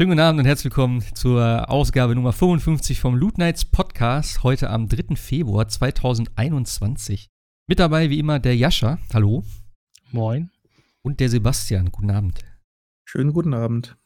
Schönen 0.00 0.12
guten 0.12 0.20
Abend 0.20 0.40
und 0.40 0.46
herzlich 0.46 0.64
willkommen 0.72 1.04
zur 1.14 1.68
Ausgabe 1.68 2.14
Nummer 2.14 2.32
55 2.32 2.98
vom 2.98 3.16
Loot 3.16 3.36
Nights 3.36 3.66
Podcast, 3.66 4.42
heute 4.42 4.70
am 4.70 4.88
3. 4.88 5.14
Februar 5.14 5.68
2021. 5.68 7.28
Mit 7.66 7.80
dabei 7.80 8.08
wie 8.08 8.18
immer 8.18 8.38
der 8.38 8.56
Jascha, 8.56 8.98
hallo. 9.12 9.44
Moin. 10.10 10.48
Und 11.02 11.20
der 11.20 11.28
Sebastian, 11.28 11.92
guten 11.92 12.10
Abend. 12.10 12.42
Schönen 13.04 13.34
guten 13.34 13.52
Abend. 13.52 13.98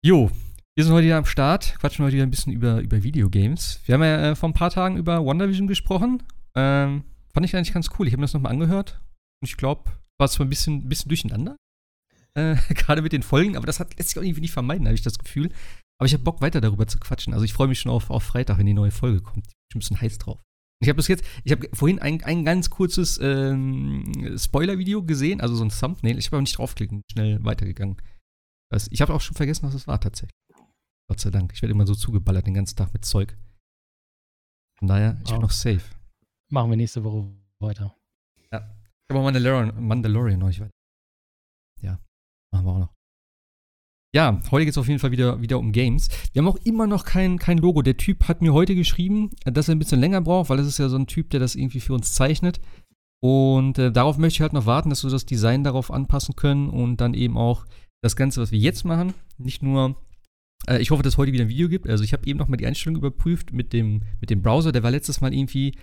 Jo, 0.00 0.30
wir 0.74 0.84
sind 0.84 0.94
heute 0.94 1.04
wieder 1.04 1.18
am 1.18 1.26
Start, 1.26 1.78
quatschen 1.78 2.02
heute 2.02 2.14
wieder 2.14 2.24
ein 2.24 2.30
bisschen 2.30 2.54
über, 2.54 2.80
über 2.80 3.02
Videogames. 3.02 3.80
Wir 3.84 3.96
haben 3.96 4.02
ja 4.02 4.30
äh, 4.30 4.34
vor 4.34 4.48
ein 4.48 4.54
paar 4.54 4.70
Tagen 4.70 4.96
über 4.96 5.22
WandaVision 5.26 5.66
gesprochen. 5.66 6.22
Ähm, 6.54 7.04
fand 7.34 7.44
ich 7.44 7.54
eigentlich 7.54 7.74
ganz 7.74 7.90
cool. 7.98 8.06
Ich 8.06 8.14
habe 8.14 8.20
mir 8.22 8.28
das 8.28 8.32
nochmal 8.32 8.52
angehört 8.52 8.98
und 9.42 9.48
ich 9.50 9.58
glaube, 9.58 9.90
war 10.16 10.24
es 10.24 10.32
zwar 10.32 10.46
ein 10.46 10.48
bisschen, 10.48 10.88
bisschen 10.88 11.10
durcheinander, 11.10 11.56
äh, 12.36 12.56
gerade 12.74 13.02
mit 13.02 13.12
den 13.12 13.22
Folgen, 13.22 13.56
aber 13.56 13.66
das 13.66 13.80
hat, 13.80 13.96
lässt 13.96 14.10
sich 14.10 14.18
auch 14.18 14.22
irgendwie 14.22 14.42
nicht 14.42 14.52
vermeiden, 14.52 14.86
habe 14.86 14.94
ich 14.94 15.02
das 15.02 15.18
Gefühl. 15.18 15.50
Aber 15.98 16.06
ich 16.06 16.12
habe 16.12 16.24
Bock, 16.24 16.42
weiter 16.42 16.60
darüber 16.60 16.86
zu 16.86 16.98
quatschen. 16.98 17.32
Also 17.32 17.44
ich 17.44 17.54
freue 17.54 17.68
mich 17.68 17.80
schon 17.80 17.90
auf, 17.90 18.10
auf 18.10 18.22
Freitag, 18.22 18.58
wenn 18.58 18.66
die 18.66 18.74
neue 18.74 18.90
Folge 18.90 19.22
kommt. 19.22 19.46
Ich 19.46 19.72
bin 19.72 19.76
ein 19.76 19.80
bisschen 19.80 20.00
heiß 20.00 20.18
drauf. 20.18 20.38
Ich 20.82 20.88
habe 20.90 20.96
bis 20.96 21.08
jetzt, 21.08 21.24
ich 21.42 21.52
habe 21.52 21.68
vorhin 21.72 21.98
ein, 22.00 22.22
ein 22.22 22.44
ganz 22.44 22.68
kurzes 22.68 23.18
ähm, 23.22 24.36
Spoiler-Video 24.36 25.02
gesehen, 25.02 25.40
also 25.40 25.54
so 25.54 25.64
ein 25.64 25.70
Thumbnail. 25.70 26.18
Ich 26.18 26.26
habe 26.26 26.36
aber 26.36 26.42
nicht 26.42 26.58
draufklicken, 26.58 27.02
schnell 27.10 27.42
weitergegangen. 27.42 27.96
Also 28.70 28.88
ich 28.90 29.00
habe 29.00 29.14
auch 29.14 29.22
schon 29.22 29.36
vergessen, 29.36 29.66
was 29.66 29.74
es 29.74 29.86
war 29.86 29.98
tatsächlich. 30.00 30.36
Gott 31.08 31.20
sei 31.20 31.30
Dank. 31.30 31.52
Ich 31.54 31.62
werde 31.62 31.72
immer 31.72 31.86
so 31.86 31.94
zugeballert 31.94 32.46
den 32.46 32.54
ganzen 32.54 32.76
Tag 32.76 32.92
mit 32.92 33.06
Zeug. 33.06 33.38
Von 34.78 34.88
daher, 34.88 35.18
ich 35.24 35.30
bin 35.30 35.40
noch 35.40 35.50
safe. 35.50 35.82
Machen 36.50 36.70
wir 36.70 36.76
nächste 36.76 37.02
Woche 37.04 37.32
weiter. 37.58 37.96
Ja. 38.52 38.76
Ich 39.08 39.10
habe 39.10 39.20
auch 39.20 39.24
Mandalorian, 39.24 39.82
Mandalorian 39.82 40.38
noch 40.38 40.48
nicht 40.48 40.60
weiter. 40.60 40.75
Ja. 42.56 42.62
Machen 42.62 42.66
wir 42.66 42.72
auch 42.72 42.78
noch. 42.78 42.96
Ja, 44.14 44.40
heute 44.50 44.64
geht 44.64 44.72
es 44.72 44.78
auf 44.78 44.88
jeden 44.88 44.98
Fall 44.98 45.10
wieder, 45.10 45.42
wieder 45.42 45.58
um 45.58 45.72
Games. 45.72 46.08
Wir 46.32 46.40
haben 46.40 46.48
auch 46.48 46.58
immer 46.64 46.86
noch 46.86 47.04
kein, 47.04 47.38
kein 47.38 47.58
Logo. 47.58 47.82
Der 47.82 47.98
Typ 47.98 48.28
hat 48.28 48.40
mir 48.40 48.54
heute 48.54 48.74
geschrieben, 48.74 49.30
dass 49.44 49.68
er 49.68 49.74
ein 49.74 49.78
bisschen 49.78 50.00
länger 50.00 50.22
braucht, 50.22 50.48
weil 50.48 50.58
es 50.58 50.66
ist 50.66 50.78
ja 50.78 50.88
so 50.88 50.96
ein 50.96 51.06
Typ, 51.06 51.30
der 51.30 51.40
das 51.40 51.54
irgendwie 51.54 51.80
für 51.80 51.92
uns 51.92 52.14
zeichnet. 52.14 52.60
Und 53.22 53.78
äh, 53.78 53.92
darauf 53.92 54.16
möchte 54.16 54.36
ich 54.36 54.40
halt 54.40 54.52
noch 54.52 54.66
warten, 54.66 54.88
dass 54.88 55.02
wir 55.02 55.10
das 55.10 55.26
Design 55.26 55.64
darauf 55.64 55.90
anpassen 55.90 56.34
können 56.34 56.70
und 56.70 57.00
dann 57.00 57.12
eben 57.12 57.36
auch 57.36 57.66
das 58.02 58.16
Ganze, 58.16 58.40
was 58.40 58.52
wir 58.52 58.58
jetzt 58.58 58.84
machen, 58.84 59.12
nicht 59.36 59.62
nur. 59.62 59.96
Äh, 60.66 60.80
ich 60.80 60.90
hoffe, 60.90 61.02
dass 61.02 61.14
es 61.14 61.18
heute 61.18 61.32
wieder 61.32 61.44
ein 61.44 61.50
Video 61.50 61.68
gibt. 61.68 61.88
Also 61.88 62.04
ich 62.04 62.14
habe 62.14 62.26
eben 62.26 62.38
noch 62.38 62.48
mal 62.48 62.56
die 62.56 62.66
Einstellung 62.66 62.96
überprüft 62.96 63.52
mit 63.52 63.74
dem, 63.74 64.02
mit 64.20 64.30
dem 64.30 64.40
Browser. 64.40 64.72
Der 64.72 64.82
war 64.82 64.90
letztes 64.90 65.20
Mal 65.20 65.34
irgendwie 65.34 65.74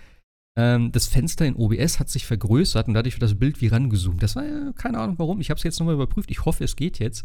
ähm, 0.56 0.92
das 0.92 1.06
Fenster 1.06 1.46
in 1.46 1.56
OBS 1.56 1.98
hat 1.98 2.08
sich 2.08 2.26
vergrößert 2.26 2.86
und 2.86 2.94
dadurch 2.94 3.14
wird 3.14 3.22
das 3.22 3.38
Bild 3.38 3.60
wie 3.60 3.66
rangezoomt. 3.66 4.22
Das 4.22 4.36
war 4.36 4.44
ja 4.44 4.72
keine 4.72 4.98
Ahnung 4.98 5.18
warum. 5.18 5.40
Ich 5.40 5.50
habe 5.50 5.58
es 5.58 5.64
jetzt 5.64 5.80
nochmal 5.80 5.94
überprüft. 5.94 6.30
Ich 6.30 6.44
hoffe, 6.44 6.62
es 6.62 6.76
geht 6.76 6.98
jetzt. 6.98 7.24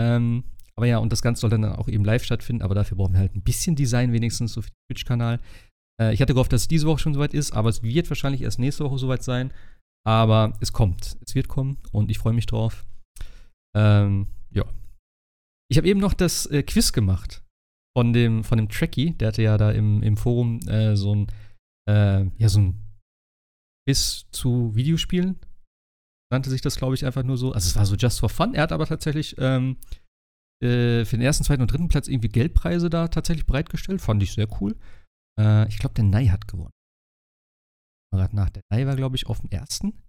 Ähm, 0.00 0.44
aber 0.76 0.86
ja, 0.86 0.98
und 0.98 1.12
das 1.12 1.22
Ganze 1.22 1.42
soll 1.42 1.50
dann 1.50 1.64
auch 1.64 1.88
eben 1.88 2.04
live 2.04 2.24
stattfinden. 2.24 2.62
Aber 2.62 2.74
dafür 2.74 2.96
brauchen 2.96 3.12
wir 3.12 3.20
halt 3.20 3.36
ein 3.36 3.42
bisschen 3.42 3.76
Design 3.76 4.12
wenigstens, 4.12 4.54
so 4.54 4.62
für 4.62 4.68
den 4.68 4.88
Twitch-Kanal. 4.88 5.40
Äh, 6.00 6.14
ich 6.14 6.22
hatte 6.22 6.32
gehofft, 6.32 6.52
dass 6.52 6.62
es 6.62 6.68
diese 6.68 6.86
Woche 6.86 7.00
schon 7.00 7.14
soweit 7.14 7.34
ist, 7.34 7.52
aber 7.52 7.68
es 7.68 7.82
wird 7.82 8.08
wahrscheinlich 8.10 8.42
erst 8.42 8.58
nächste 8.58 8.84
Woche 8.84 8.98
soweit 8.98 9.22
sein. 9.22 9.52
Aber 10.06 10.54
es 10.60 10.72
kommt. 10.72 11.16
Es 11.20 11.34
wird 11.34 11.48
kommen 11.48 11.78
und 11.92 12.10
ich 12.10 12.18
freue 12.18 12.32
mich 12.32 12.46
drauf. 12.46 12.86
Ähm, 13.76 14.26
ja. 14.50 14.64
Ich 15.70 15.76
habe 15.76 15.88
eben 15.88 16.00
noch 16.00 16.14
das 16.14 16.46
äh, 16.46 16.62
Quiz 16.62 16.92
gemacht 16.92 17.42
von 17.96 18.12
dem, 18.12 18.42
von 18.42 18.58
dem 18.58 18.68
Tracky. 18.68 19.12
Der 19.12 19.28
hatte 19.28 19.42
ja 19.42 19.56
da 19.58 19.70
im, 19.70 20.02
im 20.02 20.16
Forum 20.16 20.60
äh, 20.68 20.96
so 20.96 21.14
ein 21.14 21.26
äh, 21.88 22.24
ja, 22.38 22.48
so 22.48 22.60
ein 22.60 22.84
Quiz 23.86 24.26
zu 24.30 24.74
Videospielen. 24.74 25.38
Nannte 26.32 26.50
sich 26.50 26.62
das, 26.62 26.76
glaube 26.76 26.94
ich, 26.94 27.04
einfach 27.04 27.22
nur 27.22 27.36
so. 27.36 27.52
Also 27.52 27.68
es 27.68 27.76
war 27.76 27.86
so 27.86 27.96
just 27.96 28.20
for 28.20 28.28
fun. 28.28 28.54
Er 28.54 28.62
hat 28.62 28.72
aber 28.72 28.86
tatsächlich 28.86 29.36
ähm, 29.38 29.78
äh, 30.62 31.04
für 31.04 31.16
den 31.16 31.20
ersten, 31.20 31.44
zweiten 31.44 31.62
und 31.62 31.70
dritten 31.70 31.88
Platz 31.88 32.08
irgendwie 32.08 32.28
Geldpreise 32.28 32.90
da 32.90 33.08
tatsächlich 33.08 33.46
bereitgestellt. 33.46 34.00
Fand 34.00 34.22
ich 34.22 34.32
sehr 34.32 34.48
cool. 34.60 34.76
Äh, 35.38 35.68
ich 35.68 35.78
glaube, 35.78 35.94
der 35.94 36.04
Nei 36.04 36.26
hat 36.26 36.48
gewonnen. 36.48 36.72
Gerade 38.12 38.34
nach. 38.34 38.50
Der 38.50 38.62
Nei 38.70 38.86
war, 38.86 38.96
glaube 38.96 39.16
ich, 39.16 39.26
auf 39.26 39.40
dem 39.40 39.50
ersten. 39.50 40.02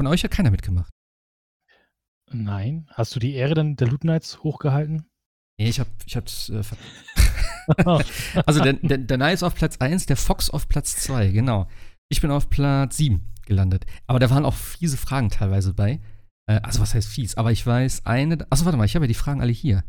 Von 0.00 0.06
euch 0.06 0.24
hat 0.24 0.30
keiner 0.30 0.50
mitgemacht. 0.50 0.90
Nein. 2.30 2.88
Hast 2.92 3.14
du 3.14 3.20
die 3.20 3.34
Ehre 3.34 3.54
dann 3.54 3.76
der 3.76 3.88
Loot 3.88 4.02
Knights 4.02 4.42
hochgehalten? 4.42 5.08
Nee, 5.58 5.68
ich 5.68 5.80
hab, 5.80 5.88
ich 6.06 6.16
hab's 6.16 6.50
äh, 6.50 6.62
Also 8.46 8.62
der, 8.62 8.74
der, 8.74 8.98
der 8.98 9.18
Nye 9.18 9.32
ist 9.32 9.42
auf 9.42 9.54
Platz 9.54 9.76
1, 9.78 10.06
der 10.06 10.16
Fox 10.16 10.50
auf 10.50 10.68
Platz 10.68 10.96
2, 10.96 11.28
genau. 11.28 11.68
Ich 12.10 12.20
bin 12.20 12.30
auf 12.30 12.48
Platz 12.48 12.96
7 12.96 13.22
gelandet. 13.46 13.86
Aber 14.06 14.18
da 14.18 14.30
waren 14.30 14.44
auch 14.44 14.54
fiese 14.54 14.96
Fragen 14.96 15.30
teilweise 15.30 15.74
bei. 15.74 16.00
Äh, 16.48 16.60
also 16.62 16.80
was 16.80 16.94
heißt 16.94 17.08
fies? 17.08 17.36
Aber 17.36 17.52
ich 17.52 17.66
weiß 17.66 18.06
eine. 18.06 18.46
Achso, 18.50 18.64
warte 18.64 18.78
mal, 18.78 18.84
ich 18.84 18.94
habe 18.94 19.04
ja 19.04 19.08
die 19.08 19.14
Fragen 19.14 19.40
alle 19.40 19.52
hier. 19.52 19.84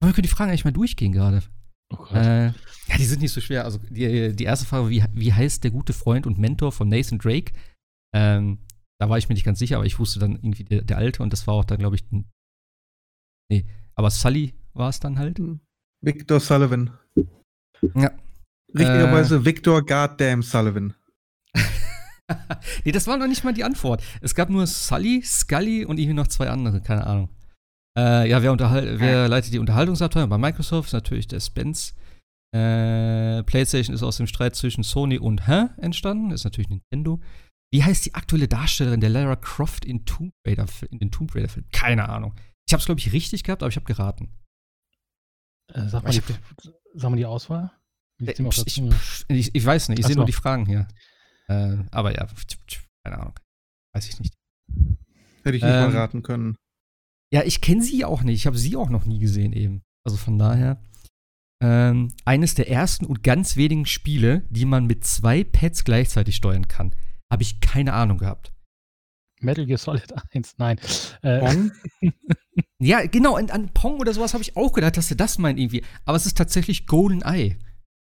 Aber 0.00 0.10
wir 0.10 0.14
können 0.14 0.22
die 0.22 0.28
Fragen 0.28 0.50
eigentlich 0.50 0.64
mal 0.64 0.72
durchgehen 0.72 1.12
gerade. 1.12 1.42
Oh 1.90 2.04
äh, 2.12 2.46
ja, 2.46 2.96
die 2.98 3.04
sind 3.04 3.22
nicht 3.22 3.32
so 3.32 3.40
schwer. 3.40 3.64
Also 3.64 3.78
die, 3.90 4.34
die 4.34 4.44
erste 4.44 4.66
Frage, 4.66 4.90
wie, 4.90 5.04
wie 5.12 5.32
heißt 5.32 5.64
der 5.64 5.70
gute 5.70 5.92
Freund 5.92 6.26
und 6.26 6.38
Mentor 6.38 6.72
von 6.72 6.88
Nathan 6.88 7.18
Drake? 7.18 7.52
Ähm, 8.14 8.58
da 9.00 9.08
war 9.08 9.18
ich 9.18 9.28
mir 9.28 9.34
nicht 9.34 9.44
ganz 9.44 9.58
sicher, 9.58 9.76
aber 9.76 9.86
ich 9.86 9.98
wusste 9.98 10.18
dann 10.18 10.32
irgendwie 10.32 10.64
der, 10.64 10.82
der 10.82 10.98
Alte 10.98 11.22
und 11.22 11.32
das 11.32 11.46
war 11.46 11.54
auch 11.54 11.64
dann, 11.64 11.78
glaube 11.78 11.96
ich, 11.96 12.04
nee, 13.50 13.64
aber 13.94 14.10
Sully 14.10 14.54
war 14.74 14.88
es 14.88 15.00
dann 15.00 15.18
halt. 15.18 15.38
Hm. 15.38 15.60
Victor 16.00 16.40
Sullivan. 16.40 16.90
Ja. 17.94 18.12
Richtigerweise 18.74 19.36
äh, 19.36 19.44
Victor 19.44 19.84
Goddamn 19.84 20.42
Sullivan. 20.42 20.94
nee, 22.84 22.92
das 22.92 23.06
war 23.06 23.16
noch 23.16 23.26
nicht 23.26 23.44
mal 23.44 23.54
die 23.54 23.64
Antwort. 23.64 24.02
Es 24.20 24.34
gab 24.34 24.50
nur 24.50 24.66
Sully, 24.66 25.22
Scully 25.24 25.84
und 25.84 25.98
irgendwie 25.98 26.14
noch 26.14 26.28
zwei 26.28 26.50
andere, 26.50 26.80
keine 26.80 27.06
Ahnung. 27.06 27.30
Äh, 27.98 28.28
ja, 28.28 28.42
wer, 28.42 28.56
wer 29.00 29.28
leitet 29.28 29.52
die 29.52 29.58
Unterhaltungsabteilung? 29.58 30.28
Bei 30.28 30.38
Microsoft 30.38 30.88
ist 30.88 30.92
natürlich 30.92 31.26
der 31.26 31.40
Spence. 31.40 31.94
Äh, 32.54 33.42
PlayStation 33.42 33.94
ist 33.94 34.02
aus 34.02 34.18
dem 34.18 34.26
Streit 34.26 34.54
zwischen 34.54 34.82
Sony 34.82 35.18
und 35.18 35.48
Hä 35.48 35.68
entstanden. 35.78 36.30
Ist 36.30 36.44
natürlich 36.44 36.68
Nintendo. 36.70 37.20
Wie 37.72 37.82
heißt 37.82 38.06
die 38.06 38.14
aktuelle 38.14 38.48
Darstellerin 38.48 39.00
der 39.00 39.10
Lara 39.10 39.36
Croft 39.36 39.84
in, 39.84 40.04
Tomb 40.06 40.32
Raider, 40.46 40.66
in 40.90 40.98
den 40.98 41.10
Tomb 41.10 41.34
Raider-Film? 41.34 41.66
Keine 41.72 42.08
Ahnung. 42.08 42.34
Ich 42.66 42.72
habe 42.72 42.80
es, 42.80 42.86
glaube 42.86 43.00
ich, 43.00 43.12
richtig 43.12 43.42
gehabt, 43.42 43.62
aber 43.62 43.68
ich 43.68 43.76
habe 43.76 43.86
geraten. 43.86 44.28
Äh, 45.72 45.88
sag, 45.88 46.04
mal 46.04 46.12
die, 46.12 46.22
sag 46.94 47.10
mal 47.10 47.16
die 47.16 47.26
Auswahl. 47.26 47.70
Äh, 48.20 48.32
ich, 48.32 48.82
ich, 49.28 49.54
ich, 49.54 49.64
weiß 49.64 49.88
nicht, 49.90 50.00
ich 50.00 50.06
sehe 50.06 50.16
nur 50.16 50.24
die 50.24 50.32
Fragen 50.32 50.66
hier. 50.66 50.88
Äh, 51.48 51.78
aber 51.90 52.14
ja, 52.14 52.26
keine 53.04 53.18
Ahnung. 53.18 53.38
Weiß 53.94 54.08
ich 54.08 54.20
nicht. 54.20 54.34
Hätte 55.44 55.56
ich 55.56 55.62
nicht 55.62 55.72
ähm, 55.72 55.92
mal 55.92 55.96
raten 55.96 56.22
können. 56.22 56.56
Ja, 57.32 57.42
ich 57.42 57.60
kenne 57.60 57.82
sie 57.82 58.04
auch 58.04 58.22
nicht. 58.22 58.36
Ich 58.36 58.46
habe 58.46 58.58
sie 58.58 58.76
auch 58.76 58.90
noch 58.90 59.04
nie 59.04 59.18
gesehen 59.18 59.52
eben. 59.52 59.82
Also 60.04 60.16
von 60.16 60.38
daher. 60.38 60.82
Ähm, 61.60 62.12
eines 62.24 62.54
der 62.54 62.70
ersten 62.70 63.04
und 63.04 63.22
ganz 63.22 63.56
wenigen 63.56 63.86
Spiele, 63.86 64.46
die 64.48 64.64
man 64.64 64.86
mit 64.86 65.04
zwei 65.04 65.42
Pads 65.42 65.84
gleichzeitig 65.84 66.36
steuern 66.36 66.68
kann. 66.68 66.94
Habe 67.30 67.42
ich 67.42 67.60
keine 67.60 67.92
Ahnung 67.94 68.18
gehabt. 68.18 68.52
Metal 69.40 69.66
Gear 69.66 69.78
Solid 69.78 70.12
1, 70.34 70.58
nein. 70.58 70.78
Äh, 71.22 71.70
ja, 72.78 73.06
genau, 73.06 73.36
an, 73.36 73.50
an 73.50 73.68
Pong 73.72 74.00
oder 74.00 74.12
sowas 74.14 74.34
habe 74.34 74.42
ich 74.42 74.56
auch 74.56 74.72
gedacht, 74.72 74.96
dass 74.96 75.10
er 75.10 75.16
das 75.16 75.38
meint 75.38 75.58
irgendwie. 75.58 75.84
Aber 76.04 76.16
es 76.16 76.26
ist 76.26 76.36
tatsächlich 76.36 76.86
Golden 76.86 77.22
Eye 77.22 77.58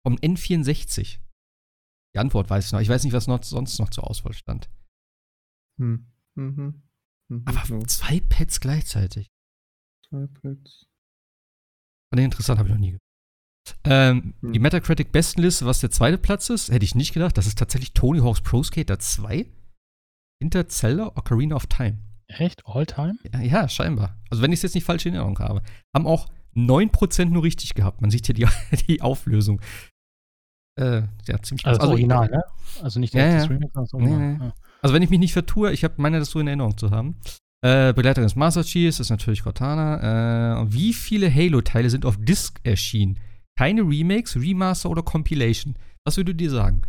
vom 0.05 0.15
N64. 0.15 1.19
Die 2.15 2.19
Antwort 2.19 2.49
weiß 2.49 2.67
ich 2.67 2.71
noch. 2.71 2.81
Ich 2.81 2.89
weiß 2.89 3.03
nicht, 3.03 3.13
was 3.13 3.27
noch, 3.27 3.43
sonst 3.43 3.79
noch 3.79 3.89
zur 3.89 4.09
Auswahl 4.09 4.33
stand. 4.33 4.69
Hm. 5.79 6.11
Mhm. 6.35 6.83
Mhm. 7.29 7.43
Aber 7.45 7.65
so. 7.65 7.81
zwei 7.83 8.19
Pads 8.19 8.59
gleichzeitig. 8.59 9.31
Zwei 10.07 10.27
Pads. 10.27 10.85
Fand 12.11 12.19
ich 12.19 12.25
interessant, 12.25 12.59
habe 12.59 12.69
ich 12.69 12.75
noch 12.75 12.79
nie 12.79 12.91
gehört. 12.91 13.01
Ähm, 13.85 14.33
hm. 14.41 14.53
Die 14.53 14.59
Metacritic 14.59 15.11
Bestenliste, 15.11 15.65
was 15.65 15.79
der 15.79 15.89
zweite 15.89 16.17
Platz 16.17 16.49
ist, 16.49 16.69
hätte 16.69 16.83
ich 16.83 16.95
nicht 16.95 17.13
gedacht. 17.13 17.37
Das 17.37 17.47
ist 17.47 17.57
tatsächlich 17.57 17.93
Tony 17.93 18.19
Hawk's 18.19 18.41
Pro 18.41 18.61
Skater 18.61 18.99
2 18.99 19.47
hinter 20.43 20.67
Zelda 20.67 21.07
Ocarina 21.15 21.55
of 21.55 21.67
Time. 21.67 21.99
Echt? 22.27 22.65
All 22.65 22.85
time? 22.85 23.15
Ja, 23.33 23.39
ja 23.41 23.69
scheinbar. 23.69 24.17
Also 24.29 24.43
wenn 24.43 24.51
ich 24.51 24.59
es 24.59 24.63
jetzt 24.63 24.75
nicht 24.75 24.83
falsch 24.83 25.05
in 25.05 25.13
Erinnerung 25.13 25.39
habe. 25.39 25.61
Haben 25.95 26.05
auch 26.05 26.27
9% 26.55 27.25
nur 27.25 27.43
richtig 27.43 27.73
gehabt. 27.73 28.01
Man 28.01 28.11
sieht 28.11 28.25
hier 28.25 28.35
die, 28.35 28.47
die 28.87 29.01
Auflösung. 29.01 29.61
Äh, 30.79 31.03
ja, 31.27 31.41
ziemlich 31.41 31.65
Also, 31.65 31.81
also 31.81 31.91
Original, 31.91 32.29
ne? 32.29 32.43
Also 32.81 32.99
nicht 32.99 33.13
der 33.13 33.27
ja, 33.27 33.43
Streaming, 33.43 33.69
sondern. 33.85 34.37
Nee, 34.37 34.37
nee. 34.37 34.51
Also 34.81 34.93
wenn 34.93 35.01
ich 35.01 35.09
mich 35.09 35.19
nicht 35.19 35.33
vertue, 35.33 35.71
ich 35.71 35.83
habe 35.83 35.93
meine 35.97 36.19
das 36.19 36.31
so 36.31 36.39
in 36.39 36.47
Erinnerung 36.47 36.77
zu 36.77 36.91
haben. 36.91 37.15
Äh, 37.63 37.93
Begleiterin 37.93 38.25
des 38.25 38.35
Master 38.35 38.63
Chiefs 38.63 38.99
ist 38.99 39.09
natürlich 39.09 39.43
Cortana. 39.43 40.63
Äh, 40.63 40.73
wie 40.73 40.93
viele 40.93 41.33
Halo-Teile 41.33 41.89
sind 41.89 42.05
auf 42.05 42.17
Disc 42.19 42.59
erschienen? 42.63 43.19
Keine 43.57 43.83
Remakes, 43.83 44.35
Remaster 44.35 44.89
oder 44.89 45.03
Compilation? 45.03 45.75
Was 46.05 46.17
würdest 46.17 46.33
du 46.33 46.43
dir 46.43 46.49
sagen? 46.49 46.81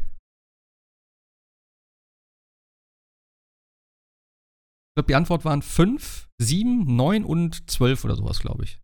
Ich 4.95 4.97
glaube, 4.97 5.09
die 5.09 5.17
Antwort 5.17 5.45
waren 5.45 5.61
5, 5.61 6.29
7, 6.39 6.85
9 6.95 7.25
und 7.25 7.69
12 7.69 8.05
oder 8.05 8.15
sowas, 8.15 8.39
glaube 8.39 8.63
ich. 8.63 8.79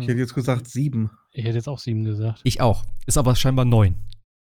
Ich 0.00 0.08
hätte 0.08 0.20
jetzt 0.20 0.32
gesagt 0.32 0.66
7. 0.66 1.10
Ich 1.32 1.44
hätte 1.44 1.56
jetzt 1.56 1.68
auch 1.68 1.78
7 1.78 2.02
gesagt. 2.02 2.40
Ich 2.44 2.62
auch. 2.62 2.82
Ist 3.06 3.18
aber 3.18 3.36
scheinbar 3.36 3.66
9. 3.66 3.94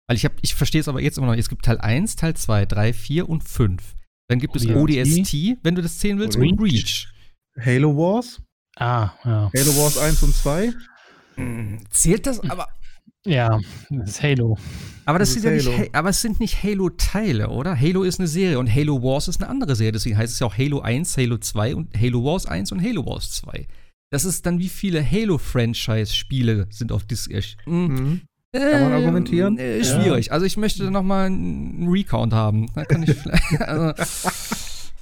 Weil 0.07 0.17
ich, 0.17 0.27
ich 0.41 0.55
verstehe 0.55 0.81
es 0.81 0.87
aber 0.87 1.03
jetzt 1.03 1.19
immer 1.19 1.27
noch. 1.27 1.35
Es 1.35 1.49
gibt 1.49 1.65
Teil 1.65 1.77
1, 1.77 2.15
Teil 2.15 2.35
2, 2.35 2.65
3, 2.65 2.93
4 2.93 3.29
und 3.29 3.43
5. 3.43 3.95
Dann 4.27 4.39
gibt 4.39 4.55
es 4.55 4.65
ODST. 4.65 5.59
Wenn 5.61 5.75
du 5.75 5.83
das 5.83 5.99
zählen 5.99 6.17
willst, 6.17 6.35
und 6.35 6.59
Reach. 6.59 7.13
Halo 7.59 7.95
Wars? 7.95 8.41
Ah, 8.75 9.11
ja. 9.23 9.51
Halo 9.55 9.77
Wars 9.77 9.99
1 9.99 10.23
und 10.23 10.33
2? 10.33 10.73
Hm, 11.35 11.85
Zählt 11.91 12.25
das? 12.25 12.39
Aber, 12.49 12.69
Ja, 13.27 13.59
das 13.89 14.09
ist 14.11 14.23
Halo. 14.23 14.57
aber, 15.05 15.19
das 15.19 15.33
Das 15.33 15.41
sind 15.41 15.63
ja 15.65 15.77
nicht, 15.79 15.95
aber 15.95 16.09
es 16.09 16.21
sind 16.21 16.39
nicht 16.39 16.63
Halo-Teile, 16.63 17.49
oder? 17.49 17.79
Halo 17.79 18.03
ist 18.03 18.19
eine 18.19 18.27
Serie 18.27 18.57
und 18.59 18.73
Halo 18.73 19.01
Wars 19.03 19.27
ist 19.27 19.41
eine 19.41 19.49
andere 19.49 19.75
Serie. 19.75 19.91
Deswegen 19.91 20.17
heißt 20.17 20.33
es 20.33 20.39
ja 20.39 20.47
auch 20.47 20.57
Halo 20.57 20.79
1, 20.79 21.17
Halo 21.17 21.37
2 21.37 21.75
und 21.75 21.99
Halo 21.99 22.23
Wars 22.23 22.45
1 22.45 22.71
und 22.71 22.81
Halo 22.81 23.05
Wars 23.05 23.31
2. 23.31 23.67
Das 24.11 24.23
ist 24.23 24.45
dann, 24.45 24.59
wie 24.59 24.69
viele 24.69 25.03
Halo-Franchise-Spiele 25.09 26.67
sind 26.69 26.91
auf 26.91 27.03
Disc 27.03 27.29
erschienen. 27.29 27.61
Mhm. 27.65 28.21
Kann 28.55 28.81
man 28.83 28.93
argumentieren? 28.93 29.57
Äh, 29.57 29.79
Ja. 29.79 29.83
schwierig. 29.83 30.31
Also 30.31 30.45
ich 30.45 30.55
möchte 30.57 30.83
da 30.85 30.89
noch 30.89 31.03
mal 31.03 31.25
einen 31.25 31.87
Recount 31.89 32.33
haben. 32.33 32.67
Da 32.73 32.85
kann 32.85 33.03
ich 33.03 33.13
vielleicht. 33.13 33.61
also, 33.67 33.93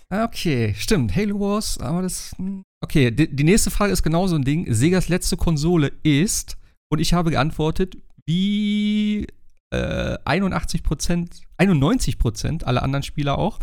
okay, 0.10 0.74
stimmt. 0.78 1.16
Halo 1.16 1.40
Wars, 1.40 1.78
aber 1.80 2.02
das. 2.02 2.34
hm. 2.38 2.64
Okay, 2.82 3.12
die, 3.12 3.34
die 3.34 3.44
nächste 3.44 3.72
Frage 3.72 3.94
ist 3.94 4.04
genau 4.04 4.28
so 4.28 4.36
ein 4.36 4.44
Ding. 4.44 4.72
Segas 4.74 5.10
letzte 5.10 5.38
Konsole 5.38 5.92
ist, 6.04 6.58
und 6.90 7.00
ich 7.00 7.14
habe 7.14 7.32
geantwortet, 7.32 7.98
wie 8.28 9.28
äh, 9.72 10.18
81% 10.26 11.42
91% 11.60 12.64
aller 12.64 12.84
anderen 12.84 13.04
Spieler 13.04 13.38
auch, 13.38 13.60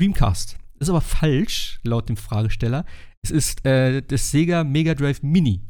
Dreamcast. 0.00 0.58
Ist 0.80 0.88
aber 0.90 1.00
falsch, 1.00 1.80
laut 1.84 2.08
dem 2.08 2.16
Fragesteller. 2.16 2.84
Es 3.22 3.30
ist 3.30 3.64
äh, 3.64 4.02
das 4.02 4.30
Sega 4.30 4.64
Mega 4.64 4.94
Drive 4.94 5.22
Mini. 5.22 5.60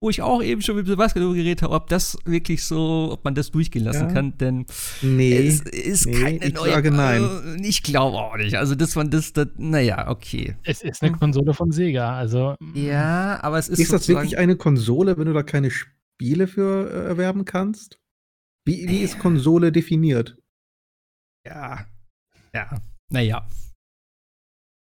Wo 0.00 0.10
ich 0.10 0.22
auch 0.22 0.42
eben 0.44 0.62
schon 0.62 0.76
mit 0.76 0.86
Sebastian 0.86 1.22
darüber 1.24 1.36
geredet 1.36 1.62
habe, 1.62 1.74
ob 1.74 1.88
das 1.88 2.16
wirklich 2.24 2.62
so, 2.62 3.08
ob 3.10 3.24
man 3.24 3.34
das 3.34 3.50
durchgehen 3.50 3.82
lassen 3.82 4.06
Ja. 4.08 4.12
kann, 4.12 4.38
denn 4.38 4.64
Nee. 5.02 5.36
es 5.48 5.60
ist 5.62 6.06
nee, 6.06 6.20
keine 6.20 6.44
ich 6.46 6.54
neue. 6.54 6.70
sage 6.70 6.90
nein. 6.92 7.20
Also, 7.22 7.54
ich 7.64 7.82
glaube 7.82 8.16
auch 8.16 8.36
nicht. 8.36 8.54
Also, 8.56 8.76
dass 8.76 8.94
man 8.94 9.10
das, 9.10 9.32
das 9.32 9.48
naja, 9.56 10.08
okay. 10.08 10.54
Es 10.62 10.82
ist 10.82 11.02
eine 11.02 11.16
Konsole 11.16 11.52
von 11.52 11.72
Sega, 11.72 12.12
also. 12.16 12.54
Ja, 12.74 13.40
aber 13.42 13.58
es 13.58 13.68
ist. 13.68 13.80
Ist 13.80 13.92
das 13.92 14.06
wirklich 14.06 14.38
eine 14.38 14.54
Konsole, 14.54 15.18
wenn 15.18 15.26
du 15.26 15.32
da 15.32 15.42
keine 15.42 15.70
Spiele 15.70 15.96
für 16.48 16.90
äh, 16.90 17.06
erwerben 17.08 17.44
kannst? 17.44 17.98
Wie, 18.66 18.88
wie 18.88 18.98
ist 18.98 19.18
Konsole 19.18 19.72
definiert? 19.72 20.36
Ja. 21.46 21.86
Ja. 22.54 22.80
Naja. 23.10 23.48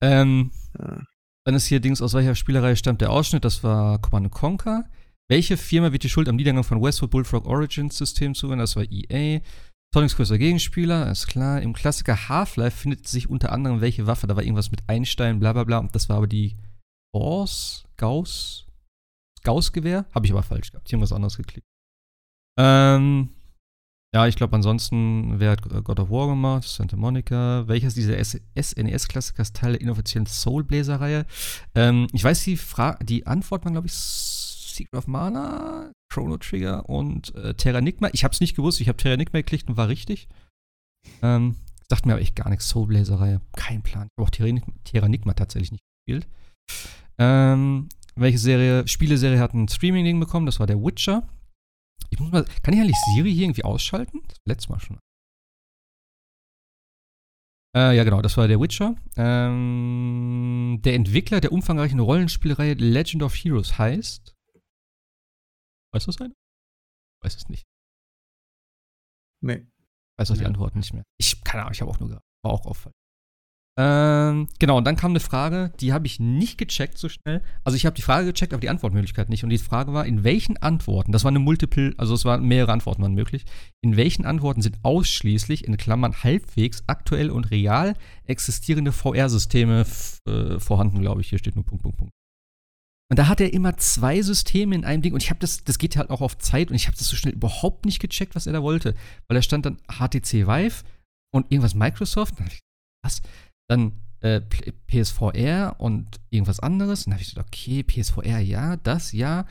Ähm, 0.02 0.52
Ja. 0.78 1.04
dann 1.46 1.56
ist 1.56 1.68
hier 1.68 1.80
Dings, 1.80 2.02
aus 2.02 2.14
welcher 2.14 2.36
Spielerei 2.36 2.76
stammt 2.76 3.02
der 3.02 3.12
Ausschnitt? 3.12 3.46
Das 3.46 3.64
war 3.64 4.00
Command 4.02 4.32
Conquer. 4.32 4.90
Welche 5.30 5.56
Firma 5.58 5.92
wird 5.92 6.04
die 6.04 6.10
Schuld 6.10 6.28
am 6.28 6.36
Niedergang 6.36 6.64
von 6.64 6.82
Westwood 6.82 7.12
Bullfrog 7.12 7.46
Origins 7.46 7.98
System 7.98 8.36
zugewinnen? 8.36 8.60
Das 8.60 8.76
war 8.76 8.84
EA. 8.90 9.40
Sonics 9.94 10.16
größter 10.16 10.38
Gegenspieler, 10.38 11.10
ist 11.12 11.28
klar. 11.28 11.62
Im 11.62 11.74
Klassiker 11.74 12.30
Half-Life 12.30 12.78
findet 12.78 13.08
sich 13.08 13.30
unter 13.30 13.52
anderem 13.52 13.82
welche 13.82 14.08
Waffe? 14.08 14.28
Da 14.28 14.36
war 14.36 14.44
irgendwas 14.44 14.72
mit 14.72 14.84
Einstein, 14.88 15.40
bla 15.40 15.54
bla 15.54 15.64
bla. 15.66 15.78
Und 15.80 15.96
das 15.96 16.10
war 16.10 16.18
aber 16.18 16.28
die 16.28 16.58
Gauss, 17.14 17.86
Gauss, 17.98 18.68
Gauss-Gewehr? 19.44 20.06
Habe 20.14 20.26
ich 20.26 20.32
aber 20.32 20.44
falsch 20.44 20.72
gehabt. 20.72 20.88
Ich 20.88 20.94
habe 20.94 21.04
was 21.04 21.14
anderes 21.14 21.38
geklickt. 21.38 21.68
Ähm, 22.60 23.30
ja, 24.14 24.28
ich 24.28 24.36
glaube, 24.36 24.56
ansonsten, 24.56 25.40
wer 25.40 25.52
hat 25.52 25.62
God 25.62 26.00
of 26.00 26.10
War 26.10 26.28
gemacht? 26.28 26.68
Santa 26.68 26.98
Monica. 26.98 27.68
Welches 27.68 27.94
dieser 27.94 28.18
SNES-Klassikers 28.20 29.54
Teil 29.54 29.74
der 29.74 29.82
inoffiziellen 29.82 30.26
Soul-Blazer-Reihe? 30.26 31.26
Ähm, 31.76 32.08
ich 32.12 32.24
weiß, 32.24 32.44
die, 32.44 32.58
Fra 32.58 32.98
die 33.02 33.26
Antwort 33.26 33.64
war, 33.64 33.72
glaube 33.72 33.88
ich, 33.88 33.94
Secret 33.94 34.96
of 34.96 35.08
Mana, 35.08 35.92
Chrono 36.12 36.38
Trigger 36.38 36.90
und 36.90 37.34
äh, 37.36 37.54
Terranigma. 37.54 38.10
Ich 38.12 38.26
habe 38.26 38.34
es 38.34 38.42
nicht 38.42 38.56
gewusst. 38.56 38.82
Ich 38.82 38.90
habe 38.90 38.98
Terranigma 38.98 39.40
geklickt 39.40 39.70
und 39.70 39.78
war 39.78 39.88
richtig. 39.88 40.28
Ähm, 41.22 41.56
sagt 41.90 42.06
mir 42.06 42.14
aber 42.14 42.22
echt 42.22 42.36
gar 42.36 42.50
nichts. 42.50 42.68
Soul-Blazer-Reihe. 42.68 43.40
Kein 43.56 43.82
Plan. 43.82 44.08
Ich 44.08 44.22
habe 44.22 44.28
auch 44.28 44.70
Terranigma 44.84 45.34
tatsächlich 45.34 45.72
nicht 45.72 45.84
gespielt. 46.06 46.28
Ähm, 47.18 47.88
welche 48.22 48.38
Serie, 48.38 48.88
Spieleserie 48.88 49.40
hat 49.40 49.54
ein 49.54 49.68
Streaming-Ding 49.68 50.20
bekommen? 50.20 50.46
Das 50.46 50.60
war 50.60 50.68
der 50.68 50.82
Witcher. 50.82 51.28
Ich 52.10 52.20
muss 52.20 52.32
mal, 52.32 52.46
kann 52.64 52.74
ich 52.74 52.80
eigentlich 52.82 52.98
Siri 53.16 53.32
hier 53.32 53.46
irgendwie 53.46 53.64
ausschalten? 53.64 54.22
Das 54.28 54.38
letztes 54.46 54.70
Mal 54.70 54.80
schon. 54.80 55.00
Äh, 57.76 57.96
ja, 57.96 58.04
genau, 58.04 58.22
das 58.22 58.36
war 58.36 58.48
der 58.50 58.60
Witcher. 58.60 58.96
Ähm, 59.16 60.82
der 60.84 60.96
Entwickler 60.96 61.40
der 61.40 61.54
umfangreichen 61.54 62.00
Rollenspielreihe 62.00 62.74
Legend 62.74 63.24
of 63.24 63.34
Heroes 63.34 63.78
heißt. 63.78 64.36
Weiß 65.94 66.06
das 66.06 66.20
einer? 66.20 66.34
Weiß 67.24 67.36
es 67.36 67.48
nicht. 67.50 67.66
Nee. 69.42 69.68
Weiß 70.18 70.32
auch 70.32 70.36
die 70.36 70.42
Ja. 70.42 70.48
Antworten 70.48 70.80
nicht 70.80 70.94
mehr. 70.94 71.04
Ich, 71.18 71.42
keine 71.44 71.64
Ahnung, 71.64 71.74
ich 71.74 71.82
habe 71.82 71.92
auch 71.92 72.00
nur. 72.00 72.10
War 72.10 72.52
auch 72.52 72.66
auffallend. 72.66 72.96
Ähm, 73.80 74.50
genau, 74.60 74.78
und 74.78 74.86
dann 74.86 74.98
kam 74.98 75.12
eine 75.12 75.22
Frage, 75.22 75.72
die 75.80 75.94
habe 75.94 76.06
ich 76.06 76.20
nicht 76.20 76.58
gecheckt 76.58 76.98
so 76.98 77.08
schnell. 77.08 77.42
Also 77.64 77.78
ich 77.78 77.86
habe 77.86 77.96
die 77.96 78.02
Frage 78.02 78.28
gecheckt, 78.28 78.54
aber 78.54 78.60
die 78.60 78.70
Antwortmöglichkeit 78.70 79.30
nicht. 79.30 79.44
Und 79.44 79.50
die 79.50 79.58
Frage 79.58 79.94
war, 79.94 80.06
in 80.06 80.24
welchen 80.26 80.58
Antworten, 80.58 81.14
das 81.14 81.24
war 81.24 81.30
eine 81.30 81.40
Multiple, 81.40 81.94
also 81.98 82.14
es 82.14 82.26
waren 82.26 82.46
mehrere 82.46 82.74
Antworten 82.74 83.02
waren 83.02 83.14
möglich, 83.14 83.46
in 83.82 83.96
welchen 83.96 84.26
Antworten 84.26 84.62
sind 84.62 84.80
ausschließlich, 84.84 85.66
in 85.66 85.78
Klammern 85.78 86.24
halbwegs, 86.24 86.84
aktuell 86.88 87.30
und 87.30 87.50
real 87.50 87.96
existierende 88.26 88.92
VR-Systeme 88.92 89.86
äh, 90.28 90.60
vorhanden, 90.60 91.00
glaube 91.00 91.22
ich. 91.22 91.30
Hier 91.30 91.40
steht 91.40 91.56
nur 91.56 91.66
Punkt, 91.66 91.84
Punkt, 91.84 91.98
Punkt. 91.98 92.14
Und 93.10 93.20
da 93.20 93.28
hat 93.28 93.42
er 93.42 93.54
immer 93.54 93.76
zwei 93.78 94.22
Systeme 94.22 94.76
in 94.76 94.86
einem 94.86 95.02
Ding 95.02 95.14
und 95.14 95.24
ich 95.24 95.30
habe 95.30 95.40
das, 95.40 95.64
das 95.64 95.78
geht 95.78 95.98
halt 95.98 96.10
auch 96.10 96.22
auf 96.22 96.38
Zeit 96.38 96.70
und 96.70 96.76
ich 96.76 96.88
habe 96.88 96.98
das 96.98 97.08
so 97.08 97.16
schnell 97.18 97.34
überhaupt 97.34 97.86
nicht 97.86 98.00
gecheckt, 98.00 98.36
was 98.36 98.48
er 98.48 98.54
da 98.54 98.64
wollte. 98.64 98.96
Weil 99.28 99.36
da 99.36 99.42
stand 99.42 99.66
dann 99.66 99.80
HTC 99.88 100.48
Vive 100.48 100.84
und 101.34 101.52
irgendwas 101.52 101.76
Microsoft. 101.76 102.36
Was? 103.04 103.22
Dann 103.72 103.94
äh, 104.20 104.42
PSVR 104.88 105.76
und 105.80 106.20
irgendwas 106.30 106.60
anderes. 106.60 107.06
Und 107.06 107.12
dann 107.12 107.14
habe 107.16 107.24
ich 107.24 107.30
gedacht, 107.30 107.48
okay, 107.48 107.84
PSVR, 107.84 108.40
ja, 108.40 108.76
das, 108.76 109.14
ja. 109.14 109.46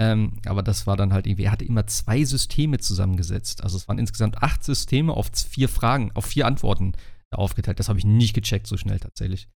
Ähm, 0.00 0.38
aber 0.46 0.62
das 0.62 0.86
war 0.86 0.96
dann 0.96 1.12
halt 1.12 1.26
irgendwie, 1.26 1.44
er 1.44 1.52
hatte 1.52 1.64
immer 1.64 1.86
zwei 1.86 2.24
Systeme 2.24 2.78
zusammengesetzt. 2.78 3.62
Also 3.62 3.76
es 3.76 3.86
waren 3.88 3.98
insgesamt 3.98 4.42
acht 4.42 4.64
Systeme 4.64 5.12
auf 5.12 5.30
vier 5.34 5.68
Fragen, 5.68 6.10
auf 6.14 6.26
vier 6.26 6.46
Antworten 6.46 6.92
aufgeteilt. 7.30 7.80
Das 7.80 7.88
habe 7.88 7.98
ich 7.98 8.04
nicht 8.04 8.34
gecheckt 8.34 8.66
so 8.66 8.76
schnell 8.76 9.00
tatsächlich. 9.00 9.48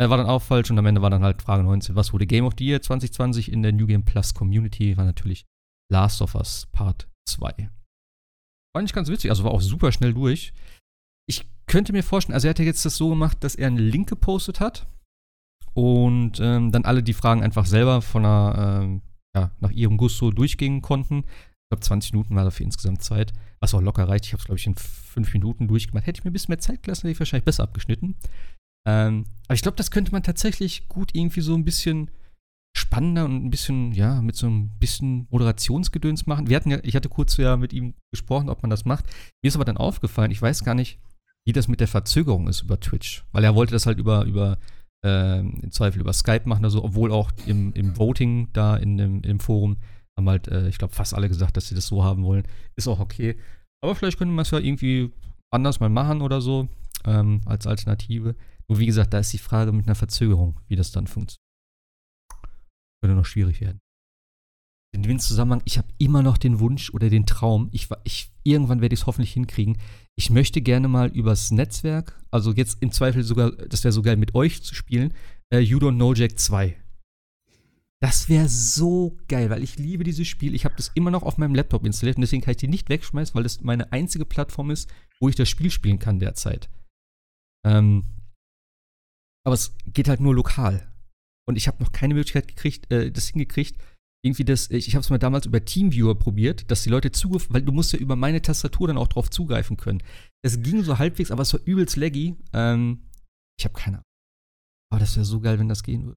Äh, 0.00 0.10
war 0.10 0.16
dann 0.16 0.26
auch 0.26 0.42
falsch 0.42 0.70
und 0.70 0.78
am 0.78 0.86
Ende 0.86 1.02
war 1.02 1.10
dann 1.10 1.22
halt 1.22 1.42
Frage 1.42 1.62
19. 1.62 1.94
Was 1.94 2.12
wurde 2.12 2.26
Game 2.26 2.44
of 2.44 2.54
the 2.58 2.66
Year 2.66 2.82
2020 2.82 3.52
in 3.52 3.62
der 3.62 3.72
New 3.72 3.86
Game 3.86 4.04
Plus 4.04 4.34
Community? 4.34 4.96
War 4.96 5.04
natürlich 5.04 5.46
Last 5.92 6.22
of 6.22 6.34
Us 6.34 6.66
Part 6.72 7.08
2. 7.28 7.70
War 8.74 8.82
nicht 8.82 8.94
ganz 8.94 9.08
witzig, 9.08 9.30
also 9.30 9.44
war 9.44 9.50
auch 9.52 9.60
super 9.60 9.92
schnell 9.92 10.14
durch. 10.14 10.52
Könnte 11.70 11.92
mir 11.92 12.02
vorstellen, 12.02 12.34
also 12.34 12.48
er 12.48 12.50
hat 12.50 12.58
ja 12.58 12.64
jetzt 12.64 12.84
das 12.84 12.96
so 12.96 13.10
gemacht, 13.10 13.44
dass 13.44 13.54
er 13.54 13.68
einen 13.68 13.78
Link 13.78 14.08
gepostet 14.08 14.58
hat 14.58 14.88
und 15.72 16.40
ähm, 16.40 16.72
dann 16.72 16.84
alle 16.84 17.00
die 17.00 17.12
Fragen 17.12 17.44
einfach 17.44 17.64
selber 17.64 18.02
von 18.02 18.24
einer, 18.24 18.80
ähm, 18.82 19.02
ja, 19.36 19.52
nach 19.60 19.70
ihrem 19.70 19.96
Gusto 19.96 20.32
durchgehen 20.32 20.82
konnten. 20.82 21.18
Ich 21.18 21.68
glaube, 21.70 21.82
20 21.82 22.12
Minuten 22.12 22.34
war 22.34 22.42
dafür 22.42 22.66
insgesamt 22.66 23.04
Zeit, 23.04 23.32
was 23.60 23.72
auch 23.72 23.80
locker 23.80 24.08
reicht. 24.08 24.26
Ich 24.26 24.32
habe 24.32 24.40
es, 24.40 24.46
glaube 24.46 24.58
ich, 24.58 24.66
in 24.66 24.74
fünf 24.74 25.32
Minuten 25.32 25.68
durchgemacht. 25.68 26.08
Hätte 26.08 26.18
ich 26.18 26.24
mir 26.24 26.30
ein 26.30 26.32
bisschen 26.32 26.50
mehr 26.50 26.58
Zeit 26.58 26.82
gelassen, 26.82 27.02
hätte 27.02 27.12
ich 27.12 27.20
wahrscheinlich 27.20 27.44
besser 27.44 27.62
abgeschnitten. 27.62 28.16
Ähm, 28.84 29.26
aber 29.46 29.54
ich 29.54 29.62
glaube, 29.62 29.76
das 29.76 29.92
könnte 29.92 30.10
man 30.10 30.24
tatsächlich 30.24 30.88
gut 30.88 31.10
irgendwie 31.14 31.40
so 31.40 31.54
ein 31.54 31.64
bisschen 31.64 32.10
spannender 32.76 33.26
und 33.26 33.44
ein 33.44 33.50
bisschen, 33.50 33.92
ja, 33.92 34.20
mit 34.22 34.34
so 34.34 34.48
ein 34.48 34.70
bisschen 34.80 35.28
Moderationsgedöns 35.30 36.26
machen. 36.26 36.48
Wir 36.48 36.56
hatten 36.56 36.70
ja, 36.70 36.80
ich 36.82 36.96
hatte 36.96 37.08
kurz 37.08 37.36
ja 37.36 37.56
mit 37.56 37.72
ihm 37.72 37.94
gesprochen, 38.12 38.48
ob 38.48 38.62
man 38.62 38.70
das 38.70 38.84
macht. 38.84 39.04
Mir 39.40 39.48
ist 39.48 39.54
aber 39.54 39.64
dann 39.64 39.76
aufgefallen, 39.76 40.32
ich 40.32 40.42
weiß 40.42 40.64
gar 40.64 40.74
nicht, 40.74 40.98
wie 41.46 41.52
das 41.52 41.68
mit 41.68 41.80
der 41.80 41.88
Verzögerung 41.88 42.48
ist 42.48 42.62
über 42.62 42.80
Twitch. 42.80 43.24
Weil 43.32 43.44
er 43.44 43.54
wollte 43.54 43.72
das 43.72 43.86
halt 43.86 43.98
über, 43.98 44.24
über 44.24 44.58
ähm, 45.04 45.58
im 45.62 45.70
Zweifel 45.70 46.00
über 46.00 46.12
Skype 46.12 46.48
machen 46.48 46.60
oder 46.60 46.70
so, 46.70 46.84
obwohl 46.84 47.12
auch 47.12 47.30
im, 47.46 47.72
im 47.72 47.96
Voting 47.96 48.48
da 48.52 48.76
in 48.76 48.98
dem, 48.98 49.22
im 49.22 49.40
Forum 49.40 49.78
haben 50.16 50.28
halt, 50.28 50.48
äh, 50.48 50.68
ich 50.68 50.78
glaube, 50.78 50.94
fast 50.94 51.14
alle 51.14 51.28
gesagt, 51.28 51.56
dass 51.56 51.68
sie 51.68 51.74
das 51.74 51.86
so 51.86 52.04
haben 52.04 52.24
wollen. 52.24 52.46
Ist 52.76 52.88
auch 52.88 53.00
okay. 53.00 53.36
Aber 53.82 53.94
vielleicht 53.94 54.18
könnte 54.18 54.34
man 54.34 54.42
es 54.42 54.50
ja 54.50 54.58
irgendwie 54.58 55.10
anders 55.50 55.80
mal 55.80 55.88
machen 55.88 56.20
oder 56.20 56.40
so, 56.40 56.68
ähm, 57.04 57.40
als 57.46 57.66
Alternative. 57.66 58.36
Nur 58.68 58.78
wie 58.78 58.86
gesagt, 58.86 59.12
da 59.14 59.18
ist 59.18 59.32
die 59.32 59.38
Frage 59.38 59.72
mit 59.72 59.86
einer 59.86 59.94
Verzögerung, 59.94 60.60
wie 60.68 60.76
das 60.76 60.92
dann 60.92 61.06
funktioniert. 61.06 61.40
Könnte 63.02 63.16
noch 63.16 63.26
schwierig 63.26 63.60
werden. 63.60 63.80
In 64.92 65.02
dem 65.02 65.18
Zusammenhang, 65.18 65.62
ich 65.64 65.78
habe 65.78 65.88
immer 65.98 66.22
noch 66.22 66.36
den 66.36 66.60
Wunsch 66.60 66.92
oder 66.92 67.08
den 67.08 67.24
Traum, 67.24 67.68
ich, 67.72 67.88
ich, 68.04 68.29
irgendwann 68.42 68.80
werde 68.80 68.94
ich 68.94 69.00
es 69.00 69.06
hoffentlich 69.06 69.32
hinkriegen. 69.32 69.78
Ich 70.16 70.30
möchte 70.30 70.60
gerne 70.60 70.88
mal 70.88 71.08
übers 71.08 71.50
Netzwerk, 71.50 72.18
also 72.30 72.52
jetzt 72.52 72.82
im 72.82 72.92
Zweifel 72.92 73.22
sogar, 73.22 73.52
das 73.52 73.84
wäre 73.84 73.92
so 73.92 74.02
geil 74.02 74.16
mit 74.16 74.34
euch 74.34 74.62
zu 74.62 74.74
spielen, 74.74 75.14
äh, 75.52 75.58
You 75.58 75.78
Don't 75.78 75.96
Know 75.96 76.14
Jack 76.14 76.38
2. 76.38 76.76
Das 78.02 78.30
wäre 78.30 78.48
so 78.48 79.18
geil, 79.28 79.50
weil 79.50 79.62
ich 79.62 79.76
liebe 79.76 80.04
dieses 80.04 80.26
Spiel. 80.26 80.54
Ich 80.54 80.64
habe 80.64 80.74
das 80.76 80.90
immer 80.94 81.10
noch 81.10 81.22
auf 81.22 81.36
meinem 81.36 81.54
Laptop 81.54 81.84
installiert 81.84 82.16
und 82.16 82.22
deswegen 82.22 82.42
kann 82.42 82.52
ich 82.52 82.56
die 82.56 82.68
nicht 82.68 82.88
wegschmeißen, 82.88 83.34
weil 83.34 83.42
das 83.42 83.60
meine 83.60 83.92
einzige 83.92 84.24
Plattform 84.24 84.70
ist, 84.70 84.90
wo 85.20 85.28
ich 85.28 85.36
das 85.36 85.50
Spiel 85.50 85.70
spielen 85.70 85.98
kann 85.98 86.18
derzeit. 86.18 86.70
Ähm, 87.66 88.04
aber 89.44 89.54
es 89.54 89.76
geht 89.86 90.08
halt 90.08 90.20
nur 90.20 90.34
lokal. 90.34 90.90
Und 91.46 91.56
ich 91.56 91.68
habe 91.68 91.82
noch 91.82 91.92
keine 91.92 92.14
Möglichkeit 92.14 92.48
gekriegt, 92.48 92.90
äh, 92.90 93.10
das 93.10 93.28
hingekriegt, 93.28 93.76
irgendwie 94.22 94.44
das, 94.44 94.70
ich, 94.70 94.88
ich 94.88 94.94
habe 94.94 95.02
es 95.02 95.10
mal 95.10 95.18
damals 95.18 95.46
über 95.46 95.64
Teamviewer 95.64 96.18
probiert, 96.18 96.70
dass 96.70 96.82
die 96.82 96.90
Leute 96.90 97.10
zugriff, 97.10 97.46
weil 97.50 97.62
du 97.62 97.72
musst 97.72 97.92
ja 97.92 97.98
über 97.98 98.16
meine 98.16 98.42
Tastatur 98.42 98.88
dann 98.88 98.98
auch 98.98 99.08
drauf 99.08 99.30
zugreifen 99.30 99.76
können. 99.76 100.02
Es 100.42 100.60
ging 100.62 100.82
so 100.82 100.98
halbwegs, 100.98 101.30
aber 101.30 101.42
es 101.42 101.52
war 101.52 101.60
übelst 101.64 101.96
laggy. 101.96 102.36
Ähm, 102.52 103.08
Ich 103.58 103.64
habe 103.64 103.74
keine 103.74 103.96
Ahnung. 103.98 104.04
Aber 104.92 105.00
das 105.00 105.16
wäre 105.16 105.24
so 105.24 105.40
geil, 105.40 105.58
wenn 105.58 105.68
das 105.68 105.82
gehen 105.82 106.04
würde. 106.04 106.16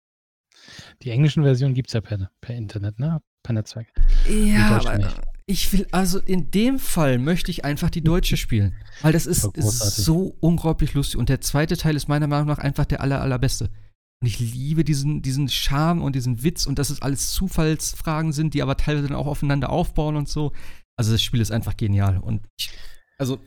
Die 1.01 1.09
englischen 1.11 1.43
Versionen 1.43 1.73
gibt 1.73 1.89
es 1.89 1.93
ja 1.93 2.01
per, 2.01 2.29
per 2.41 2.55
Internet, 2.55 2.99
ne? 2.99 3.21
Per 3.43 3.53
Netzwerk. 3.53 3.87
Ja, 4.29 4.77
aber 4.79 4.97
nicht. 4.97 5.21
ich 5.45 5.73
will, 5.73 5.87
also 5.91 6.19
in 6.19 6.51
dem 6.51 6.79
Fall 6.79 7.17
möchte 7.17 7.51
ich 7.51 7.65
einfach 7.65 7.89
die 7.89 8.03
deutsche 8.03 8.37
spielen. 8.37 8.73
Weil 9.01 9.13
das 9.13 9.25
ist, 9.25 9.45
ist 9.57 9.95
so 9.97 10.37
unglaublich 10.39 10.93
lustig. 10.93 11.17
Und 11.17 11.29
der 11.29 11.41
zweite 11.41 11.75
Teil 11.77 11.95
ist 11.95 12.07
meiner 12.07 12.27
Meinung 12.27 12.47
nach 12.47 12.59
einfach 12.59 12.85
der 12.85 13.01
aller, 13.01 13.21
allerbeste. 13.21 13.69
Und 14.23 14.27
ich 14.27 14.39
liebe 14.39 14.85
diesen, 14.85 15.21
diesen 15.21 15.49
Charme 15.49 16.01
und 16.01 16.15
diesen 16.15 16.43
Witz 16.43 16.65
und 16.65 16.79
dass 16.79 16.89
es 16.89 17.01
alles 17.01 17.33
Zufallsfragen 17.33 18.31
sind, 18.31 18.53
die 18.53 18.61
aber 18.61 18.77
teilweise 18.77 19.09
dann 19.09 19.17
auch 19.17 19.27
aufeinander 19.27 19.69
aufbauen 19.69 20.15
und 20.15 20.29
so. 20.29 20.53
Also 20.95 21.11
das 21.11 21.21
Spiel 21.21 21.41
ist 21.41 21.51
einfach 21.51 21.75
genial. 21.75 22.19
Und 22.19 22.47
ich, 22.57 22.69
also, 23.17 23.41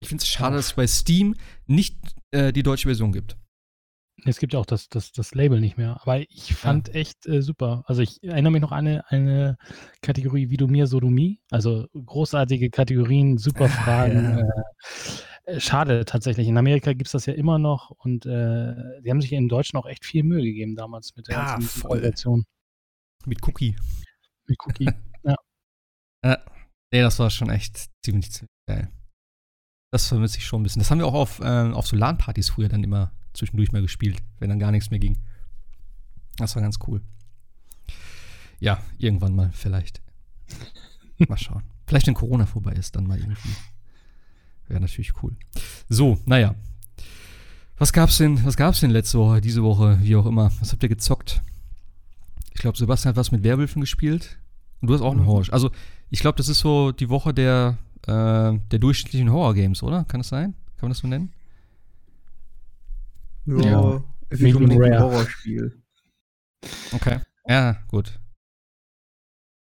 ich 0.00 0.08
finde 0.08 0.22
es 0.22 0.26
schade, 0.26 0.56
dass 0.56 0.68
es 0.68 0.72
bei 0.72 0.86
Steam 0.86 1.34
nicht 1.66 1.98
äh, 2.30 2.50
die 2.50 2.62
deutsche 2.62 2.88
Version 2.88 3.12
gibt. 3.12 3.36
Es 4.24 4.38
gibt 4.38 4.54
ja 4.54 4.58
auch 4.58 4.64
das, 4.64 4.88
das, 4.88 5.12
das 5.12 5.34
Label 5.34 5.60
nicht 5.60 5.76
mehr. 5.76 6.00
Aber 6.00 6.18
ich 6.18 6.54
fand 6.54 6.94
echt 6.94 7.26
äh, 7.26 7.42
super. 7.42 7.84
Also 7.86 8.00
ich 8.00 8.22
erinnere 8.22 8.52
mich 8.52 8.62
noch 8.62 8.72
an 8.72 8.86
eine, 8.86 9.10
eine 9.10 9.58
Kategorie 10.00 10.48
Wie 10.48 10.56
du 10.56 10.66
mir, 10.66 10.86
so 10.86 10.98
du 11.00 11.10
mi. 11.10 11.42
Also 11.50 11.88
großartige 11.92 12.70
Kategorien, 12.70 13.36
super 13.36 13.68
Fragen. 13.68 14.38
ja. 14.38 14.40
Äh, 14.40 14.62
schade 15.58 16.04
tatsächlich. 16.04 16.46
In 16.46 16.56
Amerika 16.58 16.92
gibt 16.92 17.06
es 17.06 17.12
das 17.12 17.26
ja 17.26 17.32
immer 17.32 17.58
noch 17.58 17.90
und 17.90 18.26
äh, 18.26 19.00
die 19.02 19.10
haben 19.10 19.20
sich 19.20 19.32
in 19.32 19.48
Deutschen 19.48 19.78
auch 19.78 19.86
echt 19.86 20.04
viel 20.04 20.22
Mühe 20.22 20.42
gegeben 20.42 20.76
damals 20.76 21.16
mit 21.16 21.28
der 21.28 21.34
Ja, 21.36 21.52
ganzen 21.54 21.80
Mit 23.26 23.46
Cookie. 23.46 23.76
mit 24.46 24.58
Cookie. 24.66 24.88
Ja, 26.22 26.36
nee, 26.92 27.00
das 27.00 27.18
war 27.18 27.30
schon 27.30 27.48
echt 27.48 27.88
ziemlich, 28.04 28.30
ziemlich 28.30 28.50
geil. 28.68 28.92
Das 29.90 30.06
vermisse 30.06 30.36
ich 30.36 30.44
schon 30.44 30.60
ein 30.60 30.64
bisschen. 30.64 30.80
Das 30.80 30.90
haben 30.90 30.98
wir 30.98 31.06
auch 31.06 31.14
auf, 31.14 31.40
ähm, 31.42 31.72
auf 31.72 31.86
so 31.86 31.96
LAN-Partys 31.96 32.50
früher 32.50 32.68
dann 32.68 32.84
immer 32.84 33.10
zwischendurch 33.32 33.72
mal 33.72 33.80
gespielt, 33.80 34.18
wenn 34.38 34.50
dann 34.50 34.58
gar 34.58 34.70
nichts 34.70 34.90
mehr 34.90 34.98
ging. 35.00 35.16
Das 36.36 36.54
war 36.56 36.62
ganz 36.62 36.78
cool. 36.86 37.00
Ja, 38.58 38.82
irgendwann 38.98 39.34
mal 39.34 39.50
vielleicht. 39.52 40.02
Mal 41.28 41.36
schauen. 41.38 41.62
Vielleicht, 41.86 42.06
wenn 42.06 42.14
Corona 42.14 42.46
vorbei 42.46 42.72
ist, 42.72 42.96
dann 42.96 43.06
mal 43.06 43.18
irgendwie. 43.18 43.50
Wäre 44.70 44.80
natürlich 44.80 45.12
cool. 45.22 45.36
So, 45.88 46.18
naja. 46.24 46.54
Was 47.76 47.92
gab's 47.92 48.18
denn, 48.18 48.44
was 48.44 48.56
gab's 48.56 48.80
denn 48.80 48.90
letzte 48.90 49.18
Woche, 49.18 49.40
diese 49.40 49.62
Woche, 49.62 49.98
wie 50.02 50.14
auch 50.16 50.26
immer? 50.26 50.52
Was 50.60 50.72
habt 50.72 50.82
ihr 50.82 50.88
gezockt? 50.88 51.42
Ich 52.54 52.60
glaube, 52.60 52.78
Sebastian 52.78 53.10
hat 53.10 53.16
was 53.16 53.32
mit 53.32 53.42
Werwölfen 53.42 53.80
gespielt. 53.80 54.38
Und 54.80 54.88
du 54.88 54.94
hast 54.94 55.00
auch 55.02 55.12
einen 55.12 55.22
Mhm. 55.22 55.26
Horror. 55.26 55.44
Also, 55.52 55.70
ich 56.10 56.20
glaube, 56.20 56.36
das 56.36 56.48
ist 56.48 56.60
so 56.60 56.92
die 56.92 57.08
Woche 57.08 57.34
der, 57.34 57.78
äh, 58.06 58.58
der 58.70 58.78
durchschnittlichen 58.78 59.30
Horror-Games, 59.32 59.82
oder? 59.82 60.04
Kann 60.04 60.20
das 60.20 60.28
sein? 60.28 60.54
Kann 60.76 60.82
man 60.88 60.90
das 60.90 60.98
so 60.98 61.08
nennen? 61.08 61.32
Ja, 63.46 63.60
Ja. 63.64 64.04
es 64.28 64.40
ist 64.40 64.56
ein 64.56 64.72
rare. 64.82 65.00
Horrorspiel. 65.00 65.82
Okay. 66.92 67.20
Ja, 67.48 67.72
gut. 67.88 68.18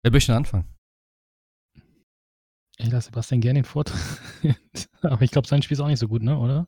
Wer 0.02 0.12
möchte 0.12 0.32
denn 0.32 0.38
anfangen? 0.38 0.64
Ich 2.78 2.90
lasse 2.90 3.07
Sebastian 3.07 3.40
gerne 3.40 3.61
den 3.61 3.64
Vortrag. 3.64 4.00
Aber 5.02 5.23
ich 5.23 5.31
glaube, 5.31 5.47
sein 5.47 5.62
Spiel 5.62 5.76
ist 5.76 5.81
auch 5.81 5.88
nicht 5.88 5.99
so 5.99 6.09
gut, 6.09 6.23
ne? 6.23 6.37
Oder? 6.38 6.66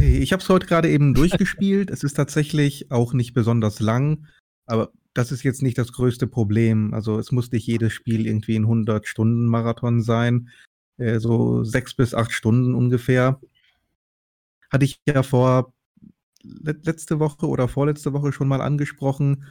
Ich 0.00 0.32
habe 0.32 0.42
es 0.42 0.48
heute 0.48 0.66
gerade 0.66 0.90
eben 0.90 1.14
durchgespielt. 1.14 1.90
es 1.90 2.02
ist 2.02 2.14
tatsächlich 2.14 2.90
auch 2.90 3.12
nicht 3.14 3.32
besonders 3.32 3.78
lang, 3.78 4.26
aber 4.66 4.90
das 5.14 5.30
ist 5.30 5.44
jetzt 5.44 5.62
nicht 5.62 5.78
das 5.78 5.92
größte 5.92 6.26
Problem. 6.26 6.94
Also 6.94 7.18
es 7.18 7.32
muss 7.32 7.52
nicht 7.52 7.66
jedes 7.66 7.92
Spiel 7.92 8.26
irgendwie 8.26 8.56
ein 8.56 8.66
100-Stunden-Marathon 8.66 10.02
sein. 10.02 10.48
Äh, 10.96 11.20
so 11.20 11.64
sechs 11.64 11.94
bis 11.94 12.14
acht 12.14 12.32
Stunden 12.32 12.74
ungefähr. 12.74 13.40
Hatte 14.70 14.84
ich 14.84 15.00
ja 15.06 15.22
vor 15.22 15.72
le 16.42 16.72
letzte 16.82 17.20
Woche 17.20 17.46
oder 17.46 17.68
vorletzte 17.68 18.12
Woche 18.12 18.32
schon 18.32 18.48
mal 18.48 18.60
angesprochen. 18.60 19.44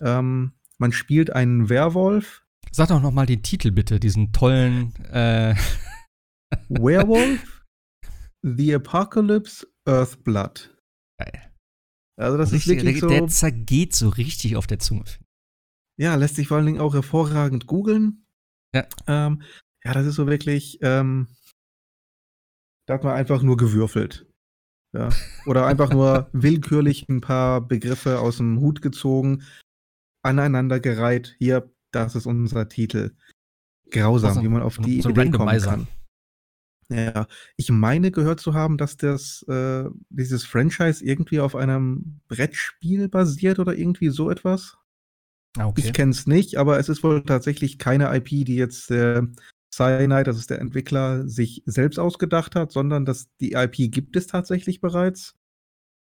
Ähm, 0.00 0.52
man 0.78 0.92
spielt 0.92 1.32
einen 1.32 1.68
Werwolf. 1.68 2.44
Sag 2.72 2.88
doch 2.88 3.00
noch 3.02 3.12
mal 3.12 3.26
den 3.26 3.42
Titel 3.42 3.70
bitte, 3.70 3.98
diesen 4.00 4.32
tollen, 4.32 4.94
äh, 5.06 5.54
Werewolf, 6.68 7.64
The 8.42 8.74
Apocalypse, 8.74 9.66
Earthblood. 9.86 10.76
Geil. 11.18 11.52
Also 12.18 12.36
das 12.36 12.52
ist 12.52 12.66
Richtig- 12.68 12.84
wirklich 12.84 13.00
der, 13.00 13.08
so. 13.08 13.08
der 13.08 13.28
zergeht 13.28 13.94
so 13.94 14.08
richtig 14.08 14.56
auf 14.56 14.66
der 14.66 14.78
Zunge. 14.78 15.04
Ja, 16.00 16.14
lässt 16.14 16.36
sich 16.36 16.48
vor 16.48 16.56
allen 16.56 16.66
Dingen 16.66 16.80
auch 16.80 16.94
hervorragend 16.94 17.66
googeln. 17.66 18.24
Ja. 18.74 18.86
Ähm, 19.06 19.42
ja, 19.84 19.92
das 19.94 20.06
ist 20.06 20.14
so 20.16 20.26
wirklich, 20.26 20.78
ähm, 20.82 21.28
da 22.86 22.94
hat 22.94 23.04
man 23.04 23.14
einfach 23.14 23.42
nur 23.42 23.56
gewürfelt. 23.56 24.26
Ja. 24.94 25.10
Oder 25.46 25.66
einfach 25.66 25.90
nur 25.90 26.28
willkürlich 26.32 27.08
ein 27.08 27.20
paar 27.20 27.60
Begriffe 27.60 28.20
aus 28.20 28.38
dem 28.38 28.58
Hut 28.60 28.80
gezogen, 28.82 29.42
aneinandergereiht. 30.24 31.36
Hier, 31.38 31.72
das 31.90 32.14
ist 32.14 32.26
unser 32.26 32.68
Titel. 32.68 33.12
Grausam, 33.90 34.34
So 34.34 34.40
ein- 34.40 34.44
wie 34.44 34.48
man 34.48 34.62
auf 34.62 34.78
die 34.78 35.00
so 35.00 35.10
Idee 35.10 35.30
kommen 35.30 35.60
kann. 35.60 35.88
Ja, 36.90 37.26
ich 37.56 37.70
meine 37.70 38.10
gehört 38.10 38.40
zu 38.40 38.54
haben, 38.54 38.78
dass 38.78 38.96
das 38.96 39.42
äh, 39.42 39.84
dieses 40.08 40.44
Franchise 40.44 41.04
irgendwie 41.04 41.40
auf 41.40 41.54
einem 41.54 42.20
Brettspiel 42.28 43.08
basiert 43.08 43.58
oder 43.58 43.76
irgendwie 43.76 44.08
so 44.08 44.30
etwas. 44.30 44.78
Ah, 45.58 45.66
okay. 45.66 45.82
Ich 45.84 45.92
kenne 45.92 46.12
es 46.12 46.26
nicht, 46.26 46.56
aber 46.56 46.78
es 46.78 46.88
ist 46.88 47.02
wohl 47.02 47.22
tatsächlich 47.24 47.78
keine 47.78 48.14
IP, 48.16 48.28
die 48.46 48.56
jetzt 48.56 48.90
äh, 48.90 49.22
Cyanide, 49.70 50.24
das 50.24 50.38
ist 50.38 50.48
der 50.48 50.60
Entwickler, 50.60 51.28
sich 51.28 51.62
selbst 51.66 51.98
ausgedacht 51.98 52.54
hat, 52.54 52.72
sondern 52.72 53.04
dass 53.04 53.28
die 53.36 53.52
IP 53.52 53.90
gibt 53.90 54.16
es 54.16 54.26
tatsächlich 54.26 54.80
bereits. 54.80 55.36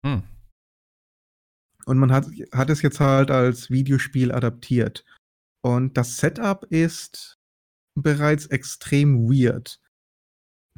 Hm. 0.05 0.23
Und 1.85 1.97
man 1.97 2.11
hat, 2.11 2.27
hat 2.51 2.69
es 2.69 2.81
jetzt 2.81 2.99
halt 2.99 3.31
als 3.31 3.69
Videospiel 3.69 4.31
adaptiert. 4.33 5.05
Und 5.63 5.97
das 5.97 6.17
Setup 6.17 6.65
ist 6.69 7.37
bereits 7.95 8.47
extrem 8.47 9.29
weird. 9.29 9.79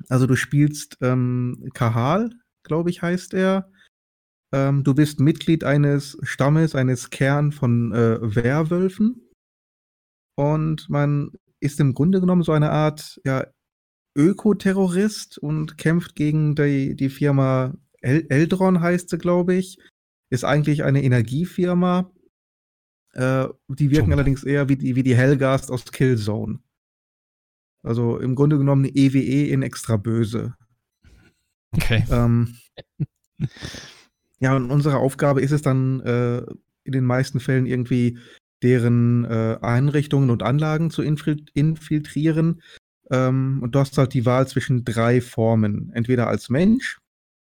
Also 0.10 0.28
du 0.28 0.36
spielst 0.36 0.98
ähm, 1.02 1.70
Kahal, 1.74 2.30
glaube 2.64 2.90
ich, 2.90 3.02
heißt 3.02 3.34
er. 3.34 3.72
Ähm, 4.54 4.84
du 4.84 4.94
bist 4.94 5.20
Mitglied 5.20 5.64
eines 5.64 6.18
Stammes, 6.22 6.76
eines 6.76 7.10
Kern 7.10 7.52
von 7.52 7.94
äh, 7.94 8.36
Werwölfen. 8.36 9.30
Und 10.38 10.90
man 10.90 11.32
ist 11.62 11.80
im 11.80 11.94
Grunde 11.94 12.20
genommen 12.20 12.44
so 12.44 12.52
eine 12.52 12.72
Art 12.72 13.20
ja, 13.26 13.48
Ökoterrorist 14.18 15.38
und 15.38 15.78
kämpft 15.78 16.16
gegen 16.16 16.56
die, 16.56 16.96
die 16.96 17.10
Firma 17.10 17.74
El 18.02 18.26
Eldron, 18.30 18.82
heißt 18.82 19.10
sie, 19.10 19.18
glaube 19.18 19.56
ich. 19.56 19.80
Ist 20.30 20.44
eigentlich 20.44 20.84
eine 20.84 21.04
Energiefirma. 21.04 22.12
Äh, 23.16 23.48
die 23.70 23.92
wirken 23.92 24.08
Schon. 24.08 24.14
allerdings 24.14 24.44
eher 24.44 24.70
wie 24.70 24.76
die, 24.76 24.96
wie 24.96 25.04
die 25.04 25.16
Hellgast 25.16 25.72
aus 25.72 25.86
Killzone. 25.86 26.60
Also 27.82 28.18
im 28.18 28.36
Grunde 28.36 28.58
genommen 28.58 28.86
eine 28.86 28.96
EWE 28.96 29.48
in 29.50 29.62
extra 29.62 29.96
böse. 29.98 30.56
Okay. 31.72 32.04
Ähm, 32.10 32.56
ja, 34.40 34.56
und 34.56 34.70
unsere 34.72 34.98
Aufgabe 34.98 35.42
ist 35.42 35.52
es 35.52 35.62
dann 35.62 36.02
äh, 36.02 36.40
in 36.84 36.92
den 36.92 37.06
meisten 37.06 37.40
Fällen 37.40 37.66
irgendwie 37.66 38.18
deren 38.64 39.26
äh, 39.26 39.60
Einrichtungen 39.62 40.30
und 40.30 40.44
Anlagen 40.44 40.90
zu 40.90 41.02
infil 41.02 41.46
infiltrieren. 41.54 42.62
Ähm, 43.12 43.60
und 43.62 43.76
du 43.76 43.80
hast 43.80 43.98
halt 43.98 44.14
die 44.14 44.26
Wahl 44.26 44.48
zwischen 44.48 44.84
drei 44.84 45.22
Formen. 45.22 45.92
Entweder 45.94 46.28
als 46.28 46.50
Mensch, 46.50 47.00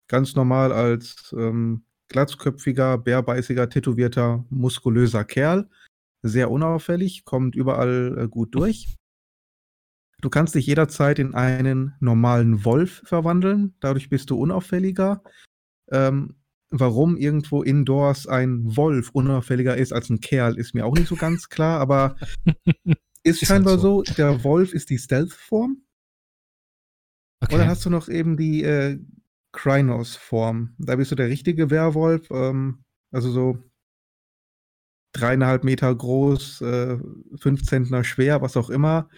ganz 0.06 0.34
normal 0.34 0.72
als 0.72 1.34
ähm, 1.36 1.82
glatzköpfiger, 2.08 2.98
bärbeißiger, 2.98 3.68
tätowierter, 3.68 4.44
muskulöser 4.50 5.24
Kerl. 5.24 5.68
Sehr 6.22 6.50
unauffällig, 6.50 7.24
kommt 7.24 7.54
überall 7.54 8.16
äh, 8.18 8.28
gut 8.28 8.54
durch. 8.54 8.96
Du 10.20 10.30
kannst 10.30 10.54
dich 10.56 10.66
jederzeit 10.66 11.20
in 11.20 11.34
einen 11.34 11.94
normalen 12.00 12.64
Wolf 12.64 13.02
verwandeln. 13.04 13.74
Dadurch 13.78 14.08
bist 14.08 14.30
du 14.30 14.36
unauffälliger. 14.36 15.22
Ähm, 15.90 16.34
warum 16.70 17.16
irgendwo 17.16 17.62
indoors 17.62 18.26
ein 18.26 18.76
Wolf 18.76 19.10
unauffälliger 19.10 19.76
ist 19.76 19.92
als 19.92 20.10
ein 20.10 20.20
Kerl, 20.20 20.58
ist 20.58 20.74
mir 20.74 20.84
auch 20.84 20.94
nicht 20.94 21.08
so 21.08 21.16
ganz 21.16 21.48
klar, 21.48 21.80
aber 21.80 22.16
ist, 23.22 23.42
Ist 23.42 23.46
scheinbar 23.46 23.74
halt 23.74 23.80
so. 23.80 24.04
so. 24.04 24.14
Der 24.14 24.42
Wolf 24.44 24.74
ist 24.74 24.90
die 24.90 24.98
Stealth-Form. 24.98 25.82
okay. 27.40 27.54
Oder 27.54 27.68
hast 27.68 27.84
du 27.84 27.90
noch 27.90 28.08
eben 28.08 28.36
die 28.36 28.64
äh, 28.64 28.98
Krynos-Form? 29.52 30.74
Da 30.78 30.96
bist 30.96 31.10
du 31.10 31.16
der 31.16 31.28
richtige 31.28 31.70
Werwolf, 31.70 32.30
ähm, 32.30 32.84
also 33.10 33.30
so 33.30 33.58
dreieinhalb 35.12 35.64
Meter 35.64 35.94
groß, 35.94 36.60
äh, 36.62 36.98
fünf 37.36 37.64
Zentner 37.64 38.04
schwer, 38.04 38.42
was 38.42 38.56
auch 38.56 38.70
immer. 38.70 39.08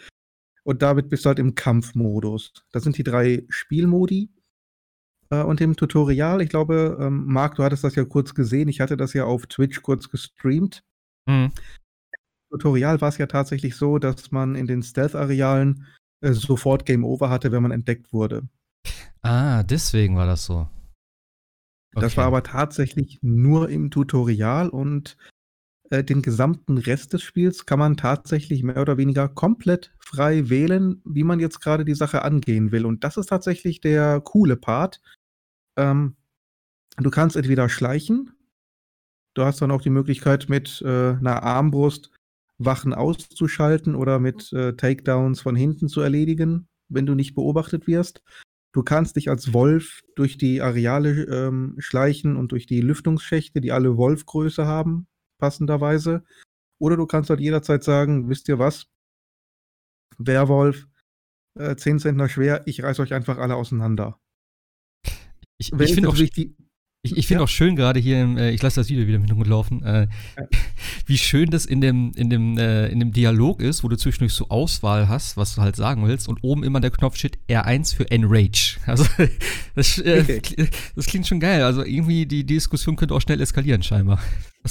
Und 0.62 0.82
damit 0.82 1.08
bist 1.08 1.24
du 1.24 1.28
halt 1.28 1.38
im 1.38 1.54
Kampfmodus. 1.54 2.52
Das 2.72 2.84
sind 2.84 2.96
die 2.98 3.02
drei 3.02 3.44
Spielmodi. 3.48 4.30
Äh, 5.30 5.42
und 5.42 5.60
im 5.60 5.76
Tutorial, 5.76 6.42
ich 6.42 6.48
glaube, 6.48 6.98
ähm, 7.00 7.24
Marc, 7.26 7.56
du 7.56 7.64
hattest 7.64 7.84
das 7.84 7.94
ja 7.94 8.04
kurz 8.04 8.34
gesehen. 8.34 8.68
Ich 8.68 8.80
hatte 8.80 8.96
das 8.96 9.12
ja 9.14 9.24
auf 9.24 9.46
Twitch 9.46 9.82
kurz 9.82 10.10
gestreamt. 10.10 10.82
Hm. 11.28 11.52
Tutorial 12.50 13.00
war 13.00 13.08
es 13.08 13.18
ja 13.18 13.26
tatsächlich 13.26 13.76
so, 13.76 13.98
dass 13.98 14.32
man 14.32 14.54
in 14.56 14.66
den 14.66 14.82
Stealth-Arealen 14.82 15.86
äh, 16.20 16.32
sofort 16.32 16.84
Game 16.84 17.04
Over 17.04 17.30
hatte, 17.30 17.52
wenn 17.52 17.62
man 17.62 17.70
entdeckt 17.70 18.12
wurde. 18.12 18.48
Ah, 19.22 19.62
deswegen 19.62 20.16
war 20.16 20.26
das 20.26 20.44
so. 20.44 20.68
Das 21.94 22.16
war 22.16 22.24
Okay. 22.24 22.28
aber 22.28 22.42
tatsächlich 22.42 23.18
nur 23.22 23.68
im 23.68 23.90
Tutorial 23.90 24.68
und 24.68 25.16
äh, 25.90 26.04
den 26.04 26.22
gesamten 26.22 26.78
Rest 26.78 27.12
des 27.12 27.22
Spiels 27.22 27.66
kann 27.66 27.78
man 27.78 27.96
tatsächlich 27.96 28.62
mehr 28.62 28.80
oder 28.80 28.96
weniger 28.96 29.28
komplett 29.28 29.92
frei 29.98 30.48
wählen, 30.48 31.02
wie 31.04 31.24
man 31.24 31.40
jetzt 31.40 31.60
gerade 31.60 31.84
die 31.84 31.94
Sache 31.94 32.22
angehen 32.22 32.72
will. 32.72 32.86
Und 32.86 33.04
das 33.04 33.16
ist 33.16 33.26
tatsächlich 33.26 33.80
der 33.80 34.20
coole 34.20 34.56
Part. 34.56 35.00
Ähm, 35.76 36.16
du 36.96 37.10
kannst 37.10 37.36
entweder 37.36 37.68
schleichen, 37.68 38.32
du 39.34 39.44
hast 39.44 39.60
dann 39.60 39.72
auch 39.72 39.82
die 39.82 39.90
Möglichkeit, 39.90 40.48
mit 40.48 40.80
äh, 40.82 41.10
einer 41.14 41.42
Armbrust 41.42 42.10
Wachen 42.58 42.94
auszuschalten 42.94 43.94
oder 43.94 44.18
mit 44.18 44.52
äh, 44.52 44.74
Takedowns 44.76 45.40
von 45.40 45.56
hinten 45.56 45.88
zu 45.88 46.02
erledigen, 46.02 46.68
wenn 46.88 47.06
du 47.06 47.14
nicht 47.14 47.34
beobachtet 47.34 47.86
wirst. 47.86 48.22
Du 48.72 48.82
kannst 48.82 49.16
dich 49.16 49.28
als 49.28 49.52
Wolf 49.52 50.02
durch 50.14 50.38
die 50.38 50.62
Areale 50.62 51.24
ähm, 51.24 51.74
schleichen 51.78 52.36
und 52.36 52.52
durch 52.52 52.66
die 52.66 52.80
Lüftungsschächte, 52.80 53.60
die 53.60 53.72
alle 53.72 53.96
Wolfgröße 53.96 54.64
haben, 54.64 55.08
passenderweise. 55.38 56.24
Oder 56.78 56.96
du 56.96 57.06
kannst 57.06 57.30
halt 57.30 57.40
jederzeit 57.40 57.82
sagen, 57.82 58.28
wisst 58.28 58.48
ihr 58.48 58.58
was? 58.58 58.86
Werwolf, 60.18 60.86
äh, 61.58 61.74
10 61.74 61.98
Zentner 61.98 62.28
schwer, 62.28 62.62
ich 62.66 62.82
reiß 62.82 63.00
euch 63.00 63.12
einfach 63.12 63.38
alle 63.38 63.56
auseinander. 63.56 64.20
Ich, 65.58 65.72
ich 65.72 65.94
finde 65.94 66.08
auch, 66.08 66.14
die, 66.14 66.56
ich, 67.02 67.16
ich 67.16 67.26
find 67.26 67.38
Ja. 67.40 67.44
auch 67.44 67.48
schön 67.48 67.76
gerade 67.76 67.98
hier, 67.98 68.20
im, 68.22 68.36
äh, 68.36 68.50
ich 68.50 68.62
lasse 68.62 68.80
das 68.80 68.88
Video 68.90 69.06
wieder 69.06 69.16
im 69.16 69.22
Hintergrund 69.22 69.48
laufen, 69.48 69.82
äh, 69.82 70.06
Ja. 70.36 70.48
wie 71.06 71.16
schön 71.18 71.50
das 71.50 71.64
in 71.64 71.80
dem, 71.80 72.12
in, 72.14 72.28
dem, 72.28 72.58
äh, 72.58 72.88
in 72.88 73.00
dem 73.00 73.12
Dialog 73.12 73.60
ist, 73.62 73.82
wo 73.82 73.88
du 73.88 73.96
zwischendurch 73.96 74.34
so 74.34 74.48
Auswahl 74.48 75.08
hast, 75.08 75.36
was 75.36 75.54
du 75.54 75.62
halt 75.62 75.76
sagen 75.76 76.06
willst, 76.06 76.28
und 76.28 76.40
oben 76.42 76.62
immer 76.62 76.80
der 76.80 76.90
Knopf 76.90 77.16
steht 77.16 77.38
R1 77.48 77.94
für 77.96 78.10
Enrage. 78.10 78.78
Also 78.86 79.04
das, 79.74 79.98
äh, 79.98 80.24
Okay. 80.38 80.68
das 80.94 81.06
klingt 81.06 81.26
schon 81.26 81.40
geil. 81.40 81.62
Also 81.62 81.84
irgendwie 81.84 82.26
die, 82.26 82.44
Diskussion 82.44 82.96
könnte 82.96 83.14
auch 83.14 83.20
schnell 83.20 83.40
eskalieren, 83.40 83.82
scheinbar. 83.82 84.20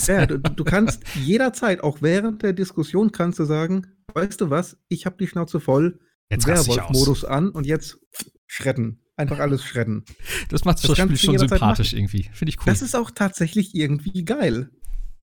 Ja, 0.07 0.25
du, 0.25 0.37
du 0.55 0.63
kannst 0.63 1.01
jederzeit, 1.23 1.81
auch 1.81 2.01
während 2.01 2.43
der 2.43 2.53
Diskussion, 2.53 3.11
kannst 3.11 3.39
du 3.39 3.45
sagen, 3.45 3.87
weißt 4.13 4.39
du 4.41 4.49
was, 4.49 4.77
ich 4.87 5.05
habe 5.05 5.15
die 5.19 5.27
Schnauze 5.27 5.59
voll. 5.59 5.99
Werwolf-Modus 6.29 7.25
an 7.25 7.49
und 7.49 7.65
jetzt 7.65 7.97
schredden. 8.45 8.99
Einfach 9.19 9.39
alles 9.39 9.65
schredden. 9.65 10.05
Das 10.47 10.63
macht 10.63 10.77
Das 10.77 10.91
das 10.91 10.97
Spiel 10.97 11.17
schon 11.17 11.37
sympathisch 11.37 11.91
irgendwie. 11.91 12.29
Finde 12.31 12.51
ich 12.51 12.59
cool. 12.59 12.67
Das 12.67 12.81
ist 12.81 12.95
auch 12.95 13.11
tatsächlich 13.11 13.75
irgendwie 13.75 14.23
geil. 14.23 14.69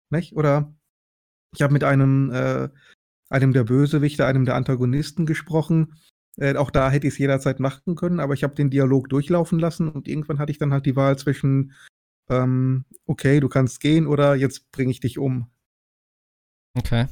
Nicht? 0.08 0.36
Oder 0.36 0.72
ich 1.52 1.62
habe 1.62 1.72
mit 1.72 1.82
einem, 1.82 2.30
äh, 2.30 2.68
einem 3.28 3.52
der 3.52 3.64
Bösewichte, 3.64 4.24
einem 4.24 4.44
der 4.44 4.54
Antagonisten 4.54 5.26
gesprochen. 5.26 5.96
Äh, 6.36 6.54
auch 6.54 6.70
da 6.70 6.92
hätte 6.92 7.08
ich 7.08 7.14
es 7.14 7.18
jederzeit 7.18 7.58
machen 7.58 7.96
können, 7.96 8.20
aber 8.20 8.34
ich 8.34 8.44
habe 8.44 8.54
den 8.54 8.70
Dialog 8.70 9.08
durchlaufen 9.08 9.58
lassen 9.58 9.88
und 9.88 10.06
irgendwann 10.06 10.38
hatte 10.38 10.52
ich 10.52 10.58
dann 10.58 10.72
halt 10.72 10.86
die 10.86 10.94
Wahl 10.94 11.18
zwischen, 11.18 11.72
ähm, 12.30 12.84
okay, 13.06 13.40
du 13.40 13.48
kannst 13.48 13.80
gehen 13.80 14.06
oder 14.06 14.36
jetzt 14.36 14.70
bringe 14.70 14.92
ich 14.92 15.00
dich 15.00 15.18
um. 15.18 15.50
okay. 16.78 17.08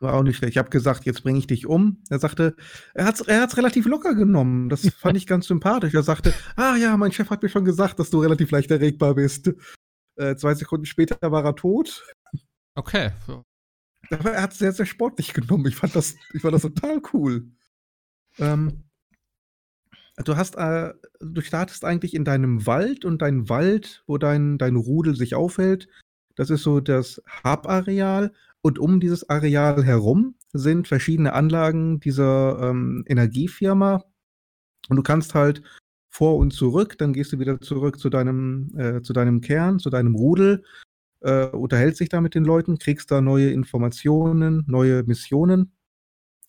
War 0.00 0.14
auch 0.14 0.22
nicht 0.22 0.36
schlecht. 0.36 0.52
Ich 0.52 0.58
habe 0.58 0.70
gesagt, 0.70 1.04
jetzt 1.06 1.22
bringe 1.22 1.38
ich 1.38 1.46
dich 1.46 1.66
um. 1.66 2.02
Er 2.10 2.18
sagte, 2.18 2.54
er 2.94 3.06
hat 3.06 3.14
es 3.14 3.20
er 3.22 3.40
hat's 3.40 3.56
relativ 3.56 3.86
locker 3.86 4.14
genommen. 4.14 4.68
Das 4.68 4.88
fand 4.98 5.16
ich 5.16 5.26
ganz 5.26 5.46
sympathisch. 5.46 5.94
Er 5.94 6.02
sagte, 6.02 6.34
ah 6.56 6.76
ja, 6.76 6.96
mein 6.96 7.12
Chef 7.12 7.30
hat 7.30 7.42
mir 7.42 7.48
schon 7.48 7.64
gesagt, 7.64 7.98
dass 7.98 8.10
du 8.10 8.20
relativ 8.20 8.50
leicht 8.50 8.70
erregbar 8.70 9.14
bist. 9.14 9.52
Äh, 10.16 10.36
zwei 10.36 10.54
Sekunden 10.54 10.86
später 10.86 11.16
war 11.30 11.44
er 11.44 11.56
tot. 11.56 12.04
Okay. 12.74 13.12
So. 13.26 13.42
Aber 14.10 14.32
er 14.32 14.42
hat 14.42 14.52
es 14.52 14.58
sehr, 14.58 14.72
sehr 14.72 14.86
sportlich 14.86 15.32
genommen. 15.32 15.66
Ich 15.66 15.76
fand 15.76 15.96
das, 15.96 16.16
ich 16.32 16.42
fand 16.42 16.54
das 16.54 16.62
total 16.62 17.00
cool. 17.12 17.50
Ähm, 18.38 18.84
du 20.24 20.36
hast, 20.36 20.56
äh, 20.56 20.92
du 21.20 21.40
startest 21.40 21.84
eigentlich 21.84 22.14
in 22.14 22.24
deinem 22.24 22.66
Wald 22.66 23.04
und 23.04 23.22
dein 23.22 23.48
Wald, 23.48 24.04
wo 24.06 24.18
dein, 24.18 24.58
dein 24.58 24.76
Rudel 24.76 25.16
sich 25.16 25.34
aufhält, 25.34 25.88
das 26.36 26.50
ist 26.50 26.62
so 26.62 26.80
das 26.80 27.22
Hub-Areal. 27.44 28.32
Und 28.66 28.80
um 28.80 28.98
dieses 28.98 29.30
Areal 29.30 29.84
herum 29.84 30.34
sind 30.52 30.88
verschiedene 30.88 31.34
Anlagen 31.34 32.00
dieser 32.00 32.58
ähm, 32.60 33.04
Energiefirma. 33.06 34.02
Und 34.88 34.96
du 34.96 35.04
kannst 35.04 35.36
halt 35.36 35.62
vor 36.10 36.36
und 36.36 36.52
zurück, 36.52 36.98
dann 36.98 37.12
gehst 37.12 37.32
du 37.32 37.38
wieder 37.38 37.60
zurück 37.60 38.00
zu 38.00 38.10
deinem, 38.10 38.76
äh, 38.76 39.02
zu 39.02 39.12
deinem 39.12 39.40
Kern, 39.40 39.78
zu 39.78 39.88
deinem 39.88 40.16
Rudel, 40.16 40.64
äh, 41.20 41.46
unterhältst 41.46 42.00
dich 42.00 42.08
da 42.08 42.20
mit 42.20 42.34
den 42.34 42.44
Leuten, 42.44 42.80
kriegst 42.80 43.12
da 43.12 43.20
neue 43.20 43.52
Informationen, 43.52 44.64
neue 44.66 45.04
Missionen 45.04 45.70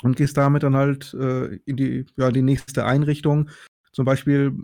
und 0.01 0.15
gehst 0.15 0.38
damit 0.38 0.63
dann 0.63 0.75
halt 0.75 1.13
äh, 1.13 1.58
in 1.65 1.77
die, 1.77 2.08
ja, 2.15 2.32
die 2.32 2.41
nächste 2.41 2.86
Einrichtung. 2.86 3.51
Zum 3.91 4.06
Beispiel 4.06 4.58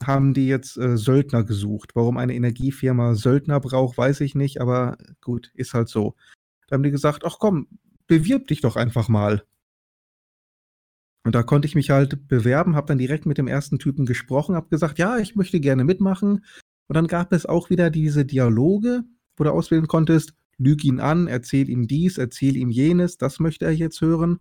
haben 0.00 0.32
die 0.32 0.46
jetzt 0.46 0.76
äh, 0.76 0.96
Söldner 0.96 1.42
gesucht. 1.42 1.90
Warum 1.96 2.18
eine 2.18 2.36
Energiefirma 2.36 3.16
Söldner 3.16 3.58
braucht, 3.58 3.98
weiß 3.98 4.20
ich 4.20 4.36
nicht, 4.36 4.60
aber 4.60 4.96
gut, 5.20 5.50
ist 5.54 5.74
halt 5.74 5.88
so. 5.88 6.14
Da 6.70 6.74
haben 6.74 6.84
die 6.84 6.92
gesagt, 6.92 7.24
ach 7.24 7.38
komm, 7.40 7.66
bewirb 8.06 8.46
dich 8.46 8.60
doch 8.60 8.76
einfach 8.76 9.08
mal. 9.08 9.44
Und 11.24 11.34
da 11.34 11.42
konnte 11.42 11.66
ich 11.66 11.74
mich 11.74 11.90
halt 11.90 12.28
bewerben, 12.28 12.76
habe 12.76 12.86
dann 12.86 12.98
direkt 12.98 13.26
mit 13.26 13.38
dem 13.38 13.48
ersten 13.48 13.78
Typen 13.78 14.06
gesprochen, 14.06 14.54
habe 14.54 14.68
gesagt, 14.68 14.98
ja, 14.98 15.18
ich 15.18 15.36
möchte 15.36 15.60
gerne 15.60 15.84
mitmachen. 15.84 16.44
Und 16.88 16.94
dann 16.94 17.08
gab 17.08 17.32
es 17.32 17.44
auch 17.44 17.70
wieder 17.70 17.90
diese 17.90 18.24
Dialoge, 18.24 19.02
wo 19.36 19.44
du 19.44 19.52
auswählen 19.52 19.86
konntest, 19.86 20.34
lüg 20.58 20.84
ihn 20.84 21.00
an, 21.00 21.26
erzähl 21.26 21.68
ihm 21.68 21.88
dies, 21.88 22.18
erzähl 22.18 22.56
ihm 22.56 22.70
jenes, 22.70 23.18
das 23.18 23.40
möchte 23.40 23.64
er 23.64 23.72
jetzt 23.72 24.00
hören. 24.00 24.38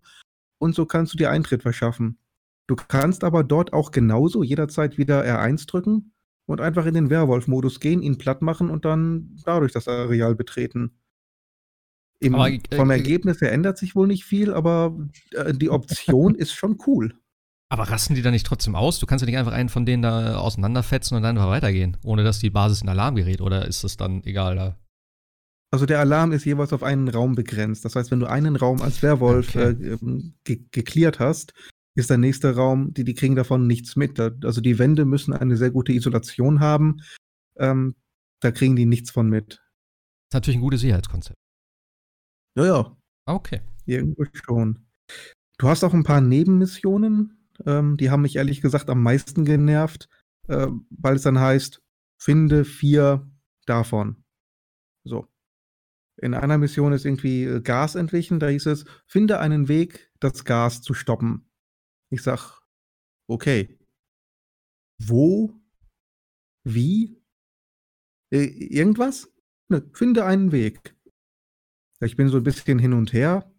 Und 0.59 0.75
so 0.75 0.85
kannst 0.85 1.13
du 1.13 1.17
dir 1.17 1.31
Eintritt 1.31 1.63
verschaffen. 1.63 2.19
Du 2.67 2.75
kannst 2.75 3.23
aber 3.23 3.43
dort 3.43 3.73
auch 3.73 3.91
genauso 3.91 4.43
jederzeit 4.43 4.99
wieder 4.99 5.23
R1 5.23 5.65
drücken 5.65 6.13
und 6.45 6.61
einfach 6.61 6.85
in 6.85 6.93
den 6.93 7.09
Werwolf-Modus 7.09 7.79
gehen, 7.79 8.03
ihn 8.03 8.19
platt 8.19 8.41
machen 8.41 8.69
und 8.69 8.85
dann 8.85 9.35
dadurch 9.43 9.71
das 9.71 9.87
Areal 9.87 10.35
betreten. 10.35 10.98
Im, 12.21 12.35
Aber, 12.35 12.49
äh, 12.51 12.59
vom 12.75 12.89
äh, 12.91 12.95
Ergebnis 12.95 13.39
her 13.41 13.51
ändert 13.51 13.77
sich 13.77 13.95
wohl 13.95 14.07
nicht 14.07 14.25
viel, 14.25 14.53
aber 14.53 14.97
äh, 15.31 15.53
die 15.53 15.69
Option 15.69 16.35
ist 16.35 16.51
schon 16.53 16.77
cool. 16.85 17.13
Aber 17.71 17.83
rasten 17.83 18.15
die 18.15 18.21
da 18.21 18.31
nicht 18.31 18.45
trotzdem 18.45 18.75
aus? 18.75 18.99
Du 18.99 19.05
kannst 19.05 19.21
ja 19.21 19.27
nicht 19.27 19.37
einfach 19.37 19.53
einen 19.53 19.69
von 19.69 19.85
denen 19.85 20.01
da 20.01 20.37
auseinanderfetzen 20.37 21.15
und 21.15 21.23
dann 21.23 21.37
einfach 21.37 21.49
weitergehen, 21.49 21.97
ohne 22.03 22.23
dass 22.23 22.39
die 22.39 22.49
Basis 22.49 22.81
in 22.81 22.89
Alarm 22.89 23.15
gerät. 23.15 23.41
Oder 23.41 23.67
ist 23.67 23.83
das 23.83 23.95
dann 23.95 24.23
egal 24.23 24.55
da? 24.55 24.75
Also 25.71 25.85
der 25.85 25.99
Alarm 25.99 26.31
ist 26.31 26.45
jeweils 26.45 26.73
auf 26.73 26.81
einen 26.81 27.07
Raum 27.09 27.35
begrenzt. 27.35 27.85
Das 27.85 27.95
heißt, 27.95 28.09
wenn 28.09 28.19
du 28.19 28.25
einen 28.25 28.55
Raum 28.55 28.81
als 28.81 29.03
Werwolf 29.03 29.49
Okay. 29.49 29.69
äh, 29.69 29.93
ähm, 29.93 30.33
ge 30.43 30.65
geklärt 30.71 31.19
hast, 31.19 31.53
ist 31.95 32.09
der 32.09 32.17
nächste 32.17 32.55
Raum, 32.55 32.93
die, 32.93 33.03
die 33.03 33.13
kriegen 33.13 33.35
davon 33.35 33.67
nichts 33.67 33.95
mit. 33.95 34.19
Also 34.19 34.61
die 34.61 34.79
Wände 34.79 35.05
müssen 35.05 35.33
eine 35.33 35.55
sehr 35.55 35.69
gute 35.69 35.91
Isolation 35.93 36.59
haben. 36.59 37.01
Ähm, 37.57 37.95
da 38.41 38.51
kriegen 38.51 38.75
die 38.75 38.85
nichts 38.85 39.11
von 39.11 39.29
mit. 39.29 39.53
ist 40.29 40.33
natürlich 40.33 40.57
ein 40.57 40.61
gutes 40.61 40.81
Sicherheitskonzept. 40.81 41.37
Ja, 42.59 42.65
ja, 42.65 42.97
Okay. 43.25 43.61
irgendwo 43.85 44.25
schon. 44.33 44.85
Du 45.57 45.69
hast 45.69 45.83
auch 45.85 45.93
ein 45.93 46.03
paar 46.03 46.19
Nebenmissionen, 46.19 47.47
ähm, 47.65 47.95
die 47.95 48.09
haben 48.09 48.23
mich 48.23 48.35
ehrlich 48.35 48.59
gesagt 48.59 48.89
am 48.89 49.01
meisten 49.01 49.45
genervt, 49.45 50.09
äh, 50.49 50.67
weil 50.89 51.15
es 51.15 51.21
dann 51.21 51.39
heißt, 51.39 51.81
finde 52.21 52.65
vier 52.65 53.31
davon. 53.65 54.25
So. 55.05 55.27
In 56.21 56.33
einer 56.33 56.57
Mission 56.57 56.91
ist 56.91 57.05
irgendwie 57.05 57.45
äh, 57.45 57.61
Gas 57.61 57.95
entwichen, 57.95 58.41
da 58.41 58.49
hieß 58.49 58.65
es, 58.65 58.83
finde 59.07 59.39
einen 59.39 59.69
Weg, 59.69 60.11
das 60.19 60.43
Gas 60.43 60.81
zu 60.81 60.93
stoppen. 60.93 61.49
Ich 62.11 62.23
sag, 62.23 62.59
okay. 63.29 63.79
Wo? 65.01 65.53
Wie? 66.65 67.23
Äh, 68.33 68.43
irgendwas? 68.47 69.31
Ne, 69.69 69.89
finde 69.93 70.25
einen 70.25 70.51
Weg. 70.51 70.98
Ja, 72.01 72.07
Ich 72.07 72.15
bin 72.15 72.29
so 72.29 72.37
ein 72.37 72.43
bisschen 72.43 72.79
hin 72.79 72.93
und 72.93 73.13
her 73.13 73.51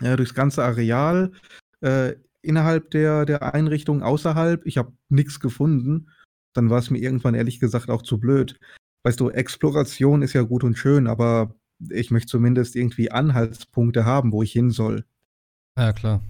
äh, 0.00 0.16
durchs 0.16 0.34
ganze 0.34 0.64
Areal, 0.64 1.32
äh, 1.80 2.14
innerhalb 2.42 2.90
der, 2.90 3.24
der 3.24 3.54
Einrichtung, 3.54 4.02
außerhalb. 4.02 4.64
Ich 4.66 4.78
habe 4.78 4.92
nichts 5.08 5.40
gefunden. 5.40 6.10
Dann 6.54 6.70
war 6.70 6.78
es 6.78 6.90
mir 6.90 6.98
irgendwann 6.98 7.34
ehrlich 7.34 7.60
gesagt 7.60 7.90
auch 7.90 8.02
zu 8.02 8.18
blöd. 8.18 8.58
Weißt 9.04 9.20
du, 9.20 9.30
Exploration 9.30 10.22
ist 10.22 10.32
ja 10.32 10.42
gut 10.42 10.64
und 10.64 10.76
schön, 10.76 11.06
aber 11.06 11.54
ich 11.90 12.10
möchte 12.10 12.28
zumindest 12.28 12.74
irgendwie 12.74 13.10
Anhaltspunkte 13.10 14.04
haben, 14.04 14.32
wo 14.32 14.42
ich 14.42 14.52
hin 14.52 14.70
soll. 14.70 15.04
Ja, 15.76 15.92
klar. 15.92 16.24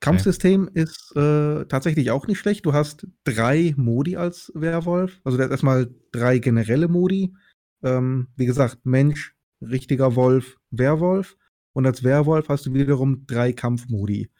Kampfsystem 0.00 0.68
ist 0.74 1.14
äh, 1.16 1.64
tatsächlich 1.66 2.10
auch 2.10 2.26
nicht 2.26 2.38
schlecht. 2.38 2.66
Du 2.66 2.72
hast 2.72 3.06
drei 3.24 3.72
Modi 3.76 4.16
als 4.16 4.50
Werwolf. 4.54 5.20
Also 5.22 5.38
da 5.38 5.44
ist 5.44 5.50
erstmal 5.50 5.94
drei 6.10 6.38
generelle 6.38 6.88
Modi. 6.88 7.34
Ähm, 7.82 8.28
wie 8.36 8.46
gesagt, 8.46 8.84
Mensch, 8.84 9.34
richtiger 9.60 10.16
Wolf, 10.16 10.56
Werwolf. 10.70 11.36
Und 11.72 11.86
als 11.86 12.04
Werwolf 12.04 12.48
hast 12.48 12.66
du 12.66 12.74
wiederum 12.74 13.26
drei 13.26 13.52
Kampfmodi. 13.52 14.30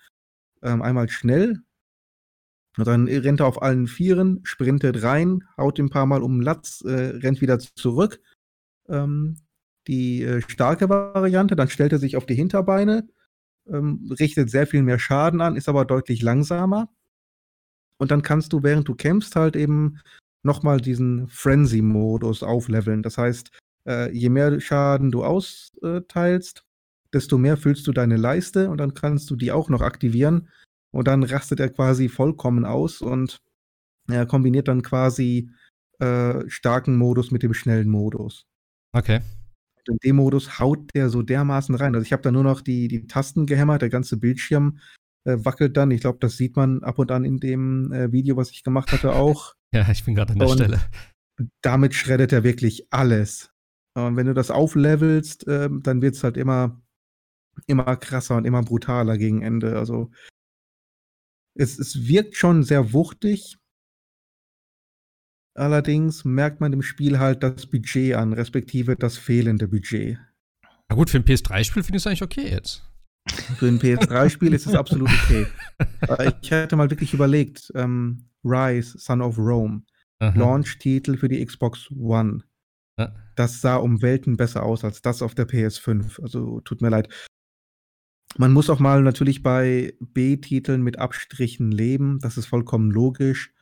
Ähm, 0.63 0.83
einmal 0.83 1.09
schnell. 1.09 1.63
Und 2.79 2.87
dann 2.87 3.07
rennt 3.07 3.41
er 3.41 3.47
auf 3.47 3.61
allen 3.61 3.87
Vieren, 3.87 4.41
sprintet 4.45 5.03
rein, 5.03 5.45
haut 5.59 5.79
ein 5.79 5.91
paar 5.91 6.07
Mal 6.07 6.23
um 6.23 6.39
den 6.39 6.43
Latz, 6.43 6.83
äh, 6.83 7.17
rennt 7.19 7.41
wieder 7.41 7.59
zurück. 7.59 8.21
Ähm, 8.89 9.37
die 9.89 10.23
äh, 10.23 10.41
starke 10.49 10.89
Variante, 10.89 11.57
dann 11.57 11.69
stellt 11.69 11.93
er 11.93 11.99
sich 11.99 12.17
auf 12.17 12.25
die 12.25 12.35
Hinterbeine, 12.35 13.09
ähm, 13.67 14.11
richtet 14.19 14.49
sehr 14.49 14.67
viel 14.67 14.83
mehr 14.83 14.99
Schaden 14.99 15.41
an, 15.41 15.57
ist 15.57 15.69
aber 15.69 15.85
deutlich 15.85 16.23
langsamer. 16.23 16.89
Und 17.99 18.11
dann 18.11 18.23
kannst 18.23 18.53
du, 18.53 18.63
während 18.63 18.89
du 18.89 18.95
kämpfst, 18.95 19.37
halt 19.37 19.55
eben 19.55 20.01
nochmal 20.43 20.81
diesen 20.81 21.29
Frenzy-Modus 21.29 22.43
aufleveln. 22.43 23.03
Das 23.03 23.19
heißt, 23.19 23.51
äh, 23.89 24.11
je 24.13 24.29
mehr 24.29 24.61
Schaden 24.61 25.11
du 25.11 25.25
austeilst, 25.25 26.65
desto 27.13 27.39
mehr 27.39 27.57
füllst 27.57 27.87
du 27.87 27.93
deine 27.93 28.17
Leiste 28.17 28.71
und 28.71 28.79
dann 28.79 28.95
kannst 28.95 29.31
du 29.31 29.37
die 29.37 29.53
auch 29.53 29.69
noch 29.69 29.83
aktivieren. 29.83 30.49
Und 30.91 31.09
dann 31.09 31.23
rastet 31.23 31.61
er 31.61 31.71
quasi 31.71 32.09
vollkommen 32.09 32.65
aus 32.65 33.01
und 33.01 33.41
er 34.09 34.27
kombiniert 34.27 34.69
dann 34.69 34.83
quasi 34.83 35.51
äh, 36.01 36.49
starken 36.49 36.97
Modus 36.97 37.31
mit 37.31 37.43
dem 37.43 37.55
schnellen 37.55 37.89
Modus. 37.89 38.47
Okay. 38.93 39.21
Und 39.79 39.89
in 39.89 39.99
dem 40.05 40.17
Modus 40.17 40.59
haut 40.59 40.95
der 40.95 41.09
so 41.09 41.23
dermaßen 41.23 41.75
rein. 41.75 41.95
Also 41.95 42.05
ich 42.05 42.13
habe 42.13 42.23
da 42.23 42.31
nur 42.31 42.45
noch 42.45 42.61
die, 42.61 42.89
die 42.89 43.07
Tasten 43.07 43.47
gehämmert, 43.47 43.83
der 43.83 43.89
ganze 43.89 44.17
Bildschirm 44.19 44.79
äh, 45.25 45.37
wackelt 45.39 45.77
dann. 45.77 45.91
Ich 45.91 46.03
glaube, 46.03 46.19
das 46.21 46.37
sieht 46.37 46.57
man 46.57 46.83
ab 46.83 46.99
und 46.99 47.11
an 47.11 47.25
in 47.25 47.39
dem 47.39 47.93
äh, 47.93 48.13
Video, 48.13 48.37
was 48.37 48.51
ich 48.51 48.65
gemacht 48.65 48.93
hatte, 48.93 49.15
auch. 49.15 49.55
Ja, 49.73 49.91
ich 49.91 50.05
bin 50.05 50.15
gerade 50.15 50.33
an 50.33 50.39
der 50.39 50.49
Und 50.49 50.57
Stelle. 50.57 50.81
Damit 51.63 51.95
schreddet 51.95 52.33
er 52.33 52.45
wirklich 52.45 52.93
alles. 52.93 53.51
Und 53.95 54.17
wenn 54.17 54.27
du 54.27 54.35
das 54.35 54.51
auflevelst, 54.51 55.47
ähm, 55.49 55.83
dann 55.83 56.03
wird 56.03 56.15
es 56.15 56.25
halt 56.25 56.37
immer, 56.37 56.81
immer 57.67 57.97
krasser 57.97 58.37
und 58.37 58.45
immer 58.45 58.63
brutaler 58.63 59.19
gegen 59.19 59.43
Ende. 59.43 59.79
Also 59.79 60.11
es, 61.55 61.79
es 61.79 62.07
wirkt 62.07 62.37
schon 62.37 62.63
sehr 62.63 62.93
wuchtig. 62.93 63.59
Allerdings 65.55 66.25
merkt 66.25 66.61
man 66.61 66.73
dem 66.73 66.83
Spiel 66.83 67.19
halt 67.19 67.43
das 67.43 67.67
Budget 67.67 68.15
an, 68.15 68.33
respektive 68.33 68.97
das 68.97 69.19
fehlende 69.19 69.69
Budget. 69.69 70.19
Na 70.89 70.97
gut, 70.97 71.11
für 71.11 71.19
ein 71.19 71.25
PS3-Spiel 71.25 71.83
finde 71.83 71.99
ich 71.99 72.03
es 72.03 72.07
eigentlich 72.07 72.23
okay 72.23 72.49
jetzt. 72.49 72.89
Für 73.59 73.69
ein 73.69 73.79
PS3-Spiel 73.79 74.53
ist 74.55 74.67
es 74.67 74.75
absolut 74.75 75.09
okay. 75.09 75.47
Äh, 76.03 76.33
Ich 76.43 76.51
hätte 76.51 76.77
mal 76.77 76.91
wirklich 76.91 77.15
überlegt, 77.15 77.71
ähm, 77.75 78.29
Rise, 78.45 78.99
Son 78.99 79.21
of 79.23 79.39
Rome. 79.39 79.83
Launch-Titel 80.21 81.17
für 81.17 81.29
die 81.29 81.45
Xbox 81.45 81.91
One. 81.91 82.45
Ja. 82.97 83.13
Das 83.35 83.61
sah 83.61 83.77
um 83.77 84.03
Welten 84.03 84.37
besser 84.37 84.63
aus 84.63 84.85
als 84.85 85.03
das 85.03 85.21
auf 85.21 85.35
der 85.35 85.49
PS5. 85.49 86.23
Also 86.23 86.61
tut 86.61 86.81
mir 86.81 86.91
leid. 86.91 87.09
Man 88.39 88.53
muss 88.53 88.71
auch 88.71 88.79
mal 88.79 89.03
natürlich 89.03 89.43
bei 89.43 89.95
B-Titeln 90.01 90.83
mit 90.83 90.99
Abstrichen 90.99 91.71
leben. 91.73 92.19
Das 92.21 92.37
ist 92.39 92.47
vollkommen 92.47 92.91
logisch. 92.91 93.53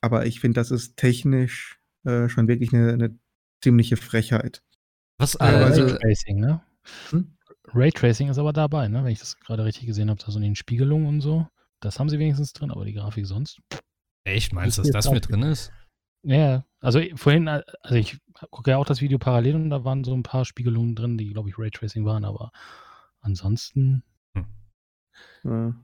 Aber 0.00 0.26
ich 0.26 0.40
finde, 0.40 0.58
das 0.60 0.70
ist 0.70 0.96
technisch 0.96 1.78
äh, 2.04 2.28
schon 2.28 2.48
wirklich 2.48 2.72
eine, 2.72 2.92
eine 2.92 3.18
ziemliche 3.62 3.96
Frechheit. 3.96 4.62
Was, 5.18 5.34
Äh, 5.36 5.44
also- 5.44 5.82
Raytracing, 5.84 6.40
ne? 6.40 6.62
Hm? 7.10 7.36
Raytracing 7.74 8.28
ist 8.28 8.38
aber 8.38 8.52
dabei, 8.52 8.88
ne? 8.88 9.04
Wenn 9.04 9.12
ich 9.12 9.20
das 9.20 9.38
gerade 9.38 9.64
richtig 9.64 9.86
gesehen 9.86 10.10
habe, 10.10 10.22
da 10.24 10.30
so 10.30 10.38
in 10.38 10.44
den 10.44 10.56
Spiegelungen 10.56 11.06
und 11.06 11.20
so. 11.20 11.46
Das 11.80 11.98
haben 11.98 12.08
sie 12.08 12.18
wenigstens 12.18 12.52
drin, 12.52 12.70
aber 12.70 12.84
die 12.84 12.94
Grafik 12.94 13.26
sonst. 13.26 13.60
Echt, 14.24 14.52
meinst 14.52 14.78
du, 14.78 14.82
das 14.82 14.90
dass 14.90 15.04
das 15.04 15.14
mit 15.14 15.28
drin 15.28 15.42
ist? 15.42 15.72
Ja, 16.22 16.64
also 16.80 17.00
vorhin, 17.16 17.46
äh, 17.46 17.62
also 17.82 17.96
ich 17.96 18.18
gucke 18.50 18.70
ja 18.70 18.78
auch 18.78 18.86
das 18.86 19.00
Video 19.00 19.18
parallel 19.18 19.56
und 19.56 19.70
da 19.70 19.84
waren 19.84 20.04
so 20.04 20.14
ein 20.14 20.22
paar 20.22 20.44
Spiegelungen 20.44 20.94
drin, 20.94 21.18
die, 21.18 21.30
glaube 21.30 21.48
ich, 21.50 21.58
Raytracing 21.58 22.04
waren, 22.04 22.24
aber 22.24 22.50
ansonsten. 23.20 24.02
Ja. 25.44 25.74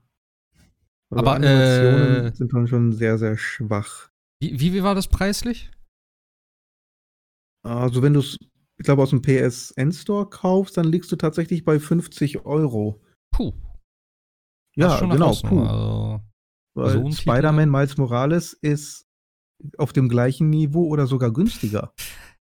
Also 1.10 1.24
Aber, 1.24 1.34
Animationen 1.34 2.26
äh, 2.26 2.34
sind 2.34 2.52
dann 2.54 2.66
schon 2.66 2.92
sehr, 2.92 3.18
sehr 3.18 3.36
schwach. 3.36 4.10
Wie, 4.40 4.58
wie, 4.58 4.72
wie 4.72 4.82
war 4.82 4.94
das 4.94 5.08
preislich? 5.08 5.70
Also 7.62 8.02
wenn 8.02 8.14
du 8.14 8.20
es, 8.20 8.38
ich 8.78 8.84
glaube, 8.84 9.02
aus 9.02 9.10
dem 9.10 9.20
PSN 9.20 9.92
Store 9.92 10.28
kaufst, 10.28 10.76
dann 10.76 10.86
liegst 10.86 11.12
du 11.12 11.16
tatsächlich 11.16 11.64
bei 11.64 11.78
50 11.78 12.46
Euro. 12.46 13.02
Puh. 13.32 13.52
Ja, 14.76 14.98
genau. 15.00 15.34
Puh. 15.34 15.60
Also, 15.62 16.20
Weil 16.80 16.92
so 16.92 17.10
Spider-Man 17.10 17.70
Miles 17.70 17.96
Morales 17.96 18.52
ist 18.52 19.06
auf 19.78 19.92
dem 19.92 20.08
gleichen 20.08 20.50
Niveau 20.50 20.86
oder 20.86 21.06
sogar 21.06 21.32
günstiger. 21.32 21.92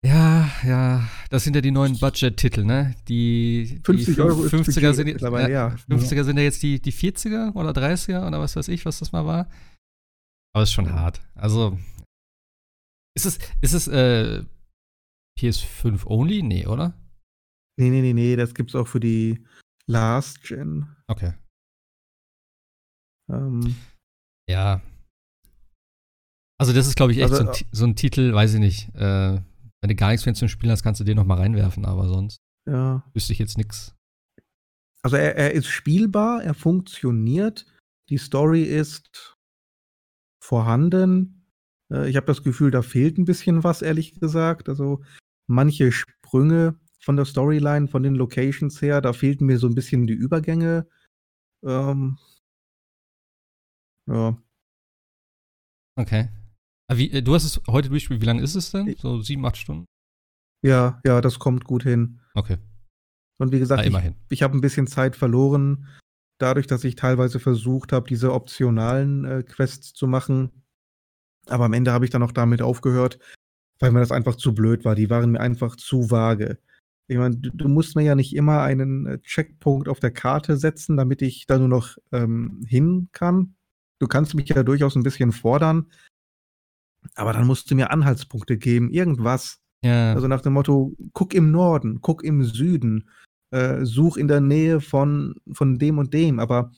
ja, 0.04 0.50
ja, 0.63 1.10
das 1.30 1.43
sind 1.43 1.56
ja 1.56 1.62
die 1.62 1.71
neuen 1.71 1.98
Budget-Titel, 1.98 2.63
ne? 2.63 2.95
Die, 3.08 3.82
50 3.84 4.15
die 4.15 4.21
Euro 4.21 4.43
ist 4.43 4.54
50er 4.54 4.65
Budget 4.65 4.95
sind 4.95 5.06
mittlerweile, 5.06 5.52
ja. 5.52 5.76
50er 5.89 6.24
sind 6.24 6.38
ja 6.38 6.43
jetzt 6.43 6.62
die, 6.62 6.82
die 6.82 6.93
40er 6.93 7.56
oder 7.56 7.71
30er 7.71 8.28
oder 8.28 8.39
was 8.39 8.56
weiß 8.56 8.67
ich, 8.67 8.86
was 8.86 9.00
das 9.00 9.12
mal 9.12 9.26
war. 9.26 9.50
Aber 10.54 10.63
ist 10.63 10.74
schon 10.74 10.91
hart. 10.91 11.21
Also, 11.36 11.78
ist 13.15 13.26
es, 13.26 13.39
ist 13.62 13.74
es 13.74 13.88
äh, 13.88 14.43
PS5 15.39 16.06
only? 16.06 16.43
Nee, 16.43 16.67
oder? 16.67 16.93
Nee, 17.78 17.89
nee, 17.89 18.02
nee, 18.02 18.13
nee, 18.13 18.36
das 18.36 18.54
gibt's 18.54 18.76
auch 18.76 18.88
für 18.88 19.00
die 19.00 19.45
Last 19.88 20.43
Gen. 20.43 20.95
Okay. 21.08 21.34
Ähm, 23.30 23.76
Ja. 24.49 24.81
Also, 26.58 26.73
das 26.73 26.88
ist, 26.88 26.95
glaube 26.95 27.12
ich, 27.12 27.19
echt 27.19 27.31
Also, 27.31 27.43
so, 27.43 27.49
ein, 27.49 27.65
so 27.71 27.86
ein 27.86 27.95
Titel, 27.95 28.34
weiß 28.34 28.53
ich 28.53 28.60
nicht. 28.60 28.95
Äh, 28.95 29.41
wenn 29.81 29.89
du 29.89 29.95
gar 29.95 30.10
nichts 30.10 30.25
mehr 30.25 30.36
zum 30.36 30.47
Spielen 30.47 30.71
hast, 30.71 30.84
kannst 30.84 30.99
du 30.99 31.03
den 31.03 31.17
noch 31.17 31.25
mal 31.25 31.38
reinwerfen, 31.38 31.86
aber 31.86 32.08
sonst 32.08 32.38
ja. 32.65 33.03
wüsste 33.13 33.34
ich 33.34 33.39
jetzt 33.39 33.58
nichts. 33.58 33.93
Also 35.03 35.17
er, 35.17 35.36
er 35.36 35.51
ist 35.51 35.67
spielbar, 35.67 36.43
er 36.43 36.55
funktioniert, 36.55 37.67
die 38.10 38.17
Story 38.17 38.63
ist 38.63 39.36
vorhanden. 40.43 41.45
Äh, 41.91 42.10
ich 42.10 42.15
habe 42.15 42.25
das 42.25 42.41
Gefühl, 42.41 42.71
da 42.71 42.81
fehlt 42.81 43.19
ein 43.19 43.25
bisschen 43.25 43.63
was, 43.63 43.84
ehrlich 43.84 44.19
gesagt. 44.19 44.69
Also 44.69 45.03
manche 45.45 45.91
Sprünge 45.91 46.79
von 46.99 47.15
der 47.15 47.25
Storyline, 47.25 47.88
von 47.88 48.01
den 48.01 48.15
Locations 48.15 48.81
her, 48.81 49.01
da 49.01 49.13
fehlten 49.13 49.45
mir 49.45 49.60
so 49.60 49.67
ein 49.67 49.75
bisschen 49.75 50.08
die 50.08 50.13
Übergänge. 50.13 50.88
Ähm, 51.63 52.17
ja, 54.08 54.38
Okay. 55.98 56.28
Ah, 56.88 56.98
Wie, 56.98 57.10
äh, 57.12 57.22
du 57.22 57.34
hast 57.34 57.46
es 57.46 57.62
heute 57.68 57.89
durchgespielt. 57.89 58.22
Wie 58.22 58.26
lange 58.26 58.41
ist 58.41 58.56
es 58.56 58.72
denn? 58.72 58.94
So 58.98 59.22
sieben, 59.22 59.46
acht 59.46 59.58
Stunden? 59.58 59.86
ja, 60.62 61.00
ja, 61.06 61.22
das 61.22 61.39
kommt 61.39 61.63
gut 61.63 61.84
hin. 61.84 62.20
Okay. 62.34 62.58
Und 63.38 63.52
wie 63.52 63.60
gesagt, 63.60 63.82
Ah, 63.82 63.86
ich, 63.86 64.13
ich 64.30 64.44
habe 64.44 64.58
ein 64.58 64.62
bisschen 64.62 64.88
Zeit 64.88 65.15
verloren, 65.15 65.88
dadurch, 66.39 66.68
dass 66.68 66.84
ich 66.84 66.96
teilweise 66.96 67.39
versucht 67.39 67.94
habe, 67.94 68.08
diese 68.08 68.34
optionalen 68.34 69.26
äh, 69.26 69.44
Quests 69.44 69.94
zu 69.94 70.08
machen. 70.08 70.63
Aber 71.48 71.65
am 71.65 71.74
Ende 71.74 71.91
habe 71.91 72.06
ich 72.06 72.12
dann 72.12 72.24
auch 72.24 72.32
damit 72.32 72.62
aufgehört, 72.62 73.20
weil 73.80 73.91
mir 73.91 74.00
das 74.00 74.12
einfach 74.12 74.36
zu 74.36 74.54
blöd 74.54 74.86
war. 74.86 74.96
Die 74.96 75.10
waren 75.10 75.32
mir 75.32 75.39
einfach 75.39 75.76
zu 75.76 76.10
vage. 76.10 76.60
Ich 77.08 77.18
meine, 77.18 77.38
du, 77.38 77.52
du 77.52 77.68
musst 77.68 77.96
mir 77.96 78.04
ja 78.04 78.15
nicht 78.15 78.36
immer 78.36 78.63
einen 78.63 79.06
äh, 79.06 79.22
Checkpunkt 79.22 79.88
auf 79.88 80.00
der 80.00 80.12
Karte 80.12 80.58
setzen, 80.58 80.98
damit 80.98 81.22
ich 81.22 81.46
da 81.46 81.60
nur 81.60 81.68
noch 81.68 81.96
ähm, 82.12 82.63
hin 82.68 83.10
kann. 83.12 83.56
Du 83.99 84.08
kannst 84.08 84.36
mich 84.36 84.49
ja 84.49 84.63
durchaus 84.63 84.95
ein 84.95 85.03
bisschen 85.03 85.31
fordern, 85.31 85.91
aber 87.15 87.34
dann 87.34 87.47
musst 87.47 87.69
du 87.69 87.75
mir 87.75 87.91
Anhaltspunkte 87.91 88.58
geben, 88.58 88.89
irgendwas. 88.89 89.62
Ja. 89.84 90.13
Also 90.13 90.27
nach 90.27 90.41
dem 90.41 90.53
Motto, 90.53 90.95
guck 91.13 91.34
im 91.34 91.51
Norden, 91.51 91.99
guck 92.01 92.23
im 92.23 92.43
Süden, 92.43 93.10
äh, 93.51 93.86
such 93.86 94.17
in 94.17 94.27
der 94.27 94.41
Nähe 94.41 94.81
von, 94.81 95.36
von 95.51 95.77
dem 95.77 95.97
und 95.97 96.13
dem. 96.13 96.39
Aber 96.39 96.71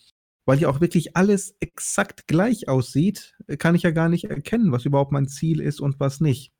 weil 0.45 0.59
ja 0.59 0.69
auch 0.69 0.81
wirklich 0.81 1.15
alles 1.15 1.55
exakt 1.59 2.27
gleich 2.27 2.67
aussieht, 2.69 3.37
kann 3.59 3.75
ich 3.75 3.83
ja 3.83 3.91
gar 3.91 4.09
nicht 4.09 4.25
erkennen, 4.25 4.71
was 4.71 4.85
überhaupt 4.85 5.11
mein 5.11 5.27
Ziel 5.27 5.61
ist 5.61 5.81
und 5.81 5.99
was 5.99 6.21
nicht. 6.21 6.53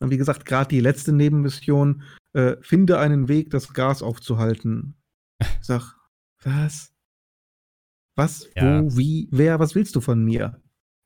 Und 0.00 0.10
wie 0.10 0.16
gesagt, 0.16 0.44
gerade 0.44 0.68
die 0.68 0.80
letzte 0.80 1.12
Nebenmission, 1.12 2.02
äh, 2.32 2.56
finde 2.60 2.98
einen 2.98 3.28
Weg, 3.28 3.50
das 3.50 3.72
Gas 3.72 4.02
aufzuhalten. 4.02 4.96
Ich 5.40 5.66
sag, 5.66 5.96
was? 6.42 6.92
Was, 8.18 8.48
Ja. 8.56 8.82
wo, 8.82 8.96
wie, 8.96 9.28
wer, 9.30 9.60
was 9.60 9.76
willst 9.76 9.94
du 9.94 10.00
von 10.00 10.24
mir? 10.24 10.60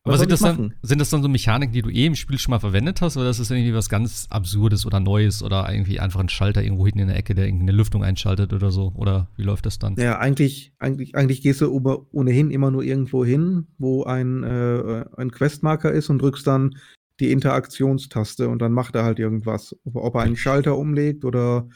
Aber 0.05 0.14
Was 0.14 0.20
sind 0.20 0.31
soll 0.31 0.48
das, 0.48 0.57
dann, 0.57 0.75
sind 0.83 0.98
das 0.98 1.11
dann 1.11 1.22
so 1.22 1.29
Mechaniken, 1.29 1.72
die 1.72 1.83
du 1.83 1.90
eh 1.90 2.07
im 2.07 2.16
Spiel 2.16 2.38
schon 2.38 2.51
mal 2.51 2.59
verwendet 2.59 3.03
hast, 3.03 3.16
oder 3.16 3.31
ist 3.31 3.38
das 3.38 3.51
irgendwie 3.51 3.75
was 3.75 3.88
ganz 3.88 4.27
Absurdes 4.31 4.85
oder 4.85 4.98
Neues 4.98 5.42
oder 5.44 5.70
irgendwie 5.70 6.01
einfach 6.01 6.18
ein 6.20 6.31
Schalter 6.31 6.62
irgendwo 6.62 6.87
hinten 6.87 7.01
in 7.01 7.09
der 7.09 7.16
Ecke, 7.16 7.35
der 7.35 7.44
irgendeine 7.44 7.72
Lüftung 7.72 8.03
einschaltet 8.03 8.53
oder 8.53 8.72
so? 8.72 8.92
Oder 8.96 9.29
wie 9.37 9.44
läuft 9.44 9.66
das 9.66 9.79
dann? 9.79 9.94
Ja, 9.96 10.18
eigentlich, 10.18 10.72
eigentlich, 10.79 11.14
eigentlich 11.14 11.42
gehst 11.42 11.61
du 11.61 11.70
ohnehin 12.12 12.51
immer 12.51 12.70
nur 12.72 12.83
irgendwo 12.83 13.25
hin, 13.25 13.68
wo 13.79 14.05
ein, 14.05 14.42
äh, 14.42 15.05
ein 15.18 15.31
Questmarker 15.31 15.92
ist 15.92 16.09
und 16.09 16.20
drückst 16.20 16.46
dann 16.46 16.75
die 17.20 17.31
Interaktionstaste 17.31 18.48
und 18.48 18.61
dann 18.61 18.72
macht 18.72 18.96
er 18.96 19.05
halt 19.05 19.20
irgendwas. 19.20 19.77
Ob, 19.85 19.96
ob 19.96 20.14
er 20.14 20.22
einen 20.22 20.37
Schalter 20.37 20.77
umlegt 20.77 21.25
oder 21.25 21.68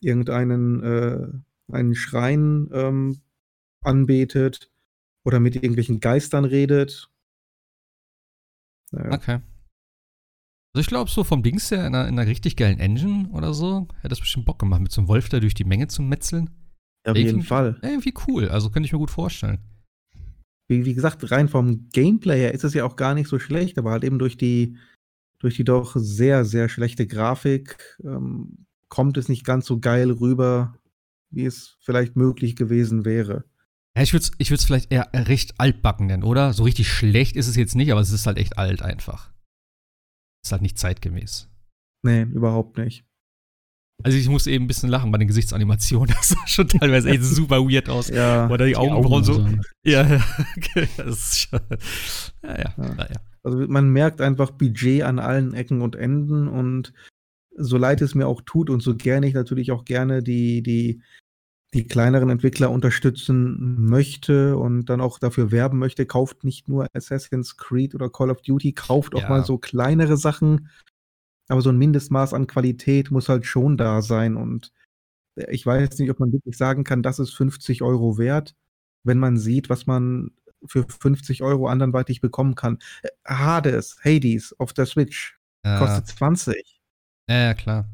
irgendeinen 0.00 0.82
äh, 0.82 1.28
einen 1.70 1.94
Schrein 1.94 2.70
ähm, 2.72 3.18
anbetet 3.82 4.70
oder 5.28 5.40
mit 5.40 5.56
irgendwelchen 5.56 6.00
Geistern 6.00 6.46
redet. 6.46 7.10
Naja. 8.92 9.12
Okay. 9.12 9.40
Also 10.72 10.80
ich 10.80 10.86
glaube, 10.86 11.10
so 11.10 11.22
vom 11.22 11.42
Dings 11.42 11.70
her, 11.70 11.86
in 11.86 11.94
einer, 11.94 12.08
in 12.08 12.18
einer 12.18 12.26
richtig 12.26 12.56
geilen 12.56 12.80
Engine 12.80 13.28
oder 13.32 13.52
so, 13.52 13.88
hätte 13.96 14.08
das 14.08 14.20
bestimmt 14.20 14.46
Bock 14.46 14.58
gemacht, 14.58 14.80
mit 14.80 14.90
so 14.90 15.02
einem 15.02 15.08
Wolf 15.08 15.28
da 15.28 15.38
durch 15.38 15.52
die 15.52 15.64
Menge 15.64 15.88
zu 15.88 16.00
metzeln. 16.00 16.48
Auf 17.06 17.14
jeden 17.14 17.42
Fall. 17.42 17.78
Irgendwie 17.82 18.14
cool, 18.26 18.48
also 18.48 18.70
könnte 18.70 18.86
ich 18.86 18.92
mir 18.94 18.98
gut 18.98 19.10
vorstellen. 19.10 19.58
wie, 20.66 20.86
wie 20.86 20.94
gesagt, 20.94 21.30
rein 21.30 21.48
vom 21.48 21.90
Gameplay 21.90 22.38
her 22.38 22.54
ist 22.54 22.64
es 22.64 22.72
ja 22.72 22.86
auch 22.86 22.96
gar 22.96 23.14
nicht 23.14 23.28
so 23.28 23.38
schlecht, 23.38 23.76
aber 23.76 23.90
halt 23.90 24.04
eben 24.04 24.18
durch 24.18 24.38
die, 24.38 24.78
durch 25.40 25.56
die 25.56 25.64
doch 25.64 25.94
sehr, 25.96 26.46
sehr 26.46 26.70
schlechte 26.70 27.06
Grafik 27.06 27.98
ähm, 28.02 28.64
kommt 28.88 29.18
es 29.18 29.28
nicht 29.28 29.44
ganz 29.44 29.66
so 29.66 29.78
geil 29.78 30.10
rüber, 30.10 30.78
wie 31.28 31.44
es 31.44 31.76
vielleicht 31.80 32.16
möglich 32.16 32.56
gewesen 32.56 33.04
wäre. 33.04 33.44
Ja, 33.98 34.04
ich 34.04 34.12
würde 34.12 34.26
es 34.30 34.32
ich 34.38 34.66
vielleicht 34.66 34.92
eher 34.92 35.10
recht 35.12 35.58
altbacken 35.58 36.06
nennen, 36.06 36.22
oder? 36.22 36.52
So 36.52 36.62
richtig 36.62 36.88
schlecht 36.88 37.34
ist 37.34 37.48
es 37.48 37.56
jetzt 37.56 37.74
nicht, 37.74 37.90
aber 37.90 38.00
es 38.00 38.12
ist 38.12 38.28
halt 38.28 38.38
echt 38.38 38.56
alt 38.56 38.80
einfach. 38.80 39.32
Ist 40.44 40.52
halt 40.52 40.62
nicht 40.62 40.78
zeitgemäß. 40.78 41.48
Nee, 42.04 42.22
überhaupt 42.22 42.78
nicht. 42.78 43.04
Also 44.04 44.16
ich 44.16 44.28
muss 44.28 44.46
eben 44.46 44.66
ein 44.66 44.68
bisschen 44.68 44.88
lachen 44.88 45.10
bei 45.10 45.18
den 45.18 45.26
Gesichtsanimationen. 45.26 46.14
Das 46.16 46.28
sah 46.28 46.46
schon 46.46 46.68
teilweise 46.68 47.10
echt 47.10 47.24
super 47.24 47.56
weird 47.56 47.88
aus. 47.88 48.08
Ja. 48.08 48.48
Oder 48.48 48.66
die, 48.66 48.74
Die 48.74 48.76
Augenbrauen 48.76 49.24
so. 49.24 49.32
Augen 49.32 49.62
Ja, 49.84 50.06
ja. 50.06 50.24
Das 50.96 51.08
ist 51.08 51.38
schon. 51.40 51.60
Ja, 52.44 52.56
ja. 52.56 52.74
Ja. 52.76 52.94
Naja. 52.94 53.20
Also 53.42 53.58
man 53.66 53.90
merkt 53.90 54.20
einfach 54.20 54.52
Budget 54.52 55.02
an 55.02 55.18
allen 55.18 55.54
Ecken 55.54 55.82
und 55.82 55.96
Enden 55.96 56.46
und 56.46 56.92
so 57.56 57.76
leid 57.76 58.00
es 58.00 58.14
mir 58.14 58.28
auch 58.28 58.42
tut 58.42 58.70
und 58.70 58.80
so 58.80 58.94
gerne 58.94 59.26
ich 59.26 59.34
natürlich 59.34 59.72
auch 59.72 59.84
gerne 59.84 60.22
die, 60.22 60.62
die, 60.62 61.02
die 61.74 61.86
kleineren 61.86 62.30
Entwickler 62.30 62.70
unterstützen 62.70 63.84
möchte 63.84 64.56
und 64.56 64.86
dann 64.86 65.00
auch 65.02 65.18
dafür 65.18 65.50
werben 65.50 65.78
möchte, 65.78 66.06
kauft 66.06 66.42
nicht 66.44 66.68
nur 66.68 66.86
Assassin's 66.94 67.56
Creed 67.58 67.94
oder 67.94 68.08
Call 68.08 68.30
of 68.30 68.40
Duty, 68.42 68.72
kauft 68.72 69.14
auch 69.14 69.22
Ja. 69.22 69.28
mal 69.28 69.44
so 69.44 69.58
kleinere 69.58 70.16
Sachen. 70.16 70.70
Aber 71.48 71.60
so 71.62 71.70
ein 71.70 71.78
Mindestmaß 71.78 72.34
an 72.34 72.46
Qualität 72.46 73.10
muss 73.10 73.28
halt 73.28 73.46
schon 73.46 73.76
da 73.76 74.02
sein 74.02 74.36
und 74.36 74.72
ich 75.48 75.64
weiß 75.64 75.98
nicht, 76.00 76.10
ob 76.10 76.20
man 76.20 76.32
wirklich 76.32 76.56
sagen 76.56 76.84
kann, 76.84 77.02
das 77.02 77.18
ist 77.18 77.34
50 77.34 77.82
Euro 77.82 78.18
wert, 78.18 78.54
wenn 79.04 79.18
man 79.18 79.36
sieht, 79.38 79.70
was 79.70 79.86
man 79.86 80.32
für 80.66 80.84
50 80.88 81.42
Euro 81.42 81.68
anderweitig 81.68 82.20
bekommen 82.20 82.54
kann. 82.56 82.78
Äh, 83.02 83.08
Hades, 83.26 83.98
Hades 84.04 84.54
auf 84.58 84.72
der 84.72 84.86
Switch 84.86 85.38
Ja, 85.64 85.78
kostet 85.78 86.08
20. 86.08 86.80
ja, 87.28 87.36
ja, 87.38 87.54
klar. 87.54 87.88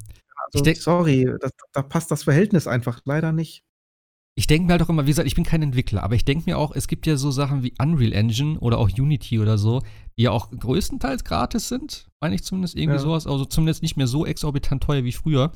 Also, 0.52 0.62
denk- 0.64 0.76
sorry, 0.78 1.28
das, 1.40 1.50
da 1.72 1.82
passt 1.82 2.10
das 2.10 2.24
Verhältnis 2.24 2.66
einfach 2.66 3.00
leider 3.04 3.32
nicht. 3.32 3.62
Ich 4.36 4.46
denke 4.48 4.66
mir 4.66 4.72
halt 4.72 4.82
auch 4.82 4.88
immer, 4.88 5.04
wie 5.04 5.10
gesagt, 5.10 5.28
ich 5.28 5.36
bin 5.36 5.44
kein 5.44 5.62
Entwickler, 5.62 6.02
aber 6.02 6.16
ich 6.16 6.24
denke 6.24 6.50
mir 6.50 6.58
auch, 6.58 6.74
es 6.74 6.88
gibt 6.88 7.06
ja 7.06 7.16
so 7.16 7.30
Sachen 7.30 7.62
wie 7.62 7.72
Unreal 7.80 8.12
Engine 8.12 8.58
oder 8.58 8.78
auch 8.78 8.90
Unity 8.90 9.38
oder 9.38 9.58
so, 9.58 9.80
die 10.18 10.22
ja 10.24 10.32
auch 10.32 10.50
größtenteils 10.50 11.22
gratis 11.22 11.68
sind, 11.68 12.08
meine 12.20 12.34
ich 12.34 12.42
zumindest 12.42 12.74
irgendwie 12.76 12.96
Ja. 12.96 13.02
sowas, 13.02 13.26
also 13.28 13.44
zumindest 13.44 13.82
nicht 13.82 13.96
mehr 13.96 14.08
so 14.08 14.26
exorbitant 14.26 14.82
teuer 14.82 15.04
wie 15.04 15.12
früher. 15.12 15.52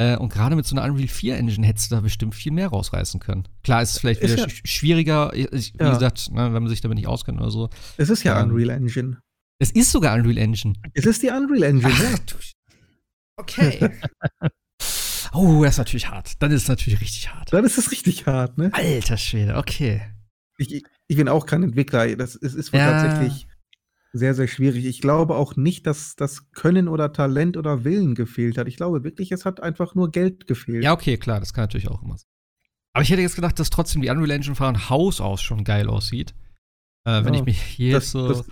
Äh, 0.00 0.16
und 0.16 0.32
gerade 0.32 0.54
mit 0.56 0.64
so 0.66 0.76
einer 0.76 0.84
Unreal 0.90 1.08
4 1.08 1.36
Engine 1.36 1.66
hättest 1.66 1.90
du 1.90 1.96
da 1.96 2.00
bestimmt 2.00 2.34
viel 2.36 2.52
mehr 2.52 2.68
rausreißen 2.68 3.18
können. 3.20 3.46
Klar, 3.64 3.82
ist 3.82 3.90
es 3.92 3.98
vielleicht 3.98 4.20
Ist 4.22 4.32
wieder 4.32 4.42
ja- 4.42 4.48
sch- 4.48 4.66
schwieriger, 4.66 5.32
ich, 5.34 5.74
wie 5.74 5.78
Ja. 5.84 5.92
gesagt, 5.92 6.30
ne, 6.32 6.52
wenn 6.52 6.62
man 6.62 6.68
sich 6.68 6.80
damit 6.80 6.96
nicht 6.96 7.06
auskennt 7.08 7.40
oder 7.40 7.50
so. 7.50 7.68
Es 7.96 8.10
ist 8.10 8.22
ja 8.24 8.40
Ähm, 8.40 8.50
Unreal 8.50 8.70
Engine. 8.70 9.18
Es 9.60 9.70
ist 9.72 9.90
sogar 9.92 10.16
Unreal 10.16 10.38
Engine. 10.38 10.74
Es 10.94 11.04
ist 11.06 11.22
die 11.22 11.28
Unreal 11.30 11.62
Engine, 11.64 11.92
ja. 11.92 12.14
Okay. 13.36 13.90
oh, 15.32 15.62
das 15.64 15.74
ist 15.74 15.78
natürlich 15.78 16.08
hart. 16.10 16.42
Dann 16.42 16.50
ist 16.52 16.62
es 16.62 16.68
natürlich 16.68 17.00
richtig 17.00 17.32
hart. 17.32 17.52
Dann 17.52 17.64
ist 17.64 17.78
es 17.78 17.90
richtig 17.90 18.26
hart, 18.26 18.58
ne? 18.58 18.70
Alter 18.72 19.16
Schwede, 19.16 19.56
okay. 19.56 20.02
Ich, 20.58 20.82
ich 21.08 21.16
bin 21.16 21.28
auch 21.28 21.46
kein 21.46 21.62
Entwickler. 21.62 22.14
Das 22.16 22.34
ist, 22.34 22.54
ist 22.54 22.72
wohl 22.72 22.80
Ja. 22.80 22.90
tatsächlich 23.02 23.46
sehr, 24.12 24.34
sehr 24.34 24.46
schwierig. 24.46 24.84
Ich 24.84 25.00
glaube 25.00 25.34
auch 25.34 25.56
nicht, 25.56 25.86
dass 25.88 26.14
das 26.14 26.50
Können 26.52 26.86
oder 26.86 27.12
Talent 27.12 27.56
oder 27.56 27.82
Willen 27.82 28.14
gefehlt 28.14 28.56
hat. 28.58 28.68
Ich 28.68 28.76
glaube 28.76 29.02
wirklich, 29.02 29.32
es 29.32 29.44
hat 29.44 29.60
einfach 29.60 29.96
nur 29.96 30.12
Geld 30.12 30.46
gefehlt. 30.46 30.84
Ja, 30.84 30.92
okay, 30.92 31.16
klar, 31.16 31.40
das 31.40 31.52
kann 31.52 31.64
natürlich 31.64 31.88
auch 31.88 32.02
immer 32.02 32.16
sein. 32.16 32.28
Aber 32.92 33.02
ich 33.02 33.10
hätte 33.10 33.22
jetzt 33.22 33.34
gedacht, 33.34 33.58
dass 33.58 33.70
trotzdem 33.70 34.02
die 34.02 34.08
Unreal 34.10 34.30
Engine 34.30 34.54
von 34.54 34.88
Haus 34.88 35.20
aus 35.20 35.42
schon 35.42 35.64
geil 35.64 35.88
aussieht. 35.88 36.32
Äh, 37.04 37.24
wenn 37.24 37.34
Ja, 37.34 37.40
ich 37.40 37.46
mich 37.46 37.60
hier 37.60 37.94
das- 37.94 38.12
so. 38.12 38.28
das- 38.28 38.46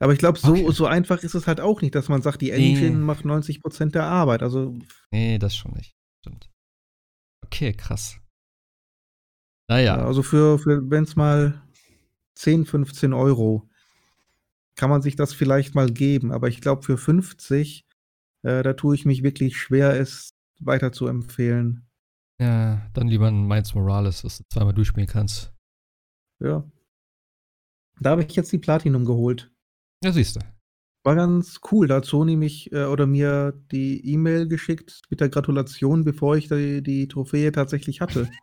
Aber 0.00 0.12
ich 0.12 0.18
glaube, 0.18 0.38
so, 0.38 0.52
Okay. 0.52 0.70
so 0.72 0.86
einfach 0.86 1.22
ist 1.22 1.34
es 1.34 1.46
halt 1.46 1.60
auch 1.60 1.80
nicht, 1.82 1.94
dass 1.94 2.08
man 2.08 2.22
sagt, 2.22 2.40
die 2.40 2.50
Nee. 2.52 2.70
Engine 2.70 2.98
macht 2.98 3.24
90% 3.24 3.90
der 3.94 4.04
Arbeit. 4.04 4.42
Also, 4.42 4.78
nee, 5.10 5.38
das 5.38 5.56
schon 5.56 5.72
nicht. 5.72 5.96
Stimmt. 6.20 6.48
Okay, 7.44 7.72
krass. 7.72 8.18
Naja. 9.68 9.96
ja. 9.98 10.06
also 10.06 10.22
für, 10.22 10.58
für 10.58 10.88
wenn 10.90 11.04
es 11.04 11.16
mal 11.16 11.62
10, 12.36 12.64
15 12.66 13.12
Euro, 13.12 13.68
kann 14.76 14.90
man 14.90 15.02
sich 15.02 15.16
das 15.16 15.34
vielleicht 15.34 15.74
mal 15.74 15.90
geben. 15.90 16.30
Aber 16.32 16.48
ich 16.48 16.60
glaube, 16.60 16.82
für 16.82 16.96
50, 16.96 17.84
äh, 18.44 18.62
da 18.62 18.72
tue 18.74 18.94
ich 18.94 19.04
mich 19.04 19.22
wirklich 19.24 19.56
schwer, 19.56 19.98
es 19.98 20.30
weiter 20.60 20.92
zu 20.92 21.06
empfehlen. 21.08 21.84
Ja, 22.40 22.88
dann 22.94 23.08
lieber 23.08 23.26
ein 23.26 23.48
Miles 23.48 23.74
Morales, 23.74 24.22
das 24.22 24.38
du 24.38 24.44
zweimal 24.48 24.74
durchspielen 24.74 25.08
kannst. 25.08 25.52
Ja. 26.40 26.62
Da 28.00 28.10
habe 28.10 28.22
ich 28.22 28.34
jetzt 28.36 28.52
die 28.52 28.58
Platinum 28.58 29.04
geholt. 29.04 29.52
Ja, 30.04 30.12
siehst 30.12 30.36
du. 30.36 30.40
War 31.04 31.14
ganz 31.14 31.60
cool. 31.72 31.88
Da 31.88 31.96
hat 31.96 32.04
Sony 32.04 32.36
mich 32.36 32.72
äh, 32.72 32.84
oder 32.84 33.06
mir 33.06 33.52
die 33.72 34.12
E-Mail 34.12 34.48
geschickt 34.48 35.00
mit 35.10 35.20
der 35.20 35.28
Gratulation, 35.28 36.04
bevor 36.04 36.36
ich 36.36 36.48
die, 36.48 36.82
die 36.82 37.08
Trophäe 37.08 37.52
tatsächlich 37.52 38.00
hatte. 38.00 38.28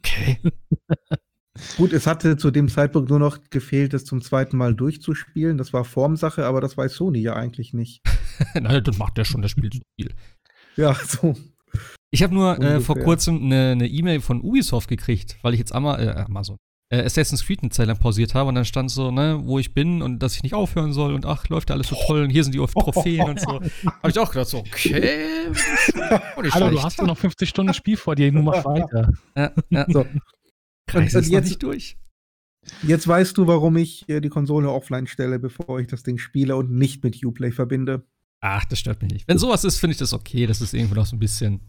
Okay. 0.00 0.38
Gut, 1.76 1.92
es 1.92 2.06
hatte 2.06 2.36
zu 2.36 2.52
dem 2.52 2.68
Zeitpunkt 2.68 3.10
nur 3.10 3.18
noch 3.18 3.38
gefehlt, 3.50 3.94
es 3.94 4.04
zum 4.04 4.22
zweiten 4.22 4.56
Mal 4.56 4.76
durchzuspielen. 4.76 5.58
Das 5.58 5.72
war 5.72 5.84
Formsache, 5.84 6.46
aber 6.46 6.60
das 6.60 6.76
weiß 6.76 6.94
Sony 6.94 7.18
ja 7.18 7.34
eigentlich 7.34 7.74
nicht. 7.74 8.00
Nein, 8.54 8.84
das 8.84 8.96
macht 8.96 9.18
ja 9.18 9.24
schon 9.24 9.42
das 9.42 9.50
Spiel 9.50 9.70
zu 9.70 9.80
viel. 9.96 10.14
Ja, 10.76 10.94
so. 10.94 11.36
Ich 12.10 12.22
habe 12.22 12.32
nur 12.32 12.58
äh, 12.60 12.80
vor 12.80 12.96
kurzem 12.96 13.42
eine 13.42 13.74
ne 13.74 13.88
E-Mail 13.88 14.20
von 14.20 14.40
Ubisoft 14.40 14.88
gekriegt, 14.88 15.36
weil 15.42 15.54
ich 15.54 15.58
jetzt 15.58 15.74
Ama 15.74 15.98
äh, 15.98 16.10
Amazon 16.10 16.58
äh, 16.90 17.02
Assassin's 17.02 17.44
Creed 17.44 17.60
eine 17.62 17.70
Zeit 17.70 17.86
lang 17.86 17.98
pausiert 17.98 18.34
habe 18.34 18.48
und 18.48 18.54
dann 18.54 18.64
stand 18.64 18.90
so, 18.90 19.10
ne, 19.10 19.40
wo 19.44 19.58
ich 19.58 19.74
bin 19.74 20.00
und 20.02 20.20
dass 20.20 20.34
ich 20.36 20.42
nicht 20.42 20.54
aufhören 20.54 20.92
soll 20.92 21.12
und 21.14 21.26
ach, 21.26 21.48
läuft 21.48 21.68
ja 21.70 21.74
alles 21.76 21.88
so 21.88 21.96
toll 22.06 22.22
und 22.22 22.30
hier 22.30 22.42
sind 22.44 22.54
die 22.54 22.58
Trophäen 22.66 23.28
und 23.28 23.40
so. 23.40 23.60
Habe 23.84 24.10
ich 24.10 24.18
auch 24.18 24.30
gedacht, 24.30 24.48
so, 24.48 24.58
okay. 24.58 25.50
Oh, 26.36 26.42
Hallo, 26.52 26.70
du 26.70 26.82
hast 26.82 26.98
ja 26.98 27.04
noch 27.04 27.18
50 27.18 27.48
Stunden 27.48 27.74
Spiel 27.74 27.96
vor 27.96 28.14
dir, 28.14 28.32
nur 28.32 28.42
mach 28.42 28.64
weiter. 28.64 29.12
Ja, 29.36 29.52
ja. 29.70 29.86
So. 29.88 30.06
Kreis 30.86 31.14
Und 31.14 31.20
ist 31.22 31.30
jetzt- 31.30 31.48
nicht 31.48 31.62
durch. 31.62 31.96
Jetzt 32.82 33.08
weißt 33.08 33.36
du, 33.38 33.46
warum 33.46 33.76
ich 33.78 34.06
äh, 34.08 34.20
die 34.20 34.28
Konsole 34.28 34.68
offline 34.70 35.06
stelle, 35.06 35.38
bevor 35.38 35.80
ich 35.80 35.86
das 35.86 36.02
Ding 36.02 36.18
spiele 36.18 36.54
und 36.56 36.70
nicht 36.70 37.02
mit 37.02 37.24
Uplay 37.24 37.50
verbinde. 37.50 38.04
Ach, 38.40 38.64
das 38.66 38.78
stört 38.78 39.00
mich 39.02 39.10
nicht. 39.10 39.28
Wenn 39.28 39.38
sowas 39.38 39.64
ist, 39.64 39.78
finde 39.78 39.92
ich 39.92 39.98
das 39.98 40.12
okay. 40.12 40.46
Das 40.46 40.60
ist 40.60 40.74
irgendwo 40.74 40.94
noch 40.94 41.06
so 41.06 41.16
ein 41.16 41.18
bisschen. 41.18 41.60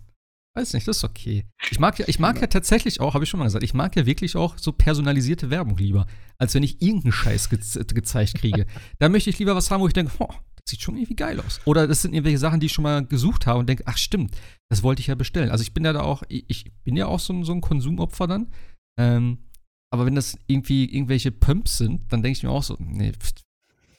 Weiß 0.56 0.74
nicht, 0.74 0.88
das 0.88 0.98
ist 0.98 1.04
okay. 1.04 1.46
Ich 1.70 1.80
mag 1.80 2.00
ja, 2.00 2.06
ich 2.08 2.20
mag 2.20 2.42
ja 2.42 2.48
tatsächlich 2.48 3.00
auch, 3.00 3.14
habe 3.14 3.24
ich 3.24 3.30
schon 3.30 3.40
mal 3.40 3.46
gesagt, 3.46 3.64
ich 3.64 3.74
mag 3.74 3.96
ja 3.96 4.06
wirklich 4.06 4.36
auch 4.36 4.58
so 4.58 4.72
personalisierte 4.72 5.50
Werbung 5.50 5.78
lieber, 5.78 6.08
als 6.38 6.56
wenn 6.56 6.64
ich 6.64 6.82
irgendeinen 6.82 7.12
Scheiß 7.12 7.50
ge 7.50 7.60
gezeigt 7.94 8.36
kriege. 8.36 8.66
da 9.00 9.10
möchte 9.10 9.30
ich 9.30 9.38
lieber 9.38 9.56
was 9.56 9.70
haben, 9.70 9.82
wo 9.82 9.88
ich 9.88 9.94
denke, 9.94 10.12
oh, 10.18 10.28
das 10.28 10.66
sieht 10.66 10.82
schon 10.82 10.98
irgendwie 10.98 11.16
geil 11.16 11.40
aus. 11.40 11.62
Oder 11.66 11.88
das 11.88 12.02
sind 12.02 12.14
irgendwelche 12.14 12.40
Sachen, 12.40 12.60
die 12.60 12.66
ich 12.66 12.74
schon 12.74 12.84
mal 12.84 13.06
gesucht 13.06 13.46
habe 13.46 13.60
und 13.60 13.70
denke, 13.70 13.84
ach 13.86 13.98
stimmt, 13.98 14.36
das 14.70 14.82
wollte 14.82 15.02
ich 15.02 15.08
ja 15.08 15.16
bestellen. 15.16 15.52
Also 15.52 15.62
ich 15.62 15.74
bin 15.74 15.86
ja 15.86 15.94
da 15.94 16.02
auch, 16.02 16.24
ich, 16.28 16.72
bin 16.84 16.96
ja 16.96 17.06
auch 17.06 17.20
so 17.20 17.34
ein, 17.34 17.44
so 17.44 17.54
ein 17.54 17.62
Konsumopfer 17.62 18.28
dann. 18.28 18.52
Ähm, 19.00 19.50
aber 19.92 20.06
wenn 20.06 20.16
das 20.16 20.38
irgendwie 20.48 20.86
irgendwelche 20.86 21.32
Pumps 21.32 21.78
sind, 21.78 22.12
dann 22.12 22.22
denke 22.22 22.38
ich 22.38 22.44
mir 22.44 22.52
auch 22.52 22.64
so, 22.64 22.76
nee, 22.80 23.12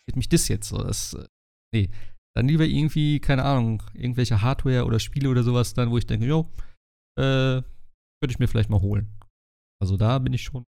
geht 0.06 0.16
mich 0.16 0.28
das 0.28 0.48
jetzt 0.48 0.68
so. 0.68 0.78
Das, 0.78 1.14
äh, 1.14 1.26
nee. 1.72 1.90
Dann 2.36 2.46
lieber 2.46 2.64
irgendwie, 2.64 3.20
keine 3.20 3.44
Ahnung, 3.44 3.82
irgendwelche 3.92 4.40
Hardware 4.42 4.84
oder 4.84 5.00
Spiele 5.00 5.28
oder 5.28 5.42
sowas 5.42 5.74
dann, 5.74 5.90
wo 5.90 5.98
ich 5.98 6.06
denke, 6.06 6.26
jo, 6.26 6.50
äh, 7.18 7.62
würde 7.62 8.30
ich 8.30 8.38
mir 8.38 8.48
vielleicht 8.48 8.70
mal 8.70 8.80
holen. 8.80 9.08
Also 9.82 9.96
da 9.96 10.18
bin 10.18 10.32
ich 10.32 10.42
schon, 10.42 10.64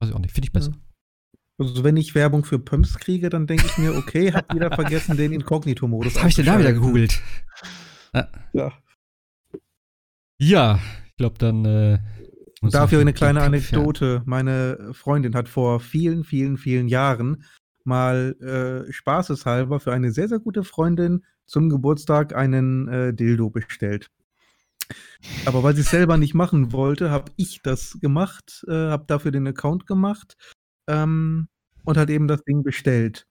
weiß 0.00 0.10
ich 0.10 0.14
auch 0.14 0.20
nicht, 0.20 0.32
finde 0.32 0.46
ich 0.46 0.52
besser. 0.52 0.72
Also 1.60 1.82
wenn 1.82 1.96
ich 1.96 2.14
Werbung 2.14 2.44
für 2.44 2.58
Pumps 2.58 2.98
kriege, 2.98 3.30
dann 3.30 3.46
denke 3.46 3.66
ich 3.66 3.78
mir, 3.78 3.96
okay, 3.96 4.32
hat 4.32 4.52
jeder 4.52 4.70
vergessen, 4.74 5.16
den 5.16 5.32
Inkognito-Modus 5.32 6.14
Was 6.14 6.20
habe 6.20 6.28
ich 6.28 6.36
denn 6.36 6.46
da 6.46 6.58
wieder 6.58 6.72
gegoogelt? 6.72 7.20
Ja. 8.52 8.72
Ja, 10.40 10.80
ich 11.06 11.16
glaube 11.16 11.38
dann. 11.38 11.64
Äh, 11.64 11.98
Dafür 12.62 12.98
ich 12.98 13.02
eine 13.02 13.12
kleine 13.12 13.42
Anekdote. 13.42 14.22
Meine 14.24 14.90
Freundin 14.92 15.34
hat 15.34 15.48
vor 15.48 15.78
vielen, 15.78 16.24
vielen, 16.24 16.56
vielen 16.56 16.88
Jahren 16.88 17.44
mal 17.88 18.36
äh, 18.88 18.92
spaßeshalber 18.92 19.80
für 19.80 19.92
eine 19.92 20.12
sehr, 20.12 20.28
sehr 20.28 20.38
gute 20.38 20.62
Freundin 20.62 21.24
zum 21.46 21.68
Geburtstag 21.70 22.36
einen 22.36 22.86
äh, 22.88 23.14
Dildo 23.14 23.50
bestellt. 23.50 24.10
Aber 25.44 25.62
weil 25.62 25.74
sie 25.74 25.80
es 25.80 25.90
selber 25.90 26.16
nicht 26.16 26.34
machen 26.34 26.72
wollte, 26.72 27.10
habe 27.10 27.32
ich 27.36 27.60
das 27.62 27.98
gemacht, 28.00 28.64
äh, 28.68 28.72
habe 28.72 29.04
dafür 29.06 29.32
den 29.32 29.46
Account 29.46 29.86
gemacht 29.86 30.36
ähm, 30.86 31.48
und 31.84 31.96
hat 31.96 32.10
eben 32.10 32.28
das 32.28 32.44
Ding 32.44 32.62
bestellt. 32.62 33.26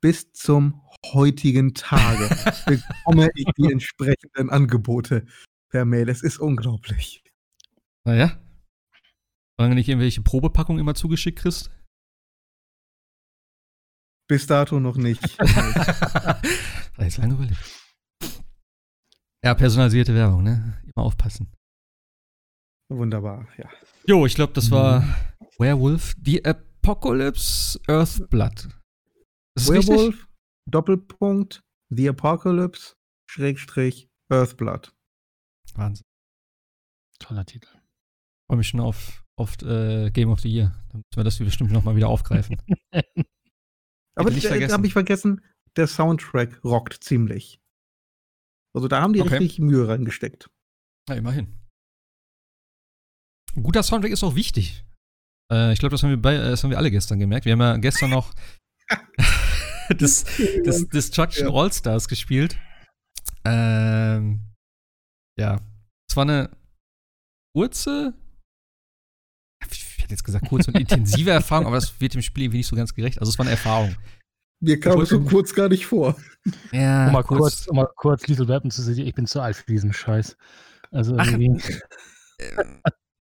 Bis 0.00 0.32
zum 0.32 0.82
heutigen 1.12 1.74
Tage 1.74 2.28
bekomme 2.66 3.28
ich 3.34 3.46
die 3.56 3.70
entsprechenden 3.70 4.50
Angebote 4.50 5.26
per 5.68 5.84
Mail. 5.84 6.08
Es 6.08 6.22
ist 6.22 6.38
unglaublich. 6.38 7.22
Naja. 8.04 8.38
Solange 9.56 9.76
nicht 9.76 9.88
irgendwelche 9.88 10.22
Probepackungen 10.22 10.80
immer 10.80 10.94
zugeschickt 10.94 11.38
kriegst. 11.38 11.70
Bis 14.32 14.46
dato 14.46 14.80
noch 14.80 14.96
nicht. 14.96 15.38
Hat 15.40 16.42
jetzt 16.98 17.18
lange 17.18 17.34
überlegt. 17.34 17.60
Ja, 19.44 19.52
personalisierte 19.52 20.14
Werbung, 20.14 20.42
ne? 20.42 20.80
Immer 20.84 21.04
aufpassen. 21.04 21.52
Wunderbar, 22.88 23.46
ja. 23.58 23.68
Jo, 24.06 24.24
ich 24.24 24.34
glaube, 24.34 24.54
das 24.54 24.70
war 24.70 25.04
Werewolf, 25.58 26.14
The 26.24 26.42
Apocalypse 26.46 27.78
Earthblood. 27.88 28.70
Ist 29.54 29.68
das 29.68 29.70
richtig? 29.70 29.88
Werewolf, 29.90 30.28
Doppelpunkt, 30.66 31.60
The 31.90 32.08
Apocalypse, 32.08 32.94
Schrägstrich, 33.30 34.08
Earthblood. 34.30 34.94
Wahnsinn. 35.74 36.06
Toller 37.18 37.44
Titel. 37.44 37.68
Freue 38.48 38.56
mich 38.56 38.68
schon 38.68 38.80
auf 38.80 39.26
oft 39.36 39.62
äh, 39.62 40.10
Game 40.10 40.30
of 40.30 40.40
the 40.40 40.48
Year. 40.48 40.74
Dann 40.88 41.02
müssen 41.02 41.20
wir 41.20 41.24
das 41.24 41.36
bestimmt 41.36 41.70
nochmal 41.70 41.96
wieder 41.96 42.08
aufgreifen. 42.08 42.56
Aber 44.14 44.30
da 44.30 44.36
vergessen. 44.40 44.72
habe 44.72 44.86
ich 44.86 44.92
vergessen, 44.92 45.40
der 45.76 45.86
Soundtrack 45.86 46.62
rockt 46.64 47.02
ziemlich. 47.02 47.60
Also 48.74 48.88
da 48.88 49.00
haben 49.00 49.12
die 49.12 49.20
Okay. 49.20 49.36
richtig 49.36 49.58
Mühe 49.58 49.86
reingesteckt. 49.88 50.50
Ja, 51.08 51.14
immerhin. 51.16 51.58
Ein 53.54 53.62
guter 53.62 53.82
Soundtrack 53.82 54.12
ist 54.12 54.22
auch 54.24 54.34
wichtig. 54.34 54.84
Äh, 55.52 55.72
ich 55.72 55.78
glaube, 55.78 55.90
das, 55.90 56.02
haben 56.02 56.10
wir 56.10 56.16
bei- 56.20 56.34
äh, 56.36 56.50
das 56.50 56.62
haben 56.62 56.70
wir 56.70 56.78
alle 56.78 56.90
gestern 56.90 57.18
gemerkt. 57.18 57.44
Wir 57.44 57.52
haben 57.52 57.60
ja 57.60 57.76
gestern 57.76 58.10
noch 58.10 58.32
das, 59.98 60.24
das 60.64 60.88
Destruction 60.88 61.48
Ja. 61.48 61.54
All-Stars 61.54 62.08
gespielt. 62.08 62.56
Ähm, 63.44 64.40
ja. 65.38 65.60
Es 66.08 66.16
war 66.16 66.22
eine 66.24 66.50
kurze, 67.54 68.14
ich 68.16 68.21
hätte 70.12 70.18
jetzt 70.18 70.24
gesagt 70.24 70.48
kurze 70.48 70.70
und 70.70 70.78
intensive 70.78 71.30
Erfahrung, 71.30 71.66
aber 71.66 71.76
das 71.76 72.00
wird 72.00 72.14
dem 72.14 72.22
Spiel 72.22 72.44
irgendwie 72.44 72.58
nicht 72.58 72.68
so 72.68 72.76
ganz 72.76 72.94
gerecht. 72.94 73.18
Also 73.18 73.30
es 73.30 73.38
war 73.38 73.44
eine 73.44 73.52
Erfahrung. 73.52 73.94
Mir 74.60 74.78
kam 74.78 75.00
es 75.00 75.08
so 75.08 75.20
kurz 75.20 75.54
gar 75.54 75.68
nicht 75.68 75.86
vor. 75.86 76.16
Ja, 76.70 77.06
um, 77.08 77.12
mal 77.12 77.24
kurz, 77.24 77.66
um 77.66 77.76
mal 77.76 77.88
kurz 77.96 78.28
Lethal 78.28 78.48
Weapon 78.48 78.70
zu 78.70 78.82
sehen, 78.82 79.06
ich 79.06 79.14
bin 79.14 79.26
zu 79.26 79.40
alt 79.40 79.56
für 79.56 79.66
diesen 79.66 79.92
Scheiß. 79.92 80.36
Also 80.92 81.16
Ach. 81.18 81.26
irgendwie. 81.26 81.60
äh, 82.38 82.64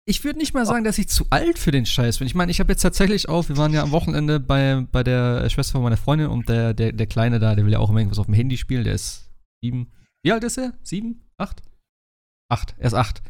ich 0.06 0.24
würde 0.24 0.38
nicht 0.38 0.54
mal 0.54 0.64
sagen, 0.66 0.84
dass 0.84 0.96
ich 0.96 1.08
zu 1.08 1.26
alt 1.28 1.58
für 1.58 1.70
den 1.70 1.84
Scheiß 1.84 2.18
bin. 2.18 2.26
Ich 2.26 2.34
meine, 2.34 2.50
ich 2.50 2.60
habe 2.60 2.72
jetzt 2.72 2.80
tatsächlich 2.80 3.28
auch, 3.28 3.48
wir 3.48 3.58
waren 3.58 3.74
ja 3.74 3.82
am 3.82 3.90
Wochenende 3.90 4.40
bei, 4.40 4.86
bei 4.90 5.04
der 5.04 5.50
Schwester 5.50 5.72
von 5.72 5.82
meiner 5.82 5.98
Freundin 5.98 6.28
und 6.28 6.48
der, 6.48 6.72
der, 6.72 6.92
der 6.92 7.06
Kleine 7.06 7.38
da, 7.38 7.54
der 7.54 7.66
will 7.66 7.72
ja 7.72 7.78
auch 7.78 7.90
immer 7.90 7.98
irgendwas 7.98 8.18
auf 8.18 8.26
dem 8.26 8.34
Handy 8.34 8.56
spielen, 8.56 8.84
der 8.84 8.94
ist 8.94 9.30
sieben. 9.62 9.92
Wie 10.22 10.32
alt 10.32 10.44
ist 10.44 10.56
er? 10.56 10.78
Sieben? 10.82 11.28
Acht? 11.36 11.62
Acht, 12.50 12.74
er 12.78 12.86
ist 12.86 12.94
acht. 12.94 13.22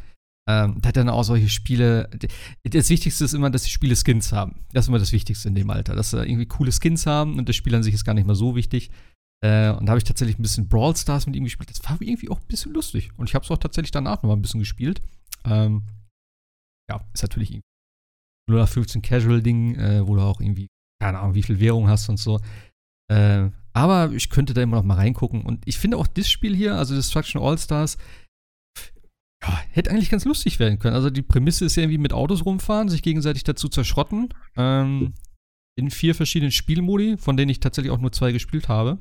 Ähm, 0.49 0.81
der 0.81 0.89
hat 0.89 0.97
dann 0.97 1.09
auch 1.09 1.21
solche 1.21 1.47
Spiele. 1.47 2.09
Das 2.63 2.89
Wichtigste 2.89 3.23
ist 3.23 3.33
immer, 3.33 3.51
dass 3.51 3.63
die 3.63 3.69
Spiele 3.69 3.95
Skins 3.95 4.31
haben. 4.31 4.65
Das 4.73 4.85
ist 4.85 4.89
immer 4.89 4.97
das 4.97 5.11
Wichtigste 5.11 5.47
in 5.47 5.53
dem 5.53 5.69
Alter. 5.69 5.93
Dass 5.93 6.09
sie 6.09 6.25
irgendwie 6.25 6.47
coole 6.47 6.71
Skins 6.71 7.05
haben 7.05 7.37
und 7.37 7.47
das 7.47 7.55
Spiel 7.55 7.75
an 7.75 7.83
sich 7.83 7.93
ist 7.93 8.03
gar 8.03 8.15
nicht 8.15 8.25
mal 8.25 8.33
so 8.33 8.55
wichtig. 8.55 8.89
Äh, 9.45 9.69
und 9.69 9.85
da 9.85 9.91
habe 9.91 9.99
ich 9.99 10.05
tatsächlich 10.05 10.39
ein 10.39 10.41
bisschen 10.41 10.67
Brawl 10.67 10.95
Stars 10.95 11.27
mit 11.27 11.35
ihm 11.35 11.43
gespielt. 11.43 11.69
Das 11.69 11.87
war 11.87 12.01
irgendwie 12.01 12.29
auch 12.29 12.39
ein 12.39 12.47
bisschen 12.47 12.73
lustig. 12.73 13.11
Und 13.15 13.29
ich 13.29 13.35
habe 13.35 13.45
es 13.45 13.51
auch 13.51 13.59
tatsächlich 13.59 13.91
danach 13.91 14.23
noch 14.23 14.29
mal 14.29 14.35
ein 14.35 14.41
bisschen 14.41 14.59
gespielt. 14.59 15.03
Ähm, 15.45 15.83
ja, 16.89 16.99
ist 17.13 17.21
natürlich 17.21 17.51
irgendwie 17.51 17.67
0 18.49 18.59
nach 18.59 18.69
15 18.69 19.03
Casual-Ding, 19.03 19.75
äh, 19.75 20.07
wo 20.07 20.15
du 20.15 20.21
auch 20.21 20.41
irgendwie, 20.41 20.67
keine 20.99 21.19
Ahnung, 21.19 21.35
wie 21.35 21.43
viel 21.43 21.59
Währung 21.59 21.87
hast 21.87 22.09
und 22.09 22.17
so. 22.17 22.39
Äh, 23.11 23.51
aber 23.73 24.11
ich 24.13 24.31
könnte 24.31 24.55
da 24.55 24.63
immer 24.63 24.77
noch 24.77 24.83
mal 24.83 24.95
reingucken. 24.95 25.43
Und 25.43 25.61
ich 25.67 25.77
finde 25.77 25.97
auch 25.97 26.07
das 26.07 26.27
Spiel 26.27 26.55
hier, 26.55 26.75
also 26.75 26.95
Destruction 26.95 27.39
All-Stars, 27.39 27.99
ja, 29.41 29.59
hätte 29.71 29.91
eigentlich 29.91 30.09
ganz 30.09 30.25
lustig 30.25 30.59
werden 30.59 30.79
können. 30.79 30.95
Also 30.95 31.09
die 31.09 31.21
Prämisse 31.21 31.65
ist 31.65 31.75
ja 31.75 31.83
irgendwie 31.83 31.97
mit 31.97 32.13
Autos 32.13 32.45
rumfahren, 32.45 32.89
sich 32.89 33.01
gegenseitig 33.01 33.43
dazu 33.43 33.69
zerschrotten. 33.69 34.29
Ähm, 34.57 35.13
in 35.77 35.89
vier 35.89 36.13
verschiedenen 36.13 36.51
Spielmodi, 36.51 37.17
von 37.17 37.37
denen 37.37 37.49
ich 37.49 37.61
tatsächlich 37.61 37.91
auch 37.91 37.99
nur 37.99 38.11
zwei 38.11 38.33
gespielt 38.33 38.67
habe. 38.67 38.97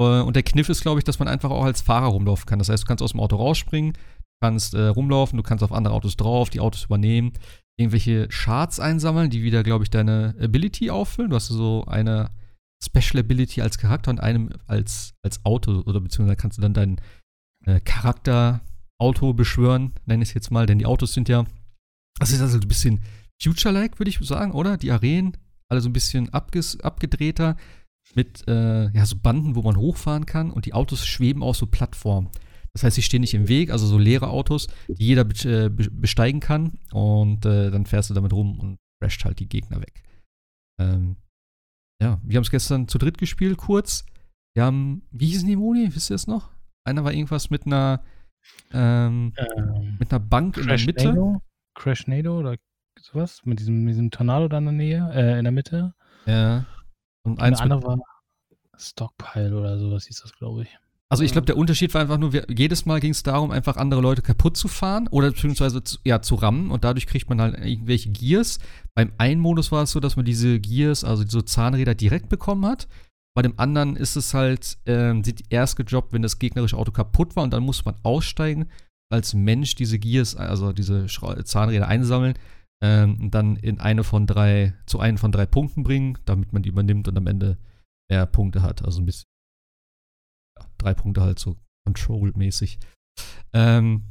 Äh, 0.00 0.20
und 0.20 0.36
der 0.36 0.44
Kniff 0.44 0.68
ist, 0.68 0.82
glaube 0.82 1.00
ich, 1.00 1.04
dass 1.04 1.18
man 1.18 1.28
einfach 1.28 1.50
auch 1.50 1.64
als 1.64 1.82
Fahrer 1.82 2.06
rumlaufen 2.06 2.46
kann. 2.46 2.58
Das 2.58 2.68
heißt, 2.68 2.84
du 2.84 2.86
kannst 2.86 3.02
aus 3.02 3.12
dem 3.12 3.20
Auto 3.20 3.36
rausspringen, 3.36 3.94
kannst 4.40 4.74
äh, 4.74 4.86
rumlaufen, 4.86 5.36
du 5.36 5.42
kannst 5.42 5.64
auf 5.64 5.72
andere 5.72 5.94
Autos 5.94 6.16
drauf, 6.16 6.50
die 6.50 6.60
Autos 6.60 6.84
übernehmen, 6.84 7.32
irgendwelche 7.76 8.30
Shards 8.30 8.78
einsammeln, 8.78 9.30
die 9.30 9.42
wieder, 9.42 9.64
glaube 9.64 9.84
ich, 9.84 9.90
deine 9.90 10.36
Ability 10.40 10.90
auffüllen. 10.90 11.30
Du 11.30 11.36
hast 11.36 11.48
so 11.48 11.84
eine 11.86 12.30
Special 12.82 13.20
Ability 13.20 13.62
als 13.62 13.78
Charakter 13.78 14.10
und 14.10 14.20
einem 14.20 14.50
als, 14.66 15.14
als 15.22 15.44
Auto 15.44 15.82
oder 15.86 16.00
beziehungsweise 16.00 16.36
kannst 16.36 16.58
du 16.58 16.62
dann 16.62 16.74
deinen 16.74 17.00
äh, 17.66 17.80
Charakter 17.80 18.60
Auto 19.00 19.32
beschwören, 19.32 19.92
nenne 20.06 20.22
ich 20.22 20.30
es 20.30 20.34
jetzt 20.34 20.50
mal, 20.50 20.66
denn 20.66 20.78
die 20.78 20.86
Autos 20.86 21.14
sind 21.14 21.28
ja, 21.28 21.44
das 22.18 22.32
ist 22.32 22.40
also 22.40 22.58
ein 22.58 22.68
bisschen 22.68 23.02
Future-like, 23.42 23.98
würde 23.98 24.10
ich 24.10 24.18
sagen, 24.20 24.52
oder? 24.52 24.76
Die 24.76 24.90
Arenen, 24.92 25.36
alle 25.68 25.80
so 25.80 25.88
ein 25.88 25.92
bisschen 25.92 26.28
abgedrehter 26.32 27.56
mit 28.14 28.46
äh, 28.46 28.90
ja, 28.90 29.06
so 29.06 29.16
Banden, 29.16 29.54
wo 29.54 29.62
man 29.62 29.76
hochfahren 29.76 30.26
kann 30.26 30.50
und 30.50 30.66
die 30.66 30.74
Autos 30.74 31.06
schweben 31.06 31.42
auf 31.42 31.56
so 31.56 31.66
Plattformen. 31.66 32.30
Das 32.72 32.82
heißt, 32.82 32.96
sie 32.96 33.02
stehen 33.02 33.20
nicht 33.20 33.34
im 33.34 33.48
Weg, 33.48 33.70
also 33.70 33.86
so 33.86 33.98
leere 33.98 34.28
Autos, 34.28 34.66
die 34.88 35.06
jeder 35.06 35.24
be 35.24 35.34
äh, 35.48 35.68
be- 35.68 35.90
besteigen 35.90 36.40
kann 36.40 36.78
und 36.92 37.46
äh, 37.46 37.70
dann 37.70 37.86
fährst 37.86 38.10
du 38.10 38.14
damit 38.14 38.32
rum 38.32 38.58
und 38.58 38.76
crasht 39.00 39.24
halt 39.24 39.38
die 39.38 39.48
Gegner 39.48 39.80
weg. 39.80 40.02
Ähm, 40.80 41.16
ja, 42.02 42.20
wir 42.24 42.36
haben 42.36 42.42
es 42.42 42.50
gestern 42.50 42.88
zu 42.88 42.98
dritt 42.98 43.18
gespielt, 43.18 43.56
kurz. 43.56 44.04
Wir 44.56 44.64
haben, 44.64 45.02
wie 45.10 45.26
hießen 45.26 45.48
die 45.48 45.56
Modi? 45.56 45.94
Wisst 45.94 46.10
ihr 46.10 46.16
es 46.16 46.26
noch? 46.26 46.50
Einer 46.86 47.04
war 47.04 47.12
irgendwas 47.12 47.50
mit 47.50 47.64
einer, 47.66 48.02
ähm, 48.72 49.32
Ähm, 49.36 49.96
mit 49.98 50.10
einer 50.12 50.20
Bank 50.20 50.56
in 50.56 50.66
der 50.66 50.78
Mitte. 50.78 50.92
Crashnado? 50.94 51.42
Crashnado 51.74 52.38
oder 52.38 52.56
sowas? 53.00 53.40
Mit 53.44 53.60
diesem, 53.60 53.84
mit 53.84 53.92
diesem 53.94 54.10
Tornado 54.10 54.48
da 54.48 54.58
in 54.58 54.64
der 54.64 54.72
Nähe, 54.72 55.10
äh, 55.14 55.38
in 55.38 55.44
der 55.44 55.52
Mitte. 55.52 55.94
Ja. 56.26 56.66
Und 57.22 57.32
Und 57.32 57.40
eins 57.40 57.58
mit, 57.58 57.72
andere 57.72 57.82
war 57.82 57.98
Stockpile 58.76 59.56
oder 59.56 59.78
sowas 59.78 60.06
hieß 60.06 60.20
das, 60.22 60.32
glaube 60.34 60.62
ich. 60.62 60.78
also 61.08 61.22
ich 61.22 61.32
glaube, 61.32 61.46
der 61.46 61.56
Unterschied 61.56 61.94
war 61.94 62.00
einfach 62.00 62.18
nur, 62.18 62.32
wir, 62.32 62.46
jedes 62.48 62.86
Mal 62.86 63.00
ging 63.00 63.12
es 63.12 63.22
darum, 63.22 63.50
einfach 63.50 63.76
andere 63.76 64.00
Leute 64.00 64.20
kaputt 64.22 64.56
zu 64.56 64.68
fahren 64.68 65.06
oder 65.08 65.30
beziehungsweise 65.30 65.82
zu, 65.84 65.98
ja, 66.04 66.20
zu 66.22 66.34
rammen 66.34 66.70
und 66.70 66.82
dadurch 66.84 67.06
kriegt 67.06 67.28
man 67.28 67.40
halt 67.40 67.54
irgendwelche 67.58 68.10
Gears. 68.10 68.58
Beim 68.94 69.12
einen 69.18 69.40
Modus 69.40 69.70
war 69.70 69.84
es 69.84 69.92
so, 69.92 70.00
dass 70.00 70.16
man 70.16 70.24
diese 70.24 70.58
Gears, 70.60 71.04
also 71.04 71.24
so 71.26 71.40
Zahnräder 71.42 71.94
direkt 71.94 72.28
bekommen 72.28 72.66
hat. 72.66 72.88
Bei 73.36 73.42
dem 73.42 73.58
anderen 73.58 73.96
ist 73.96 74.16
es 74.16 74.32
halt, 74.32 74.78
ähm, 74.86 75.24
sieht 75.24 75.44
erst 75.50 75.76
gejobbt, 75.76 76.12
wenn 76.12 76.22
das 76.22 76.38
gegnerische 76.38 76.76
Auto 76.76 76.92
kaputt 76.92 77.34
war 77.34 77.42
und 77.42 77.52
dann 77.52 77.64
muss 77.64 77.84
man 77.84 77.96
aussteigen, 78.04 78.68
als 79.12 79.34
Mensch 79.34 79.74
diese 79.74 79.98
Gears, 79.98 80.36
also 80.36 80.72
diese 80.72 81.06
Zahnräder 81.06 81.88
einsammeln 81.88 82.34
ähm, 82.82 83.20
und 83.20 83.34
dann 83.34 83.56
in 83.56 83.80
eine 83.80 84.04
von 84.04 84.26
drei, 84.26 84.74
zu 84.86 85.00
einem 85.00 85.18
von 85.18 85.32
drei 85.32 85.46
Punkten 85.46 85.82
bringen, 85.82 86.18
damit 86.24 86.52
man 86.52 86.62
die 86.62 86.68
übernimmt 86.68 87.08
und 87.08 87.16
am 87.16 87.26
Ende 87.26 87.58
mehr 88.10 88.26
Punkte 88.26 88.62
hat. 88.62 88.84
Also 88.84 89.00
ein 89.00 89.06
bisschen, 89.06 89.26
ja, 90.58 90.66
drei 90.78 90.94
Punkte 90.94 91.22
halt 91.22 91.38
so 91.38 91.56
Control-mäßig. 91.86 92.78
Ähm, 93.52 94.04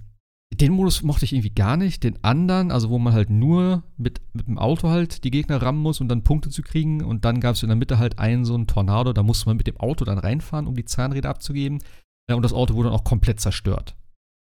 den 0.55 0.73
Modus 0.73 1.03
mochte 1.03 1.25
ich 1.25 1.33
irgendwie 1.33 1.53
gar 1.53 1.77
nicht. 1.77 2.03
Den 2.03 2.23
anderen, 2.23 2.71
also 2.71 2.89
wo 2.89 2.99
man 2.99 3.13
halt 3.13 3.29
nur 3.29 3.83
mit, 3.97 4.21
mit 4.33 4.47
dem 4.47 4.57
Auto 4.57 4.89
halt 4.89 5.23
die 5.23 5.31
Gegner 5.31 5.61
rammen 5.61 5.81
muss, 5.81 6.01
um 6.01 6.07
dann 6.07 6.23
Punkte 6.23 6.49
zu 6.49 6.61
kriegen. 6.61 7.03
Und 7.03 7.25
dann 7.25 7.39
gab 7.39 7.55
es 7.55 7.63
in 7.63 7.69
der 7.69 7.75
Mitte 7.75 7.97
halt 7.97 8.19
einen 8.19 8.45
so 8.45 8.53
einen 8.55 8.67
Tornado, 8.67 9.13
da 9.13 9.23
musste 9.23 9.47
man 9.47 9.57
mit 9.57 9.67
dem 9.67 9.77
Auto 9.77 10.05
dann 10.05 10.17
reinfahren, 10.17 10.67
um 10.67 10.75
die 10.75 10.85
Zahnräder 10.85 11.29
abzugeben. 11.29 11.79
Äh, 12.29 12.33
und 12.33 12.43
das 12.43 12.53
Auto 12.53 12.75
wurde 12.75 12.89
dann 12.89 12.97
auch 12.97 13.03
komplett 13.03 13.39
zerstört. 13.39 13.95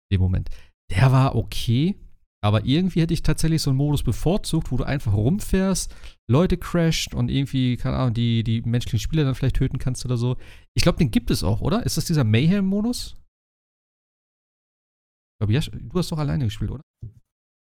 In 0.10 0.18
dem 0.18 0.22
Moment. 0.22 0.50
Der 0.92 1.12
war 1.12 1.36
okay, 1.36 1.96
aber 2.44 2.66
irgendwie 2.66 3.02
hätte 3.02 3.14
ich 3.14 3.24
tatsächlich 3.24 3.62
so 3.62 3.72
einen 3.72 3.78
Modus 3.78 4.04
bevorzugt, 4.04 4.72
wo 4.72 4.78
du 4.78 4.84
einfach 4.84 5.14
rumfährst, 5.14 5.96
Leute 6.28 6.58
crasht 6.58 7.16
und 7.16 7.30
irgendwie, 7.30 7.76
keine 7.76 7.98
Ahnung, 7.98 8.14
die, 8.14 8.44
die 8.44 8.62
menschlichen 8.62 9.00
Spieler 9.00 9.24
dann 9.24 9.34
vielleicht 9.34 9.56
töten 9.56 9.80
kannst 9.80 10.06
oder 10.06 10.16
so. 10.16 10.38
Ich 10.76 10.84
glaube, 10.84 11.00
den 11.00 11.10
gibt 11.10 11.32
es 11.32 11.44
auch, 11.44 11.62
oder? 11.62 11.86
Ist 11.86 11.98
das 11.98 12.06
dieser 12.06 12.24
Mayhem-Modus? 12.24 13.16
Glaube, 15.40 15.54
Jasch, 15.54 15.70
du 15.74 15.98
hast 16.00 16.12
doch 16.12 16.18
alleine 16.18 16.46
gespielt, 16.46 16.72
oder? 16.72 16.84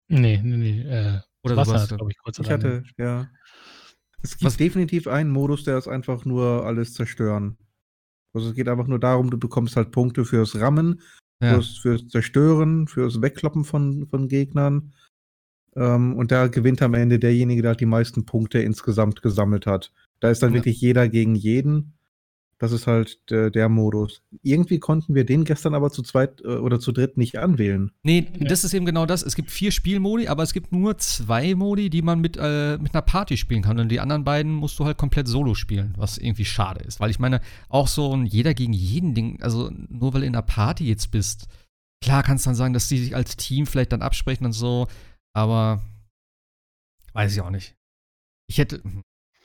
Nee, 0.07 0.39
nee, 0.43 0.57
nee. 0.57 0.81
Äh, 0.81 1.19
Oder 1.43 1.57
Wasser, 1.57 1.71
du 1.73 1.77
warst 1.79 1.89
glaube 1.89 2.11
ich, 2.11 2.17
kurz 2.19 2.39
Ich 2.39 2.49
hatte, 2.49 2.83
ja. 2.97 3.29
Es 4.21 4.31
gibt 4.37 4.45
Was- 4.45 4.57
definitiv 4.57 5.07
einen 5.07 5.29
Modus, 5.31 5.63
der 5.63 5.77
ist 5.77 5.87
einfach 5.87 6.25
nur 6.25 6.65
alles 6.65 6.93
zerstören. 6.93 7.57
Also 8.33 8.49
es 8.49 8.55
geht 8.55 8.67
einfach 8.67 8.87
nur 8.87 8.99
darum, 8.99 9.29
du 9.29 9.37
bekommst 9.37 9.75
halt 9.75 9.91
Punkte 9.91 10.25
fürs 10.25 10.59
Rammen, 10.59 11.01
ja. 11.41 11.53
fürs, 11.55 11.77
fürs 11.77 12.07
Zerstören, 12.07 12.87
fürs 12.87 13.21
Wegkloppen 13.21 13.63
von, 13.63 14.07
von 14.07 14.27
Gegnern. 14.27 14.93
Ähm, 15.75 16.15
und 16.15 16.31
da 16.31 16.47
gewinnt 16.47 16.81
am 16.81 16.93
Ende 16.93 17.19
derjenige, 17.19 17.61
der 17.61 17.69
halt 17.69 17.81
die 17.81 17.85
meisten 17.85 18.25
Punkte 18.25 18.59
insgesamt 18.59 19.21
gesammelt 19.21 19.65
hat. 19.65 19.91
Da 20.21 20.29
ist 20.29 20.41
dann 20.41 20.51
Ja. 20.51 20.55
wirklich 20.59 20.79
jeder 20.81 21.07
gegen 21.09 21.35
jeden. 21.35 21.93
Das 22.57 22.71
ist 22.71 22.87
halt 22.87 23.19
der, 23.29 23.49
der 23.49 23.67
Modus. 23.67 24.21
Irgendwie 24.41 24.79
konnten 24.79 25.13
wir 25.13 25.25
den 25.25 25.43
gestern 25.43 25.73
aber 25.73 25.91
zu 25.91 26.03
zweit 26.03 26.41
äh, 26.41 26.55
oder 26.55 26.79
zu 26.79 26.93
dritt 26.93 27.17
nicht 27.17 27.37
anwählen. 27.37 27.91
Nee, 28.03 28.31
das 28.39 28.63
ist 28.63 28.73
eben 28.73 28.85
genau 28.85 29.05
das. 29.05 29.23
Es 29.23 29.35
gibt 29.35 29.51
vier 29.51 29.71
Spielmodi, 29.71 30.29
aber 30.29 30.43
es 30.43 30.53
gibt 30.53 30.71
nur 30.71 30.97
zwei 30.97 31.53
Modi, 31.53 31.89
die 31.89 32.01
man 32.01 32.21
mit, 32.21 32.37
äh, 32.37 32.77
mit 32.77 32.93
einer 32.93 33.01
Party 33.01 33.35
spielen 33.35 33.61
kann. 33.61 33.77
Und 33.77 33.89
die 33.89 33.99
anderen 33.99 34.23
beiden 34.23 34.53
musst 34.53 34.79
du 34.79 34.85
halt 34.85 34.97
komplett 34.97 35.27
solo 35.27 35.53
spielen, 35.53 35.93
was 35.97 36.17
irgendwie 36.17 36.45
schade 36.45 36.81
ist. 36.85 37.01
Weil 37.01 37.09
ich 37.09 37.19
meine, 37.19 37.41
auch 37.67 37.89
so 37.89 38.15
ein 38.15 38.25
jeder 38.25 38.53
gegen 38.53 38.73
jeden 38.73 39.13
Ding, 39.13 39.41
also 39.41 39.69
nur 39.89 40.13
weil 40.13 40.21
du 40.21 40.27
in 40.27 40.35
einer 40.35 40.41
Party 40.41 40.87
jetzt 40.87 41.11
bist, 41.11 41.47
klar 42.01 42.23
kannst 42.23 42.45
du 42.45 42.49
dann 42.49 42.55
sagen, 42.55 42.73
dass 42.73 42.87
die 42.87 42.99
sich 42.99 43.15
als 43.15 43.35
Team 43.35 43.65
vielleicht 43.65 43.91
dann 43.91 44.01
absprechen 44.01 44.45
und 44.45 44.53
so, 44.53 44.87
aber 45.33 45.83
weiß 47.11 47.33
ich 47.33 47.41
auch 47.41 47.49
nicht. 47.49 47.75
Ich 48.47 48.59
hätte, 48.59 48.81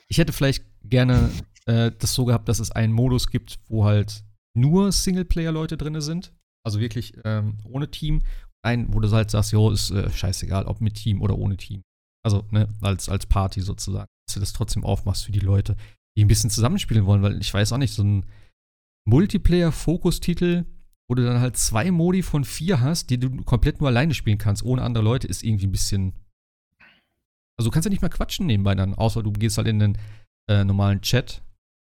ich 0.07 0.17
hätte 0.17 0.31
vielleicht 0.31 0.63
gerne 0.83 1.29
äh, 1.65 1.91
das 1.97 2.13
so 2.13 2.25
gehabt, 2.25 2.49
dass 2.49 2.59
es 2.59 2.71
einen 2.71 2.93
Modus 2.93 3.27
gibt, 3.29 3.59
wo 3.67 3.85
halt 3.85 4.23
nur 4.55 4.91
Singleplayer-Leute 4.91 5.77
drin 5.77 5.99
sind. 6.01 6.33
Also 6.65 6.79
wirklich 6.79 7.13
ähm, 7.23 7.57
ohne 7.63 7.89
Team. 7.89 8.21
Ein, 8.63 8.93
wo 8.93 8.99
du 8.99 9.09
halt 9.11 9.31
sagst, 9.31 9.51
jo, 9.51 9.71
ist 9.71 9.89
äh, 9.91 10.09
scheißegal, 10.09 10.65
ob 10.65 10.81
mit 10.81 10.95
Team 10.95 11.21
oder 11.21 11.37
ohne 11.37 11.57
Team. 11.57 11.81
Also, 12.23 12.45
ne, 12.51 12.69
als, 12.81 13.09
als 13.09 13.25
Party 13.25 13.61
sozusagen. 13.61 14.07
Dass 14.27 14.35
du 14.35 14.39
das 14.39 14.53
trotzdem 14.53 14.83
aufmachst 14.83 15.25
für 15.25 15.31
die 15.31 15.39
Leute, 15.39 15.75
die 16.15 16.23
ein 16.23 16.27
bisschen 16.27 16.51
zusammenspielen 16.51 17.05
wollen, 17.05 17.23
weil 17.23 17.41
ich 17.41 17.51
weiß 17.51 17.73
auch 17.73 17.77
nicht, 17.77 17.93
so 17.93 18.03
ein 18.03 18.25
Multiplayer-Fokus-Titel, 19.07 20.65
wo 21.09 21.15
du 21.15 21.25
dann 21.25 21.39
halt 21.39 21.57
zwei 21.57 21.89
Modi 21.89 22.21
von 22.21 22.45
vier 22.45 22.79
hast, 22.81 23.09
die 23.09 23.19
du 23.19 23.43
komplett 23.43 23.79
nur 23.79 23.89
alleine 23.89 24.13
spielen 24.13 24.37
kannst, 24.37 24.63
ohne 24.63 24.83
andere 24.83 25.03
Leute, 25.03 25.27
ist 25.27 25.43
irgendwie 25.43 25.67
ein 25.67 25.71
bisschen 25.71 26.13
Also 27.57 27.69
du 27.69 27.71
kannst 27.71 27.85
ja 27.85 27.89
nicht 27.89 28.01
mehr 28.01 28.11
quatschen 28.11 28.45
nebenbei 28.45 28.75
dann, 28.75 28.93
außer 28.93 29.23
du 29.23 29.31
gehst 29.31 29.57
halt 29.57 29.67
in 29.67 29.79
den 29.79 29.97
äh, 30.47 30.63
normalen 30.63 31.01
Chat 31.01 31.41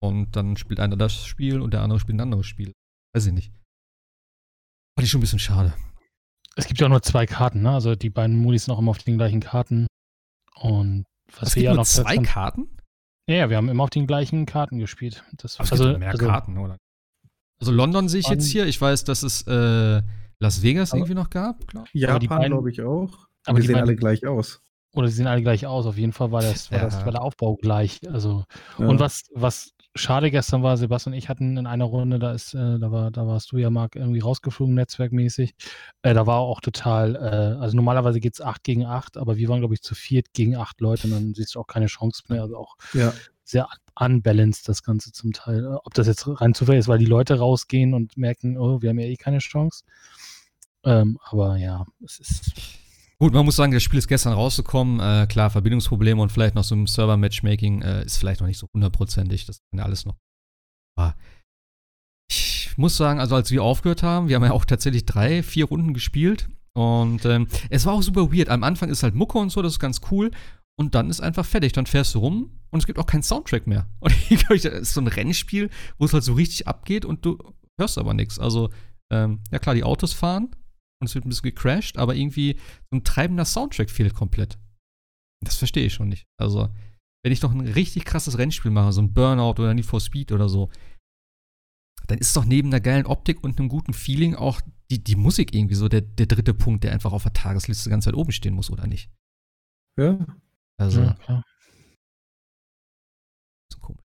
und 0.02 0.36
dann 0.36 0.58
spielt 0.58 0.80
einer 0.80 0.96
das 0.98 1.26
Spiel 1.26 1.62
und 1.62 1.72
der 1.74 1.82
andere 1.82 2.00
spielt 2.00 2.18
ein 2.18 2.22
anderes 2.22 2.46
Spiel. 2.48 2.74
Weiß 3.14 3.26
ich 3.28 3.34
nicht. 3.34 3.52
Fand 4.98 5.06
ich 5.06 5.10
schon 5.10 5.20
ein 5.20 5.22
bisschen 5.22 5.40
schade. 5.40 5.74
Es 6.56 6.68
gibt 6.68 6.80
ja 6.80 6.88
auch 6.88 6.92
nur 6.92 7.02
zwei 7.02 7.26
Karten, 7.26 7.62
ne? 7.62 7.72
Also 7.72 7.96
die 7.96 8.10
beiden 8.10 8.38
Modis 8.38 8.66
sind 8.66 8.74
auch 8.74 8.80
immer 8.80 8.92
auf 8.92 8.98
den 8.98 9.18
gleichen 9.18 9.40
Karten. 9.40 9.88
Und 10.60 11.06
was 11.40 11.50
Es 11.50 11.56
wir 11.56 11.62
gibt 11.62 11.66
ja 11.66 11.72
nur 11.72 11.78
noch 11.78 11.86
zwei 11.88 12.16
haben- 12.18 12.24
Karten? 12.26 12.78
Ja, 13.30 13.36
ja, 13.36 13.50
wir 13.50 13.58
haben 13.58 13.70
immer 13.70 13.84
auf 13.84 13.90
den 13.90 14.08
gleichen 14.08 14.46
Karten 14.46 14.80
gespielt. 14.80 15.24
Das, 15.38 15.56
Aber 15.56 15.66
es 15.66 15.72
also, 15.72 15.86
gibt 15.86 16.00
mehr 16.00 16.12
also, 16.12 16.26
Karten, 16.26 16.58
oder? 16.58 16.78
Also 17.62 17.72
London 17.72 18.10
sehe 18.10 18.20
ich 18.20 18.28
jetzt 18.28 18.48
hier. 18.48 18.66
Ich 18.66 18.82
weiß, 18.82 19.04
dass 19.06 19.24
es 19.24 19.44
äh, 19.48 20.02
Las 20.40 20.62
Vegas 20.64 20.92
Aber- 20.92 21.00
irgendwie 21.00 21.14
noch 21.14 21.30
gab. 21.30 21.66
glaub 21.68 21.86
ich. 21.86 21.92
Die 21.94 22.00
Japan, 22.00 22.28
beiden- 22.28 22.52
glaube 22.52 22.72
ich, 22.72 22.82
auch. 22.82 23.28
aber 23.46 23.58
wir 23.58 23.62
die 23.62 23.68
sehen 23.68 23.74
beiden- 23.76 23.88
alle 23.90 23.96
gleich 23.96 24.26
aus. 24.26 24.62
Oder 24.94 25.08
sie 25.08 25.14
sehen 25.16 25.28
alle 25.28 25.42
gleich 25.42 25.66
aus. 25.68 25.86
Auf 25.86 25.98
jeden 25.98 26.12
Fall 26.12 26.32
war 26.34 26.42
das, 26.42 26.70
war 26.72 26.80
Ja. 26.80 26.86
das 26.86 27.06
war 27.06 27.12
der 27.12 27.22
Aufbau 27.22 27.56
gleich. 27.56 28.00
Also 28.10 28.44
Ja. 28.78 28.88
und 28.88 29.00
was 29.00 29.24
was 29.36 29.72
schade 29.96 30.32
gestern 30.32 30.64
war, 30.64 30.78
Sebastian 30.78 31.14
und 31.14 31.18
ich 31.18 31.30
hatten 31.30 31.58
in 31.58 31.68
einer 31.68 31.86
Runde, 31.86 32.18
da 32.20 32.32
ist, 32.32 32.54
äh, 32.54 32.80
da 32.80 32.92
war, 32.92 33.12
da 33.12 33.28
warst 33.28 33.52
du 33.52 33.58
ja 33.58 33.70
Marc 33.70 33.96
irgendwie 33.96 34.20
rausgeflogen 34.20 34.74
netzwerkmäßig. 34.76 35.54
Äh, 36.02 36.14
da 36.14 36.26
war 36.28 36.40
auch 36.40 36.62
total, 36.62 37.16
äh, 37.16 37.62
also 37.62 37.76
normalerweise 37.76 38.20
geht 38.20 38.34
es 38.34 38.42
8 38.42 38.64
gegen 38.64 38.86
8, 38.86 39.18
aber 39.18 39.38
wir 39.38 39.50
waren 39.50 39.60
glaube 39.60 39.74
ich 39.74 39.82
zu 39.82 39.94
viert 39.96 40.28
gegen 40.34 40.56
acht 40.56 40.80
Leute 40.82 41.08
und 41.08 41.12
dann 41.14 41.34
siehst 41.34 41.56
du 41.56 41.60
auch 41.60 41.68
keine 41.68 41.88
Chance 41.88 42.24
mehr. 42.30 42.42
Also 42.44 42.58
auch 42.58 42.76
Ja. 42.94 43.14
sehr 43.44 43.68
unbalanced 44.00 44.68
das 44.70 44.82
Ganze 44.84 45.12
zum 45.12 45.34
Teil. 45.34 45.64
Äh, 45.66 45.78
Ob 45.84 45.94
das 45.94 46.08
jetzt 46.08 46.26
rein 46.40 46.54
zufällig 46.54 46.80
ist, 46.80 46.88
weil 46.88 47.00
die 47.00 47.06
Leute 47.06 47.38
rausgehen 47.40 47.94
und 47.94 48.18
merken, 48.18 48.58
oh, 48.58 48.82
wir 48.82 48.90
haben 48.90 49.00
ja 49.00 49.08
eh 49.08 49.18
keine 49.18 49.40
Chance. 49.40 49.84
Ähm, 50.84 51.20
aber 51.24 51.58
ja, 51.58 51.86
es 52.04 52.20
ist 52.20 52.52
Gut, 53.22 53.34
man 53.34 53.46
muss 53.46 53.56
sagen, 53.56 53.72
das 53.72 53.84
Spiel 53.84 54.00
ist 54.00 54.08
gestern 54.08 54.34
rausgekommen. 54.34 55.00
Äh, 55.00 55.28
klar, 55.28 55.52
Verbindungsprobleme 55.52 56.20
und 56.20 56.32
vielleicht 56.32 56.56
noch 56.56 56.64
so 56.64 56.74
ein 56.74 56.88
Server-Matchmaking 56.88 57.84
äh, 57.84 58.04
ist 58.04 58.18
vielleicht 58.18 58.42
noch 58.42 58.48
nicht 58.48 58.58
so 58.58 58.66
hundertprozentig. 58.74 59.46
Das 59.46 59.60
kann 59.70 59.78
ja 59.78 59.86
alles 59.86 60.08
noch. 60.08 60.18
Aber 60.98 61.16
ich 62.32 62.74
muss 62.78 62.98
sagen, 62.98 63.20
also 63.20 63.36
als 63.36 63.52
wir 63.52 63.62
aufgehört 63.62 64.02
haben, 64.02 64.28
wir 64.28 64.38
haben 64.38 64.44
ja 64.44 64.54
auch 64.54 64.66
tatsächlich 64.66 65.06
drei, 65.06 65.44
vier 65.44 65.66
Runden 65.66 65.94
gespielt. 65.94 66.50
Und 66.74 67.24
ähm, 67.26 67.48
es 67.70 67.86
war 67.86 67.94
auch 67.94 68.02
super 68.02 68.34
weird. 68.34 68.50
Am 68.50 68.64
Anfang 68.64 68.90
ist 68.90 69.04
halt 69.04 69.14
Mucke 69.14 69.38
und 69.38 69.52
so, 69.52 69.62
das 69.62 69.74
ist 69.74 69.80
ganz 69.80 70.02
cool. 70.10 70.32
Und 70.76 70.96
dann 70.96 71.12
ist 71.12 71.22
einfach 71.22 71.46
fertig. 71.46 71.74
Dann 71.74 71.86
fährst 71.86 72.16
du 72.16 72.20
rum 72.20 72.60
und 72.72 72.80
es 72.80 72.88
gibt 72.88 72.98
auch 72.98 73.06
keinen 73.06 73.22
Soundtrack 73.22 73.68
mehr. 73.68 73.88
Und 74.00 74.16
ich 74.32 74.40
glaube, 74.40 74.60
das 74.60 74.74
ist 74.74 74.94
so 74.96 75.02
ein 75.02 75.06
Rennspiel, 75.06 75.70
wo 76.00 76.06
es 76.06 76.14
halt 76.14 76.24
so 76.24 76.34
richtig 76.34 76.68
abgeht 76.68 77.06
und 77.06 77.24
du 77.24 77.38
hörst 77.80 78.00
aber 78.00 78.16
nichts. 78.16 78.40
Also, 78.40 78.72
ähm, 79.14 79.42
ja 79.52 79.60
klar, 79.60 79.76
die 79.76 79.84
Autos 79.84 80.12
fahren 80.12 80.56
und 81.02 81.08
es 81.08 81.16
wird 81.16 81.26
ein 81.26 81.30
bisschen 81.30 81.50
gecrashed, 81.50 81.98
aber 81.98 82.16
irgendwie 82.16 82.58
so 82.92 82.98
ein 82.98 83.04
treibender 83.04 83.46
Soundtrack 83.46 83.90
fehlt 83.90 84.14
komplett. 84.14 84.58
Das 85.44 85.58
verstehe 85.58 85.86
ich 85.86 85.94
schon 85.94 86.10
nicht. 86.10 86.28
Also, 86.40 86.70
wenn 87.24 87.34
ich 87.34 87.42
noch 87.42 87.52
ein 87.52 87.62
richtig 87.62 88.06
krasses 88.06 88.38
Rennspiel 88.38 88.72
mache, 88.72 88.94
so 88.94 89.02
ein 89.02 89.14
Burnout 89.14 89.62
oder 89.62 89.74
Need 89.74 89.86
for 89.86 90.00
Speed 90.00 90.32
oder 90.32 90.48
so, 90.48 90.70
dann 92.08 92.18
ist 92.18 92.36
doch 92.36 92.46
neben 92.46 92.72
der 92.72 92.82
geilen 92.82 93.06
Optik 93.06 93.44
und 93.44 93.58
einem 93.58 93.70
guten 93.70 93.94
Feeling 93.94 94.36
auch 94.36 94.62
die, 94.90 95.04
die 95.04 95.16
Musik 95.16 95.56
irgendwie 95.56 95.76
so 95.76 95.88
der, 95.88 96.02
der 96.02 96.26
dritte 96.26 96.54
Punkt, 96.54 96.84
der 96.84 96.92
einfach 96.92 97.14
auf 97.14 97.24
der 97.24 97.34
Tagesliste 97.34 97.86
die 97.86 97.90
ganze 97.92 98.06
Zeit 98.06 98.16
oben 98.16 98.32
stehen 98.32 98.54
muss, 98.54 98.70
oder 98.70 98.88
nicht? 98.88 99.10
Ja. 100.00 100.26
Also, 100.78 101.02
ja, 101.02 101.14
klar. 101.14 101.44
so 103.72 103.80
komisch. 103.80 104.04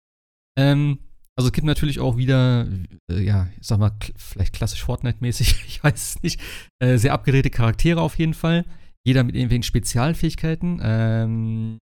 Ähm, 0.57 0.99
also 1.37 1.49
es 1.49 1.53
gibt 1.53 1.67
natürlich 1.67 1.99
auch 1.99 2.17
wieder, 2.17 2.69
äh, 3.11 3.23
ja, 3.23 3.49
ich 3.59 3.67
sag 3.67 3.79
mal, 3.79 3.93
vielleicht 4.17 4.55
klassisch 4.55 4.85
Fortnite-mäßig, 4.85 5.65
ich 5.67 5.83
weiß 5.83 6.17
es 6.17 6.23
nicht, 6.23 6.41
äh, 6.81 6.97
sehr 6.97 7.13
abgedrehte 7.13 7.51
Charaktere 7.51 8.01
auf 8.01 8.19
jeden 8.19 8.35
Fall. 8.35 8.65
Jeder 9.07 9.25
mit 9.25 9.35
irgendwelchen 9.35 9.65
Spezialfähigkeiten. 9.65 10.81
Ähm, 10.83 11.79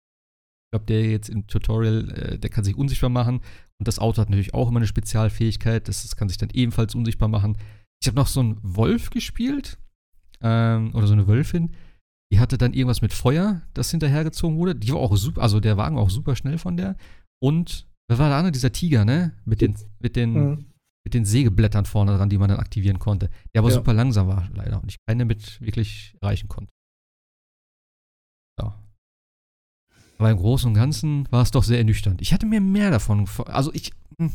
ich 0.65 0.71
glaube, 0.71 0.85
der 0.85 1.05
jetzt 1.09 1.29
im 1.29 1.47
Tutorial, 1.47 2.09
äh, 2.09 2.39
der 2.39 2.49
kann 2.49 2.63
sich 2.63 2.75
unsichtbar 2.75 3.09
machen. 3.09 3.41
Und 3.79 3.87
das 3.87 3.99
Auto 3.99 4.21
hat 4.21 4.29
natürlich 4.29 4.53
auch 4.53 4.69
immer 4.69 4.79
eine 4.79 4.87
Spezialfähigkeit. 4.87 5.87
Das, 5.87 6.03
das 6.03 6.15
kann 6.15 6.29
sich 6.29 6.37
dann 6.37 6.49
ebenfalls 6.53 6.95
unsichtbar 6.95 7.27
machen. 7.27 7.57
Ich 8.01 8.07
habe 8.07 8.15
noch 8.15 8.27
so 8.27 8.39
einen 8.39 8.57
Wolf 8.63 9.09
gespielt. 9.09 9.77
Ähm, 10.41 10.95
oder 10.95 11.07
so 11.07 11.13
eine 11.13 11.27
Wölfin. 11.27 11.75
Die 12.31 12.39
hatte 12.39 12.57
dann 12.57 12.73
irgendwas 12.73 13.01
mit 13.01 13.13
Feuer, 13.13 13.61
das 13.73 13.91
hinterhergezogen 13.91 14.57
wurde. 14.57 14.75
Die 14.75 14.91
war 14.91 14.99
auch 14.99 15.15
super, 15.17 15.41
also 15.41 15.59
der 15.59 15.77
Wagen 15.77 15.97
war 15.97 16.03
auch 16.03 16.09
super 16.09 16.35
schnell 16.35 16.57
von 16.57 16.77
der. 16.77 16.95
Und 17.43 17.85
wer 18.11 18.19
war 18.19 18.29
der 18.29 18.37
andere? 18.37 18.51
Dieser 18.51 18.71
Tiger, 18.71 19.05
ne? 19.05 19.33
Mit 19.45 19.61
den, 19.61 19.75
mit 19.99 20.15
den, 20.15 20.33
Mhm. 20.33 20.65
mit 21.05 21.13
den 21.13 21.25
Sägeblättern 21.25 21.85
vorne 21.85 22.15
dran, 22.15 22.29
die 22.29 22.37
man 22.37 22.49
dann 22.49 22.59
aktivieren 22.59 22.99
konnte. 22.99 23.29
Der 23.53 23.59
aber 23.59 23.69
Ja. 23.69 23.75
super 23.75 23.93
langsam 23.93 24.27
war, 24.27 24.49
leider. 24.53 24.81
Und 24.81 24.89
ich 24.89 24.97
keine 25.07 25.25
mit 25.25 25.59
wirklich 25.61 26.15
erreichen 26.21 26.47
konnte. 26.47 26.71
Ja. 28.59 28.77
Aber 30.17 30.29
im 30.29 30.37
Großen 30.37 30.67
und 30.67 30.75
Ganzen 30.75 31.27
war 31.31 31.41
es 31.41 31.51
doch 31.51 31.63
sehr 31.63 31.79
ernüchternd. 31.79 32.21
Ich 32.21 32.33
hatte 32.33 32.45
mir 32.45 32.61
mehr 32.61 32.91
davon. 32.91 33.27
Also 33.45 33.73
ich, 33.73 33.91
hm, 34.19 34.31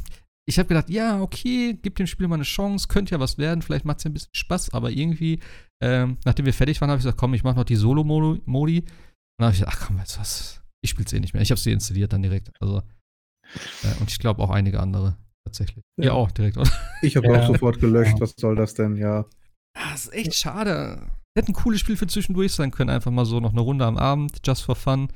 ich 0.48 0.58
habe 0.58 0.68
gedacht, 0.68 0.90
ja, 0.90 1.20
okay, 1.20 1.78
gib 1.80 1.96
dem 1.96 2.06
Spiel 2.06 2.26
mal 2.28 2.34
eine 2.36 2.44
Chance, 2.44 2.88
könnte 2.88 3.12
ja 3.14 3.20
was 3.20 3.38
werden, 3.38 3.62
vielleicht 3.62 3.84
macht 3.84 3.98
es 3.98 4.04
ja 4.04 4.10
ein 4.10 4.14
bisschen 4.14 4.34
Spaß, 4.34 4.70
aber 4.70 4.90
irgendwie, 4.90 5.40
ähm, 5.82 6.18
nachdem 6.24 6.46
wir 6.46 6.52
fertig 6.54 6.80
waren, 6.80 6.90
habe 6.90 6.98
ich 6.98 7.04
gesagt, 7.04 7.18
komm, 7.18 7.34
ich 7.34 7.44
mache 7.44 7.56
noch 7.56 7.64
die 7.64 7.76
Solo-Modi. 7.76 8.78
Und 8.80 8.90
dann 9.38 9.46
habe 9.46 9.54
ich 9.54 9.60
gesagt, 9.60 9.76
ach 9.76 9.86
komm, 9.86 9.96
du 9.96 10.02
was, 10.18 10.62
ich 10.82 10.90
spiele 10.90 11.06
es 11.06 11.12
eh 11.12 11.20
nicht 11.20 11.34
mehr. 11.34 11.42
Ich 11.42 11.50
habe 11.50 11.60
sie 11.60 11.72
installiert 11.72 12.12
dann 12.12 12.22
direkt. 12.22 12.50
Also, 12.60 12.82
und 14.00 14.10
ich 14.10 14.18
glaube 14.18 14.42
auch 14.42 14.50
einige 14.50 14.80
andere 14.80 15.16
tatsächlich. 15.44 15.84
Ja. 15.98 16.06
Ja, 16.06 16.12
auch 16.12 16.30
direkt, 16.30 16.56
oder? 16.56 16.70
Ich 17.02 17.16
habe 17.16 17.26
Ja. 17.28 17.40
auch 17.40 17.46
sofort 17.46 17.80
gelöscht. 17.80 18.14
Ja. 18.14 18.20
Was 18.20 18.34
soll 18.36 18.56
das 18.56 18.74
denn? 18.74 18.96
Ja. 18.96 19.26
Ah, 19.76 19.92
das 19.92 20.06
ist 20.06 20.12
echt 20.14 20.34
schade. 20.34 21.06
Hätte 21.36 21.52
ein 21.52 21.54
cooles 21.54 21.80
Spiel 21.80 21.96
für 21.96 22.06
zwischendurch 22.06 22.52
sein 22.52 22.70
können. 22.70 22.90
Einfach 22.90 23.10
mal 23.10 23.26
so 23.26 23.40
noch 23.40 23.52
eine 23.52 23.60
Runde 23.60 23.84
am 23.84 23.98
Abend, 23.98 24.38
just 24.46 24.62
for 24.64 24.74
fun. 24.74 25.08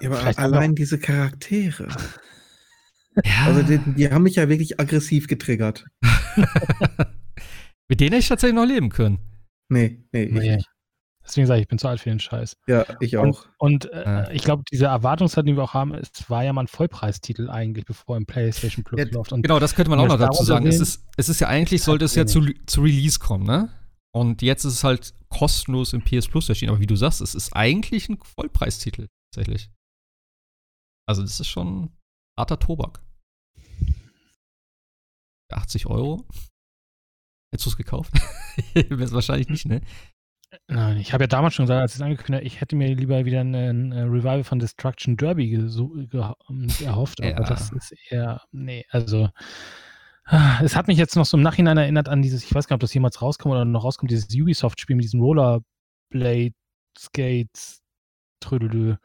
ja 0.00 0.08
aber 0.08 0.18
Vielleicht 0.18 0.38
allein 0.38 0.74
diese 0.74 0.98
Charaktere. 0.98 1.88
Ja. 3.24 3.46
Also 3.46 3.62
die, 3.62 3.78
die 3.94 4.10
haben 4.10 4.22
mich 4.22 4.36
ja 4.36 4.48
wirklich 4.48 4.78
aggressiv 4.78 5.26
getriggert. 5.26 5.84
Mit 7.88 8.00
denen 8.00 8.10
hätte 8.12 8.18
ich 8.20 8.28
tatsächlich 8.28 8.54
noch 8.54 8.66
leben 8.66 8.90
können. 8.90 9.18
Nee, 9.70 10.04
nee, 10.12 10.24
ich 10.24 10.32
Nee. 10.32 10.56
nicht. 10.56 10.68
Deswegen 11.28 11.46
sage 11.46 11.58
ich, 11.60 11.62
ich 11.64 11.68
bin 11.68 11.78
zu 11.78 11.86
alt 11.88 12.00
für 12.00 12.08
den 12.08 12.20
Scheiß. 12.20 12.56
Ja, 12.66 12.86
ich 13.00 13.16
Und, 13.16 13.30
auch. 13.36 13.44
und 13.58 13.84
äh, 13.92 14.02
Ja. 14.04 14.30
ich 14.30 14.42
glaube, 14.42 14.62
diese 14.70 14.86
Erwartungshaltung, 14.86 15.52
die 15.52 15.56
wir 15.58 15.62
auch 15.64 15.74
haben, 15.74 15.92
es 15.94 16.08
war 16.30 16.42
ja 16.42 16.52
mal 16.54 16.62
ein 16.62 16.68
Vollpreistitel 16.68 17.50
eigentlich, 17.50 17.84
bevor 17.84 18.16
im 18.16 18.24
PlayStation 18.24 18.82
Plus 18.82 18.98
Ja, 18.98 19.06
läuft. 19.10 19.32
Und 19.32 19.42
Genau, 19.42 19.58
das 19.60 19.74
könnte 19.74 19.90
man 19.90 20.00
auch 20.00 20.08
noch 20.08 20.18
dazu 20.18 20.42
sagen. 20.42 20.66
Es 20.66 20.80
ist, 20.80 21.04
es 21.18 21.28
ist 21.28 21.40
ja 21.40 21.48
eigentlich, 21.48 21.82
sollte 21.82 22.06
es 22.06 22.14
ja 22.14 22.24
zu, 22.26 22.40
zu 22.66 22.80
Release 22.80 23.18
kommen, 23.18 23.44
ne? 23.44 23.68
Und 24.14 24.40
jetzt 24.40 24.64
ist 24.64 24.72
es 24.72 24.84
halt 24.84 25.12
kostenlos 25.28 25.92
im 25.92 26.02
PS 26.02 26.28
Plus 26.28 26.48
erschienen. 26.48 26.70
Aber 26.70 26.80
wie 26.80 26.86
du 26.86 26.96
sagst, 26.96 27.20
es 27.20 27.34
ist 27.34 27.54
eigentlich 27.54 28.08
ein 28.08 28.18
Vollpreistitel, 28.18 29.06
tatsächlich. 29.30 29.70
Also, 31.06 31.20
das 31.22 31.38
ist 31.40 31.46
schon 31.48 31.90
harter 32.38 32.58
Tobak. 32.58 33.00
80 35.52 35.86
Euro? 35.86 36.26
Hättest 37.52 37.66
du 37.66 37.70
es 37.70 37.76
gekauft? 37.76 38.12
Wär's 38.74 39.12
wahrscheinlich 39.12 39.48
nicht, 39.48 39.66
ne? 39.66 39.82
Nein, 40.66 40.96
ich 40.96 41.12
habe 41.12 41.24
ja 41.24 41.28
damals 41.28 41.54
schon 41.54 41.64
gesagt, 41.66 41.80
als 41.82 41.94
es 41.94 42.00
angekündigt 42.00 42.34
habe, 42.40 42.46
ich 42.46 42.60
hätte 42.60 42.74
mir 42.76 42.94
lieber 42.94 43.24
wieder 43.26 43.40
ein 43.40 43.54
äh, 43.92 44.00
Revival 44.02 44.44
von 44.44 44.58
Destruction 44.58 45.16
Derby 45.16 45.52
erhofft, 46.84 47.20
aber 47.20 47.30
Ja. 47.30 47.40
das 47.40 47.70
ist 47.72 47.94
eher, 48.10 48.42
nee, 48.50 48.86
also 48.90 49.28
ah, 50.24 50.60
es 50.62 50.74
hat 50.76 50.88
mich 50.88 50.98
jetzt 50.98 51.16
noch 51.16 51.26
so 51.26 51.36
im 51.36 51.42
Nachhinein 51.42 51.76
erinnert 51.76 52.08
an 52.08 52.22
dieses, 52.22 52.44
ich 52.44 52.54
weiß 52.54 52.66
gar 52.66 52.74
nicht, 52.76 52.78
ob 52.78 52.82
das 52.82 52.94
jemals 52.94 53.20
rauskommt 53.20 53.52
oder 53.52 53.64
noch 53.66 53.84
rauskommt, 53.84 54.10
dieses 54.10 54.28
Ubisoft-Spiel 54.34 54.96
mit 54.96 55.04
diesen 55.04 55.20
Rollerblade 55.20 56.52
Skates 56.98 57.82
Trödelö. 58.40 58.96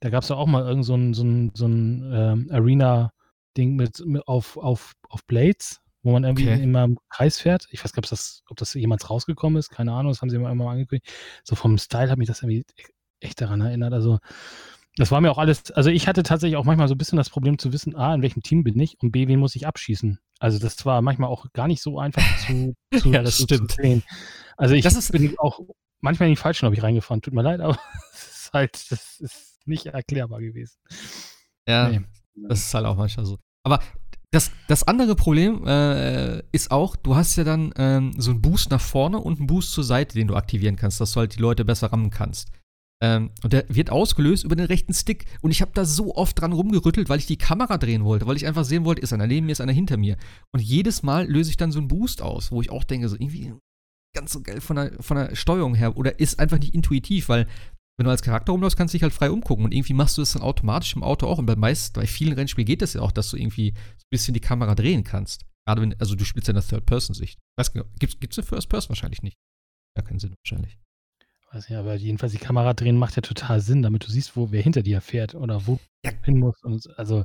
Da 0.00 0.10
gab 0.10 0.22
es 0.22 0.28
ja 0.28 0.36
auch 0.36 0.46
mal 0.46 0.64
irgend 0.64 0.84
so 0.84 0.94
ein, 0.94 1.14
so 1.14 1.24
ein, 1.24 1.50
so 1.54 1.66
ein 1.66 2.12
ähm, 2.12 2.48
Arena-Ding 2.52 3.74
mit, 3.76 4.04
mit 4.06 4.26
auf, 4.28 4.56
auf, 4.58 4.92
auf 5.08 5.24
Blades, 5.26 5.80
wo 6.04 6.12
man 6.12 6.22
irgendwie 6.22 6.48
Okay. 6.48 6.62
immer 6.62 6.84
im 6.84 6.98
Kreis 7.08 7.40
fährt. 7.40 7.66
Ich 7.70 7.82
weiß 7.84 7.92
gar 7.92 8.00
nicht, 8.00 8.06
ob 8.06 8.10
das, 8.16 8.42
ob 8.48 8.56
das 8.58 8.74
jemals 8.74 9.10
rausgekommen 9.10 9.58
ist, 9.58 9.70
keine 9.70 9.92
Ahnung, 9.92 10.12
das 10.12 10.22
haben 10.22 10.30
sie 10.30 10.36
immer 10.36 10.54
mal 10.54 10.70
angekündigt. 10.72 11.12
So 11.42 11.56
vom 11.56 11.76
Style 11.78 12.10
hat 12.10 12.18
mich 12.18 12.28
das 12.28 12.42
irgendwie 12.42 12.60
e- 12.76 12.82
echt 13.20 13.40
daran 13.40 13.60
erinnert. 13.60 13.92
Also, 13.92 14.18
das 14.96 15.10
war 15.10 15.20
mir 15.20 15.30
auch 15.32 15.38
alles, 15.38 15.72
also 15.72 15.90
ich 15.90 16.06
hatte 16.06 16.22
tatsächlich 16.22 16.56
auch 16.56 16.64
manchmal 16.64 16.86
so 16.86 16.94
ein 16.94 16.98
bisschen 16.98 17.16
das 17.16 17.28
Problem 17.30 17.58
zu 17.58 17.72
wissen, 17.72 17.96
A, 17.96 18.14
in 18.14 18.22
welchem 18.22 18.42
Team 18.42 18.62
bin 18.62 18.78
ich 18.78 18.96
und 19.02 19.10
B, 19.10 19.26
wen 19.26 19.40
muss 19.40 19.56
ich 19.56 19.66
abschießen. 19.66 20.20
Also 20.38 20.58
das 20.60 20.84
war 20.86 21.02
manchmal 21.02 21.30
auch 21.30 21.46
gar 21.52 21.66
nicht 21.66 21.82
so 21.82 21.98
einfach 21.98 22.22
zu, 22.46 22.74
zu, 23.00 23.10
Ja, 23.10 23.22
das 23.22 23.36
zu, 23.38 23.42
stimmt. 23.44 23.72
zu 23.72 23.82
sehen. 23.82 24.02
Also 24.56 24.74
ich 24.74 24.84
Das 24.84 24.94
ist- 24.94 25.10
bin 25.10 25.34
auch 25.38 25.58
manchmal 26.00 26.28
in 26.28 26.34
die 26.34 26.40
falschen, 26.40 26.60
glaube 26.60 26.76
ich, 26.76 26.82
reingefahren. 26.82 27.22
Tut 27.22 27.34
mir 27.34 27.42
leid, 27.42 27.60
aber 27.60 27.76
es 28.12 28.26
ist 28.46 28.50
halt, 28.52 28.90
das 28.92 29.18
ist 29.20 29.66
nicht 29.66 29.86
erklärbar 29.86 30.40
gewesen. 30.40 30.76
Ja, 31.66 31.88
Nee. 31.88 32.00
das 32.48 32.60
ist 32.60 32.74
halt 32.74 32.84
auch 32.86 32.96
manchmal 32.96 33.24
so. 33.26 33.38
Aber 33.64 33.80
das, 34.34 34.50
das 34.66 34.82
andere 34.82 35.14
Problem 35.14 35.64
äh, 35.66 36.42
ist 36.50 36.70
auch, 36.70 36.96
du 36.96 37.14
hast 37.14 37.36
ja 37.36 37.44
dann 37.44 37.72
ähm, 37.76 38.12
so 38.18 38.32
einen 38.32 38.42
Boost 38.42 38.70
nach 38.70 38.80
vorne 38.80 39.18
und 39.18 39.38
einen 39.38 39.46
Boost 39.46 39.72
zur 39.72 39.84
Seite, 39.84 40.14
den 40.14 40.26
du 40.26 40.34
aktivieren 40.34 40.76
kannst, 40.76 41.00
dass 41.00 41.12
du 41.12 41.20
halt 41.20 41.36
die 41.36 41.40
Leute 41.40 41.64
besser 41.64 41.92
rammen 41.92 42.10
kannst. 42.10 42.50
Ähm, 43.00 43.30
und 43.44 43.52
der 43.52 43.64
wird 43.68 43.90
ausgelöst 43.90 44.44
über 44.44 44.56
den 44.56 44.66
rechten 44.66 44.92
Stick. 44.92 45.26
Und 45.40 45.52
ich 45.52 45.60
habe 45.60 45.70
da 45.74 45.84
so 45.84 46.16
oft 46.16 46.40
dran 46.40 46.52
rumgerüttelt, 46.52 47.08
weil 47.08 47.18
ich 47.18 47.26
die 47.26 47.38
Kamera 47.38 47.78
drehen 47.78 48.04
wollte, 48.04 48.26
weil 48.26 48.36
ich 48.36 48.46
einfach 48.46 48.64
sehen 48.64 48.84
wollte, 48.84 49.02
ist 49.02 49.12
einer 49.12 49.26
neben 49.26 49.46
mir, 49.46 49.52
ist 49.52 49.60
einer 49.60 49.72
hinter 49.72 49.96
mir. 49.96 50.16
Und 50.52 50.60
jedes 50.60 51.02
Mal 51.02 51.30
löse 51.30 51.50
ich 51.50 51.56
dann 51.56 51.70
so 51.70 51.78
einen 51.78 51.88
Boost 51.88 52.20
aus, 52.20 52.50
wo 52.50 52.60
ich 52.60 52.70
auch 52.70 52.84
denke, 52.84 53.08
so 53.08 53.16
irgendwie 53.16 53.52
ganz 54.14 54.32
so 54.32 54.42
geil 54.42 54.60
von 54.60 54.76
der, 54.76 54.92
von 55.00 55.16
der 55.16 55.34
Steuerung 55.36 55.74
her 55.74 55.96
oder 55.96 56.18
ist 56.18 56.38
einfach 56.38 56.58
nicht 56.58 56.74
intuitiv, 56.74 57.28
weil 57.28 57.46
wenn 57.96 58.04
du 58.04 58.10
als 58.10 58.22
Charakter 58.22 58.52
rumläufst, 58.52 58.76
kannst 58.76 58.92
du 58.92 58.96
dich 58.96 59.02
halt 59.02 59.12
frei 59.12 59.30
umgucken 59.30 59.64
und 59.64 59.72
irgendwie 59.72 59.92
machst 59.94 60.16
du 60.18 60.22
das 60.22 60.32
dann 60.32 60.42
automatisch 60.42 60.96
im 60.96 61.02
Auto 61.02 61.26
auch. 61.26 61.38
Und 61.38 61.46
bei 61.46 61.56
meist, 61.56 61.94
bei 61.94 62.06
vielen 62.06 62.32
Rennspielen 62.32 62.66
geht 62.66 62.82
das 62.82 62.94
ja 62.94 63.00
auch, 63.02 63.12
dass 63.12 63.30
du 63.30 63.36
irgendwie 63.36 63.72
so 63.74 64.02
ein 64.02 64.10
bisschen 64.10 64.34
die 64.34 64.40
Kamera 64.40 64.74
drehen 64.74 65.04
kannst. 65.04 65.44
Gerade 65.66 65.80
wenn, 65.82 65.98
also 66.00 66.14
du 66.14 66.24
spielst 66.24 66.48
ja 66.48 66.52
in 66.52 66.56
der 66.60 66.66
Third-Person-Sicht. 66.66 67.38
Weiß 67.56 67.72
genau, 67.72 67.84
gibt's, 67.98 68.18
gibt's 68.18 68.38
eine 68.38 68.46
First-Person 68.46 68.90
wahrscheinlich 68.90 69.22
nicht. 69.22 69.36
Ja, 69.96 70.02
keinen 70.02 70.18
Sinn 70.18 70.34
wahrscheinlich. 70.44 70.78
Weiß 71.52 71.68
nicht, 71.68 71.78
aber 71.78 71.94
jedenfalls 71.94 72.32
die 72.32 72.38
Kamera 72.38 72.74
drehen 72.74 72.98
macht 72.98 73.14
ja 73.14 73.22
total 73.22 73.60
Sinn, 73.60 73.82
damit 73.82 74.04
du 74.04 74.10
siehst, 74.10 74.36
wo 74.36 74.50
wer 74.50 74.60
hinter 74.60 74.82
dir 74.82 75.00
fährt 75.00 75.36
oder 75.36 75.66
wo 75.66 75.78
Ja. 76.04 76.10
hin 76.24 76.38
muss. 76.40 76.60
Und 76.64 76.86
also. 76.98 77.24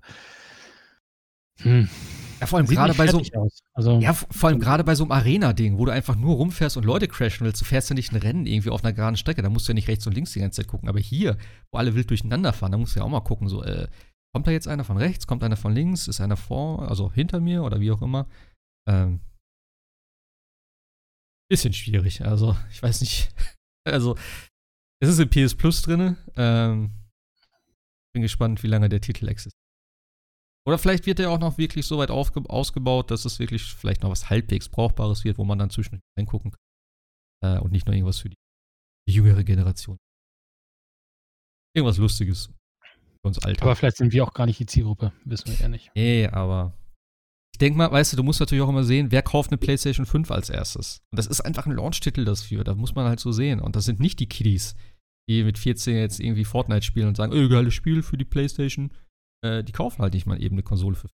Hm. 1.61 1.89
Ja, 2.39 2.47
vor 2.47 2.57
allem 2.59 2.67
gerade 2.67 2.93
bei 2.93 3.07
so. 3.07 3.21
Also, 3.73 3.99
ja, 3.99 4.13
vor 4.13 4.49
allem 4.49 4.59
gerade 4.59 4.83
bei 4.83 4.95
so 4.95 5.03
einem 5.03 5.11
Arena-Ding, 5.11 5.77
wo 5.77 5.85
du 5.85 5.91
einfach 5.91 6.15
nur 6.15 6.35
rumfährst 6.35 6.77
und 6.77 6.85
Leute 6.85 7.07
crashen 7.07 7.45
willst. 7.45 7.61
Du 7.61 7.65
fährst 7.65 7.89
ja 7.89 7.95
nicht 7.95 8.13
ein 8.13 8.17
Rennen 8.17 8.45
irgendwie 8.45 8.69
auf 8.69 8.83
einer 8.83 8.93
geraden 8.93 9.17
Strecke. 9.17 9.41
Da 9.41 9.49
musst 9.49 9.67
du 9.67 9.71
ja 9.71 9.75
nicht 9.75 9.89
rechts 9.89 10.07
und 10.07 10.13
links 10.13 10.31
die 10.31 10.39
ganze 10.39 10.61
Zeit 10.61 10.69
gucken. 10.69 10.87
Aber 10.87 10.99
hier, 10.99 11.37
wo 11.71 11.79
alle 11.79 11.95
wild 11.95 12.09
durcheinander 12.09 12.53
fahren, 12.53 12.71
da 12.71 12.77
musst 12.77 12.95
du 12.95 12.99
ja 12.99 13.05
auch 13.05 13.09
mal 13.09 13.19
gucken, 13.19 13.49
so, 13.49 13.63
äh, 13.63 13.87
kommt 14.33 14.47
da 14.47 14.51
jetzt 14.51 14.67
einer 14.67 14.85
von 14.85 14.97
rechts, 14.97 15.27
kommt 15.27 15.43
einer 15.43 15.57
von 15.57 15.73
links, 15.73 16.07
ist 16.07 16.21
einer 16.21 16.37
vor, 16.37 16.87
also 16.87 17.11
hinter 17.11 17.41
mir 17.41 17.63
oder 17.63 17.81
wie 17.81 17.91
auch 17.91 18.01
immer. 18.01 18.27
Ähm, 18.87 19.19
bisschen 21.49 21.73
schwierig. 21.73 22.23
Also, 22.25 22.55
ich 22.71 22.81
weiß 22.81 23.01
nicht. 23.01 23.29
Also, 23.85 24.15
es 25.01 25.09
ist 25.09 25.19
in 25.19 25.29
PS 25.29 25.55
Plus 25.55 25.81
drin. 25.81 26.17
Ähm, 26.35 26.91
bin 28.13 28.21
gespannt, 28.21 28.61
wie 28.61 28.67
lange 28.67 28.89
der 28.89 29.01
Titel 29.01 29.27
existiert. 29.27 29.58
Oder 30.67 30.77
vielleicht 30.77 31.05
wird 31.05 31.19
er 31.19 31.31
auch 31.31 31.39
noch 31.39 31.57
wirklich 31.57 31.85
so 31.85 31.97
weit 31.97 32.11
ausgebaut, 32.11 33.11
dass 33.11 33.25
es 33.25 33.39
wirklich 33.39 33.63
vielleicht 33.63 34.03
noch 34.03 34.11
was 34.11 34.29
halbwegs 34.29 34.69
Brauchbares 34.69 35.23
wird, 35.23 35.37
wo 35.37 35.43
man 35.43 35.57
dann 35.57 35.69
zwischen 35.69 36.01
reingucken 36.17 36.51
kann. 36.51 37.57
Äh, 37.57 37.59
und 37.59 37.71
nicht 37.71 37.87
nur 37.87 37.95
irgendwas 37.95 38.19
für 38.19 38.29
die 38.29 38.37
jüngere 39.09 39.43
Generation. 39.43 39.97
Irgendwas 41.75 41.97
Lustiges 41.97 42.47
für 42.47 43.27
uns 43.27 43.39
Alter. 43.39 43.63
aber 43.63 43.75
vielleicht 43.75 43.97
sind 43.97 44.13
wir 44.13 44.23
auch 44.23 44.33
gar 44.33 44.45
nicht 44.45 44.59
die 44.59 44.65
Zielgruppe, 44.65 45.13
wissen 45.25 45.47
wir 45.47 45.55
ja 45.55 45.67
nicht. 45.67 45.91
Nee, 45.95 46.27
aber 46.27 46.79
ich 47.53 47.59
denke 47.59 47.77
mal, 47.77 47.91
weißt 47.91 48.13
du, 48.13 48.17
du 48.17 48.23
musst 48.23 48.39
natürlich 48.39 48.63
auch 48.63 48.69
immer 48.69 48.83
sehen, 48.83 49.11
wer 49.11 49.21
kauft 49.21 49.51
eine 49.51 49.57
PlayStation 49.57 50.05
5 50.05 50.31
als 50.31 50.49
erstes. 50.49 51.01
Und 51.11 51.17
das 51.17 51.27
ist 51.27 51.41
einfach 51.41 51.65
ein 51.65 51.73
Launch-Titel 51.73 52.23
dafür. 52.25 52.63
Da 52.63 52.75
muss 52.75 52.95
man 52.95 53.05
halt 53.05 53.19
so 53.19 53.31
sehen. 53.31 53.59
Und 53.59 53.75
das 53.75 53.85
sind 53.85 53.99
nicht 53.99 54.19
die 54.19 54.29
Kiddies, 54.29 54.75
die 55.29 55.43
mit 55.43 55.57
14 55.57 55.97
jetzt 55.97 56.19
irgendwie 56.19 56.45
Fortnite 56.45 56.83
spielen 56.85 57.09
und 57.09 57.17
sagen, 57.17 57.33
ey, 57.33 57.49
geiles 57.49 57.73
Spiel 57.73 58.01
für 58.01 58.17
die 58.17 58.25
PlayStation. 58.25 58.91
Äh, 59.43 59.63
die 59.63 59.71
kaufen 59.71 60.01
halt 60.01 60.13
nicht 60.13 60.25
mal 60.25 60.41
eben 60.41 60.55
eine 60.55 60.63
Konsole 60.63 60.95
für 60.95 61.09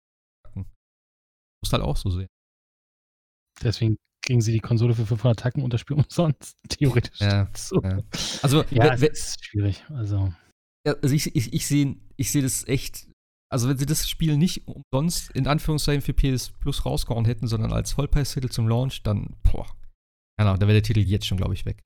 Tacken. 0.44 0.66
Musst 1.62 1.72
halt 1.72 1.82
auch 1.82 1.96
so 1.96 2.10
sehen. 2.10 2.28
Deswegen 3.62 3.96
kriegen 4.24 4.40
sie 4.40 4.52
die 4.52 4.60
Konsole 4.60 4.94
für 4.94 5.06
500 5.06 5.38
Tacken 5.38 5.62
und 5.62 5.72
das 5.72 5.80
Spiel 5.80 5.96
umsonst. 6.02 6.54
Theoretisch. 6.68 7.20
Ja, 7.20 7.48
so. 7.56 7.80
ja. 7.82 7.98
Also, 8.42 8.64
Ja, 8.70 8.98
wer- 9.00 9.10
ist 9.10 9.44
schwierig. 9.44 9.84
Also, 9.90 10.32
Ja, 10.86 10.94
also 11.02 11.14
ich, 11.14 11.34
ich, 11.36 11.52
ich 11.52 11.66
sehe 11.66 11.96
ich 12.16 12.30
seh 12.30 12.42
das 12.42 12.66
echt. 12.66 13.08
Also, 13.52 13.68
wenn 13.68 13.78
sie 13.78 13.86
das 13.86 14.08
Spiel 14.08 14.36
nicht 14.36 14.66
umsonst 14.66 15.30
in 15.32 15.46
Anführungszeichen 15.46 16.02
für 16.02 16.12
PS 16.14 16.50
Plus 16.50 16.84
rausgehauen 16.84 17.24
hätten, 17.26 17.46
sondern 17.46 17.72
als 17.72 17.92
Vollpreistitel 17.92 18.48
zum 18.48 18.66
Launch, 18.68 19.02
dann, 19.02 19.36
boah. 19.44 19.66
Keine 20.36 20.50
Ahnung, 20.50 20.60
da 20.60 20.66
wäre 20.66 20.80
der 20.80 20.82
Titel 20.82 21.00
jetzt 21.00 21.26
schon, 21.26 21.36
glaube 21.38 21.54
ich, 21.54 21.64
weg. 21.64 21.80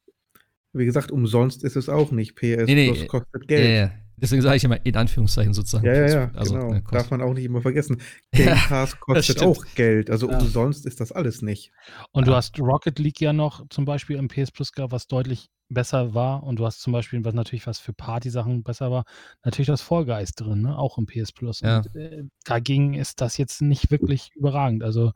Wie 0.75 0.85
gesagt, 0.87 1.11
umsonst 1.11 1.65
ist 1.65 1.77
es 1.77 1.89
auch 1.91 2.11
nicht. 2.11 2.37
PS 2.37 2.67
Nee, 2.67 2.75
nee, 2.75 2.93
Plus 2.93 3.09
kostet 3.09 3.43
Ja, 3.43 3.47
Geld. 3.47 3.91
ja. 3.93 4.08
Deswegen 4.21 4.43
sage 4.43 4.57
ich 4.57 4.65
immer 4.65 4.85
in 4.85 4.97
Anführungszeichen 4.97 5.55
sozusagen. 5.55 5.87
Ja, 5.87 5.95
ja, 5.95 6.07
ja, 6.09 6.31
also, 6.35 6.55
genau. 6.55 6.73
ne, 6.73 6.83
Darf 6.91 7.11
man 7.11 7.23
auch 7.23 7.35
nicht 7.35 7.45
immer 7.45 7.63
vergessen. 7.63 8.01
Game 8.33 8.57
Pass 8.69 8.99
kostet 9.01 9.41
auch 9.43 9.65
Geld. 9.75 10.11
Also 10.11 10.31
Ja. 10.31 10.39
umsonst 10.39 10.87
ist 10.87 11.01
das 11.01 11.13
alles 11.13 11.43
nicht. 11.43 11.71
Und 12.13 12.27
du 12.27 12.33
Ja. 12.33 12.39
hast 12.39 12.59
Rocket 12.59 12.99
League 12.99 13.21
ja 13.21 13.33
noch 13.33 13.67
zum 13.69 13.85
Beispiel 13.85 14.17
im 14.17 14.29
PS 14.29 14.51
Plus 14.51 14.73
gehabt, 14.73 14.93
was 14.93 15.07
deutlich 15.07 15.51
besser 15.69 16.15
war. 16.15 16.43
Und 16.43 16.59
du 16.59 16.67
hast 16.67 16.81
zum 16.81 16.93
Beispiel, 16.93 17.25
was 17.25 17.35
natürlich 17.35 17.67
was 17.67 17.79
für 17.79 17.93
Party-Sachen 17.93 18.63
besser 18.63 18.91
war, 18.91 19.05
natürlich 19.45 19.67
das 19.69 19.87
Guys 19.87 20.33
drin, 20.33 20.63
ne? 20.63 20.79
auch 20.79 20.99
im 20.99 21.07
PS 21.07 21.33
Plus. 21.33 21.61
Ja. 21.61 21.79
Und 21.79 21.95
äh, 21.97 22.25
dagegen 22.45 22.95
ist 22.95 23.21
das 23.21 23.37
jetzt 23.37 23.61
nicht 23.63 23.91
wirklich 23.91 24.31
überragend. 24.35 24.83
Also 24.83 25.13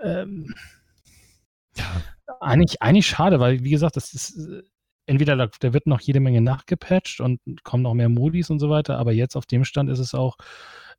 ähm, 0.00 0.54
Ja. 1.76 2.02
eigentlich, 2.40 2.80
eigentlich 2.82 3.06
schade, 3.06 3.40
weil 3.40 3.62
wie 3.64 3.70
gesagt, 3.70 3.96
das 3.96 4.14
ist 4.14 4.36
äh, 4.38 4.62
entweder 5.06 5.36
da, 5.36 5.48
da 5.60 5.72
wird 5.72 5.86
noch 5.86 6.00
jede 6.00 6.20
Menge 6.20 6.40
nachgepatcht 6.40 7.20
und 7.20 7.40
kommen 7.62 7.82
noch 7.82 7.94
mehr 7.94 8.08
Modis 8.08 8.50
und 8.50 8.58
so 8.58 8.70
weiter, 8.70 8.98
aber 8.98 9.12
jetzt 9.12 9.36
auf 9.36 9.46
dem 9.46 9.64
Stand 9.64 9.90
ist 9.90 9.98
es 9.98 10.14
auch, 10.14 10.36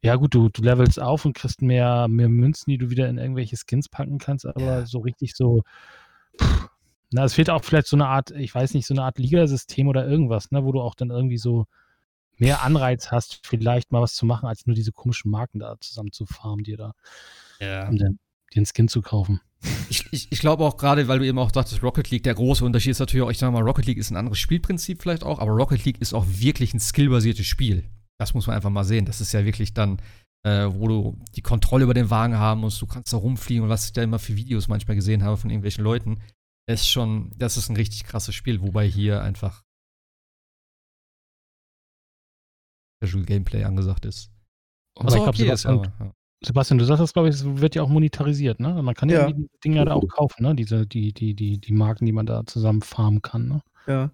ja 0.01 0.15
gut, 0.15 0.33
du, 0.33 0.49
du 0.49 0.61
levelst 0.61 0.99
auf 1.01 1.25
und 1.25 1.33
kriegst 1.35 1.61
mehr, 1.61 2.07
mehr 2.07 2.29
Münzen, 2.29 2.69
die 2.71 2.77
du 2.77 2.89
wieder 2.89 3.09
in 3.09 3.17
irgendwelche 3.17 3.57
Skins 3.57 3.89
packen 3.89 4.17
kannst, 4.19 4.45
aber 4.45 4.61
Ja. 4.61 4.85
so 4.85 4.99
richtig 4.99 5.35
so, 5.35 5.63
pff, 6.39 6.69
na, 7.11 7.23
es 7.23 7.33
fehlt 7.35 7.49
auch 7.49 7.63
vielleicht 7.63 7.87
so 7.87 7.95
eine 7.95 8.07
Art, 8.07 8.31
ich 8.31 8.53
weiß 8.53 8.73
nicht, 8.73 8.87
so 8.87 8.93
eine 8.93 9.03
Art 9.03 9.17
Ligasystem 9.19 9.87
oder 9.87 10.07
irgendwas, 10.07 10.51
ne, 10.51 10.63
wo 10.65 10.71
du 10.71 10.81
auch 10.81 10.95
dann 10.95 11.11
irgendwie 11.11 11.37
so 11.37 11.65
mehr 12.37 12.63
Anreiz 12.63 13.11
hast, 13.11 13.45
vielleicht 13.47 13.91
mal 13.91 14.01
was 14.01 14.13
zu 14.15 14.25
machen, 14.25 14.47
als 14.47 14.65
nur 14.65 14.75
diese 14.75 14.91
komischen 14.91 15.31
Marken 15.31 15.59
da 15.59 15.75
zusammen 15.79 16.11
zu 16.11 16.25
farmen, 16.25 16.63
dir 16.65 16.77
da, 16.77 16.93
um 17.89 17.97
den, 18.53 18.65
Skin 18.65 18.87
zu 18.87 19.01
kaufen. 19.01 19.41
Ich, 19.89 20.05
ich, 20.11 20.31
ich 20.31 20.39
glaube 20.39 20.63
auch 20.63 20.77
gerade, 20.77 21.07
weil 21.07 21.19
du 21.19 21.25
eben 21.25 21.39
auch 21.39 21.51
dachtest, 21.51 21.81
Rocket 21.81 22.09
League, 22.11 22.23
der 22.23 22.35
große 22.35 22.63
Unterschied 22.63 22.91
ist 22.91 22.99
natürlich 22.99 23.25
auch, 23.25 23.31
ich 23.31 23.37
sage 23.39 23.51
mal, 23.51 23.63
Rocket 23.63 23.85
League 23.85 23.97
ist 23.97 24.11
ein 24.11 24.17
anderes 24.17 24.37
Spielprinzip 24.39 25.01
vielleicht 25.01 25.23
auch, 25.23 25.39
aber 25.39 25.51
Rocket 25.51 25.83
League 25.85 25.99
ist 26.01 26.13
auch 26.13 26.25
wirklich 26.27 26.73
ein 26.73 26.79
skillbasiertes 26.79 27.45
Spiel. 27.45 27.89
Das 28.19 28.33
muss 28.33 28.47
man 28.47 28.55
einfach 28.55 28.69
mal 28.69 28.83
sehen. 28.83 29.05
Das 29.05 29.21
ist 29.21 29.31
ja 29.33 29.43
wirklich 29.43 29.73
dann, 29.73 29.99
äh, 30.45 30.67
wo 30.69 30.87
du 30.87 31.19
die 31.35 31.41
Kontrolle 31.41 31.83
über 31.83 31.93
den 31.95 32.09
Wagen 32.11 32.35
haben 32.35 32.61
musst, 32.61 32.81
du 32.81 32.85
kannst 32.85 33.11
da 33.11 33.17
rumfliegen 33.17 33.63
und 33.63 33.69
was 33.69 33.85
ich 33.85 33.93
da 33.93 34.03
immer 34.03 34.19
für 34.19 34.35
Videos 34.35 34.67
manchmal 34.67 34.95
gesehen 34.95 35.23
habe 35.23 35.37
von 35.37 35.49
irgendwelchen 35.49 35.83
Leuten, 35.83 36.21
ist 36.67 36.87
schon, 36.87 37.31
das 37.35 37.57
ist 37.57 37.69
ein 37.69 37.75
richtig 37.75 38.03
krasses 38.05 38.35
Spiel, 38.35 38.61
wobei 38.61 38.87
hier 38.87 39.21
einfach 39.21 39.63
Casual 43.01 43.25
Gameplay 43.25 43.63
angesagt 43.63 44.05
ist. 44.05 44.31
Aber 44.97 45.09
ich 45.09 45.15
glaub, 45.15 45.27
okay 45.29 45.51
ist, 45.51 45.61
Sebastian- 45.61 45.73
aber, 45.95 46.05
ja. 46.05 46.13
Sebastian, 46.45 46.77
du 46.77 46.85
sagst 46.85 47.01
das, 47.01 47.13
glaube 47.13 47.29
ich, 47.29 47.35
es 47.35 47.45
wird 47.45 47.75
ja 47.75 47.81
auch 47.83 47.89
monetarisiert, 47.89 48.59
ne? 48.59 48.81
Man 48.83 48.95
kann 48.95 49.09
ja, 49.09 49.27
Ja. 49.27 49.31
die 49.33 49.49
Dinger 49.63 49.85
da 49.85 49.93
auch 49.93 50.07
kaufen, 50.07 50.43
ne? 50.43 50.55
Diese, 50.55 50.85
die, 50.87 51.13
die, 51.13 51.33
die, 51.35 51.59
die 51.59 51.73
Marken, 51.73 52.05
die 52.05 52.11
man 52.11 52.25
da 52.25 52.45
zusammen 52.45 52.81
farmen 52.81 53.21
kann, 53.21 53.47
ne? 53.47 53.61
Ja. 53.87 54.11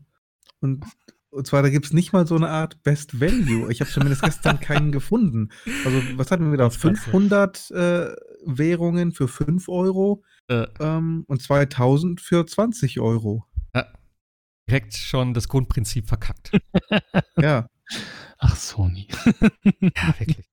Und, 0.59 0.85
und 1.29 1.47
zwar, 1.47 1.61
da 1.61 1.69
gibt 1.69 1.85
es 1.85 1.93
nicht 1.93 2.13
mal 2.13 2.27
so 2.27 2.35
eine 2.35 2.49
Art 2.49 2.81
Best 2.83 3.19
Value. 3.21 3.71
Ich 3.71 3.79
habe 3.81 3.89
zumindest 3.89 4.21
gestern 4.23 4.59
keinen 4.61 4.91
gefunden. 4.91 5.49
Also, 5.85 6.01
was 6.17 6.29
hatten 6.31 6.51
wir 6.51 6.57
da? 6.57 6.65
Das 6.65 6.75
ist 6.75 6.81
klasse. 6.81 6.97
500 7.11 7.71
äh, 7.71 8.15
Währungen 8.45 9.11
für 9.11 9.27
5 9.27 9.67
Euro 9.69 10.23
Äh, 10.47 10.67
ähm, 10.79 11.23
und 11.27 11.41
2000 11.41 12.19
für 12.21 12.45
20 12.45 12.99
Euro. 12.99 13.45
direkt 14.69 14.93
schon 14.95 15.33
das 15.33 15.47
Grundprinzip 15.49 16.07
verkackt. 16.07 16.51
Ja. 17.37 17.67
Ach, 18.37 18.55
Sony. 18.55 19.07
ja, 19.81 20.19
wirklich. 20.19 20.45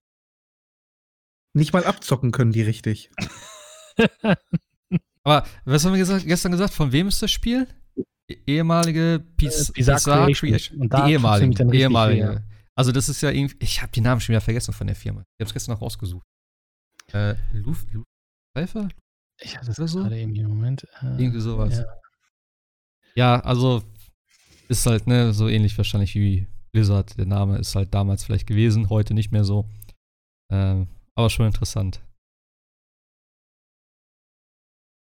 Nicht 1.53 1.73
mal 1.73 1.83
abzocken 1.85 2.31
können 2.31 2.51
die 2.51 2.61
richtig. 2.61 3.09
Aber 5.23 5.45
was 5.65 5.83
haben 5.85 5.93
wir 5.93 5.99
gesagt, 5.99 6.25
gestern 6.25 6.51
gesagt? 6.51 6.73
Von 6.73 6.91
wem 6.91 7.07
ist 7.07 7.21
das 7.21 7.31
Spiel? 7.31 7.67
E- 8.29 8.37
ehemalige 8.47 9.23
Pis 9.37 9.69
Äh, 9.71 9.83
Creation. 10.33 10.79
Und 10.81 10.93
da 10.93 11.05
Die 11.05 11.13
ehemalige. 11.13 11.63
ehemalige. 11.75 12.35
weh, 12.35 12.39
Also, 12.75 12.91
das 12.91 13.09
ist 13.09 13.21
ja 13.21 13.29
irgendwie. 13.31 13.57
Ich 13.59 13.81
habe 13.81 13.91
die 13.91 14.01
Namen 14.01 14.21
schon 14.21 14.33
wieder 14.33 14.41
vergessen 14.41 14.73
von 14.73 14.87
der 14.87 14.95
Firma. 14.95 15.21
Ich 15.21 15.43
habe 15.43 15.47
es 15.49 15.53
gestern 15.53 15.73
noch 15.73 15.81
rausgesucht. 15.81 16.25
Äh, 17.11 17.35
Luf, 17.53 17.85
Luf, 17.91 18.05
Pfeiffer? 18.55 18.87
Ich 19.41 19.57
hatte 19.57 19.73
das 19.73 19.91
so? 19.91 19.99
gerade 20.01 20.17
eben 20.19 20.35
im 20.35 20.47
Moment. 20.47 20.83
Äh, 21.01 21.21
Irgendwie 21.21 21.39
sowas. 21.41 21.77
Ja. 21.79 21.85
Ja. 23.15 23.39
also 23.41 23.83
ist 24.67 24.85
halt, 24.85 25.07
ne, 25.07 25.33
so 25.33 25.47
ähnlich 25.47 25.75
wahrscheinlich 25.77 26.13
wie 26.15 26.47
Blizzard. 26.71 27.17
Der 27.17 27.25
Name 27.25 27.57
ist 27.57 27.75
halt 27.75 27.93
damals 27.93 28.23
vielleicht 28.23 28.45
gewesen, 28.47 28.89
heute 28.89 29.13
nicht 29.15 29.31
mehr 29.31 29.43
so. 29.43 29.67
Ähm, 30.51 30.87
aber 31.15 31.29
schon 31.29 31.45
interessant. 31.45 32.01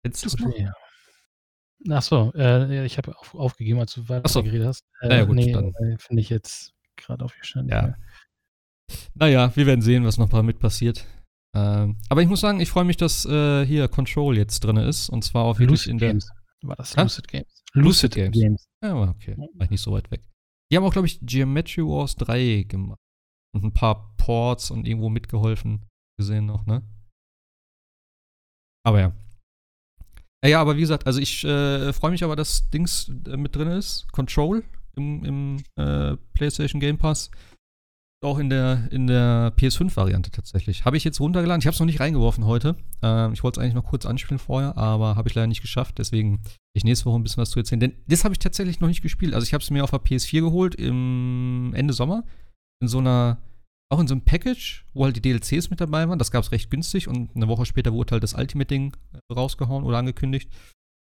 Es 0.03 0.39
noch? 0.39 0.57
Ja. 0.57 0.73
Ach 1.91 2.03
so, 2.03 2.33
äh, 2.35 2.77
ja, 2.77 2.85
ich 2.85 2.99
habe 2.99 3.17
auf, 3.19 3.35
aufgegeben, 3.35 3.79
als 3.79 3.95
du 3.95 4.09
weiter 4.09 4.29
so. 4.29 4.43
geredet 4.43 4.67
hast. 4.67 4.83
Äh, 5.01 5.09
Na 5.09 5.17
ja, 5.17 5.25
gut, 5.25 5.37
nee, 5.37 5.53
dann. 5.53 5.73
äh, 5.75 5.97
finde 5.99 6.21
ich 6.21 6.29
jetzt 6.29 6.75
gerade 6.97 7.25
aufgestanden. 7.25 7.71
Ja. 7.71 7.95
Naja, 9.15 9.55
wir 9.55 9.67
werden 9.67 9.83
sehen, 9.83 10.05
was 10.05 10.19
noch 10.19 10.29
damit 10.31 10.59
passiert. 10.59 11.07
Ähm, 11.55 11.99
aber 12.09 12.23
ich 12.23 12.29
muss 12.29 12.41
sagen, 12.41 12.61
ich 12.61 12.69
freue 12.69 12.85
mich, 12.85 12.97
dass 12.97 13.25
äh, 13.27 13.65
hier 13.65 13.89
Control 13.89 14.37
jetzt 14.37 14.61
drin 14.61 14.77
ist. 14.77 15.09
Und 15.09 15.25
zwar 15.25 15.45
auch 15.45 15.59
wirklich 15.59 15.87
Lucid 15.87 15.93
in 15.93 15.99
der. 15.99 16.09
Games. 16.11 16.31
War 16.63 16.77
das 16.77 16.97
Hä? 16.97 17.03
Lucid 17.03 17.29
Games? 17.29 17.63
Lucid 17.73 18.15
Games. 18.15 18.69
Ja, 18.83 18.93
aber 18.93 19.11
okay. 19.11 19.37
Ja. 19.39 19.47
War 19.55 19.65
ich 19.65 19.71
nicht 19.71 19.83
so 19.83 19.93
weit 19.93 20.11
weg. 20.11 20.23
Die 20.71 20.77
haben 20.77 20.85
auch, 20.85 20.93
glaube 20.93 21.07
ich, 21.07 21.21
Geometry 21.23 21.83
Wars 21.83 22.17
3 22.17 22.65
gemacht. 22.69 23.01
Und 23.55 23.65
ein 23.65 23.73
paar 23.73 24.15
Ports 24.17 24.71
und 24.71 24.87
irgendwo 24.87 25.09
mitgeholfen 25.09 25.87
gesehen 26.19 26.47
noch, 26.47 26.67
ne? 26.67 26.83
Aber 28.85 29.01
ja. 29.01 29.13
Ja, 30.45 30.61
aber 30.61 30.77
wie 30.77 30.81
gesagt, 30.81 31.07
also 31.07 31.21
ich 31.21 31.45
äh, 31.45 31.93
freue 31.93 32.13
mich 32.13 32.23
aber, 32.23 32.37
dass 32.37 32.71
Dings 32.71 33.11
äh, 33.27 33.37
mit 33.37 33.57
drin 33.57 33.69
ist. 33.69 34.11
Control 34.13 34.63
im, 34.97 35.25
im 35.25 35.57
äh, 35.77 36.17
PlayStation 36.35 36.81
Game 36.81 36.99
Pass. 36.99 37.31
auch 38.25 38.39
in 38.39 38.51
der, 38.51 38.89
in 38.91 39.07
der 39.07 39.53
PS5-Variante 39.57 40.31
tatsächlich. 40.31 40.85
Habe 40.85 40.97
ich 40.97 41.05
jetzt 41.05 41.21
runtergeladen. 41.21 41.61
Ich 41.61 41.67
habe 41.67 41.75
es 41.75 41.81
noch 41.81 41.87
nicht 41.87 42.01
reingeworfen 42.01 42.45
heute. 42.45 42.77
Ähm, 43.03 43.33
ich 43.33 43.43
wollte 43.43 43.61
es 43.61 43.63
eigentlich 43.63 43.75
noch 43.75 43.85
kurz 43.85 44.07
anspielen 44.07 44.39
vorher, 44.39 44.77
aber 44.77 45.17
habe 45.17 45.29
ich 45.29 45.35
leider 45.35 45.47
nicht 45.47 45.63
geschafft. 45.63 45.99
Deswegen 45.99 46.41
ich 46.73 46.85
nächste 46.85 47.07
Woche 47.07 47.19
ein 47.19 47.23
bisschen 47.25 47.41
was 47.41 47.51
zu 47.51 47.59
erzählen. 47.59 47.81
Denn 47.81 47.95
das 48.07 48.25
habe 48.25 48.35
ich 48.35 48.39
tatsächlich 48.39 48.81
noch 48.81 48.89
nicht 48.89 49.03
gespielt. 49.03 49.35
Also 49.35 49.45
ich 49.45 49.55
habe 49.55 49.63
es 49.63 49.71
mir 49.71 49.83
auf 49.83 49.91
der 49.91 50.01
PS4 50.01 50.41
geholt 50.41 50.75
im 50.77 51.73
Ende 51.75 51.95
Sommer. 51.95 52.25
In 52.81 52.89
so 52.89 52.99
einer, 52.99 53.39
auch 53.93 54.01
in 54.01 54.07
so 54.07 54.15
einem 54.15 54.25
Package, 54.25 54.85
wo 54.95 55.05
halt 55.05 55.17
die 55.17 55.23
DLCs 55.23 55.71
mit 55.71 55.81
dabei 55.81 56.09
waren. 56.09 56.19
Das 56.19 56.31
gab 56.31 56.45
es 56.45 56.53
recht 56.53 56.71
günstig 56.71 57.09
und 57.09 57.35
eine 57.35 57.49
Woche 57.49 57.67
später 57.67 57.93
wurde 57.93 58.13
halt 58.13 58.23
das 58.23 58.35
Ultimate-Ding 58.35 58.97
rausgehauen 59.35 59.85
oder 59.85 59.99
angekündigt. 59.99 60.51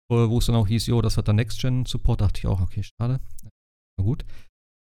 Wo 0.09 0.37
es 0.37 0.45
dann 0.45 0.55
auch 0.55 0.67
hieß, 0.67 0.85
jo, 0.85 1.01
das 1.01 1.17
hat 1.17 1.27
dann 1.27 1.37
Next-Gen-Support. 1.37 2.21
Dachte 2.21 2.39
ich 2.39 2.47
auch, 2.47 2.61
okay, 2.61 2.83
schade. 2.83 3.19
Na 3.97 4.03
gut 4.03 4.23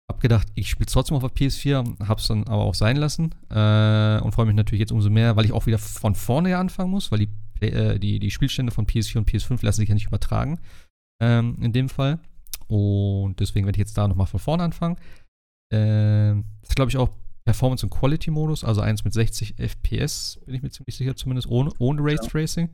hab 0.09 0.21
gedacht, 0.21 0.49
ich 0.55 0.71
spiele 0.71 0.87
trotzdem 0.87 1.17
auf 1.17 1.23
der 1.23 1.31
PS4, 1.31 2.07
hab's 2.09 2.29
dann 2.29 2.47
aber 2.49 2.63
auch 2.63 2.75
sein 2.75 2.97
lassen 2.97 3.35
äh, 3.51 4.21
und 4.21 4.33
freue 4.33 4.47
mich 4.47 4.55
natürlich 4.55 4.81
jetzt 4.81 4.93
umso 4.93 5.11
mehr, 5.11 5.37
weil 5.37 5.45
ich 5.45 5.53
auch 5.53 5.67
wieder 5.67 5.79
von 5.79 6.15
vorne 6.15 6.57
anfangen 6.57 6.91
muss, 6.91 7.13
weil 7.13 7.19
die, 7.19 7.67
äh, 7.67 7.99
die, 7.99 8.19
die 8.19 8.31
Spielstände 8.31 8.73
von 8.73 8.87
PS4 8.87 9.19
und 9.19 9.31
PS5 9.31 9.65
lassen 9.65 9.81
sich 9.81 9.89
ja 9.89 9.95
nicht 9.95 10.07
übertragen 10.07 10.59
ähm, 11.23 11.57
in 11.61 11.73
dem 11.73 11.89
Fall. 11.89 12.21
Und 12.69 13.39
deswegen 13.41 13.67
werde 13.67 13.77
ich 13.77 13.87
jetzt 13.87 13.97
da 13.99 14.09
nochmal 14.09 14.27
von 14.27 14.41
vorne 14.41 14.63
anfangen. 14.63 14.97
Äh, 15.73 16.35
das 16.61 16.71
ist, 16.71 16.77
glaube 16.77 16.91
ich, 16.91 16.97
auch 16.97 17.11
Performance- 17.45 17.87
und 17.87 17.91
Quality-Modus, 17.91 18.63
also 18.63 18.83
eins 18.83 19.05
mit 19.05 19.15
60 19.15 19.55
FPS, 19.59 20.39
bin 20.45 20.55
ich 20.55 20.63
mir 20.63 20.71
ziemlich 20.71 20.97
sicher, 20.97 21.17
zumindest 21.17 21.49
ohne, 21.49 21.71
ohne 21.79 22.03
Raytracing. 22.03 22.69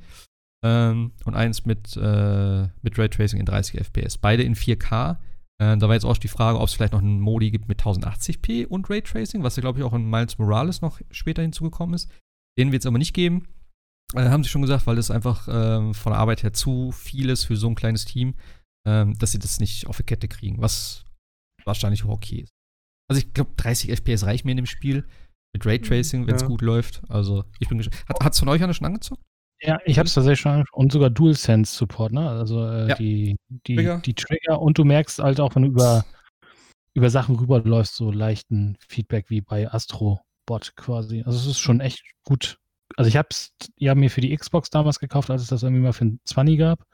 Ja. 0.64 0.90
Ähm, 0.90 1.12
und 1.24 1.34
eins 1.36 1.64
mit, 1.64 1.97
äh, 1.97 2.68
mit 2.82 2.99
Raytracing 2.99 3.38
in 3.38 3.47
30 3.47 3.80
FPS. 3.80 4.18
Beide 4.18 4.42
in 4.42 4.57
4K. 4.57 5.18
Äh, 5.61 5.76
da 5.76 5.88
war 5.88 5.95
jetzt 5.95 6.05
auch 6.05 6.16
die 6.18 6.28
Frage, 6.28 6.59
ob 6.59 6.66
es 6.66 6.74
vielleicht 6.74 6.92
noch 6.92 7.03
einen 7.03 7.20
Modi 7.20 7.51
gibt 7.51 7.68
mit 7.68 7.80
1080p 7.80 8.66
und 8.66 8.90
Raytracing, 8.90 9.42
was 9.42 9.57
ja, 9.57 9.61
glaube 9.61 9.78
ich, 9.78 9.84
auch 9.84 9.92
in 9.92 10.09
Miles 10.09 10.38
Morales 10.38 10.80
noch 10.80 11.01
später 11.11 11.42
hinzugekommen 11.42 11.95
ist. 11.95 12.11
Den 12.59 12.72
wird 12.72 12.82
es 12.82 12.86
aber 12.86 12.99
nicht 12.99 13.14
geben. 13.14 13.47
Äh, 14.14 14.28
haben 14.28 14.42
sie 14.42 14.51
schon 14.51 14.62
gesagt, 14.62 14.86
weil 14.86 14.97
das 14.97 15.11
einfach 15.11 15.47
äh, 15.49 15.95
von 15.95 16.12
der 16.12 16.18
Arbeit 16.18 16.42
her 16.42 16.53
zu 16.53 16.92
viel 16.92 17.30
ist 17.30 17.45
für 17.45 17.57
so 17.57 17.68
ein 17.68 17.74
kleines 17.74 18.07
Team, 18.07 18.34
ähm, 18.86 19.16
dass 19.18 19.32
sie 19.32 19.38
das 19.38 19.61
nicht 19.61 19.86
auf 19.86 19.99
die 19.99 20.03
Kette 20.03 20.28
kriegen, 20.28 20.61
was 20.61 21.05
wahrscheinlich 21.64 22.05
auch 22.05 22.11
okay 22.11 22.40
ist. 22.40 22.54
Also 23.09 23.21
ich 23.21 23.33
glaube, 23.35 23.53
30 23.57 23.91
FPS 23.91 24.25
reicht 24.25 24.45
mir 24.45 24.53
in 24.53 24.59
dem 24.59 24.67
Spiel 24.67 25.05
mit 25.53 25.67
Raytracing, 25.67 26.27
wenn 26.27 26.35
es 26.35 26.43
ja. 26.43 26.49
gut 26.49 26.63
läuft. 26.63 27.03
Also 27.09 27.45
ich 27.61 27.69
bin 27.69 27.79
gespannt. 27.79 28.05
Hat 28.21 28.33
es 28.33 28.39
von 28.39 28.49
euch 28.49 28.63
einer 28.63 28.75
schon 28.75 28.87
angezockt? 28.87 29.23
Ja, 29.61 29.79
ich 29.87 29.99
habe 29.99 30.07
es 30.07 30.15
tatsächlich 30.15 30.41
schon 30.41 30.65
und 30.73 30.93
sogar 30.93 31.11
DualSense 31.11 31.75
Support, 31.75 32.13
ne? 32.13 32.29
Also 32.29 32.67
äh, 32.67 32.89
ja. 32.89 32.95
die, 32.97 33.37
die, 33.49 33.77
Trigger. 33.77 34.03
die 34.05 34.15
Trigger 34.15 34.61
und 34.61 34.77
du 34.77 34.85
merkst 34.85 35.21
halt 35.21 35.41
auch, 35.41 35.55
wenn 35.55 35.63
du 35.63 35.69
über, 35.69 36.05
über 36.93 37.09
Sachen 37.09 37.37
rüberläufst, 37.37 37.97
so 37.97 38.11
leichten 38.11 38.77
Feedback 38.87 39.31
wie 39.31 39.41
bei 39.41 39.73
Astrobot 39.73 40.75
quasi. 40.77 41.23
Also 41.25 41.39
es 41.39 41.47
ist 41.47 41.61
schon 41.61 41.81
echt 41.81 42.03
gut. 42.25 42.59
Also 42.97 43.09
ich 43.09 43.17
habe 43.17 43.29
es 43.31 43.55
ja 43.79 43.95
mir 43.95 44.11
für 44.11 44.21
die 44.21 44.37
Xbox 44.37 44.71
damals 44.71 44.99
gekauft, 44.99 45.31
als 45.31 45.43
es 45.43 45.49
das 45.49 45.63
irgendwie 45.63 45.83
mal 45.83 45.93
für 45.93 46.05
ein 46.05 46.21
20 46.25 46.59
gab, 46.59 46.85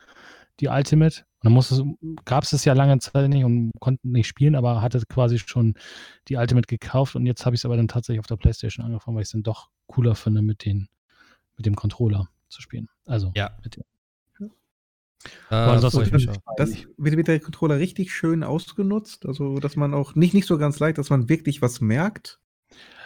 die 0.61 0.69
Ultimate. 0.69 1.25
Und 1.43 1.55
dann 1.55 1.97
gab 2.25 2.45
es 2.45 2.53
es 2.53 2.65
ja 2.65 2.75
lange 2.75 2.99
Zeit 2.99 3.29
nicht 3.31 3.45
und 3.45 3.71
konnten 3.81 4.13
nicht 4.13 4.27
spielen, 4.27 4.55
aber 4.55 4.83
hatte 4.83 5.01
quasi 5.09 5.39
schon 5.39 5.75
die 6.29 6.37
Ultimate 6.37 6.67
gekauft 6.67 7.17
und 7.17 7.27
jetzt 7.27 7.47
habe 7.47 7.55
ich 7.55 7.61
es 7.61 7.65
aber 7.65 7.77
dann 7.77 7.89
tatsächlich 7.89 8.21
auf 8.21 8.27
der 8.27 8.37
Playstation 8.37 8.85
angefangen, 8.85 9.17
weil 9.17 9.23
ich 9.23 9.29
es 9.29 9.33
dann 9.33 9.43
doch 9.43 9.71
cooler 9.87 10.15
finde 10.15 10.43
mit 10.43 10.65
den 10.65 10.89
mit 11.57 11.67
dem 11.67 11.77
Controller 11.77 12.29
zu 12.49 12.63
spielen. 12.63 12.89
Also 13.07 13.33
ja. 13.35 13.51
mit 13.63 13.77
dem. 13.77 13.85
Äh, 15.51 15.81
das 15.81 15.95
wird 16.97 17.17
mit 17.17 17.29
der 17.29 17.41
Controller 17.41 17.79
richtig 17.79 18.13
schön 18.13 18.43
ausgenutzt, 18.43 19.27
also 19.27 19.59
dass 19.59 19.77
man 19.77 19.93
auch 19.93 20.15
nicht, 20.15 20.33
nicht 20.33 20.47
so 20.47 20.57
ganz 20.57 20.79
leicht, 20.79 20.97
dass 20.97 21.11
man 21.11 21.29
wirklich 21.29 21.61
was 21.61 21.83
merkt. 21.83 22.41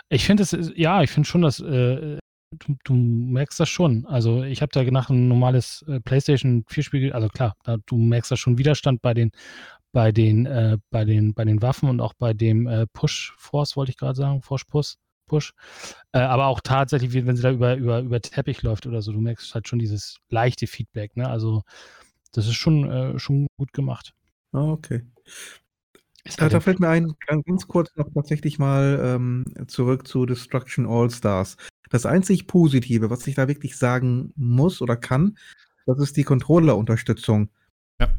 Ich 0.08 0.24
finde 0.24 0.44
es, 0.44 0.56
ja, 0.76 1.02
ich 1.02 1.10
finde 1.10 1.28
schon, 1.28 1.42
dass 1.42 1.58
äh, 1.58 2.18
du, 2.58 2.76
du, 2.84 2.94
merkst 2.94 3.58
das 3.60 3.68
schon. 3.68 4.06
Also 4.06 4.42
ich 4.42 4.62
habe 4.62 4.72
da 4.72 4.82
nach 4.90 5.10
ein 5.10 5.28
normales 5.28 5.84
äh, 5.88 6.00
PlayStation 6.00 6.64
4 6.68 6.82
Spiel, 6.82 7.12
also 7.12 7.28
klar, 7.28 7.56
da, 7.64 7.76
du 7.86 7.96
merkst 7.96 8.30
da 8.30 8.36
schon 8.36 8.58
Widerstand 8.58 9.02
bei 9.02 9.14
den 9.14 9.30
bei 9.92 10.12
den 10.12 10.46
äh, 10.46 10.78
bei 10.90 11.04
den 11.04 11.34
bei 11.34 11.44
den 11.44 11.62
Waffen 11.62 11.88
und 11.88 12.00
auch 12.00 12.14
bei 12.14 12.34
dem 12.34 12.66
äh, 12.66 12.86
Push 12.88 13.34
Force 13.38 13.76
wollte 13.76 13.90
ich 13.90 13.96
gerade 13.96 14.16
sagen, 14.16 14.42
Force 14.42 14.64
Push. 14.64 14.96
Push. 15.26 15.54
Äh, 16.12 16.18
aber 16.18 16.46
auch 16.46 16.60
tatsächlich, 16.60 17.14
wenn 17.14 17.36
sie 17.36 17.42
da 17.42 17.50
über, 17.50 17.76
über, 17.76 18.00
über 18.00 18.20
Teppich 18.20 18.62
läuft 18.62 18.86
oder 18.86 19.00
so, 19.00 19.10
du 19.10 19.20
merkst 19.20 19.54
halt 19.54 19.68
schon 19.68 19.78
dieses 19.78 20.18
leichte 20.28 20.66
Feedback. 20.66 21.16
Ne? 21.16 21.28
Also, 21.28 21.62
das 22.32 22.46
ist 22.46 22.56
schon, 22.56 22.90
äh, 22.90 23.18
schon 23.18 23.46
gut 23.56 23.72
gemacht. 23.72 24.12
Ah, 24.52 24.70
okay. 24.70 25.02
Da, 26.38 26.48
da 26.48 26.60
fällt 26.60 26.80
mir 26.80 26.88
ein, 26.88 27.14
ganz 27.26 27.68
kurz 27.68 27.94
noch 27.96 28.08
tatsächlich 28.14 28.58
mal 28.58 28.98
ähm, 29.02 29.44
zurück 29.66 30.08
zu 30.08 30.24
Destruction 30.24 30.86
All 30.86 31.10
Stars. 31.10 31.56
Das 31.90 32.06
einzig 32.06 32.46
Positive, 32.46 33.10
was 33.10 33.26
ich 33.26 33.34
da 33.34 33.48
wirklich 33.48 33.76
sagen 33.76 34.32
muss 34.36 34.80
oder 34.80 34.96
kann, 34.96 35.36
das 35.86 35.98
ist 35.98 36.16
die 36.16 36.24
Controller-Unterstützung. 36.24 37.50
Ja. 38.00 38.12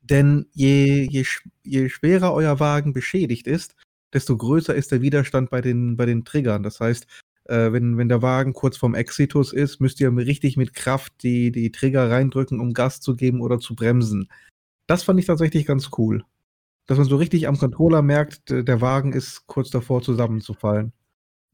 Denn 0.00 0.46
je, 0.52 1.06
je, 1.10 1.24
je 1.62 1.88
schwerer 1.88 2.32
euer 2.32 2.60
Wagen 2.60 2.92
beschädigt 2.92 3.46
ist, 3.46 3.74
desto 4.12 4.36
größer 4.36 4.74
ist 4.74 4.92
der 4.92 5.02
Widerstand 5.02 5.50
bei 5.50 5.60
den, 5.60 5.96
bei 5.96 6.06
den 6.06 6.24
Triggern. 6.24 6.62
Das 6.62 6.80
heißt, 6.80 7.06
äh, 7.44 7.72
wenn, 7.72 7.96
wenn 7.96 8.08
der 8.08 8.22
Wagen 8.22 8.52
kurz 8.52 8.76
vorm 8.76 8.94
Exitus 8.94 9.52
ist, 9.52 9.80
müsst 9.80 10.00
ihr 10.00 10.14
richtig 10.16 10.56
mit 10.56 10.74
Kraft 10.74 11.22
die, 11.22 11.50
die 11.50 11.72
Trigger 11.72 12.10
reindrücken, 12.10 12.60
um 12.60 12.72
Gas 12.72 13.00
zu 13.00 13.16
geben 13.16 13.40
oder 13.40 13.58
zu 13.58 13.74
bremsen. 13.74 14.28
Das 14.86 15.02
fand 15.02 15.20
ich 15.20 15.26
tatsächlich 15.26 15.66
ganz 15.66 15.90
cool. 15.98 16.24
Dass 16.86 16.98
man 16.98 17.06
so 17.06 17.16
richtig 17.16 17.48
am 17.48 17.58
Controller 17.58 18.00
merkt, 18.00 18.48
der 18.50 18.80
Wagen 18.80 19.12
ist 19.12 19.46
kurz 19.46 19.68
davor 19.68 20.00
zusammenzufallen. 20.00 20.92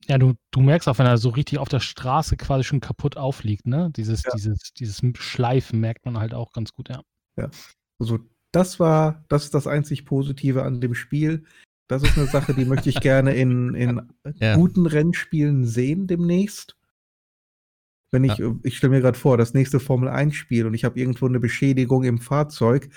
Ja, 0.07 0.19
du, 0.19 0.35
du 0.51 0.61
merkst 0.61 0.89
auch, 0.89 0.99
wenn 0.99 1.07
er 1.07 1.19
so 1.19 1.31
richtig 1.31 1.59
auf 1.59 1.69
der 1.69 1.81
Straße 1.81 2.37
quasi 2.37 2.65
schon 2.65 2.81
kaputt 2.81 3.17
aufliegt, 3.17 3.67
ne? 3.67 3.91
Dieses, 3.97 4.23
ja. 4.25 4.33
dieses, 4.35 4.73
dieses 4.75 5.01
Schleifen 5.17 5.81
merkt 5.81 6.05
man 6.05 6.19
halt 6.19 6.35
auch 6.35 6.53
ganz 6.53 6.73
gut, 6.73 6.89
ja. 6.89 7.03
Ja. 7.37 7.51
Also 7.99 8.19
das 8.53 8.79
war, 8.79 9.25
das 9.29 9.45
ist 9.45 9.55
das 9.55 9.67
einzig 9.67 10.05
Positive 10.05 10.63
an 10.63 10.81
dem 10.81 10.95
Spiel. 10.95 11.45
Das 11.89 12.03
ist 12.03 12.17
eine 12.17 12.27
Sache, 12.27 12.55
die 12.55 12.65
möchte 12.65 12.89
ich 12.89 13.01
gerne 13.01 13.35
in, 13.35 13.75
in 13.75 14.03
ja. 14.37 14.55
guten 14.55 14.87
Rennspielen 14.87 15.65
sehen 15.65 16.07
demnächst. 16.07 16.77
Wenn 18.11 18.25
ich, 18.25 18.37
ja. 18.37 18.55
ich 18.63 18.77
stelle 18.77 18.93
mir 18.93 19.01
gerade 19.01 19.19
vor, 19.19 19.37
das 19.37 19.55
nächste 19.55 19.81
Formel 19.81 20.09
1-Spiel 20.09 20.67
und 20.67 20.75
ich 20.75 20.85
habe 20.85 20.99
irgendwo 20.99 21.27
eine 21.27 21.41
Beschädigung 21.41 22.05
im 22.05 22.19
Fahrzeug, 22.19 22.89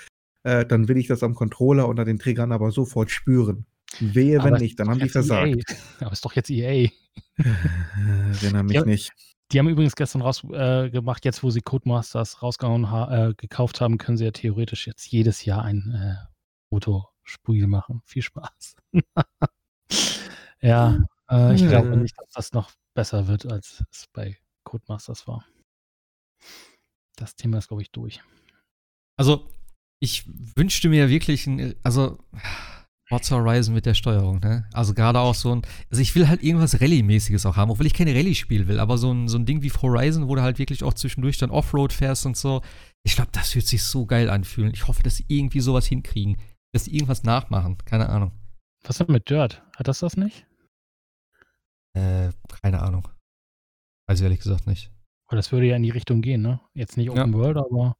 äh, 0.44 0.64
dann 0.64 0.86
will 0.86 0.96
ich 0.96 1.08
das 1.08 1.22
am 1.22 1.34
Controller 1.34 1.88
unter 1.88 2.04
den 2.04 2.18
Triggern 2.18 2.52
aber 2.52 2.70
sofort 2.70 3.10
spüren. 3.10 3.66
Wehe, 4.00 4.42
wenn 4.42 4.54
nicht, 4.54 4.78
dann 4.78 4.88
haben 4.90 5.00
die 5.00 5.08
versagt. 5.08 5.48
EA. 5.48 5.76
Aber 6.00 6.12
ist 6.12 6.24
doch 6.24 6.34
jetzt 6.34 6.50
EA. 6.50 6.88
Erinnere 7.38 8.62
mich 8.64 8.78
die, 8.78 8.84
nicht. 8.84 9.12
Die 9.50 9.58
haben 9.58 9.68
übrigens 9.68 9.96
gestern 9.96 10.20
rausgemacht, 10.20 11.24
äh, 11.24 11.28
jetzt 11.28 11.42
wo 11.42 11.50
sie 11.50 11.62
Codemasters 11.62 12.42
rausgehauen 12.42 12.90
ha 12.90 13.28
äh, 13.28 13.34
gekauft 13.34 13.80
haben, 13.80 13.98
können 13.98 14.18
sie 14.18 14.24
ja 14.24 14.30
theoretisch 14.30 14.86
jetzt 14.86 15.06
jedes 15.06 15.44
Jahr 15.44 15.64
ein 15.64 15.92
äh, 15.94 16.16
Foto 16.68 17.08
Spiel 17.22 17.66
machen. 17.66 18.02
Viel 18.04 18.22
Spaß. 18.22 18.76
ja, 20.60 20.98
äh, 21.30 21.54
ich 21.54 21.66
glaube 21.66 21.96
nicht, 21.96 22.16
dass 22.18 22.30
das 22.32 22.52
noch 22.52 22.72
besser 22.94 23.26
wird, 23.26 23.50
als 23.50 23.84
es 23.90 24.06
bei 24.12 24.38
Codemasters 24.64 25.26
war. 25.26 25.46
Das 27.16 27.36
Thema 27.36 27.58
ist, 27.58 27.68
glaube 27.68 27.82
ich, 27.82 27.90
durch. 27.90 28.22
Also, 29.16 29.48
ich 30.00 30.24
wünschte 30.56 30.88
mir 30.88 31.08
wirklich, 31.08 31.46
ein, 31.46 31.74
also 31.82 32.18
Forza 33.08 33.36
Horizon 33.36 33.74
mit 33.74 33.86
der 33.86 33.94
Steuerung, 33.94 34.40
ne? 34.40 34.68
Also 34.72 34.92
gerade 34.92 35.18
auch 35.18 35.34
so 35.34 35.54
ein, 35.54 35.62
also 35.90 36.02
ich 36.02 36.14
will 36.14 36.28
halt 36.28 36.42
irgendwas 36.42 36.80
Rallye-mäßiges 36.80 37.46
auch 37.46 37.56
haben, 37.56 37.70
obwohl 37.70 37.86
ich 37.86 37.94
keine 37.94 38.14
Rallye-Spiel 38.14 38.68
will, 38.68 38.80
aber 38.80 38.98
so 38.98 39.12
ein, 39.12 39.28
so 39.28 39.38
ein 39.38 39.46
Ding 39.46 39.62
wie 39.62 39.70
Horizon, 39.70 40.28
wo 40.28 40.34
du 40.34 40.42
halt 40.42 40.58
wirklich 40.58 40.84
auch 40.84 40.94
zwischendurch 40.94 41.38
dann 41.38 41.50
Offroad 41.50 41.92
fährst 41.92 42.26
und 42.26 42.36
so. 42.36 42.60
Ich 43.04 43.14
glaube, 43.14 43.30
das 43.32 43.54
wird 43.54 43.66
sich 43.66 43.82
so 43.82 44.04
geil 44.04 44.28
anfühlen. 44.28 44.72
Ich 44.74 44.86
hoffe, 44.88 45.02
dass 45.02 45.16
sie 45.16 45.24
irgendwie 45.28 45.60
sowas 45.60 45.86
hinkriegen 45.86 46.36
dass 46.72 46.84
sie 46.84 46.94
irgendwas 46.94 47.24
nachmachen. 47.24 47.78
Keine 47.84 48.08
Ahnung. 48.08 48.32
Was 48.84 49.00
ist 49.00 49.08
mit 49.08 49.28
Dirt? 49.30 49.62
Hat 49.76 49.88
das 49.88 50.00
das 50.00 50.16
nicht? 50.16 50.46
Äh, 51.94 52.30
keine 52.62 52.82
Ahnung. 52.82 53.08
Weiß 54.06 54.18
ich 54.18 54.24
ehrlich 54.24 54.40
gesagt 54.40 54.66
nicht. 54.66 54.92
Aber 55.26 55.36
das 55.36 55.52
würde 55.52 55.66
ja 55.66 55.76
in 55.76 55.82
die 55.82 55.90
Richtung 55.90 56.22
gehen, 56.22 56.42
ne? 56.42 56.60
Jetzt 56.74 56.96
nicht 56.96 57.10
Open 57.10 57.32
ja. 57.32 57.38
World, 57.38 57.56
aber. 57.56 57.96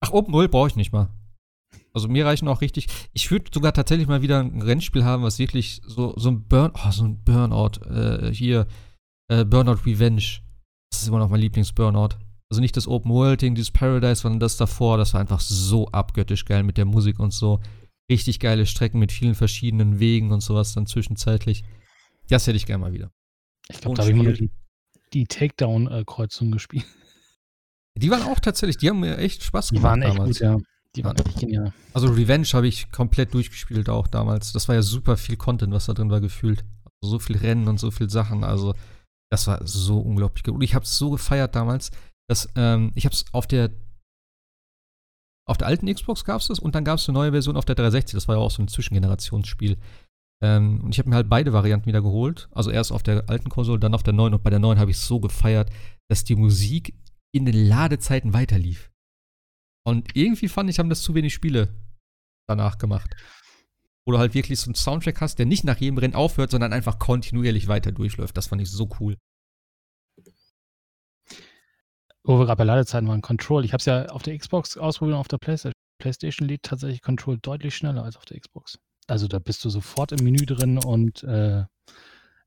Ach, 0.00 0.12
Open 0.12 0.32
World 0.34 0.50
brauche 0.50 0.68
ich 0.68 0.76
nicht 0.76 0.92
mal. 0.92 1.08
Also 1.94 2.08
mir 2.08 2.26
reichen 2.26 2.48
auch 2.48 2.60
richtig. 2.60 2.88
Ich 3.12 3.30
würde 3.30 3.50
sogar 3.54 3.72
tatsächlich 3.72 4.08
mal 4.08 4.20
wieder 4.20 4.40
ein 4.40 4.60
Rennspiel 4.60 5.04
haben, 5.04 5.22
was 5.22 5.38
wirklich 5.38 5.80
so, 5.86 6.12
so 6.16 6.28
ein 6.28 6.46
Burn, 6.48 6.72
oh, 6.74 6.90
so 6.90 7.04
ein 7.04 7.22
Burnout, 7.22 7.80
äh, 7.88 8.34
hier, 8.34 8.66
äh, 9.28 9.44
Burnout 9.44 9.86
Revenge. 9.86 10.40
Das 10.90 11.02
ist 11.02 11.08
immer 11.08 11.20
noch 11.20 11.30
mein 11.30 11.40
Lieblings-Burnout. 11.40 12.16
Also 12.50 12.60
nicht 12.60 12.76
das 12.76 12.88
Open 12.88 13.12
World 13.12 13.42
Ding, 13.42 13.54
dieses 13.54 13.70
Paradise, 13.70 14.22
sondern 14.22 14.40
das 14.40 14.56
davor. 14.56 14.98
Das 14.98 15.14
war 15.14 15.20
einfach 15.20 15.40
so 15.40 15.86
abgöttisch 15.88 16.44
geil 16.44 16.64
mit 16.64 16.78
der 16.78 16.84
Musik 16.84 17.20
und 17.20 17.32
so. 17.32 17.60
Richtig 18.10 18.40
geile 18.40 18.66
Strecken 18.66 18.98
mit 18.98 19.12
vielen 19.12 19.34
verschiedenen 19.36 20.00
Wegen 20.00 20.32
und 20.32 20.40
sowas 20.40 20.74
dann 20.74 20.86
zwischenzeitlich. 20.86 21.64
Das 22.28 22.46
hätte 22.46 22.56
ich 22.56 22.66
gerne 22.66 22.84
mal 22.84 22.92
wieder. 22.92 23.12
Ich 23.68 23.80
glaube, 23.80 23.96
da 23.96 24.02
habe 24.02 24.12
ich 24.12 24.22
mal 24.22 24.32
die, 24.32 24.50
die 25.12 25.24
Takedown-Kreuzung 25.26 26.50
gespielt. 26.50 26.86
Die 27.96 28.10
waren 28.10 28.22
auch 28.24 28.40
tatsächlich, 28.40 28.78
die 28.78 28.90
haben 28.90 29.00
mir 29.00 29.16
echt 29.18 29.44
Spaß 29.44 29.70
gemacht. 29.70 29.80
Die 29.80 29.84
waren 29.84 30.02
echt 30.02 30.18
damals. 30.18 30.38
gut, 30.38 30.40
ja. 30.40 30.58
Die 30.96 31.04
waren 31.04 31.16
echt 31.16 31.40
genial. 31.40 31.72
Also 31.92 32.08
Revenge 32.08 32.46
habe 32.52 32.68
ich 32.68 32.90
komplett 32.92 33.34
durchgespielt 33.34 33.88
auch 33.88 34.06
damals. 34.06 34.52
Das 34.52 34.68
war 34.68 34.74
ja 34.74 34.82
super 34.82 35.16
viel 35.16 35.36
Content, 35.36 35.72
was 35.72 35.86
da 35.86 35.92
drin 35.92 36.10
war, 36.10 36.20
gefühlt. 36.20 36.64
So 37.02 37.18
viel 37.18 37.36
Rennen 37.36 37.68
und 37.68 37.78
so 37.78 37.90
viel 37.90 38.08
Sachen. 38.08 38.44
Also, 38.44 38.74
das 39.30 39.46
war 39.46 39.66
so 39.66 39.98
unglaublich. 39.98 40.46
Und 40.48 40.62
ich 40.62 40.74
habe 40.74 40.84
es 40.84 40.96
so 40.96 41.10
gefeiert 41.10 41.54
damals, 41.54 41.90
dass 42.28 42.48
ähm, 42.54 42.92
ich 42.94 43.04
habe 43.04 43.14
es 43.14 43.24
auf 43.32 43.46
der 43.46 43.70
auf 45.46 45.58
der 45.58 45.66
alten 45.66 45.92
Xbox 45.92 46.24
gab 46.24 46.40
es 46.40 46.46
das 46.46 46.58
und 46.58 46.74
dann 46.74 46.84
gab 46.84 46.98
es 46.98 47.06
eine 47.06 47.18
neue 47.18 47.32
Version 47.32 47.56
auf 47.56 47.66
der 47.66 47.74
360. 47.74 48.14
Das 48.14 48.28
war 48.28 48.36
ja 48.36 48.40
auch 48.40 48.50
so 48.50 48.62
ein 48.62 48.68
Zwischengenerationsspiel. 48.68 49.76
Ähm, 50.42 50.80
und 50.82 50.94
ich 50.94 50.98
habe 50.98 51.10
mir 51.10 51.16
halt 51.16 51.28
beide 51.28 51.52
Varianten 51.52 51.86
wieder 51.86 52.00
geholt. 52.00 52.48
Also 52.52 52.70
erst 52.70 52.92
auf 52.92 53.02
der 53.02 53.28
alten 53.28 53.50
Konsole, 53.50 53.78
dann 53.78 53.94
auf 53.94 54.02
der 54.02 54.14
neuen. 54.14 54.32
Und 54.32 54.42
bei 54.42 54.50
der 54.50 54.58
neuen 54.58 54.78
habe 54.78 54.90
ich 54.90 54.96
es 54.96 55.06
so 55.06 55.20
gefeiert, 55.20 55.70
dass 56.08 56.24
die 56.24 56.36
Musik 56.36 56.94
in 57.34 57.44
den 57.44 57.66
Ladezeiten 57.66 58.32
weiterlief. 58.32 58.90
Und 59.84 60.16
irgendwie 60.16 60.48
fand 60.48 60.70
ich, 60.70 60.78
haben 60.78 60.88
das 60.88 61.02
zu 61.02 61.14
wenig 61.14 61.34
Spiele 61.34 61.68
danach 62.48 62.78
gemacht. 62.78 63.14
Wo 64.06 64.12
du 64.12 64.18
halt 64.18 64.34
wirklich 64.34 64.58
so 64.60 64.68
einen 64.68 64.74
Soundtrack 64.74 65.20
hast, 65.20 65.38
der 65.38 65.46
nicht 65.46 65.64
nach 65.64 65.78
jedem 65.78 65.98
Rennen 65.98 66.14
aufhört, 66.14 66.50
sondern 66.50 66.72
einfach 66.72 66.98
kontinuierlich 66.98 67.68
weiter 67.68 67.92
durchläuft. 67.92 68.36
Das 68.36 68.48
fand 68.48 68.60
ich 68.62 68.70
so 68.70 68.88
cool. 69.00 69.16
Wo 72.22 72.38
wir 72.38 72.46
gerade 72.46 72.58
bei 72.58 72.64
Ladezeiten 72.64 73.08
waren, 73.08 73.20
Control. 73.20 73.64
Ich 73.64 73.72
habe 73.72 73.80
es 73.80 73.86
ja 73.86 74.06
auf 74.06 74.22
der 74.22 74.36
Xbox 74.38 74.76
ausprobiert 74.76 75.14
und 75.14 75.20
auf 75.20 75.28
der 75.28 75.38
PlayStation. 75.38 75.74
PlayStation 75.98 76.48
lädt 76.48 76.62
tatsächlich 76.62 77.02
Control 77.02 77.38
deutlich 77.38 77.76
schneller 77.76 78.02
als 78.02 78.16
auf 78.16 78.24
der 78.24 78.40
Xbox. 78.40 78.78
Also 79.06 79.28
da 79.28 79.38
bist 79.38 79.64
du 79.64 79.70
sofort 79.70 80.12
im 80.12 80.24
Menü 80.24 80.44
drin 80.46 80.78
und 80.78 81.22
äh, 81.22 81.64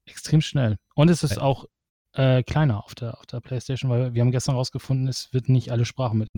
extrem 0.05 0.41
schnell. 0.41 0.77
Und 0.95 1.09
es 1.09 1.23
ist 1.23 1.39
auch 1.39 1.65
äh, 2.13 2.43
kleiner 2.43 2.83
auf 2.83 2.95
der, 2.95 3.17
auf 3.19 3.25
der 3.27 3.39
PlayStation, 3.39 3.89
weil 3.91 4.13
wir 4.13 4.21
haben 4.21 4.31
gestern 4.31 4.55
rausgefunden, 4.55 5.07
es 5.07 5.31
wird 5.33 5.49
nicht 5.49 5.71
alle 5.71 5.85
Sprachen 5.85 6.19
mit 6.19 6.29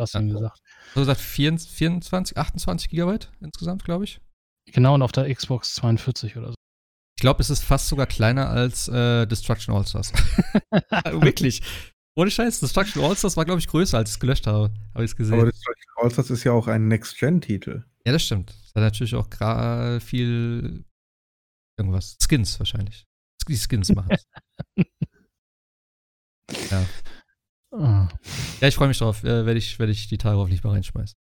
Was 0.00 0.12
ja. 0.14 0.20
gesagt. 0.20 0.60
Du 0.94 1.00
gesagt 1.00 1.20
24, 1.20 2.36
28 2.36 2.88
Gigabyte 2.88 3.30
insgesamt, 3.40 3.84
glaube 3.84 4.04
ich. 4.04 4.20
Genau, 4.66 4.94
und 4.94 5.02
auf 5.02 5.12
der 5.12 5.32
Xbox 5.34 5.74
42 5.74 6.36
oder 6.36 6.48
so. 6.48 6.54
Ich 7.16 7.22
glaube, 7.22 7.42
es 7.42 7.50
ist 7.50 7.62
fast 7.62 7.88
sogar 7.88 8.06
kleiner 8.06 8.48
als 8.48 8.88
äh, 8.88 9.26
Destruction 9.26 9.74
All-Stars. 9.74 10.12
Wirklich. 11.20 11.60
Ohne 12.16 12.30
Scheiß, 12.30 12.60
Destruction 12.60 13.04
All-Stars 13.04 13.36
war, 13.36 13.44
glaube 13.44 13.60
ich, 13.60 13.68
größer, 13.68 13.98
als 13.98 14.10
ich 14.10 14.16
es 14.16 14.20
gelöscht 14.20 14.46
habe. 14.46 14.72
Habe 14.94 15.04
ich 15.04 15.10
es 15.10 15.16
gesehen. 15.16 15.34
Aber 15.34 15.50
Destruction 15.50 15.92
All-Stars 15.96 16.30
ist 16.30 16.44
ja 16.44 16.52
auch 16.52 16.66
ein 16.66 16.88
Next-Gen-Titel. 16.88 17.84
Ja, 18.04 18.12
das 18.12 18.24
stimmt. 18.24 18.50
Das 18.50 18.74
hat 18.74 18.82
natürlich 18.82 19.14
auch 19.14 19.28
gerade 19.28 20.00
viel 20.00 20.84
irgendwas. 21.78 22.16
Skins 22.22 22.58
wahrscheinlich. 22.58 23.06
Die 23.48 23.56
Skins 23.56 23.90
machen 23.90 24.10
es. 24.10 24.26
ja. 26.70 26.86
Oh. 27.72 27.78
Ja, 28.60 28.68
ich 28.68 28.74
freue 28.74 28.88
mich 28.88 28.98
drauf. 28.98 29.22
Äh, 29.22 29.46
Werde 29.46 29.58
ich, 29.58 29.78
werd 29.78 29.90
ich 29.90 30.08
die 30.08 30.18
Tage 30.18 30.36
hoffentlich 30.36 30.62
mal 30.64 30.70
reinschmeißen. 30.70 31.16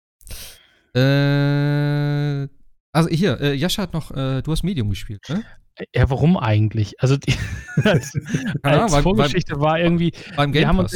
Äh, 0.95 2.49
also 2.93 3.09
hier, 3.11 3.41
äh, 3.41 3.55
Jascha 3.55 3.83
hat 3.83 3.93
noch, 3.93 4.11
äh, 4.13 4.43
du 4.43 4.53
hast 4.53 4.63
Medium 4.63 4.89
gespielt, 4.89 5.23
ne? 5.29 5.45
Ja, 5.95 6.09
warum 6.09 6.39
eigentlich? 6.39 7.01
Also 7.03 7.17
die 7.19 7.35
als, 7.85 8.15
als 8.63 8.93
ja, 8.93 9.03
Vorgeschichte 9.03 9.55
beim, 9.55 9.63
war 9.63 9.79
irgendwie. 9.79 10.13
Beim 10.35 10.53
Game 10.53 10.75
Pass. 10.77 10.95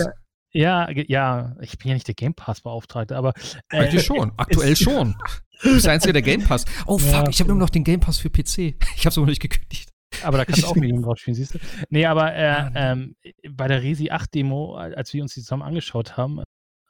Ja, 0.52 0.90
ja, 0.90 1.02
ja, 1.06 1.56
ich 1.60 1.78
bin 1.78 1.88
ja 1.88 1.94
nicht 1.94 2.06
der 2.06 2.14
Game 2.14 2.34
Pass-Beauftragte, 2.34 3.16
aber. 3.16 3.34
Äh, 3.70 3.78
Eigentlich 3.78 4.04
schon, 4.04 4.32
aktuell 4.36 4.74
schon. 4.74 5.16
Du 5.62 5.74
bist 5.74 5.84
der 5.84 5.92
Einzige, 5.92 6.14
der 6.14 6.22
Game 6.22 6.42
Pass. 6.42 6.64
Oh 6.86 6.96
fuck, 6.96 7.12
ja, 7.12 7.28
ich 7.28 7.40
habe 7.40 7.50
nur 7.50 7.58
noch 7.58 7.70
den 7.70 7.84
Game 7.84 8.00
Pass 8.00 8.18
für 8.18 8.30
PC. 8.30 8.74
Ich 8.96 9.04
habe 9.04 9.10
es 9.10 9.18
aber 9.18 9.26
noch 9.26 9.30
nicht 9.30 9.42
gekündigt. 9.42 9.90
Aber 10.22 10.38
da 10.38 10.44
kannst 10.44 10.62
du 10.62 10.66
auch 10.66 10.76
Medium 10.76 11.02
drauf 11.02 11.18
spielen, 11.18 11.34
siehst 11.34 11.54
du? 11.54 11.58
Nee, 11.88 12.06
aber 12.06 12.34
äh, 12.34 12.70
ähm, 12.74 13.16
bei 13.50 13.68
der 13.68 13.82
Resi 13.82 14.10
8 14.10 14.34
Demo, 14.34 14.74
als 14.74 15.12
wir 15.12 15.22
uns 15.22 15.34
die 15.34 15.40
zusammen 15.40 15.62
angeschaut 15.62 16.16
haben, 16.16 16.42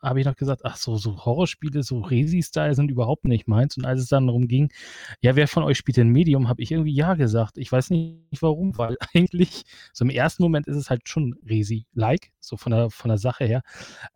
habe 0.03 0.21
ich 0.21 0.27
noch 0.27 0.37
gesagt, 0.37 0.63
ach 0.65 0.77
so, 0.77 0.97
so 0.97 1.25
Horrorspiele, 1.25 1.83
so 1.83 2.01
Resi-Style 2.01 2.75
sind 2.75 2.91
überhaupt 2.91 3.25
nicht 3.25 3.49
meins. 3.49 3.77
Und 3.77 3.85
als 3.85 4.01
es 4.01 4.09
dann 4.09 4.27
darum 4.27 4.49
ging, 4.49 4.73
ja, 5.21 5.37
wer 5.37 5.47
von 5.47 5.63
euch 5.63 5.77
spielt 5.77 5.99
denn 5.99 6.09
Medium, 6.09 6.49
habe 6.49 6.63
ich 6.63 6.73
irgendwie 6.73 6.95
ja 6.95 7.15
gesagt. 7.15 7.59
Ich 7.59 7.71
weiß 7.71 7.91
nicht 7.91 8.41
warum, 8.41 8.77
weil 8.79 8.97
eigentlich 9.15 9.65
so 9.93 10.05
im 10.05 10.11
ersten 10.11 10.43
Moment 10.43 10.67
ist 10.67 10.77
es 10.77 10.91
halt 10.91 11.09
schon 11.09 11.35
Resi-like, 11.45 12.33
so 12.41 12.57
von 12.57 12.73
der, 12.73 12.91
von 12.91 13.11
der 13.11 13.19
Sache 13.19 13.45
her. 13.45 13.63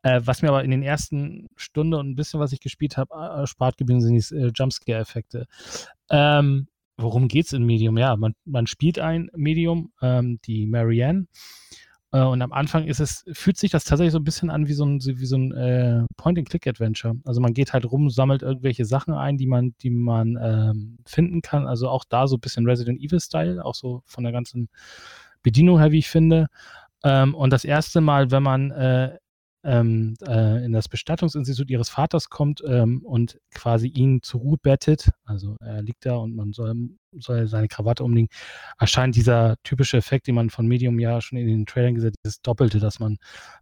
Äh, 0.03 0.23
was 0.25 0.43
mir 0.43 0.49
aber 0.49 0.65
in 0.65 0.71
den 0.71 0.83
ersten 0.83 1.49
Stunden 1.57 1.95
und 1.95 2.11
ein 2.11 2.17
bisschen, 2.17 2.41
was 2.41 2.53
ich 2.53 2.61
gespielt 2.61 2.97
habe, 2.97 3.15
erspart 3.15 3.77
geblieben 3.77 4.01
sind 4.01 4.15
die 4.15 4.37
äh, 4.37 4.53
Jumpscare-Effekte. 4.55 5.47
Ähm, 6.11 6.69
worum 6.97 7.29
geht 7.29 7.47
es 7.47 7.53
in 7.53 7.65
Medium? 7.65 7.99
Ja, 7.99 8.17
man, 8.17 8.35
man 8.45 8.67
spielt 8.67 8.99
ein 8.99 9.31
Medium, 9.35 9.93
ähm, 10.03 10.39
die 10.45 10.67
Marianne. 10.67 11.27
Äh, 12.13 12.23
und 12.23 12.41
am 12.43 12.53
Anfang 12.53 12.87
ist 12.87 13.01
es, 13.01 13.25
fühlt 13.33 13.57
sich 13.57 13.73
das 13.73 13.85
tatsächlich 13.85 14.13
so 14.13 14.19
ein 14.19 14.25
bisschen 14.25 14.49
an 14.49 14.69
wie 14.69 14.73
so 14.73 14.85
ein, 14.85 15.01
wie 15.05 15.27
so 15.27 15.37
ein 15.37 15.53
äh, 15.53 16.05
Point-and-Click-Adventure. 16.17 17.17
Also 17.25 17.41
man 17.41 17.55
geht 17.55 17.73
halt 17.73 17.91
rum, 17.91 18.09
sammelt 18.09 18.43
irgendwelche 18.43 18.85
Sachen 18.85 19.15
ein, 19.15 19.37
die 19.37 19.47
man, 19.47 19.75
die 19.83 19.91
man 19.91 20.39
ähm, 20.41 20.99
finden 21.05 21.43
kann. 21.43 21.67
Also 21.67 21.89
auch 21.89 22.05
da 22.09 22.29
so 22.29 22.37
ein 22.37 22.41
bisschen 22.41 22.67
Resident 22.67 23.01
Evil-Style, 23.01 23.65
auch 23.65 23.75
so 23.75 24.03
von 24.07 24.23
der 24.23 24.33
ganzen 24.33 24.69
Bedienung 25.43 25.81
her, 25.81 25.91
wie 25.91 25.99
ich 25.99 26.09
finde. 26.09 26.47
Ähm, 27.03 27.35
und 27.35 27.53
das 27.53 27.65
erste 27.65 28.01
Mal, 28.01 28.31
wenn 28.31 28.45
man 28.45 28.71
äh, 28.71 29.19
ähm, 29.65 30.15
äh, 30.27 30.65
in 30.65 30.73
das 30.73 30.89
Bestattungsinstitut 30.89 31.71
ihres 31.71 31.89
Vaters 31.89 32.29
kommt 32.29 32.63
ähm, 32.67 33.03
und 33.05 33.41
quasi 33.53 33.89
ihn 33.89 34.23
zur 34.23 34.41
Ruhe 34.41 34.59
bettet, 34.63 35.11
also 35.25 35.57
er 35.61 35.83
liegt 35.83 36.05
da 36.05 36.17
und 36.17 36.37
man 36.37 36.53
soll, 36.53 36.75
soll 37.13 37.47
seine 37.49 37.69
Krawatte 37.69 38.05
umlegen, 38.05 38.29
erscheint 38.79 39.17
dieser 39.17 39.57
typische 39.63 39.97
Effekt, 39.97 40.27
den 40.27 40.35
man 40.35 40.51
von 40.51 40.67
Medium 40.67 40.99
ja 40.99 41.21
schon 41.21 41.39
in 41.39 41.47
den 41.47 41.67
Trailern 41.67 41.95
gesehen 41.95 42.13
hat, 42.13 42.25
dieses 42.25 42.43
Doppelte, 42.43 42.79
dass 42.79 43.01
man 43.01 43.17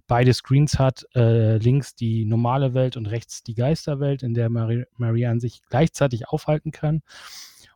beide 0.08 0.34
Screens 0.34 0.78
hat, 0.78 1.06
äh, 1.14 1.58
links 1.58 1.94
die 1.94 2.24
normale 2.24 2.74
Welt 2.74 2.96
und 2.96 3.06
rechts 3.06 3.42
die 3.42 3.54
Geisterwelt, 3.54 4.22
in 4.22 4.34
der 4.34 4.50
Mari 4.50 4.84
Marianne 4.96 5.40
sich 5.40 5.62
gleichzeitig 5.68 6.28
aufhalten 6.28 6.72
kann. 6.72 7.02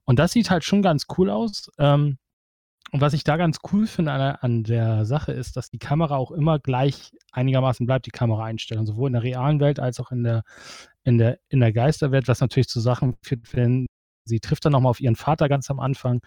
Und 0.05 0.19
das 0.19 0.33
sieht 0.33 0.51
halt 0.51 0.65
schon 0.65 0.83
ganz 0.83 1.07
cool 1.17 1.31
aus. 1.31 1.71
Ähm, 1.79 2.19
und 2.93 3.01
was 3.01 3.15
ich 3.15 3.25
da 3.25 3.37
ganz 3.37 3.59
cool 3.73 3.87
finde 3.87 4.13
an, 4.13 4.37
an, 4.41 4.63
der 4.63 5.05
Sache 5.05 5.33
ist, 5.33 5.57
dass 5.57 5.71
die 5.71 5.79
Kamera 5.79 6.17
auch 6.17 6.31
immer 6.31 6.59
gleich 6.59 7.11
einigermaßen 7.33 7.85
bleibt, 7.85 8.07
die 8.07 8.11
Kameraeinstellung, 8.11 8.87
sowohl 8.87 9.09
in 9.09 9.15
der 9.15 9.23
realen 9.23 9.61
Welt 9.61 9.81
als 9.81 9.99
auch 9.99 10.13
in 10.13 10.23
der, 10.23 10.43
in 11.03 11.19
der, 11.19 11.39
in 11.49 11.61
der 11.61 11.73
Geisterwelt, 11.73 12.29
was 12.29 12.41
natürlich 12.41 12.69
zu 12.69 12.81
Sachen 12.81 13.17
führt, 13.23 13.55
wenn 13.55 13.87
sie 14.25 14.41
trifft 14.41 14.65
dann 14.65 14.73
nochmal 14.73 14.91
auf 14.91 15.01
ihren 15.01 15.17
Vater 15.17 15.49
ganz 15.49 15.71
am 15.71 15.81
Anfang, 15.81 16.21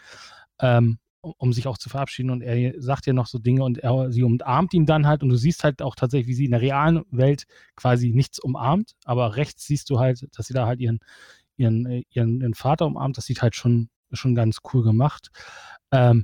ähm, 0.59 0.99
um 1.21 1.53
sich 1.53 1.67
auch 1.67 1.77
zu 1.77 1.89
verabschieden 1.89 2.29
und 2.29 2.41
er 2.41 2.73
sagt 2.81 3.07
ihr 3.07 3.13
noch 3.13 3.27
so 3.27 3.39
Dinge 3.39 3.63
und 3.63 3.77
er, 3.77 4.11
sie 4.11 4.23
umarmt 4.23 4.73
ihn 4.73 4.85
dann 4.85 5.07
halt 5.07 5.21
und 5.21 5.29
du 5.29 5.35
siehst 5.35 5.63
halt 5.63 5.81
auch 5.81 5.95
tatsächlich, 5.95 6.27
wie 6.27 6.33
sie 6.33 6.45
in 6.45 6.51
der 6.51 6.61
realen 6.61 7.03
Welt 7.11 7.43
quasi 7.75 8.11
nichts 8.11 8.39
umarmt, 8.39 8.95
aber 9.05 9.35
rechts 9.35 9.65
siehst 9.65 9.89
du 9.89 9.99
halt, 9.99 10.27
dass 10.37 10.47
sie 10.47 10.53
da 10.53 10.65
halt 10.65 10.79
ihren, 10.79 10.99
ihren, 11.57 12.03
ihren, 12.09 12.41
ihren 12.41 12.53
Vater 12.53 12.85
umarmt, 12.85 13.17
das 13.17 13.25
sieht 13.25 13.41
halt 13.41 13.55
schon, 13.55 13.89
schon 14.11 14.33
ganz 14.35 14.59
cool 14.73 14.83
gemacht. 14.83 15.29
Ähm, 15.91 16.23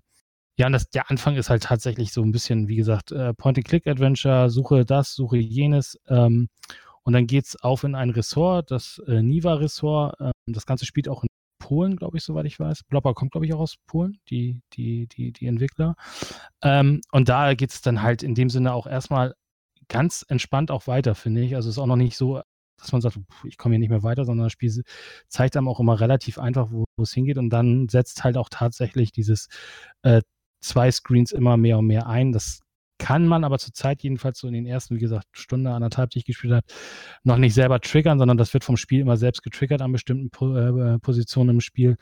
ja, 0.58 0.68
und 0.68 0.74
das, 0.74 0.90
der 0.90 1.10
Anfang 1.12 1.36
ist 1.36 1.50
halt 1.50 1.64
tatsächlich 1.64 2.14
so 2.14 2.22
ein 2.22 2.32
bisschen, 2.32 2.68
wie 2.68 2.78
gesagt, 2.78 3.12
äh, 3.12 3.34
Point-and-Click-Adventure, 3.34 4.50
suche 4.50 4.86
das, 4.86 5.14
suche 5.14 5.38
jenes. 5.38 6.00
Ähm, 6.08 6.48
und 7.04 7.14
dann 7.14 7.28
geht 7.28 7.46
es 7.46 7.62
auf 7.62 7.84
in 7.84 7.94
ein 7.96 8.10
Ressort, 8.10 8.72
das 8.72 9.02
äh, 9.08 9.22
Niva-Ressort. 9.22 10.16
Ähm, 10.20 10.32
das 10.48 10.66
Ganze 10.66 10.86
spielt 10.86 11.10
auch 11.10 11.24
in 11.24 11.30
Polen, 11.60 11.96
glaube 11.98 12.18
ich, 12.18 12.24
soweit 12.24 12.46
ich 12.46 12.60
weiß. 12.60 12.84
Blopper 12.84 13.14
kommt, 13.14 13.32
glaube 13.32 13.46
ich, 13.46 13.54
auch 13.54 13.60
aus 13.60 13.76
Polen, 13.88 14.18
die, 14.30 14.62
die, 14.74 15.08
die, 15.08 15.32
die 15.32 15.48
Entwickler. 15.48 15.96
Ähm, 16.62 17.02
und 17.12 17.28
da 17.30 17.54
geht 17.54 17.72
es 17.72 17.82
dann 17.82 18.02
halt 18.02 18.24
in 18.24 18.36
dem 18.36 18.50
Sinne 18.50 18.74
auch 18.74 18.88
erstmal 18.88 19.36
ganz 19.90 20.26
entspannt 20.28 20.72
auch 20.72 20.88
weiter, 20.88 21.16
finde 21.16 21.42
ich. 21.42 21.56
Also 21.56 21.70
es 21.70 21.76
ist 21.76 21.80
auch 21.80 21.86
noch 21.86 21.96
nicht 21.96 22.18
so, 22.18 22.42
dass 22.78 22.92
man 22.92 23.02
sagt, 23.02 23.20
ich 23.46 23.58
komme 23.58 23.74
hier 23.76 23.80
nicht 23.80 23.90
mehr 23.90 24.04
weiter, 24.04 24.26
sondern 24.26 24.46
das 24.46 24.54
Spiel 24.54 24.84
zeigt 25.28 25.58
einem 25.58 25.68
auch 25.68 25.80
immer 25.80 26.00
relativ 26.00 26.40
einfach, 26.40 26.70
wo 26.72 26.86
es 27.02 27.14
hingeht. 27.14 27.38
Und 27.38 27.50
dann 27.50 27.90
setzt 27.90 28.24
halt 28.24 28.38
auch 28.38 28.50
tatsächlich 28.50 29.12
dieses 29.12 29.48
äh, 30.04 30.22
zwei 30.62 30.92
Screens 30.92 31.32
immer 31.32 31.58
mehr 31.58 31.78
und 31.78 31.88
mehr 31.88 32.08
ein. 32.08 32.32
Das 32.32 32.62
kann 32.98 33.28
man 33.28 33.44
aber 33.44 33.60
zurzeit 33.60 34.02
jedenfalls 34.04 34.40
so 34.40 34.48
in 34.48 34.54
den 34.54 34.66
ersten, 34.66 34.96
wie 34.96 35.00
gesagt, 35.00 35.28
Stunde, 35.34 35.72
anderthalb, 35.72 36.12
die 36.12 36.20
ich 36.20 36.26
gespielt 36.26 36.54
habe, 36.54 36.66
noch 37.24 37.38
nicht 37.38 37.54
selber 37.54 37.82
triggern, 37.82 38.20
sondern 38.20 38.38
das 38.38 38.54
wird 38.54 38.64
vom 38.64 38.78
Spiel 38.78 39.02
immer 39.02 39.18
selbst 39.18 39.44
getriggert 39.44 39.82
an 39.82 39.92
bestimmten 39.92 40.30
äh, 40.56 41.00
Positionen 41.00 41.52
im 41.52 41.62
Spiel 41.62 41.98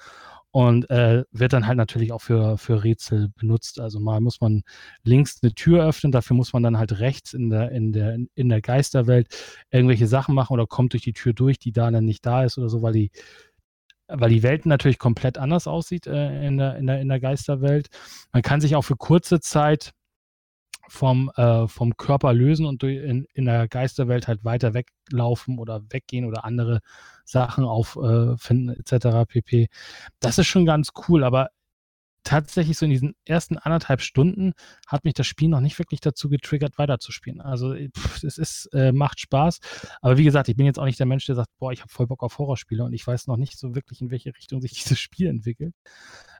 und 0.52 0.88
äh, 0.92 1.24
wird 1.32 1.52
dann 1.54 1.66
halt 1.66 1.78
natürlich 1.78 2.12
auch 2.12 2.22
für, 2.22 2.60
für 2.60 2.84
Rätsel 2.84 3.30
benutzt. 3.36 3.80
Also 3.80 4.00
mal 4.00 4.22
muss 4.22 4.40
man 4.40 4.62
links 5.04 5.40
eine 5.42 5.56
Tür 5.56 5.84
öffnen, 5.84 6.12
dafür 6.12 6.36
muss 6.36 6.54
man 6.54 6.62
dann 6.62 6.78
halt 6.78 7.00
rechts 7.00 7.34
in 7.34 7.50
der, 7.50 7.72
in 7.72 7.92
der, 7.92 8.20
in 8.36 8.50
der 8.50 8.62
Geisterwelt 8.62 9.28
irgendwelche 9.72 10.06
Sachen 10.06 10.36
machen 10.36 10.54
oder 10.54 10.68
kommt 10.68 10.94
durch 10.94 11.02
die 11.02 11.14
Tür 11.14 11.34
durch, 11.34 11.58
die 11.58 11.72
da 11.72 11.90
dann 11.90 12.06
nicht 12.06 12.24
da 12.24 12.44
ist 12.44 12.60
oder 12.60 12.70
so, 12.70 12.84
weil 12.84 12.94
die 12.94 13.10
weil 14.14 14.30
die 14.30 14.44
Welt 14.44 14.66
natürlich 14.66 15.00
komplett 15.00 15.38
anders 15.38 15.68
aussieht 15.68 16.08
äh, 16.08 16.46
in, 16.48 16.58
der, 16.58 16.78
in, 16.78 16.88
der, 16.88 17.02
in 17.02 17.10
der 17.10 17.20
Geisterwelt. 17.20 17.90
Man 18.32 18.42
kann 18.42 18.62
sich 18.62 18.76
auch 18.76 18.84
für 18.84 18.96
kurze 18.96 19.40
Zeit 19.40 19.94
vom, 20.88 21.32
äh, 21.36 21.68
vom 21.68 21.96
Körper 21.98 22.34
lösen 22.34 22.66
und 22.66 22.84
in, 22.84 23.26
in 23.34 23.46
der 23.46 23.68
Geisterwelt 23.68 24.28
halt 24.28 24.44
weiter 24.44 24.74
weglaufen 24.74 25.58
oder 25.58 25.82
weggehen 25.90 26.26
oder 26.26 26.46
andere 26.46 26.82
Sachen 27.26 27.64
auffinden, 27.64 28.70
äh, 28.70 28.80
etc. 28.80 29.28
pp. 29.28 29.68
Das 30.20 30.38
ist 30.38 30.48
schon 30.48 30.66
ganz 30.66 30.90
cool, 31.08 31.24
aber 31.24 31.50
tatsächlich 32.24 32.78
so 32.78 32.86
in 32.86 32.92
diesen 32.92 33.16
ersten 33.26 33.58
anderthalb 33.58 34.02
Stunden 34.02 34.54
hat 34.88 35.04
mich 35.04 35.14
das 35.14 35.28
Spiel 35.28 35.50
noch 35.50 35.60
nicht 35.60 35.78
wirklich 35.80 36.02
dazu 36.02 36.30
getriggert, 36.30 36.78
weiterzuspielen. 36.78 37.42
Also 37.42 37.76
pff, 37.76 38.24
es 38.24 38.38
ist, 38.38 38.70
äh, 38.74 38.92
macht 38.92 39.20
Spaß. 39.20 39.60
Aber 40.02 40.18
wie 40.18 40.24
gesagt, 40.24 40.50
ich 40.50 40.56
bin 40.56 40.66
jetzt 40.66 40.80
auch 40.80 40.86
nicht 40.86 41.00
der 41.00 41.06
Mensch, 41.06 41.26
der 41.26 41.36
sagt, 41.36 41.50
boah, 41.60 41.72
ich 41.72 41.82
habe 41.82 41.92
voll 41.92 42.08
Bock 42.08 42.24
auf 42.24 42.38
Horrorspiele 42.38 42.84
und 42.84 42.94
ich 42.94 43.06
weiß 43.06 43.28
noch 43.28 43.38
nicht 43.38 43.58
so 43.58 43.76
wirklich, 43.76 44.02
in 44.02 44.12
welche 44.12 44.36
Richtung 44.36 44.62
sich 44.62 44.72
dieses 44.84 45.00
Spiel 45.00 45.28
entwickelt. 45.28 45.74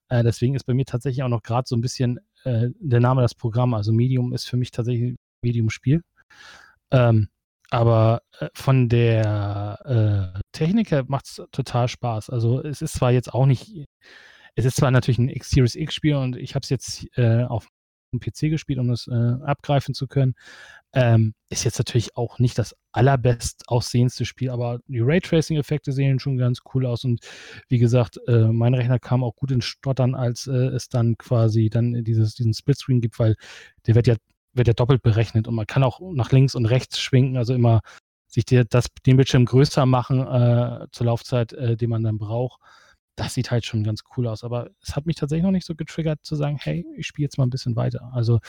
Äh, 0.10 0.24
deswegen 0.24 0.56
ist 0.56 0.66
bei 0.66 0.74
mir 0.74 0.86
tatsächlich 0.86 1.24
auch 1.24 1.30
noch 1.30 1.44
gerade 1.44 1.68
so 1.68 1.76
ein 1.76 1.82
bisschen 1.82 2.20
äh, 2.44 2.70
der 2.80 3.00
Name 3.00 3.22
das 3.22 3.36
Programm. 3.36 3.74
Also 3.74 3.92
Medium 3.92 4.34
ist 4.34 4.46
für 4.46 4.58
mich 4.58 4.72
tatsächlich 4.72 5.16
Medium-Spiel. 5.42 6.04
Ähm, 6.92 7.30
aber 7.70 8.22
äh, 8.40 8.50
von 8.54 8.88
der 8.88 10.34
äh, 10.36 10.40
Technik 10.52 10.92
her 10.92 11.06
macht 11.08 11.26
es 11.26 11.42
total 11.52 11.88
Spaß. 11.88 12.30
Also 12.30 12.62
es 12.62 12.82
ist 12.82 12.94
zwar 12.94 13.12
jetzt 13.12 13.34
auch 13.34 13.48
nicht, 13.48 13.88
es 14.56 14.66
ist 14.66 14.78
zwar 14.78 14.92
natürlich 14.92 15.18
ein 15.18 15.30
X-Series 15.30 15.76
X-Spiel 15.76 16.16
und 16.16 16.36
ich 16.36 16.56
habe 16.56 16.64
es 16.64 16.70
jetzt 16.70 17.08
äh, 17.18 17.44
auf 17.44 17.68
dem 18.14 18.20
PC 18.20 18.52
gespielt, 18.52 18.80
um 18.80 18.88
das 18.88 19.08
äh, 19.08 19.44
abgreifen 19.44 19.94
zu 19.96 20.08
können. 20.08 20.36
Ähm, 20.94 21.34
ist 21.50 21.64
jetzt 21.64 21.80
natürlich 21.80 22.16
auch 22.16 22.38
nicht 22.38 22.58
das 22.60 22.76
allerbest 22.92 23.64
aussehendste 23.68 24.26
Spiel, 24.26 24.52
aber 24.52 24.80
die 24.88 25.00
Raytracing-Effekte 25.00 25.92
sehen 25.92 26.20
schon 26.20 26.38
ganz 26.38 26.60
cool 26.74 26.86
aus 26.86 27.04
und 27.04 27.22
wie 27.68 27.80
gesagt, 27.80 28.20
äh, 28.28 28.48
mein 28.48 28.76
Rechner 28.76 29.00
kam 29.00 29.24
auch 29.24 29.36
gut 29.36 29.52
ins 29.52 29.66
Stottern, 29.66 30.14
als 30.14 30.46
äh, 30.46 30.52
es 30.52 30.90
dann 30.90 31.18
quasi 31.18 31.70
dann 31.70 32.04
dieses, 32.04 32.36
diesen 32.36 32.54
Splitscreen 32.54 33.02
gibt, 33.02 33.18
weil 33.18 33.36
der 33.88 33.96
wird 33.96 34.08
ja 34.08 34.16
wird 34.56 34.68
ja 34.68 34.74
doppelt 34.74 35.02
berechnet 35.02 35.48
und 35.48 35.56
man 35.56 35.66
kann 35.66 35.84
auch 35.84 36.00
nach 36.14 36.32
links 36.32 36.54
und 36.54 36.68
rechts 36.68 37.00
schwenken, 37.00 37.38
also 37.38 37.56
immer 37.56 37.82
sich 38.28 38.46
die, 38.46 38.64
das, 38.68 38.88
den 39.06 39.18
Bildschirm 39.18 39.46
größer 39.46 39.86
machen 39.86 40.20
äh, 40.28 40.88
zur 40.92 41.08
Laufzeit, 41.08 41.54
äh, 41.54 41.76
den 41.76 41.90
man 41.90 42.04
dann 42.04 42.18
braucht. 42.18 42.60
Das 43.16 43.34
sieht 43.36 43.52
halt 43.52 43.66
schon 43.66 43.84
ganz 43.84 44.04
cool 44.18 44.28
aus. 44.28 44.44
Aber 44.44 44.70
es 44.82 44.96
hat 44.96 45.06
mich 45.06 45.16
tatsächlich 45.16 45.44
noch 45.44 45.52
nicht 45.52 45.66
so 45.66 45.76
getriggert 45.76 46.20
zu 46.24 46.36
sagen, 46.36 46.58
hey, 46.60 46.86
ich 46.98 47.08
spiele 47.08 47.26
jetzt 47.26 47.38
mal 47.38 47.46
ein 47.46 47.52
bisschen 47.52 47.76
weiter. 47.76 48.12
Also 48.14 48.40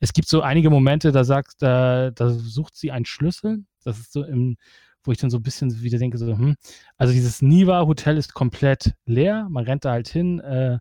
es 0.00 0.12
gibt 0.12 0.28
so 0.28 0.40
einige 0.40 0.70
Momente, 0.70 1.12
da 1.12 1.24
sagt, 1.24 1.54
da, 1.58 2.10
da 2.10 2.30
sucht 2.30 2.76
sie 2.76 2.90
einen 2.90 3.04
Schlüssel. 3.04 3.64
Das 3.84 3.98
ist 3.98 4.12
so 4.12 4.24
im, 4.24 4.56
wo 5.04 5.12
ich 5.12 5.18
dann 5.18 5.30
so 5.30 5.38
ein 5.38 5.42
bisschen 5.42 5.82
wieder 5.82 5.98
denke, 5.98 6.18
so, 6.18 6.26
hm, 6.26 6.56
also 6.96 7.12
dieses 7.12 7.42
Niva-Hotel 7.42 8.16
ist 8.16 8.32
komplett 8.34 8.94
leer, 9.06 9.46
man 9.50 9.64
rennt 9.64 9.84
da 9.84 9.92
halt 9.92 10.08
hin 10.08 10.40
äh, 10.40 10.78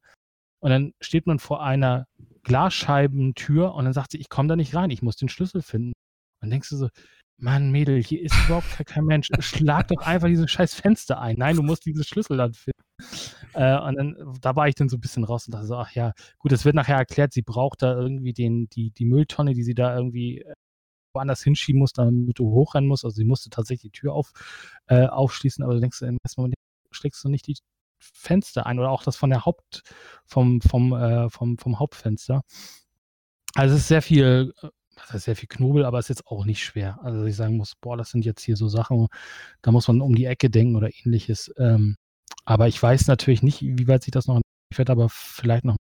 und 0.60 0.70
dann 0.70 0.94
steht 1.02 1.28
man 1.28 1.40
vor 1.40 1.62
einer 1.64 2.08
Glasscheibentür 2.44 3.74
und 3.76 3.86
dann 3.86 3.94
sagt 3.94 4.12
sie, 4.12 4.18
ich 4.18 4.30
komme 4.30 4.48
da 4.48 4.56
nicht 4.56 4.76
rein, 4.76 4.90
ich 4.90 5.02
muss 5.02 5.18
den 5.18 5.30
Schlüssel 5.30 5.62
finden. 5.62 5.90
Und 5.90 5.94
dann 6.42 6.52
denkst 6.52 6.70
du 6.70 6.78
so, 6.78 6.90
Mann, 7.38 7.72
Mädel, 7.72 8.02
hier 8.02 8.22
ist 8.22 8.36
überhaupt 8.46 8.86
kein 8.86 9.06
Mensch. 9.06 9.28
Schlag 9.40 9.90
doch 9.90 10.06
einfach 10.06 10.28
dieses 10.28 10.50
scheiß 10.50 10.76
Fenster 10.76 11.20
ein. 11.20 11.36
Nein, 11.38 11.56
du 11.56 11.64
musst 11.64 11.86
dieses 11.86 12.08
Schlüssel 12.08 12.38
dann 12.38 12.54
finden. 12.54 12.83
Äh, 13.56 13.80
und 13.80 13.96
dann, 13.98 14.38
da 14.42 14.56
war 14.56 14.68
ich 14.68 14.74
dann 14.74 14.90
so 14.90 14.98
ein 14.98 15.00
bisschen 15.00 15.24
raus 15.24 15.46
und 15.46 15.54
dachte 15.54 15.68
so, 15.68 15.76
ach 15.76 15.92
ja, 15.92 16.14
gut, 16.40 16.52
es 16.52 16.66
wird 16.66 16.74
nachher 16.74 16.98
erklärt, 16.98 17.34
sie 17.34 17.44
braucht 17.44 17.84
da 17.84 17.96
irgendwie 17.96 18.34
den, 18.34 18.68
die, 18.70 18.90
die 18.90 19.06
Mülltonne, 19.06 19.54
die 19.54 19.62
sie 19.62 19.76
da 19.76 19.96
irgendwie 19.96 20.40
äh, 20.40 20.54
woanders 21.14 21.44
hinschieben 21.44 21.80
muss, 21.80 21.94
damit 21.94 22.40
du 22.40 22.50
hochrennen 22.52 22.88
musst. 22.88 23.06
Also 23.06 23.16
sie 23.16 23.26
musste 23.26 23.50
tatsächlich 23.52 23.92
die 23.92 24.00
Tür 24.00 24.14
auf, 24.14 24.32
äh, 24.88 25.06
aufschließen, 25.06 25.64
aber 25.64 25.76
du 25.76 25.82
denkst 25.82 26.02
im 26.02 26.18
ersten 26.24 26.42
Moment, 26.42 26.56
schlägst 26.92 27.24
du 27.24 27.30
nicht 27.30 27.48
die 27.48 27.56
Fenster 28.00 28.66
ein 28.66 28.80
oder 28.80 28.90
auch 28.90 29.04
das 29.04 29.16
von 29.16 29.30
der 29.30 29.46
Haupt, 29.46 29.84
vom, 30.26 30.62
vom, 30.62 30.94
äh, 30.94 31.30
vom, 31.30 31.58
vom 31.58 31.80
Hauptfenster. 31.80 32.42
Also 33.56 33.76
es 33.76 33.82
ist 33.82 33.88
sehr 33.88 34.02
viel, 34.02 34.54
äh, 34.62 34.70
was 34.96 35.14
heißt 35.14 35.26
sehr 35.26 35.36
viel 35.36 35.48
Knobel, 35.48 35.86
aber 35.86 36.00
es 36.00 36.06
ist 36.06 36.18
jetzt 36.18 36.28
auch 36.28 36.46
nicht 36.46 36.64
schwer. 36.64 37.00
Also 37.04 37.24
ich 37.26 37.36
sagen 37.36 37.58
muss, 37.58 37.76
boah, 37.76 37.98
das 37.98 38.10
sind 38.10 38.26
jetzt 38.26 38.42
hier 38.44 38.58
so 38.58 38.68
Sachen, 38.68 39.08
da 39.62 39.72
muss 39.72 39.88
man 39.88 40.02
um 40.02 40.16
die 40.16 40.26
Ecke 40.26 40.50
denken 40.50 40.76
oder 40.76 40.90
ähnliches. 41.06 41.54
Ähm, 41.58 41.98
aber 42.46 42.68
ich 42.68 42.82
weiß 42.82 43.08
natürlich 43.08 43.44
nicht, 43.44 43.62
wie 43.62 43.88
weit 43.88 44.04
sich 44.04 44.12
das 44.12 44.28
noch 44.28 44.42
ich 44.74 44.78
werde 44.80 44.92
aber 44.92 45.08
vielleicht 45.10 45.66
noch 45.66 45.76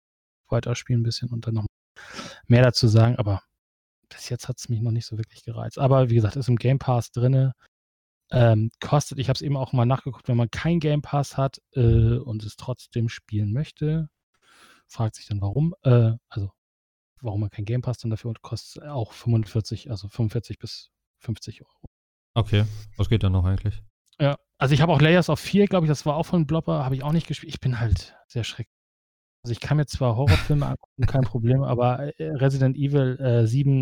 weiterspielen 0.49 1.01
ein 1.01 1.03
bisschen 1.03 1.29
und 1.29 1.47
dann 1.47 1.53
noch 1.53 1.65
mehr 2.47 2.61
dazu 2.61 2.89
sagen, 2.89 3.15
aber 3.15 3.41
bis 4.09 4.27
jetzt 4.27 4.49
hat 4.49 4.57
es 4.57 4.67
mich 4.67 4.81
noch 4.81 4.91
nicht 4.91 5.05
so 5.05 5.17
wirklich 5.17 5.43
gereizt. 5.43 5.79
Aber 5.79 6.09
wie 6.09 6.15
gesagt, 6.15 6.35
ist 6.35 6.49
im 6.49 6.57
Game 6.57 6.77
Pass 6.77 7.11
drinne. 7.11 7.53
Ähm, 8.31 8.69
kostet, 8.81 9.17
ich 9.17 9.29
habe 9.29 9.37
es 9.37 9.41
eben 9.41 9.55
auch 9.55 9.71
mal 9.71 9.85
nachgeguckt, 9.85 10.27
wenn 10.27 10.35
man 10.35 10.51
kein 10.51 10.81
Game 10.81 11.01
Pass 11.01 11.37
hat 11.37 11.61
äh, 11.73 12.17
und 12.17 12.43
es 12.43 12.57
trotzdem 12.57 13.07
spielen 13.07 13.53
möchte, 13.53 14.09
fragt 14.87 15.15
sich 15.15 15.27
dann 15.27 15.41
warum. 15.41 15.73
Äh, 15.83 16.13
also 16.27 16.51
warum 17.21 17.41
man 17.41 17.49
kein 17.49 17.65
Game 17.65 17.81
Pass 17.81 17.99
dann 17.99 18.11
dafür 18.11 18.33
kostet 18.41 18.83
auch 18.83 19.13
45, 19.13 19.89
also 19.89 20.09
45 20.09 20.59
bis 20.59 20.91
50 21.19 21.61
Euro. 21.61 21.89
Okay, 22.33 22.65
was 22.97 23.07
geht 23.07 23.23
dann 23.23 23.31
noch 23.31 23.45
eigentlich? 23.45 23.81
Ja, 24.21 24.37
also 24.59 24.75
ich 24.75 24.81
habe 24.81 24.93
auch 24.93 25.01
Layers 25.01 25.29
of 25.29 25.39
4, 25.39 25.65
glaube 25.65 25.87
ich, 25.87 25.89
das 25.89 26.05
war 26.05 26.15
auch 26.15 26.27
von 26.27 26.45
Blopper, 26.45 26.85
habe 26.85 26.93
ich 26.93 27.03
auch 27.03 27.11
nicht 27.11 27.25
gespielt. 27.27 27.51
Ich 27.51 27.59
bin 27.59 27.79
halt 27.79 28.15
sehr 28.27 28.43
schrecklich. 28.43 28.77
Also 29.43 29.53
ich 29.53 29.59
kann 29.59 29.77
mir 29.77 29.87
zwar 29.87 30.15
Horrorfilme 30.15 30.67
angucken, 30.67 31.07
kein 31.07 31.23
Problem, 31.23 31.63
aber 31.63 32.19
äh, 32.19 32.29
Resident 32.35 32.77
Evil 32.77 33.19
äh, 33.19 33.47
7 33.47 33.81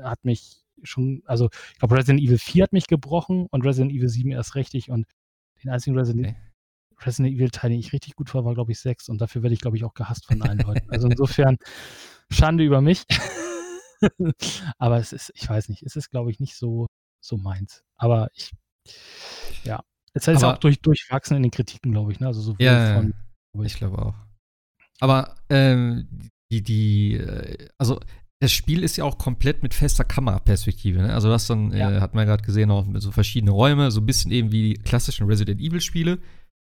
hat 0.00 0.24
mich 0.24 0.62
schon, 0.84 1.22
also 1.26 1.50
ich 1.72 1.80
glaube 1.80 1.96
Resident 1.96 2.20
Evil 2.20 2.38
4 2.38 2.62
hat 2.62 2.72
mich 2.72 2.86
gebrochen 2.86 3.48
und 3.50 3.66
Resident 3.66 3.90
Evil 3.90 4.08
7 4.08 4.30
erst 4.30 4.54
richtig 4.54 4.90
und 4.90 5.08
den 5.64 5.70
einzigen 5.70 5.98
Resident, 5.98 6.28
okay. 6.28 6.36
Resident 7.04 7.34
Evil 7.34 7.50
Teil, 7.50 7.70
den 7.70 7.80
ich 7.80 7.92
richtig 7.92 8.14
gut 8.14 8.32
war, 8.32 8.44
war 8.44 8.54
glaube 8.54 8.70
ich 8.70 8.78
6 8.78 9.08
und 9.08 9.20
dafür 9.20 9.42
werde 9.42 9.54
ich 9.54 9.60
glaube 9.60 9.76
ich 9.76 9.82
auch 9.82 9.94
gehasst 9.94 10.26
von 10.26 10.40
allen 10.42 10.58
Leuten. 10.60 10.88
Also 10.90 11.08
insofern 11.08 11.58
Schande 12.30 12.62
über 12.62 12.80
mich. 12.80 13.02
Aber 14.78 14.98
es 14.98 15.12
ist, 15.12 15.32
ich 15.34 15.48
weiß 15.48 15.68
nicht, 15.68 15.82
es 15.82 15.96
ist 15.96 16.10
glaube 16.10 16.30
ich 16.30 16.38
nicht 16.38 16.54
so, 16.54 16.86
so 17.20 17.36
meins. 17.36 17.82
Aber 17.96 18.28
ich, 18.34 18.52
ja, 19.64 19.82
es 20.14 20.26
ist 20.26 20.42
Aber, 20.42 20.54
auch 20.54 20.58
durch, 20.58 20.80
durchwachsen 20.80 21.36
in 21.36 21.42
den 21.42 21.50
Kritiken, 21.50 21.92
glaube 21.92 22.12
ich, 22.12 22.20
ne? 22.20 22.26
Also 22.26 22.40
sowohl 22.40 22.64
ja, 22.64 22.94
von, 22.94 23.14
ich 23.64 23.74
glaube 23.74 23.98
auch. 24.00 24.14
Aber 25.00 25.36
ähm, 25.48 26.08
die, 26.50 26.62
die, 26.62 27.14
äh, 27.14 27.68
also 27.78 28.00
das 28.42 28.52
Spiel 28.52 28.82
ist 28.82 28.96
ja 28.96 29.04
auch 29.04 29.18
komplett 29.18 29.62
mit 29.62 29.74
fester 29.74 30.04
Kameraperspektive. 30.04 31.02
Ne? 31.02 31.12
Also 31.12 31.28
das 31.28 31.46
dann, 31.46 31.72
ja. 31.72 31.90
äh, 31.90 32.00
hat 32.00 32.14
man 32.14 32.26
gerade 32.26 32.42
gesehen, 32.42 32.70
auch 32.70 32.86
so 32.94 33.10
verschiedene 33.10 33.50
Räume, 33.50 33.90
so 33.90 34.00
ein 34.00 34.06
bisschen 34.06 34.30
eben 34.30 34.50
wie 34.50 34.74
die 34.74 34.82
klassischen 34.82 35.26
Resident 35.26 35.60
Evil-Spiele. 35.60 36.18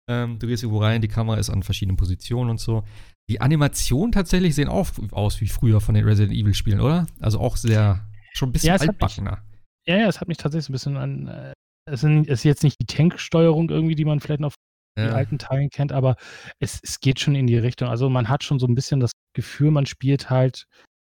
Ähm, 0.08 0.38
du 0.40 0.48
gehst 0.48 0.64
irgendwo 0.64 0.82
rein, 0.82 1.00
die 1.00 1.08
Kamera 1.08 1.38
ist 1.38 1.48
an 1.48 1.62
verschiedenen 1.62 1.96
Positionen 1.96 2.50
und 2.50 2.60
so. 2.60 2.82
Die 3.28 3.40
Animationen 3.40 4.10
tatsächlich 4.10 4.56
sehen 4.56 4.68
auch 4.68 4.88
aus 5.12 5.40
wie 5.40 5.46
früher 5.46 5.80
von 5.80 5.94
den 5.94 6.04
Resident 6.04 6.36
Evil-Spielen, 6.36 6.80
oder? 6.80 7.06
Also 7.20 7.38
auch 7.38 7.56
sehr, 7.56 8.04
schon 8.34 8.48
ein 8.48 8.52
bisschen 8.52 8.74
ja, 8.74 8.80
altbackener. 8.80 9.42
ja, 9.86 9.96
ja, 9.96 10.08
es 10.08 10.20
hat 10.20 10.26
mich 10.26 10.38
tatsächlich 10.38 10.68
ein 10.68 10.72
bisschen 10.72 10.96
an. 10.96 11.28
Äh, 11.28 11.52
es 11.90 12.04
ist 12.04 12.44
jetzt 12.44 12.62
nicht 12.62 12.80
die 12.80 12.86
Tanksteuerung 12.86 13.70
irgendwie, 13.70 13.94
die 13.94 14.04
man 14.04 14.20
vielleicht 14.20 14.40
noch 14.40 14.54
ja. 14.98 15.08
die 15.08 15.14
alten 15.14 15.38
Teilen 15.38 15.70
kennt, 15.70 15.92
aber 15.92 16.16
es, 16.58 16.80
es 16.82 17.00
geht 17.00 17.20
schon 17.20 17.34
in 17.34 17.46
die 17.46 17.58
Richtung. 17.58 17.88
Also 17.88 18.08
man 18.08 18.28
hat 18.28 18.44
schon 18.44 18.58
so 18.58 18.66
ein 18.66 18.74
bisschen 18.74 19.00
das 19.00 19.12
Gefühl, 19.34 19.70
man 19.70 19.86
spielt 19.86 20.30
halt 20.30 20.66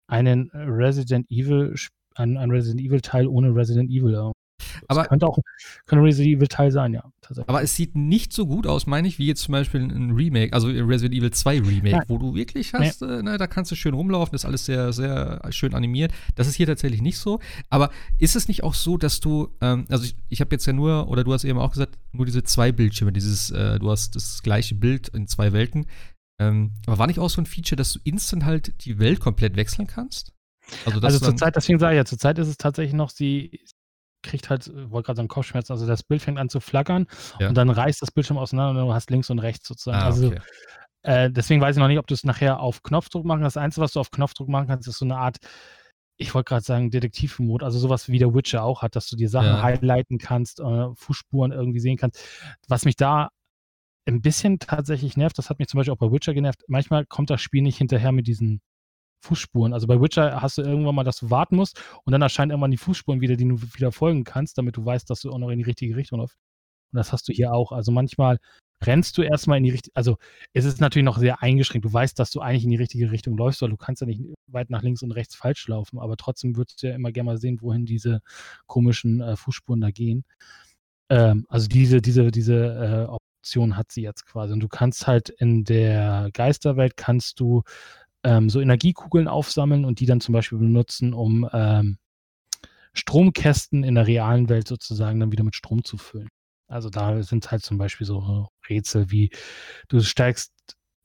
einen 0.08 0.50
Resident 0.52 1.30
Evil, 1.30 1.76
ein, 2.16 2.38
ein 2.38 2.52
Resident 2.52 2.82
Evil 2.82 3.02
Teil 3.02 3.28
ohne 3.28 3.56
Resident 3.56 3.90
Evil. 3.90 4.32
Das 4.88 4.98
aber 4.98 5.08
könnte 5.08 5.28
auch 5.28 5.38
ein 5.88 6.00
Resident 6.00 6.38
Evil 6.38 6.48
Teil 6.48 6.72
sein, 6.72 6.94
ja. 6.94 7.04
Aber 7.48 7.62
es 7.62 7.76
sieht 7.76 7.96
nicht 7.96 8.34
so 8.34 8.46
gut 8.46 8.68
aus, 8.68 8.86
meine 8.86 9.08
ich, 9.08 9.20
wie 9.20 9.26
jetzt 9.26 9.44
zum 9.44 9.54
Beispiel 9.54 9.82
ein 9.82 10.12
Remake, 10.12 10.54
also 10.54 10.68
Resident 10.68 11.16
Evil 11.16 11.32
2 11.32 11.62
Remake, 11.62 11.98
Nein. 11.98 12.06
wo 12.08 12.18
du 12.18 12.36
wirklich 12.36 12.74
hast, 12.74 13.02
nee. 13.02 13.08
äh, 13.08 13.22
na, 13.24 13.38
da 13.38 13.48
kannst 13.48 13.72
du 13.72 13.76
schön 13.76 13.94
rumlaufen, 13.94 14.36
ist 14.36 14.46
alles 14.46 14.66
sehr, 14.66 14.94
sehr 14.94 15.42
schön 15.52 15.74
animiert. 15.74 16.12
Das 16.36 16.48
ist 16.48 16.56
hier 16.56 16.68
tatsächlich 16.68 17.02
nicht 17.02 17.18
so. 17.18 17.40
Aber 17.70 17.92
ist 18.18 18.36
es 18.36 18.48
nicht 18.48 18.64
auch 18.64 18.74
so, 18.74 18.98
dass 18.98 19.20
du, 19.20 19.50
ähm, 19.62 19.86
also 19.90 20.06
ich, 20.06 20.16
ich 20.30 20.42
habe 20.42 20.54
jetzt 20.54 20.66
ja 20.66 20.74
nur, 20.74 21.08
oder 21.08 21.24
du 21.24 21.34
hast 21.34 21.44
eben 21.44 21.60
auch 21.60 21.72
gesagt, 21.72 21.98
nur 22.12 22.26
diese 22.26 22.44
zwei 22.44 22.72
Bildschirme, 22.72 23.14
dieses, 23.14 23.52
äh, 23.52 23.80
du 23.80 23.90
hast 23.90 24.16
das 24.16 24.44
gleiche 24.44 24.76
Bild 24.76 25.10
in 25.10 25.28
zwei 25.28 25.54
Welten. 25.54 25.86
Ähm, 26.40 26.72
aber 26.88 26.98
war 26.98 27.08
nicht 27.08 27.20
auch 27.20 27.30
so 27.30 27.42
ein 27.42 27.46
Feature, 27.46 27.78
dass 27.78 27.94
du 27.94 28.00
instant 28.04 28.44
halt 28.44 28.86
die 28.86 29.00
Welt 29.00 29.20
komplett 29.20 29.56
wechseln 29.56 29.88
kannst? 29.88 30.34
Also, 30.86 31.00
also 31.02 31.20
zurzeit, 31.20 31.56
deswegen 31.56 31.80
sage 31.80 31.96
ich 31.96 31.98
ja, 31.98 32.06
zurzeit 32.06 32.40
ist 32.40 32.48
es 32.48 32.58
tatsächlich 32.58 32.94
noch, 32.94 33.10
sie 33.10 33.60
kriegt 34.24 34.50
halt, 34.50 34.72
wollte 34.90 35.08
gerade 35.08 35.18
sagen, 35.18 35.28
Kopfschmerzen, 35.28 35.74
also 35.74 35.86
das 35.86 36.04
Bild 36.04 36.22
fängt 36.22 36.40
an 36.40 36.50
zu 36.50 36.60
flackern 36.60 37.08
ja. 37.40 37.50
und 37.50 37.56
dann 37.56 37.70
reißt 37.70 38.02
das 38.02 38.12
Bildschirm 38.12 38.38
auseinander 38.38 38.82
und 38.82 38.88
du 38.88 38.94
hast 38.94 39.10
links 39.12 39.30
und 39.30 39.40
rechts 39.40 39.68
sozusagen. 39.68 40.02
Ah, 40.02 40.06
also 40.06 40.28
okay. 40.28 40.40
äh, 41.04 41.30
deswegen 41.30 41.62
weiß 41.62 41.76
ich 41.76 41.80
noch 41.80 41.88
nicht, 41.88 42.00
ob 42.00 42.08
du 42.08 42.14
es 42.14 42.24
nachher 42.24 42.60
auf 42.60 42.82
Knopfdruck 42.82 43.26
machen 43.26 43.42
kannst. 43.42 43.56
Das 43.56 43.64
Einzige, 43.64 43.84
was 43.84 43.94
du 43.94 44.00
auf 44.00 44.12
Knopfdruck 44.12 44.50
machen 44.50 44.68
kannst, 44.68 44.88
ist 44.88 44.98
so 44.98 45.06
eine 45.06 45.18
Art, 45.18 45.38
ich 46.18 46.34
wollte 46.34 46.50
gerade 46.50 46.64
sagen, 46.64 46.90
Detektivmod, 46.90 47.64
also 47.64 47.78
sowas 47.78 48.10
wie 48.10 48.20
der 48.20 48.34
Witcher 48.34 48.64
auch 48.64 48.82
hat, 48.82 48.96
dass 48.96 49.08
du 49.08 49.16
die 49.16 49.28
Sachen 49.28 49.48
ja. 49.48 49.62
highlighten 49.62 50.18
kannst, 50.18 50.60
äh, 50.60 50.88
Fußspuren 50.96 51.52
irgendwie 51.52 51.80
sehen 51.80 51.98
kannst. 51.98 52.24
Was 52.68 52.86
mich 52.86 52.96
da 52.96 53.30
ein 54.06 54.22
bisschen 54.22 54.60
tatsächlich 54.60 55.18
nervt, 55.18 55.38
das 55.38 55.50
hat 55.50 55.60
mich 55.60 55.68
zum 55.68 55.78
Beispiel 55.78 55.94
auch 55.94 55.98
bei 55.98 56.12
Witcher 56.12 56.34
genervt, 56.34 56.64
manchmal 56.68 57.06
kommt 57.06 57.30
das 57.30 57.42
Spiel 57.42 57.62
nicht 57.62 57.78
hinterher 57.78 58.12
mit 58.12 58.28
diesen 58.28 58.62
Fußspuren. 59.24 59.74
Also 59.74 59.88
bei 59.88 60.00
Witcher 60.00 60.42
hast 60.42 60.58
du 60.58 60.62
irgendwann 60.62 60.96
mal, 60.96 61.04
dass 61.04 61.18
du 61.18 61.30
warten 61.30 61.56
musst 61.56 61.82
und 62.04 62.12
dann 62.12 62.22
erscheinen 62.22 62.52
irgendwann 62.52 62.72
die 62.72 62.78
Fußspuren 62.78 63.22
wieder, 63.22 63.36
die 63.36 63.48
du 63.48 63.62
wieder 63.62 63.92
folgen 63.92 64.24
kannst, 64.24 64.58
damit 64.58 64.78
du 64.78 64.86
weißt, 64.86 65.10
dass 65.10 65.22
du 65.22 65.32
auch 65.32 65.38
noch 65.38 65.50
in 65.50 65.60
die 65.60 65.66
richtige 65.66 65.96
Richtung 65.96 66.20
läufst. 66.20 66.38
Und 66.92 66.98
das 66.98 67.12
hast 67.12 67.28
du 67.28 67.34
hier 67.34 67.54
auch. 67.54 67.72
Also 67.72 67.92
manchmal 67.92 68.38
rennst 68.86 69.18
du 69.18 69.22
erstmal 69.22 69.58
in 69.58 69.64
die 69.64 69.72
richtige, 69.72 69.96
also 69.96 70.18
es 70.54 70.66
ist 70.66 70.82
natürlich 70.82 71.06
noch 71.06 71.18
sehr 71.18 71.42
eingeschränkt. 71.42 71.86
Du 71.86 71.94
weißt, 71.94 72.18
dass 72.20 72.32
du 72.32 72.42
eigentlich 72.42 72.66
in 72.66 72.70
die 72.70 72.78
richtige 72.78 73.12
Richtung 73.12 73.38
läufst, 73.38 73.62
weil 73.62 73.70
du 73.70 73.78
kannst 73.78 74.02
ja 74.02 74.08
nicht 74.08 74.22
weit 74.48 74.70
nach 74.70 74.84
links 74.84 75.02
und 75.04 75.12
rechts 75.12 75.36
falsch 75.36 75.68
laufen, 75.68 76.00
aber 76.00 76.18
trotzdem 76.18 76.56
würdest 76.58 76.84
du 76.84 76.88
ja 76.88 76.96
immer 76.96 77.12
gerne 77.12 77.32
mal 77.32 77.38
sehen, 77.38 77.62
wohin 77.62 77.86
diese 77.86 78.22
komischen 78.68 79.22
äh, 79.22 79.36
Fußspuren 79.36 79.82
da 79.82 79.92
gehen. 79.92 80.26
Ähm, 81.10 81.46
also 81.50 81.68
diese, 81.68 82.02
diese, 82.02 82.32
diese 82.32 83.08
äh, 83.10 83.12
Option 83.44 83.78
hat 83.78 83.92
sie 83.92 84.02
jetzt 84.02 84.26
quasi. 84.26 84.54
Und 84.54 84.62
du 84.62 84.68
kannst 84.68 85.08
halt 85.08 85.30
in 85.30 85.64
der 85.64 86.30
Geisterwelt 86.34 86.98
kannst 86.98 87.40
du 87.40 87.64
ähm, 88.24 88.50
so 88.50 88.60
Energiekugeln 88.62 89.28
aufsammeln 89.28 89.86
und 89.86 90.00
die 90.00 90.06
dann 90.06 90.22
zum 90.22 90.34
Beispiel 90.34 90.58
benutzen, 90.58 91.14
um 91.14 91.50
ähm, 91.54 91.98
Stromkästen 92.94 93.84
in 93.84 93.96
der 93.96 94.08
realen 94.08 94.50
Welt 94.50 94.68
sozusagen 94.68 95.20
dann 95.20 95.32
wieder 95.32 95.44
mit 95.44 95.56
Strom 95.56 95.84
zu 95.84 95.98
füllen. 95.98 96.30
Also 96.68 96.90
da 96.90 97.22
sind 97.24 97.52
halt 97.52 97.64
zum 97.64 97.78
Beispiel 97.78 98.08
so 98.08 98.48
Rätsel 98.70 99.12
wie 99.12 99.32
du 99.90 100.00
steigst 100.02 100.54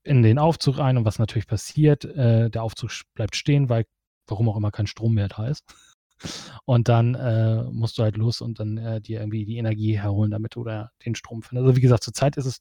in 0.05 0.23
den 0.23 0.39
Aufzug 0.39 0.79
ein 0.79 0.97
und 0.97 1.05
was 1.05 1.19
natürlich 1.19 1.47
passiert, 1.47 2.05
äh, 2.05 2.51
der 2.51 2.63
Aufzug 2.63 2.91
bleibt 3.15 3.37
stehen, 3.37 3.69
weil 3.69 3.85
warum 4.27 4.49
auch 4.49 4.57
immer 4.57 4.71
kein 4.71 4.87
Strom 4.87 5.15
mehr 5.15 5.29
da 5.29 5.49
ist. 5.49 5.65
Und 6.65 6.89
dann 6.89 7.15
äh, 7.15 7.63
musst 7.65 7.99
du 7.99 8.03
halt 8.03 8.17
los 8.17 8.41
und 8.41 8.59
dann 8.59 8.77
äh, 8.77 9.01
dir 9.01 9.21
irgendwie 9.21 9.45
die 9.45 9.57
Energie 9.57 9.99
herholen, 9.99 10.31
damit 10.31 10.57
du 10.57 10.65
da 10.65 10.91
den 11.05 11.15
Strom 11.15 11.43
findest. 11.43 11.67
Also 11.67 11.77
wie 11.77 11.81
gesagt, 11.81 12.03
zurzeit 12.03 12.37
ist 12.37 12.47
es 12.47 12.59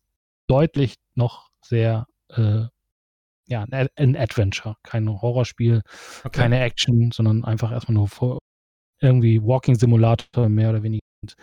deutlich 0.47 0.95
noch 1.15 1.49
sehr 1.63 2.05
äh, 2.29 2.65
ja, 3.47 3.65
ein 3.95 4.15
Adventure, 4.15 4.75
kein 4.83 5.09
Horrorspiel, 5.09 5.81
okay. 6.23 6.39
keine 6.39 6.59
Action, 6.59 7.11
sondern 7.11 7.45
einfach 7.45 7.71
erstmal 7.71 7.95
nur 7.95 8.07
vor, 8.07 8.39
irgendwie 9.01 9.41
Walking 9.41 9.75
Simulator 9.75 10.49
mehr 10.49 10.69
oder 10.69 10.83
weniger 10.83 11.01
und 11.21 11.35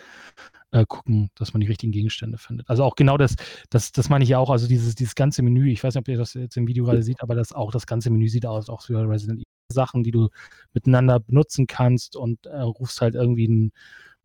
äh, 0.73 0.85
gucken, 0.87 1.31
dass 1.35 1.53
man 1.53 1.61
die 1.61 1.67
richtigen 1.67 1.93
Gegenstände 1.93 2.39
findet. 2.39 2.69
Also 2.69 2.85
auch 2.85 2.97
genau 2.97 3.17
das, 3.17 3.37
das, 3.71 3.93
das 3.93 4.09
meine 4.09 4.25
ich 4.25 4.31
ja 4.31 4.39
auch, 4.39 4.51
also 4.51 4.67
dieses, 4.67 4.95
dieses 4.95 5.15
ganze 5.15 5.43
Menü, 5.43 5.71
ich 5.71 5.83
weiß 5.83 5.95
nicht, 5.95 6.01
ob 6.03 6.09
ihr 6.09 6.19
das 6.19 6.35
jetzt 6.35 6.57
im 6.57 6.67
Video 6.67 6.85
gerade 6.85 7.03
seht, 7.03 7.23
aber 7.23 7.35
das 7.35 7.53
auch 7.53 7.71
das 7.73 7.87
ganze 7.87 8.11
Menü 8.11 8.29
sieht 8.29 8.47
aus, 8.47 8.69
auch 8.69 8.83
für 8.83 9.09
Resident 9.09 9.41
Evil 9.41 9.45
Sachen, 9.73 10.03
die 10.03 10.11
du 10.11 10.29
miteinander 10.73 11.21
benutzen 11.21 11.67
kannst 11.67 12.17
und 12.17 12.47
äh, 12.47 12.61
rufst 12.61 13.01
halt 13.01 13.15
irgendwie 13.15 13.49
ein, 13.49 13.73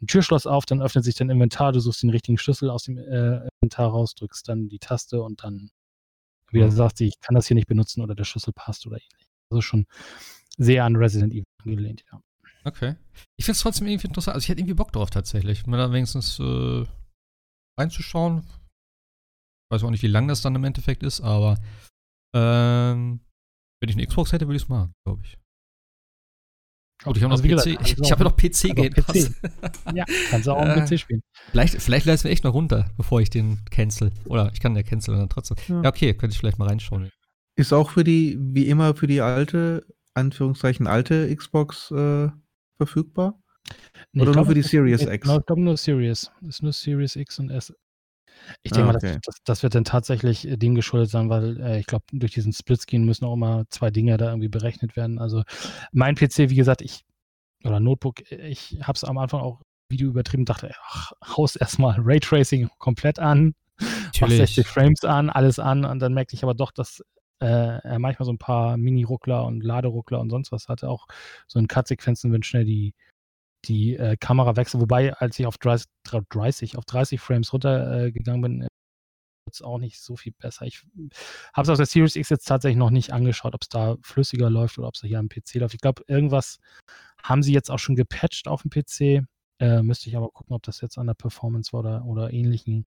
ein, 0.02 0.08
Türschloss 0.08 0.46
auf, 0.48 0.66
dann 0.66 0.82
öffnet 0.82 1.06
sich 1.06 1.16
dein 1.16 1.30
Inventar, 1.30 1.72
du 1.72 1.80
suchst 1.80 2.04
den 2.04 2.10
richtigen 2.10 2.38
Schlüssel 2.38 2.70
aus 2.70 2.84
dem 2.84 2.98
äh, 2.98 3.48
Inventar 3.62 3.90
raus, 3.90 4.16
drückst 4.16 4.48
dann 4.48 4.70
die 4.70 4.80
Taste 4.80 5.22
und 5.22 5.44
dann 5.44 5.72
wieder 6.54 6.68
mhm. 6.68 6.72
sagst, 6.72 7.02
ich 7.02 7.20
kann 7.20 7.36
das 7.36 7.48
hier 7.48 7.56
nicht 7.56 7.68
benutzen 7.68 8.02
oder 8.02 8.16
der 8.16 8.24
Schlüssel 8.24 8.54
passt 8.54 8.86
oder 8.88 8.98
ähnlich. 8.98 9.30
Also 9.50 9.62
schon 9.62 9.86
sehr 10.58 10.86
an 10.86 10.96
Resident 10.96 11.34
Evil 11.34 11.46
angelehnt, 11.64 12.04
ja. 12.12 12.22
Okay. 12.66 12.96
Ich 13.38 13.46
finde 13.46 13.56
es 13.56 13.62
trotzdem 13.62 13.88
irgendwie 13.88 14.08
interessant. 14.08 14.36
Also 14.36 14.46
ich 14.46 14.50
hätte 14.50 14.60
irgendwie 14.60 14.76
Bock 14.76 14.92
drauf 14.92 15.10
tatsächlich, 15.10 15.66
mir 15.66 15.78
da 15.78 15.92
wenigstens 15.92 16.40
äh, 16.40 16.86
reinzuschauen. 17.80 18.40
Ich 18.40 19.76
weiß 19.76 19.84
auch 19.84 19.92
nicht, 19.92 20.04
wie 20.04 20.08
lang 20.08 20.28
das 20.28 20.42
dann 20.42 20.56
im 20.56 20.64
Endeffekt 20.64 21.04
ist, 21.04 21.22
aber 21.22 21.58
ähm, 22.36 23.22
wenn 23.80 23.90
ich 23.90 23.96
eine 23.96 24.06
Xbox 24.06 24.34
hätte, 24.34 24.48
würde 24.48 24.58
ich 24.58 24.64
es 24.64 24.70
machen, 24.70 24.94
glaube 25.06 25.22
ich. 25.24 25.38
Gut, 27.04 27.16
ich 27.16 27.24
habe 27.24 27.32
also 27.32 27.44
noch 27.44 27.50
PC. 27.50 27.66
Gesagt, 27.66 27.88
ich, 27.88 27.98
ich 27.98 28.12
habe 28.12 28.24
ja 28.24 28.30
noch 28.30 28.36
PC 28.36 28.76
Game 28.76 28.94
Pass. 28.94 29.32
ja, 29.96 30.04
kannst 30.30 30.48
du 30.48 30.52
auch 30.52 30.62
am 30.62 30.86
PC 30.86 31.00
spielen. 31.00 31.22
Vielleicht, 31.52 31.82
vielleicht 31.82 32.06
lassen 32.06 32.26
wir 32.26 32.32
echt 32.32 32.44
noch 32.44 32.54
runter, 32.54 32.92
bevor 32.98 33.22
ich 33.22 33.30
den 33.30 33.60
cancel. 33.72 34.12
Oder 34.26 34.52
ich 34.54 34.60
kann 34.60 34.76
ja 34.76 34.84
canceln 34.84 35.18
dann 35.18 35.30
trotzdem. 35.30 35.58
Ja. 35.68 35.84
ja, 35.84 35.90
okay, 35.90 36.14
könnte 36.14 36.34
ich 36.34 36.40
vielleicht 36.40 36.60
mal 36.60 36.68
reinschauen. 36.68 37.10
Ist 37.56 37.74
auch 37.74 37.92
für 37.92 38.04
die, 38.04 38.38
wie 38.40 38.68
immer, 38.68 38.96
für 38.96 39.08
die 39.08 39.22
alte, 39.22 39.86
Anführungszeichen, 40.14 40.88
alte 40.88 41.34
Xbox 41.34 41.92
äh, 41.92 42.30
verfügbar? 42.78 43.42
Nee, 44.12 44.24
Oder 44.24 44.34
nur 44.34 44.46
für 44.46 44.54
die 44.54 44.64
Series 44.64 45.02
X? 45.04 45.14
ich 45.14 45.46
glaube 45.46 45.62
nur 45.62 45.78
Series. 45.78 46.32
Das 46.42 46.56
ist 46.56 46.64
nur 46.64 46.74
Series 46.74 47.16
X 47.16 47.40
und 47.40 47.50
S. 47.50 47.74
Ich 48.64 48.72
denke 48.72 48.90
ah, 48.90 48.96
okay. 48.96 49.12
mal, 49.14 49.20
das, 49.24 49.36
das, 49.44 49.64
wird 49.64 49.76
dann 49.76 49.84
tatsächlich 49.84 50.48
äh, 50.48 50.58
dem 50.58 50.76
geschuldet 50.76 51.10
sein, 51.10 51.30
weil 51.30 51.60
äh, 51.62 51.80
ich 51.80 51.86
glaube, 51.86 52.06
durch 52.12 52.34
diesen 52.34 52.54
Splitscreen 52.54 53.04
müssen 53.04 53.26
auch 53.26 53.34
immer 53.34 53.66
zwei 53.70 53.90
Dinge 53.92 54.18
da 54.18 54.30
irgendwie 54.30 54.50
berechnet 54.50 54.96
werden. 54.96 55.20
Also 55.20 55.44
mein 55.92 56.16
PC, 56.16 56.50
wie 56.50 56.56
gesagt, 56.56 56.82
ich, 56.82 57.04
oder 57.64 57.80
Notebook, 57.80 58.32
ich 58.32 58.80
habe 58.82 58.96
es 58.96 59.04
am 59.04 59.18
Anfang 59.18 59.42
auch 59.42 59.62
Video 59.90 60.08
übertrieben, 60.10 60.46
dachte, 60.46 60.72
ach, 60.88 61.12
haus 61.26 61.56
erstmal 61.56 61.96
Raytracing 62.00 62.70
komplett 62.78 63.20
an, 63.20 63.56
mach 64.22 64.30
60 64.30 64.68
Frames 64.68 65.04
an, 65.04 65.30
alles 65.30 65.60
an 65.60 65.86
und 65.86 66.00
dann 66.00 66.14
merkte 66.14 66.36
ich 66.36 66.44
aber 66.44 66.54
doch, 66.54 66.72
dass 66.72 67.02
äh, 67.42 67.80
er 67.80 68.00
manchmal 68.00 68.26
so 68.26 68.34
ein 68.34 68.38
paar 68.38 68.78
Mini-Ruckler 68.78 69.46
und 69.46 69.64
Laderuckler 69.64 70.20
und 70.20 70.30
sonst 70.30 70.52
was 70.52 70.68
hatte, 70.68 70.90
auch 70.90 71.08
so 71.48 71.60
in 71.60 71.68
Cut-Sequenzen, 71.68 72.32
wenn 72.32 72.44
schnell 72.44 72.66
die 72.66 72.94
die 73.66 73.96
äh, 73.96 74.18
Kamera 74.18 74.56
wechselt. 74.56 74.82
Wobei, 74.82 75.14
als 75.14 75.38
ich 75.40 75.46
auf 75.46 75.58
30, 75.58 75.88
30 76.30 76.78
auf 76.78 76.86
30 76.86 77.20
Frames 77.20 77.54
runtergegangen 77.54 78.42
bin, 78.42 78.62
wird 78.62 78.70
es 79.56 79.62
auch 79.62 79.80
nicht 79.80 80.00
so 80.00 80.16
viel 80.16 80.34
besser. 80.38 80.66
Ich 80.66 80.84
habe 81.54 81.64
es 81.64 81.70
auf 81.70 81.78
der 81.78 81.86
Series 81.86 82.16
X 82.16 82.30
jetzt 82.30 82.48
tatsächlich 82.48 82.78
noch 82.78 82.92
nicht 82.92 83.12
angeschaut, 83.12 83.54
ob 83.56 83.64
es 83.64 83.70
da 83.70 83.98
flüssiger 84.02 84.50
läuft 84.50 84.78
oder 84.78 84.88
ob 84.88 84.96
es 84.96 85.02
hier 85.02 85.20
am 85.20 85.30
PC 85.30 85.56
läuft. 85.56 85.74
Ich 85.74 85.82
glaube, 85.82 86.04
irgendwas 86.08 86.60
haben 87.22 87.44
sie 87.44 87.54
jetzt 87.54 87.70
auch 87.70 87.80
schon 87.80 87.96
gepatcht 87.96 88.48
auf 88.48 88.62
dem 88.64 88.72
PC. 88.72 89.26
Äh, 89.60 89.82
müsste 89.82 90.10
ich 90.10 90.16
aber 90.16 90.30
gucken, 90.30 90.56
ob 90.56 90.64
das 90.64 90.82
jetzt 90.82 90.98
an 90.98 91.08
der 91.08 91.16
Performance 91.16 91.74
war 91.74 91.80
oder, 91.82 92.06
oder 92.06 92.34
ähnlichen. 92.34 92.86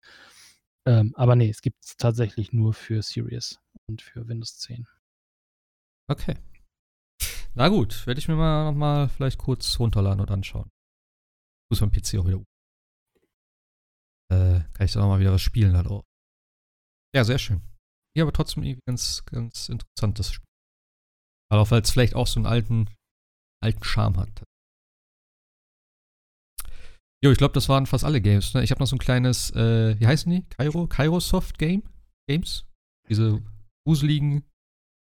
Ähm, 0.86 1.12
aber 1.16 1.36
nee, 1.36 1.50
es 1.50 1.62
gibt 1.62 1.84
es 1.84 1.96
tatsächlich 1.96 2.52
nur 2.52 2.74
für 2.74 3.02
Series 3.02 3.58
und 3.88 4.02
für 4.02 4.28
Windows 4.28 4.58
10. 4.58 4.86
Okay. 6.08 6.34
Na 7.54 7.68
gut, 7.68 8.06
werde 8.06 8.18
ich 8.20 8.28
mir 8.28 8.36
mal 8.36 8.64
noch 8.64 8.78
mal 8.78 9.08
vielleicht 9.08 9.38
kurz 9.38 9.78
runterladen 9.78 10.20
und 10.20 10.30
anschauen. 10.30 10.70
Muss 11.70 11.80
mein 11.80 11.90
PC 11.90 12.18
auch 12.18 12.26
wieder. 12.26 12.42
Äh, 14.32 14.60
kann 14.72 14.86
ich 14.86 14.92
da 14.92 15.00
noch 15.00 15.08
mal 15.08 15.20
wieder 15.20 15.32
was 15.32 15.42
spielen 15.42 15.76
halt 15.76 15.88
auch. 15.88 16.04
Ja, 17.14 17.24
sehr 17.24 17.38
schön. 17.38 17.60
Ja, 18.16 18.24
aber 18.24 18.32
trotzdem 18.32 18.62
irgendwie 18.62 18.80
ganz, 18.86 19.24
ganz 19.26 19.68
interessant, 19.68 20.18
das 20.18 20.32
Spiel. 20.32 20.46
Aber 21.50 21.62
auch 21.62 21.70
weil 21.70 21.82
es 21.82 21.90
vielleicht 21.90 22.14
auch 22.14 22.26
so 22.26 22.38
einen 22.38 22.46
alten, 22.46 22.88
alten 23.62 23.82
Charme 23.82 24.16
hat. 24.16 24.44
Jo, 27.22 27.30
ich 27.30 27.38
glaube, 27.38 27.52
das 27.52 27.68
waren 27.68 27.86
fast 27.86 28.04
alle 28.04 28.20
Games. 28.20 28.54
Ne? 28.54 28.62
Ich 28.62 28.70
habe 28.70 28.80
noch 28.80 28.86
so 28.86 28.96
ein 28.96 29.00
kleines, 29.00 29.50
äh, 29.50 29.98
wie 29.98 30.06
heißen 30.06 30.30
die? 30.30 30.42
Cairo? 30.48 30.86
Cairo 30.86 31.20
Soft 31.20 31.58
Game? 31.58 31.82
Games? 32.28 32.64
Diese 33.08 33.42
wuseligen 33.86 34.44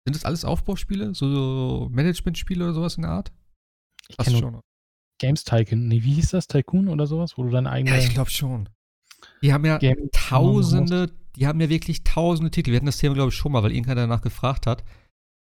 sind 0.06 0.14
das 0.14 0.24
alles 0.24 0.44
Aufbauspiele? 0.44 1.14
So 1.16 1.88
Management-Spiele 1.90 2.62
oder 2.62 2.74
sowas 2.74 2.94
in 2.94 3.02
der 3.02 3.10
Art? 3.10 3.32
Ich 4.08 4.16
kenne 4.16 4.38
schon. 4.38 4.60
Games 5.18 5.42
Tycoon. 5.42 5.88
Nee, 5.88 6.04
wie 6.04 6.14
hieß 6.14 6.30
das? 6.30 6.46
Tycoon 6.46 6.86
oder 6.88 7.08
sowas? 7.08 7.36
Wo 7.36 7.42
du 7.42 7.50
deine 7.50 7.70
eigene. 7.70 7.96
Ja, 7.96 8.02
ich 8.02 8.14
glaube 8.14 8.30
schon. 8.30 8.68
Die 9.42 9.52
haben 9.52 9.64
ja 9.64 9.78
Game 9.78 10.08
tausende, 10.12 11.10
die 11.34 11.48
haben 11.48 11.60
ja 11.60 11.68
wirklich 11.68 12.04
tausende 12.04 12.52
Titel. 12.52 12.70
Wir 12.70 12.76
hatten 12.76 12.86
das 12.86 12.98
Thema, 12.98 13.16
glaube 13.16 13.30
ich, 13.30 13.34
schon 13.34 13.50
mal, 13.50 13.64
weil 13.64 13.72
irgendeiner 13.72 14.02
danach 14.02 14.22
gefragt 14.22 14.68
hat. 14.68 14.84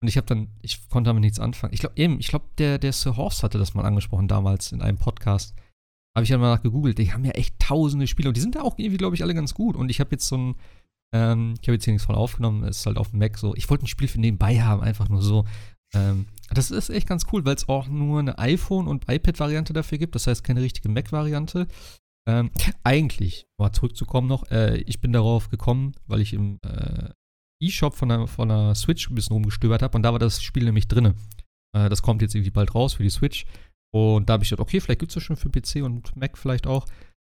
Und 0.01 0.07
ich 0.07 0.17
habe 0.17 0.25
dann, 0.25 0.47
ich 0.63 0.89
konnte 0.89 1.09
damit 1.09 1.21
nichts 1.21 1.39
anfangen. 1.39 1.73
Ich 1.73 1.81
glaube 1.81 1.95
eben, 1.97 2.19
ich 2.19 2.29
glaube, 2.29 2.45
der, 2.57 2.79
der 2.79 2.93
Sir 2.93 3.17
Horst 3.17 3.43
hatte 3.43 3.59
das 3.59 3.75
mal 3.75 3.85
angesprochen 3.85 4.27
damals 4.27 4.71
in 4.71 4.81
einem 4.81 4.97
Podcast. 4.97 5.53
Habe 6.17 6.23
ich 6.23 6.29
dann 6.31 6.39
mal 6.39 6.55
nach 6.55 6.63
gegoogelt. 6.63 6.97
Die 6.97 7.13
haben 7.13 7.23
ja 7.23 7.31
echt 7.31 7.59
tausende 7.59 8.07
Spiele 8.07 8.29
und 8.29 8.37
die 8.37 8.41
sind 8.41 8.55
da 8.55 8.63
auch 8.63 8.79
irgendwie, 8.79 8.97
glaube 8.97 9.15
ich, 9.15 9.21
alle 9.21 9.35
ganz 9.35 9.53
gut. 9.53 9.75
Und 9.75 9.89
ich 9.89 9.99
habe 9.99 10.09
jetzt 10.11 10.27
so 10.27 10.37
ein, 10.37 10.55
ähm, 11.13 11.55
ich 11.61 11.67
habe 11.67 11.73
jetzt 11.75 11.85
hier 11.85 11.93
nichts 11.93 12.05
von 12.05 12.15
aufgenommen, 12.15 12.63
ist 12.63 12.85
halt 12.85 12.97
auf 12.97 13.11
dem 13.11 13.19
Mac 13.19 13.37
so. 13.37 13.55
Ich 13.55 13.69
wollte 13.69 13.85
ein 13.85 13.87
Spiel 13.87 14.07
für 14.07 14.19
nebenbei 14.19 14.61
haben, 14.61 14.81
einfach 14.81 15.09
nur 15.09 15.21
so. 15.21 15.45
Ähm, 15.93 16.27
das 16.51 16.71
ist 16.71 16.89
echt 16.89 17.07
ganz 17.07 17.25
cool, 17.31 17.45
weil 17.45 17.55
es 17.55 17.67
auch 17.67 17.87
nur 17.87 18.19
eine 18.19 18.37
iPhone- 18.37 18.87
und 18.87 19.09
iPad-Variante 19.09 19.73
dafür 19.73 19.97
gibt. 19.97 20.15
Das 20.15 20.27
heißt, 20.27 20.43
keine 20.43 20.61
richtige 20.61 20.89
Mac-Variante. 20.89 21.67
Ähm, 22.27 22.51
eigentlich, 22.83 23.47
mal 23.59 23.71
zurückzukommen 23.71 24.27
noch, 24.27 24.49
äh, 24.51 24.77
ich 24.81 25.01
bin 25.01 25.13
darauf 25.13 25.49
gekommen, 25.49 25.93
weil 26.05 26.21
ich 26.21 26.33
im 26.33 26.59
äh, 26.63 27.09
E-Shop 27.61 27.95
von 27.95 28.11
einer, 28.11 28.27
von 28.27 28.51
einer 28.51 28.75
Switch 28.75 29.09
ein 29.09 29.15
bisschen 29.15 29.33
rumgestöbert 29.33 29.81
habe 29.81 29.97
und 29.97 30.03
da 30.03 30.11
war 30.11 30.19
das 30.19 30.41
Spiel 30.43 30.65
nämlich 30.65 30.87
drin. 30.87 31.15
Äh, 31.75 31.89
das 31.89 32.01
kommt 32.01 32.21
jetzt 32.21 32.35
irgendwie 32.35 32.51
bald 32.51 32.75
raus 32.75 32.93
für 32.93 33.03
die 33.03 33.09
Switch. 33.09 33.45
Und 33.91 34.29
da 34.29 34.33
habe 34.33 34.43
ich 34.43 34.49
gedacht, 34.49 34.61
okay, 34.61 34.79
vielleicht 34.79 34.99
gibt 34.99 35.11
es 35.11 35.15
das 35.15 35.23
schon 35.23 35.35
für 35.35 35.49
PC 35.49 35.83
und 35.83 36.15
Mac 36.15 36.37
vielleicht 36.37 36.67
auch. 36.67 36.85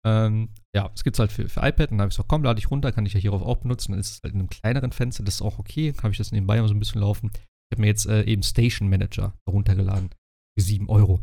Ähm, 0.07 0.51
ja, 0.75 0.91
es 0.95 1.03
gibt 1.03 1.17
es 1.17 1.21
halt 1.21 1.33
für, 1.33 1.49
für 1.49 1.61
iPad 1.61 1.91
dann 1.91 2.01
habe 2.01 2.09
ich 2.09 2.17
gesagt, 2.17 2.29
komm, 2.29 2.45
lade 2.45 2.59
ich 2.59 2.71
runter, 2.71 2.93
kann 2.93 3.07
ich 3.07 3.15
ja 3.15 3.21
hierauf 3.21 3.43
auch 3.43 3.59
benutzen. 3.59 3.93
Dann 3.93 4.01
ist 4.01 4.11
es 4.11 4.21
halt 4.23 4.35
in 4.35 4.41
einem 4.41 4.51
kleineren 4.51 4.93
Fenster, 4.93 5.25
das 5.25 5.37
ist 5.37 5.43
auch 5.43 5.59
okay, 5.59 5.95
habe 6.03 6.11
ich 6.11 6.19
das 6.19 6.33
nebenbei 6.33 6.61
mal 6.61 6.69
so 6.69 6.75
ein 6.75 6.79
bisschen 6.79 7.01
laufen. 7.01 7.31
Ich 7.35 7.77
habe 7.77 7.81
mir 7.81 7.87
jetzt 7.87 8.07
äh, 8.07 8.25
eben 8.25 8.43
Station 8.43 8.89
Manager 8.89 9.35
runtergeladen 9.49 10.11
für 10.59 10.65
7 10.65 10.89
Euro. 10.89 11.21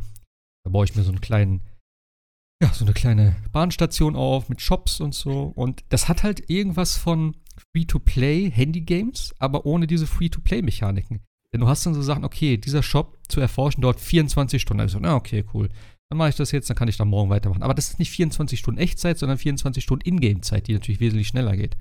Da 0.64 0.70
baue 0.70 0.84
ich 0.84 0.96
mir 0.96 1.02
so 1.02 1.10
einen 1.10 1.20
kleinen, 1.20 1.62
ja, 2.62 2.72
so 2.72 2.84
eine 2.84 2.94
kleine 2.94 3.36
Bahnstation 3.52 4.16
auf 4.16 4.48
mit 4.48 4.60
Shops 4.60 5.00
und 5.00 5.14
so. 5.14 5.52
Und 5.54 5.84
das 5.90 6.08
hat 6.08 6.24
halt 6.24 6.50
irgendwas 6.50 6.96
von 6.96 7.36
Free-to-Play 7.72 8.50
Handy-Games, 8.50 9.34
aber 9.38 9.64
ohne 9.66 9.86
diese 9.86 10.06
Free-to-Play-Mechaniken. 10.06 11.20
Denn 11.52 11.60
du 11.60 11.68
hast 11.68 11.84
dann 11.84 11.94
so 11.94 12.02
Sachen, 12.02 12.24
okay, 12.24 12.56
dieser 12.56 12.82
Shop 12.82 13.18
zu 13.28 13.40
erforschen 13.40 13.82
dauert 13.82 14.00
24 14.00 14.60
Stunden. 14.60 14.80
Also, 14.80 14.98
na, 14.98 15.14
okay, 15.14 15.44
cool 15.52 15.68
dann 16.12 16.18
mache 16.18 16.28
ich 16.28 16.36
das 16.36 16.52
jetzt, 16.52 16.68
dann 16.68 16.76
kann 16.76 16.88
ich 16.88 16.98
dann 16.98 17.08
morgen 17.08 17.30
weitermachen. 17.30 17.62
Aber 17.62 17.72
das 17.72 17.88
ist 17.88 17.98
nicht 17.98 18.10
24 18.10 18.58
Stunden 18.58 18.78
Echtzeit, 18.78 19.16
sondern 19.16 19.38
24 19.38 19.82
Stunden 19.82 20.06
Ingame-Zeit, 20.06 20.66
die 20.66 20.74
natürlich 20.74 21.00
wesentlich 21.00 21.28
schneller 21.28 21.56
geht. 21.56 21.78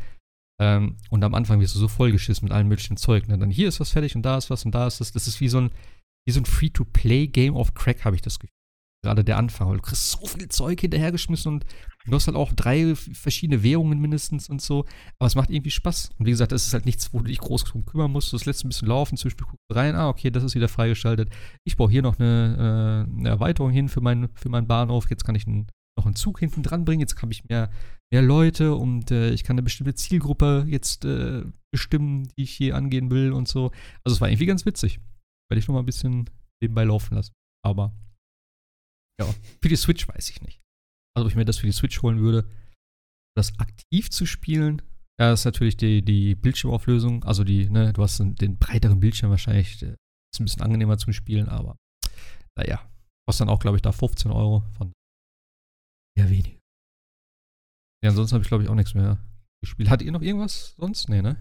Ähm, 0.57 0.95
und 1.09 1.21
am 1.25 1.35
Anfang 1.35 1.59
wirst 1.59 1.75
du 1.75 1.79
so 1.79 1.89
vollgeschissen 1.89 2.45
mit 2.45 2.53
allem 2.53 2.69
möglichen 2.69 2.95
Zeug. 2.95 3.27
Ne? 3.27 3.37
Dann 3.37 3.49
hier 3.49 3.67
ist 3.67 3.81
was 3.81 3.89
fertig 3.89 4.15
und 4.15 4.21
da 4.21 4.37
ist 4.37 4.49
was 4.49 4.63
und 4.63 4.73
da 4.73 4.87
ist 4.87 5.01
das. 5.01 5.11
Das 5.11 5.27
ist 5.27 5.41
wie 5.41 5.49
so 5.49 5.59
ein, 5.59 5.71
wie 6.25 6.31
so 6.31 6.39
ein 6.39 6.45
Free-to-Play-Game 6.45 7.57
of 7.57 7.73
Crack, 7.73 8.05
habe 8.05 8.15
ich 8.15 8.21
das 8.21 8.39
Gefühl. 8.39 8.55
Gerade 9.03 9.23
der 9.23 9.37
Anfang, 9.37 9.67
weil 9.67 9.77
du 9.77 9.81
kriegst 9.81 10.11
so 10.11 10.27
viel 10.27 10.47
Zeug 10.49 10.79
hinterhergeschmissen 10.79 11.53
und 11.53 11.65
du 12.05 12.13
hast 12.13 12.27
halt 12.27 12.37
auch 12.37 12.53
drei 12.53 12.93
verschiedene 12.95 13.63
Währungen 13.63 13.99
mindestens 13.99 14.47
und 14.47 14.61
so. 14.61 14.85
Aber 15.17 15.25
es 15.25 15.33
macht 15.33 15.49
irgendwie 15.49 15.71
Spaß. 15.71 16.11
Und 16.19 16.27
wie 16.27 16.29
gesagt, 16.29 16.51
das 16.51 16.67
ist 16.67 16.73
halt 16.73 16.85
nichts, 16.85 17.11
wo 17.11 17.17
du 17.17 17.25
dich 17.25 17.39
groß 17.39 17.63
drum 17.63 17.83
kümmern 17.83 18.11
musst. 18.11 18.31
Du 18.31 18.37
lässt 18.37 18.63
ein 18.63 18.69
bisschen 18.69 18.87
laufen, 18.87 19.17
zwischendurch 19.17 19.49
guckst 19.49 19.65
du 19.69 19.75
rein, 19.75 19.95
ah, 19.95 20.09
okay, 20.09 20.29
das 20.29 20.43
ist 20.43 20.53
wieder 20.53 20.67
freigeschaltet. 20.67 21.29
Ich 21.63 21.77
baue 21.77 21.89
hier 21.89 22.03
noch 22.03 22.19
eine, 22.19 23.07
äh, 23.09 23.19
eine 23.19 23.29
Erweiterung 23.29 23.71
hin 23.71 23.89
für, 23.89 24.01
mein, 24.01 24.29
für 24.35 24.49
meinen 24.49 24.67
Bahnhof. 24.67 25.09
Jetzt 25.09 25.25
kann 25.25 25.33
ich 25.33 25.47
einen, 25.47 25.65
noch 25.97 26.05
einen 26.05 26.15
Zug 26.15 26.37
hinten 26.37 26.61
dran 26.61 26.85
bringen. 26.85 27.01
Jetzt 27.01 27.19
habe 27.19 27.31
ich 27.31 27.43
mehr, 27.49 27.71
mehr 28.13 28.21
Leute 28.21 28.75
und 28.75 29.09
äh, 29.09 29.31
ich 29.31 29.43
kann 29.43 29.55
eine 29.55 29.63
bestimmte 29.63 29.95
Zielgruppe 29.95 30.65
jetzt 30.67 31.05
äh, 31.05 31.41
bestimmen, 31.73 32.27
die 32.37 32.43
ich 32.43 32.51
hier 32.51 32.75
angehen 32.75 33.09
will 33.09 33.31
und 33.31 33.47
so. 33.47 33.71
Also 34.03 34.13
es 34.13 34.21
war 34.21 34.29
irgendwie 34.29 34.45
ganz 34.45 34.63
witzig. 34.67 34.99
Werde 35.49 35.59
ich 35.59 35.67
noch 35.67 35.73
mal 35.73 35.79
ein 35.79 35.87
bisschen 35.87 36.29
nebenbei 36.61 36.83
laufen 36.83 37.15
lassen. 37.15 37.33
Aber 37.65 37.95
ja, 39.19 39.27
für 39.61 39.69
die 39.69 39.75
Switch 39.75 40.07
weiß 40.07 40.29
ich 40.29 40.41
nicht. 40.41 40.61
Also, 41.15 41.25
ob 41.25 41.31
ich 41.31 41.35
mir 41.35 41.45
das 41.45 41.57
für 41.57 41.67
die 41.67 41.73
Switch 41.73 42.01
holen 42.01 42.19
würde, 42.19 42.49
das 43.35 43.57
aktiv 43.59 44.09
zu 44.09 44.25
spielen, 44.25 44.81
Ja, 45.19 45.29
das 45.29 45.41
ist 45.41 45.45
natürlich 45.45 45.77
die, 45.77 46.01
die 46.01 46.35
Bildschirmauflösung. 46.35 47.23
Also 47.23 47.43
die, 47.43 47.69
ne, 47.69 47.93
du 47.93 48.01
hast 48.01 48.19
den, 48.19 48.35
den 48.35 48.57
breiteren 48.57 48.99
Bildschirm 48.99 49.29
wahrscheinlich. 49.29 49.81
Äh, 49.83 49.95
ist 50.33 50.39
ein 50.39 50.45
bisschen 50.45 50.61
angenehmer 50.63 50.97
zum 50.97 51.13
Spielen, 51.13 51.49
aber 51.49 51.77
naja. 52.57 52.89
Kostet 53.27 53.47
dann 53.47 53.53
auch, 53.53 53.59
glaube 53.59 53.77
ich, 53.77 53.81
da 53.81 53.91
15 53.91 54.31
Euro. 54.31 54.63
Von 54.77 54.93
eher 56.17 56.29
wenig. 56.29 56.59
Ja, 58.03 58.09
ansonsten 58.09 58.33
habe 58.33 58.43
ich, 58.43 58.47
glaube 58.47 58.63
ich, 58.63 58.69
auch 58.69 58.75
nichts 58.75 58.93
mehr 58.95 59.19
gespielt. 59.61 59.89
Hat 59.89 60.01
ihr 60.01 60.11
noch 60.11 60.21
irgendwas 60.21 60.75
sonst? 60.77 61.07
Nee, 61.07 61.21
ne? 61.21 61.37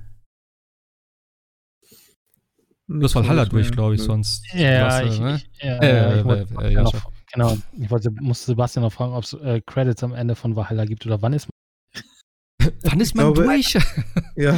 Du 2.86 3.02
hast 3.02 3.14
Valhalla 3.14 3.46
durch, 3.46 3.70
glaube 3.70 3.94
ich, 3.94 4.02
sonst. 4.02 4.52
Ja, 4.52 4.86
was, 4.88 5.14
ich, 5.14 5.20
ne? 5.20 5.36
ich, 5.36 5.62
ja, 5.62 5.78
äh, 5.78 6.18
ich 6.18 6.24
wollte, 6.24 6.54
äh, 6.54 6.72
ja, 6.72 6.82
noch, 6.82 7.12
genau. 7.32 7.56
Ich 7.78 7.90
wollte, 7.90 8.10
musste 8.10 8.46
Sebastian 8.46 8.84
noch 8.84 8.92
fragen, 8.92 9.12
ob 9.12 9.24
es 9.24 9.32
äh, 9.34 9.60
Credits 9.66 10.02
am 10.02 10.12
Ende 10.12 10.34
von 10.34 10.56
Valhalla 10.56 10.84
gibt 10.84 11.06
oder 11.06 11.20
wann 11.22 11.32
ist 11.32 11.48
man. 11.48 12.72
wann 12.82 13.00
ist 13.00 13.14
man 13.14 13.32
glaube, 13.32 13.44
durch? 13.44 13.74
ja. 14.36 14.54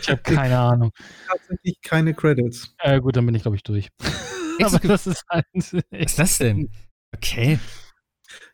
Ich 0.00 0.08
habe 0.08 0.22
keine 0.22 0.58
Ahnung. 0.58 0.92
Tatsächlich 1.26 1.80
keine 1.82 2.14
Credits. 2.14 2.74
Äh, 2.78 3.00
gut, 3.00 3.16
dann 3.16 3.26
bin 3.26 3.34
ich, 3.34 3.42
glaube 3.42 3.56
ich, 3.56 3.62
durch. 3.62 3.88
Aber 4.62 4.78
das 4.78 5.06
ist 5.06 5.24
halt. 5.28 5.46
Was 5.52 5.72
ist 5.72 6.18
das 6.18 6.38
denn? 6.38 6.70
Okay. 7.14 7.58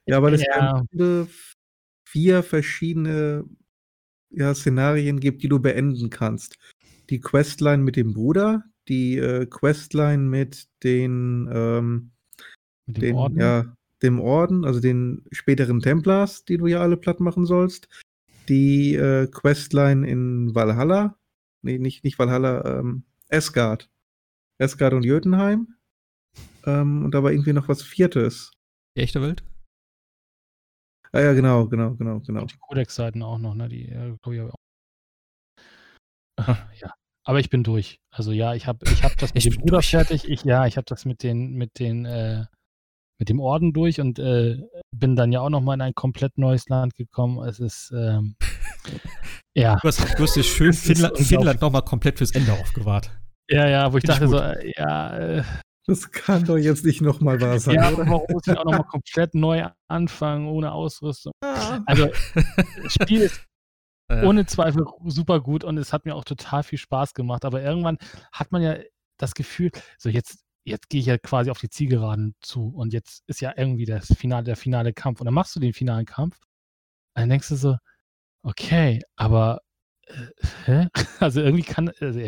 Ja, 0.06 0.22
weil 0.22 0.34
es 0.34 0.44
ja. 0.44 0.84
vier 2.06 2.42
verschiedene 2.42 3.44
ja, 4.30 4.54
Szenarien 4.54 5.20
gibt, 5.20 5.42
die 5.42 5.48
du 5.48 5.60
beenden 5.60 6.10
kannst. 6.10 6.56
Die 7.10 7.20
Questline 7.20 7.82
mit 7.82 7.96
dem 7.96 8.12
Bruder, 8.12 8.64
die 8.88 9.18
äh, 9.18 9.46
Questline 9.46 10.22
mit 10.22 10.66
den, 10.82 11.48
ähm, 11.52 12.12
mit 12.86 12.96
dem, 12.96 13.02
den 13.02 13.16
Orden? 13.16 13.38
Ja, 13.38 13.76
dem 14.02 14.20
Orden, 14.20 14.64
also 14.64 14.80
den 14.80 15.24
späteren 15.30 15.80
Templars, 15.80 16.44
die 16.44 16.58
du 16.58 16.66
ja 16.66 16.80
alle 16.80 16.96
platt 16.96 17.20
machen 17.20 17.46
sollst. 17.46 17.88
Die 18.48 18.94
äh, 18.94 19.26
Questline 19.26 20.06
in 20.06 20.54
Valhalla, 20.54 21.16
nee, 21.62 21.78
nicht, 21.78 22.04
nicht 22.04 22.18
Valhalla, 22.18 22.80
ähm, 22.80 23.04
Esgard. 23.28 23.90
Esgard 24.58 24.94
und 24.94 25.04
Jötunheim. 25.04 25.74
Ähm, 26.66 27.04
und 27.04 27.12
da 27.12 27.22
war 27.22 27.32
irgendwie 27.32 27.52
noch 27.52 27.68
was 27.68 27.82
Viertes. 27.82 28.52
Die 28.96 29.02
echte 29.02 29.22
Welt? 29.22 29.42
Ah 31.12 31.20
ja, 31.20 31.32
genau, 31.32 31.68
genau, 31.68 31.94
genau, 31.94 32.20
genau. 32.20 32.42
Und 32.42 32.52
die 32.52 32.58
Codex-Seiten 32.58 33.22
auch 33.22 33.38
noch, 33.38 33.54
ne? 33.54 33.68
Die, 33.68 33.88
äh, 33.88 34.16
glaube 34.22 34.36
ich, 34.36 34.40
auch. 34.42 34.54
Ja, 36.74 36.92
aber 37.24 37.40
ich 37.40 37.48
bin 37.48 37.62
durch. 37.62 38.00
Also 38.10 38.32
ja, 38.32 38.54
ich 38.54 38.66
habe 38.66 38.84
ich 38.90 39.02
hab 39.04 39.16
das 39.16 39.32
mit 39.34 39.44
dem 39.44 39.54
Bruder 39.54 39.78
durch. 39.78 39.90
fertig. 39.90 40.28
Ich, 40.28 40.44
ja, 40.44 40.66
ich 40.66 40.76
habe 40.76 40.84
das 40.86 41.04
mit 41.04 41.22
den, 41.22 41.52
mit 41.54 41.78
den, 41.78 42.04
äh, 42.04 42.46
mit 43.18 43.28
dem 43.28 43.40
Orden 43.40 43.72
durch 43.72 44.00
und 44.00 44.18
äh, 44.18 44.58
bin 44.92 45.16
dann 45.16 45.32
ja 45.32 45.40
auch 45.40 45.50
nochmal 45.50 45.74
in 45.74 45.80
ein 45.80 45.94
komplett 45.94 46.36
neues 46.38 46.68
Land 46.68 46.94
gekommen. 46.94 47.46
Es 47.46 47.60
ist, 47.60 47.92
ähm, 47.96 48.36
ja. 49.54 49.76
Du 49.76 49.88
hast, 49.88 50.00
du 50.18 50.22
hast 50.22 50.36
dir 50.36 50.42
schön 50.42 50.72
Finnland, 50.74 51.18
Finnland 51.18 51.60
nochmal 51.60 51.82
komplett 51.82 52.18
fürs 52.18 52.32
Ende 52.32 52.52
aufgewahrt. 52.52 53.10
Ja, 53.50 53.68
ja, 53.68 53.92
wo 53.92 53.98
ich 53.98 54.06
Find 54.06 54.08
dachte 54.08 54.24
ich 54.24 54.30
so, 54.30 54.38
äh, 54.38 54.72
ja, 54.76 55.18
äh, 55.18 55.42
das 55.86 56.10
kann 56.10 56.44
doch 56.44 56.56
jetzt 56.56 56.84
nicht 56.84 57.02
nochmal 57.02 57.40
wahr 57.40 57.58
sein. 57.58 57.74
Ja, 57.74 57.88
aber 57.88 58.06
warum 58.06 58.26
muss 58.30 58.46
ich 58.46 58.56
auch 58.56 58.64
nochmal 58.64 58.84
komplett 58.84 59.34
neu 59.34 59.68
anfangen, 59.88 60.48
ohne 60.48 60.72
Ausrüstung? 60.72 61.32
Ah. 61.42 61.80
Also, 61.84 62.08
das 62.82 62.94
Spiel 62.94 63.20
ist 63.20 63.44
ohne 64.22 64.46
Zweifel 64.46 64.84
super 65.06 65.40
gut 65.40 65.64
und 65.64 65.78
es 65.78 65.92
hat 65.92 66.04
mir 66.04 66.14
auch 66.14 66.24
total 66.24 66.62
viel 66.62 66.78
Spaß 66.78 67.14
gemacht. 67.14 67.44
Aber 67.44 67.62
irgendwann 67.62 67.98
hat 68.32 68.52
man 68.52 68.62
ja 68.62 68.76
das 69.18 69.34
Gefühl, 69.34 69.70
so 69.98 70.08
jetzt, 70.08 70.43
jetzt 70.64 70.88
gehe 70.88 71.00
ich 71.00 71.06
ja 71.06 71.18
quasi 71.18 71.50
auf 71.50 71.58
die 71.58 71.70
Zielgeraden 71.70 72.34
zu 72.40 72.68
und 72.68 72.92
jetzt 72.92 73.22
ist 73.26 73.40
ja 73.40 73.52
irgendwie 73.56 73.86
das 73.86 74.12
Finale, 74.14 74.44
der 74.44 74.56
finale 74.56 74.92
Kampf. 74.92 75.20
Und 75.20 75.26
dann 75.26 75.34
machst 75.34 75.54
du 75.56 75.60
den 75.60 75.72
finalen 75.74 76.06
Kampf. 76.06 76.36
Und 77.14 77.22
dann 77.22 77.30
denkst 77.30 77.48
du 77.48 77.56
so, 77.56 77.76
okay, 78.42 79.02
aber 79.16 79.62
äh, 80.06 80.26
hä? 80.66 80.88
Also 81.20 81.40
irgendwie 81.40 81.64
kann, 81.64 81.90
also 82.00 82.20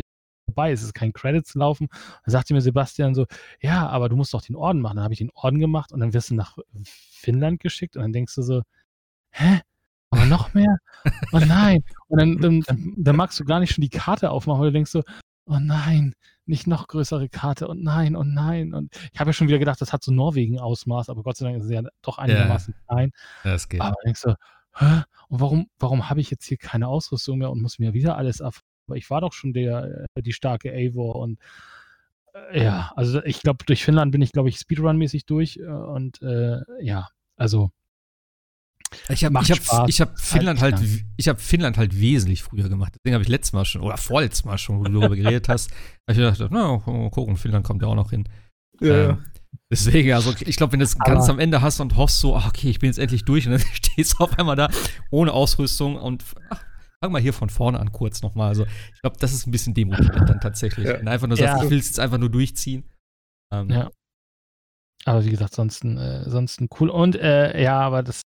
vorbei, 0.47 0.73
es 0.73 0.83
ist 0.83 0.95
kein 0.95 1.13
Credit 1.13 1.47
zu 1.47 1.59
laufen. 1.59 1.89
Dann 1.91 2.33
sagte 2.33 2.55
mir 2.55 2.61
Sebastian 2.61 3.15
so, 3.15 3.27
ja, 3.61 3.89
aber 3.89 4.09
du 4.09 4.17
musst 4.17 4.35
doch 4.35 4.43
den 4.43 4.57
Orden 4.57 4.81
machen. 4.81 4.97
Dann 4.97 5.05
habe 5.05 5.15
ich 5.15 5.19
den 5.19 5.31
Orden 5.35 5.59
gemacht 5.59 5.93
und 5.93 6.01
dann 6.01 6.15
wirst 6.15 6.31
du 6.31 6.35
nach 6.35 6.57
Finnland 6.85 7.61
geschickt 7.61 7.97
und 7.97 8.03
dann 8.03 8.13
denkst 8.13 8.35
du 8.35 8.43
so, 8.43 8.63
hä? 9.31 9.61
Aber 10.11 10.27
noch 10.27 10.55
mehr? 10.55 10.79
Oh 11.33 11.39
nein. 11.39 11.85
Und 12.09 12.21
dann, 12.21 12.39
dann, 12.39 12.61
dann, 12.63 12.95
dann 12.97 13.17
magst 13.17 13.39
du 13.39 13.45
gar 13.45 13.61
nicht 13.61 13.73
schon 13.75 13.83
die 13.83 13.91
Karte 13.91 14.31
aufmachen, 14.31 14.61
weil 14.61 14.69
du 14.69 14.75
denkst 14.75 14.91
so, 14.91 15.03
oh 15.47 15.59
nein, 15.59 16.15
nicht 16.45 16.67
noch 16.67 16.89
größere 16.89 17.29
Karte 17.29 17.69
und 17.69 17.83
nein 17.83 18.17
und 18.17 18.35
nein. 18.35 18.75
Und 18.75 18.95
ich 19.13 19.21
habe 19.21 19.31
ja 19.31 19.33
schon 19.33 19.49
wieder 19.49 19.59
gedacht, 19.59 19.81
das 19.81 19.93
hat 19.93 20.03
so 20.03 20.13
Norwegen-Ausmaß, 20.13 21.09
aber 21.09 21.23
Gott 21.23 21.37
sei 21.37 21.47
Dank 21.47 21.59
ist 21.59 21.65
es 21.65 21.71
ja 21.71 21.83
doch 22.03 22.19
einigermaßen 22.19 22.75
yeah. 22.75 22.85
klein. 22.89 23.13
Das 23.45 23.69
geht. 23.69 23.81
Aber 23.81 23.97
denkst 24.05 24.23
du, 24.23 24.35
hä? 24.75 25.03
Und 25.29 25.41
warum, 25.41 25.67
warum 25.79 26.11
habe 26.11 26.21
ich 26.21 26.31
jetzt 26.31 26.47
hier 26.47 26.59
keine 26.59 26.89
Ausrüstung 26.89 27.39
mehr 27.39 27.51
und 27.51 27.63
muss 27.63 27.79
mir 27.79 27.95
wieder 27.95 28.17
alles 28.17 28.41
aber 28.41 28.97
ich 28.97 29.11
war 29.11 29.21
doch 29.21 29.33
schon 29.33 29.53
der, 29.53 30.07
äh, 30.15 30.23
die 30.23 30.33
starke 30.33 30.73
Eivor 30.73 31.17
und 31.17 31.41
äh, 32.35 32.65
ja, 32.65 32.93
also 32.97 33.23
ich 33.25 33.41
glaube, 33.41 33.65
durch 33.65 33.85
Finnland 33.85 34.13
bin 34.13 34.23
ich, 34.23 34.33
glaube 34.33 34.49
ich, 34.49 34.57
Speedrun-mäßig 34.57 35.27
durch 35.27 35.57
äh, 35.57 35.67
und 35.67 36.23
äh, 36.23 36.61
ja, 36.81 37.09
also 37.37 37.71
ich 39.09 39.25
habe 39.25 39.39
ich 39.43 39.51
hab, 39.51 39.89
ich 39.89 40.01
hab 40.01 40.21
Finnland 40.21 40.61
halt, 40.61 40.81
ich 41.17 41.29
habe 41.29 41.39
Finnland 41.39 41.79
halt 41.79 41.99
wesentlich 41.99 42.43
früher 42.43 42.69
gemacht. 42.69 42.95
Deswegen 42.95 43.15
habe 43.15 43.23
ich 43.23 43.29
letztes 43.29 43.53
Mal 43.53 43.65
schon, 43.65 43.83
oder 43.83 43.97
vorletztes 43.97 44.45
Mal 44.45 44.59
schon, 44.59 44.79
wo 44.79 44.85
du 44.85 45.01
darüber 45.01 45.17
geredet 45.17 45.49
hast, 45.49 45.71
habe 45.71 46.13
ich 46.13 46.17
gedacht, 46.17 46.51
na, 46.51 46.79
mal 46.87 47.11
gucken, 47.11 47.37
Finnland 47.37 47.65
kommt 47.65 47.83
ja 47.83 47.89
auch 47.89 47.95
noch 47.95 48.11
hin. 48.11 48.29
Ja. 48.81 49.11
Ähm, 49.11 49.25
deswegen, 49.71 50.13
also 50.13 50.35
ich 50.41 50.57
glaube, 50.57 50.73
wenn 50.73 50.81
du 50.81 50.85
es 50.85 50.99
ganz 50.99 51.29
am 51.29 51.39
Ende 51.39 51.63
hast 51.63 51.81
und 51.81 51.97
hoffst 51.97 52.21
so, 52.21 52.37
ach, 52.37 52.49
okay, 52.49 52.69
ich 52.69 52.79
bin 52.79 52.89
jetzt 52.89 52.99
endlich 52.99 53.25
durch 53.25 53.47
und 53.47 53.53
dann 53.53 53.61
stehst 53.73 54.15
du 54.15 54.25
auf 54.25 54.39
einmal 54.39 54.57
da 54.57 54.69
ohne 55.11 55.33
Ausrüstung 55.33 55.97
und 55.97 56.25
ach, 56.51 56.65
Fangen 57.03 57.15
wir 57.15 57.21
hier 57.21 57.35
von 57.35 57.51
vorne 57.51 57.79
an 57.79 57.93
kurz 57.93 58.23
nochmal. 58.23 58.49
Also, 58.49 58.65
ich 58.65 59.01
glaube, 59.03 59.17
das 59.21 59.33
ist 59.35 59.47
ein 59.47 59.51
bisschen 59.51 59.75
demotivierend 59.75 60.29
dann 60.29 60.41
tatsächlich. 60.41 60.87
Ja. 60.87 60.95
Wenn 60.95 61.05
du 61.05 61.11
einfach 61.11 61.27
nur 61.27 61.37
sagst, 61.37 61.59
ja. 61.59 61.65
ich 61.65 61.71
will 61.71 61.79
es 61.79 61.89
jetzt 61.89 62.01
einfach 62.01 62.19
nur 62.19 62.31
durchziehen. 62.31 62.85
Ähm, 63.53 63.69
ja. 63.71 63.91
Aber 65.05 65.25
wie 65.25 65.31
gesagt, 65.31 65.55
sonst, 65.55 65.85
äh, 65.85 66.25
sonst 66.29 66.61
cool. 66.81 66.89
Und 66.89 67.15
äh, 67.17 67.63
ja, 67.63 67.79
aber 67.79 68.03
das 68.03 68.23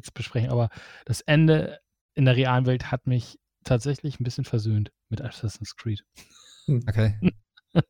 jetzt 0.00 0.14
besprechen, 0.14 0.50
aber 0.50 0.70
das 1.04 1.20
Ende 1.20 1.80
in 2.14 2.24
der 2.24 2.36
realen 2.36 2.66
Welt 2.66 2.90
hat 2.90 3.06
mich 3.06 3.38
tatsächlich 3.64 4.20
ein 4.20 4.24
bisschen 4.24 4.44
versöhnt 4.44 4.92
mit 5.08 5.20
Assassin's 5.20 5.76
Creed. 5.76 6.04
Hm. 6.66 6.82
Okay. 6.88 7.18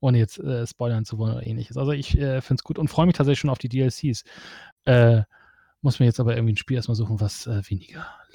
Ohne 0.00 0.18
jetzt 0.18 0.38
äh, 0.38 0.66
spoilern 0.66 1.04
zu 1.04 1.18
wollen 1.18 1.34
oder 1.34 1.46
ähnliches. 1.46 1.76
Also 1.76 1.92
ich 1.92 2.16
äh, 2.18 2.40
finde 2.40 2.60
es 2.60 2.64
gut 2.64 2.78
und 2.78 2.88
freue 2.88 3.06
mich 3.06 3.14
tatsächlich 3.14 3.40
schon 3.40 3.50
auf 3.50 3.58
die 3.58 3.68
DLCs. 3.68 4.24
Äh, 4.84 5.22
muss 5.80 6.00
mir 6.00 6.06
jetzt 6.06 6.18
aber 6.18 6.34
irgendwie 6.34 6.54
ein 6.54 6.58
Spiel 6.58 6.76
erstmal 6.76 6.96
suchen, 6.96 7.20
was 7.20 7.46
äh, 7.46 7.62
weniger 7.68 8.06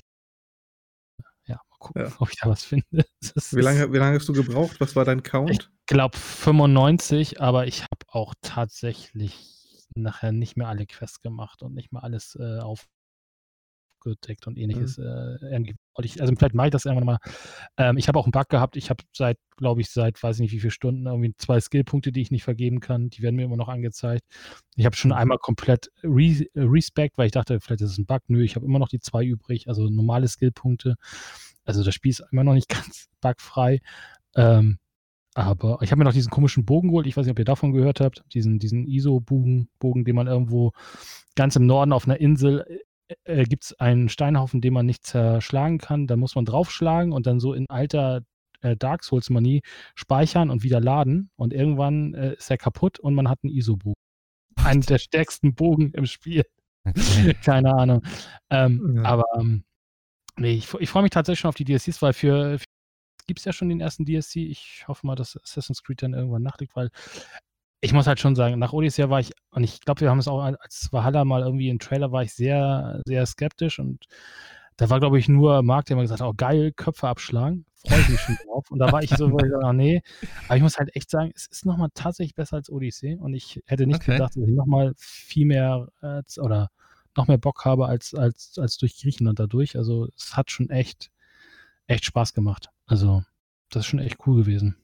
gucken, 1.83 2.05
ja. 2.05 2.11
ob 2.19 2.29
ich 2.29 2.37
da 2.41 2.49
was 2.49 2.63
finde. 2.63 2.85
wie, 2.91 3.61
lange, 3.61 3.93
wie 3.93 3.97
lange 3.97 4.17
hast 4.17 4.27
du 4.27 4.33
gebraucht? 4.33 4.79
Was 4.79 4.95
war 4.95 5.05
dein 5.05 5.21
Count? 5.21 5.51
Ich 5.51 5.59
glaube 5.85 6.17
95, 6.17 7.41
aber 7.41 7.67
ich 7.67 7.83
habe 7.83 8.05
auch 8.07 8.33
tatsächlich 8.41 9.85
nachher 9.95 10.31
nicht 10.31 10.57
mehr 10.57 10.67
alle 10.67 10.87
Quests 10.87 11.21
gemacht 11.21 11.61
und 11.61 11.75
nicht 11.75 11.91
mehr 11.91 12.03
alles 12.03 12.35
äh, 12.39 12.59
aufgedeckt 14.03 14.47
und 14.47 14.57
ähnliches. 14.57 14.97
Mhm. 14.97 15.37
Äh, 15.41 15.73
ich, 16.01 16.21
also 16.21 16.33
vielleicht 16.35 16.55
mache 16.55 16.67
ich 16.67 16.71
das 16.71 16.85
irgendwann 16.85 17.05
mal. 17.05 17.17
Ähm, 17.77 17.97
ich 17.97 18.07
habe 18.07 18.19
auch 18.19 18.25
einen 18.25 18.31
Bug 18.31 18.49
gehabt. 18.49 18.75
Ich 18.75 18.89
habe 18.89 19.03
seit, 19.13 19.37
glaube 19.57 19.81
ich, 19.81 19.89
seit 19.89 20.21
weiß 20.21 20.39
nicht 20.39 20.51
wie 20.51 20.59
viele 20.59 20.71
Stunden 20.71 21.05
irgendwie 21.05 21.33
zwei 21.37 21.59
Skillpunkte, 21.59 22.11
die 22.11 22.21
ich 22.21 22.31
nicht 22.31 22.43
vergeben 22.43 22.79
kann. 22.79 23.09
Die 23.09 23.21
werden 23.21 23.35
mir 23.35 23.45
immer 23.45 23.57
noch 23.57 23.69
angezeigt. 23.69 24.23
Ich 24.75 24.85
habe 24.85 24.95
schon 24.95 25.11
mhm. 25.11 25.17
einmal 25.17 25.37
komplett 25.37 25.89
re 26.03 26.45
Respect, 26.55 27.17
weil 27.17 27.27
ich 27.27 27.31
dachte, 27.31 27.59
vielleicht 27.59 27.81
ist 27.81 27.91
es 27.91 27.97
ein 27.97 28.05
Bug. 28.05 28.21
Nö, 28.27 28.43
ich 28.43 28.55
habe 28.55 28.65
immer 28.65 28.79
noch 28.79 28.89
die 28.89 28.99
zwei 28.99 29.23
übrig, 29.23 29.67
also 29.67 29.89
normale 29.89 30.27
Skillpunkte. 30.27 30.95
Also 31.65 31.83
das 31.83 31.93
Spiel 31.93 32.11
ist 32.11 32.23
immer 32.31 32.43
noch 32.43 32.53
nicht 32.53 32.69
ganz 32.69 33.07
bugfrei. 33.21 33.79
Ähm, 34.35 34.79
aber 35.35 35.79
ich 35.81 35.91
habe 35.91 35.97
mir 35.97 36.05
noch 36.05 36.13
diesen 36.13 36.29
komischen 36.29 36.63
Bogen 36.63 36.89
geholt. 36.89 37.07
Ich 37.07 37.17
weiß 37.17 37.25
nicht, 37.25 37.31
ob 37.31 37.39
ihr 37.39 37.45
davon 37.45 37.71
gehört 37.71 38.01
habt. 38.01 38.23
Diesen, 38.33 38.59
diesen 38.59 38.87
ISO-Bogen, 38.87 39.67
Bogen, 39.79 40.05
den 40.05 40.15
man 40.15 40.27
irgendwo 40.27 40.73
ganz 41.35 41.55
im 41.55 41.65
Norden 41.65 41.91
auf 41.91 42.05
einer 42.05 42.19
Insel 42.19 42.65
äh, 43.07 43.41
äh 43.41 43.43
gibt 43.45 43.65
es 43.65 43.79
einen 43.79 44.09
Steinhaufen, 44.09 44.61
den 44.61 44.73
man 44.73 44.85
nicht 44.85 45.05
zerschlagen 45.05 45.77
kann. 45.77 46.07
Da 46.07 46.15
muss 46.15 46.35
man 46.35 46.45
draufschlagen 46.45 47.11
und 47.11 47.27
dann 47.27 47.39
so 47.39 47.53
in 47.53 47.69
alter 47.69 48.21
äh, 48.61 48.75
Dark 48.75 49.03
Souls-Manie 49.03 49.61
speichern 49.95 50.49
und 50.49 50.63
wieder 50.63 50.79
laden. 50.79 51.29
Und 51.35 51.53
irgendwann 51.53 52.13
äh, 52.13 52.33
ist 52.33 52.49
er 52.49 52.57
kaputt 52.57 52.99
und 52.99 53.15
man 53.15 53.29
hat 53.29 53.39
einen 53.43 53.53
ISO-Bogen. 53.53 53.95
Einen 54.55 54.81
der 54.81 54.99
stärksten 54.99 55.55
Bogen 55.55 55.91
im 55.93 56.05
Spiel. 56.05 56.43
Okay. 56.85 57.33
Keine 57.43 57.73
Ahnung. 57.73 58.03
Ähm, 58.49 58.97
ja. 58.97 59.03
Aber 59.03 59.25
ähm, 59.37 59.63
Nee, 60.37 60.53
ich, 60.53 60.73
ich 60.73 60.89
freue 60.89 61.03
mich 61.03 61.11
tatsächlich 61.11 61.41
schon 61.41 61.49
auf 61.49 61.55
die 61.55 61.65
DLCs, 61.65 62.01
weil 62.01 62.13
für, 62.13 62.57
für 62.57 62.65
gibt 63.27 63.39
es 63.39 63.45
ja 63.45 63.53
schon 63.53 63.69
den 63.69 63.81
ersten 63.81 64.05
DLC. 64.05 64.37
Ich 64.37 64.85
hoffe 64.87 65.05
mal, 65.07 65.15
dass 65.15 65.37
Assassin's 65.37 65.83
Creed 65.83 66.01
dann 66.01 66.13
irgendwann 66.13 66.43
nachliegt, 66.43 66.75
weil 66.75 66.89
ich 67.83 67.91
muss 67.91 68.07
halt 68.07 68.21
schon 68.21 68.35
sagen, 68.35 68.59
nach 68.59 68.71
Odyssey 68.71 69.09
war 69.09 69.19
ich, 69.19 69.33
und 69.51 69.63
ich 69.65 69.81
glaube, 69.81 69.99
wir 70.01 70.09
haben 70.09 70.19
es 70.19 70.29
auch 70.29 70.41
als 70.41 70.87
Valhalla 70.91 71.25
mal 71.25 71.41
irgendwie 71.41 71.67
im 71.67 71.79
Trailer, 71.79 72.13
war 72.13 72.23
ich 72.23 72.33
sehr, 72.33 73.01
sehr 73.05 73.25
skeptisch 73.25 73.77
und 73.77 74.05
da 74.77 74.89
war, 74.89 75.01
glaube 75.01 75.19
ich, 75.19 75.27
nur 75.27 75.61
Marc, 75.63 75.85
der 75.85 75.95
immer 75.95 76.03
gesagt 76.03 76.21
hat, 76.21 76.27
oh 76.27 76.33
geil, 76.35 76.71
Köpfe 76.71 77.09
abschlagen. 77.09 77.65
Freue 77.85 77.99
ich 77.99 78.09
mich 78.09 78.19
schon 78.21 78.37
drauf. 78.47 78.71
Und 78.71 78.79
da 78.79 78.91
war 78.91 79.03
ich 79.03 79.09
so, 79.09 79.27
oh, 79.27 79.73
nee. 79.73 80.01
Aber 80.47 80.55
ich 80.55 80.63
muss 80.63 80.77
halt 80.77 80.95
echt 80.95 81.11
sagen, 81.11 81.31
es 81.35 81.45
ist 81.45 81.65
nochmal 81.65 81.89
tatsächlich 81.93 82.33
besser 82.33 82.55
als 82.55 82.71
Odyssey. 82.71 83.17
Und 83.19 83.35
ich 83.35 83.61
hätte 83.67 83.85
nicht 83.85 83.97
okay. 83.97 84.13
gedacht, 84.13 84.35
dass 84.35 84.47
ich 84.47 84.55
nochmal 84.55 84.93
viel 84.97 85.45
mehr 85.45 85.89
äh, 86.01 86.23
oder 86.39 86.71
noch 87.15 87.27
mehr 87.27 87.37
Bock 87.37 87.65
habe 87.65 87.85
als, 87.87 88.15
als, 88.15 88.57
als 88.57 88.77
durch 88.77 88.99
Griechenland 88.99 89.39
dadurch. 89.39 89.77
Also 89.77 90.07
es 90.17 90.35
hat 90.35 90.49
schon 90.49 90.71
echt, 90.71 91.11
echt 91.85 92.05
Spaß 92.05 92.33
gemacht. 92.33 92.69
Also, 92.87 93.23
das 93.69 93.81
ist 93.81 93.87
schon 93.87 93.99
echt 93.99 94.25
cool 94.25 94.37
gewesen. 94.37 94.77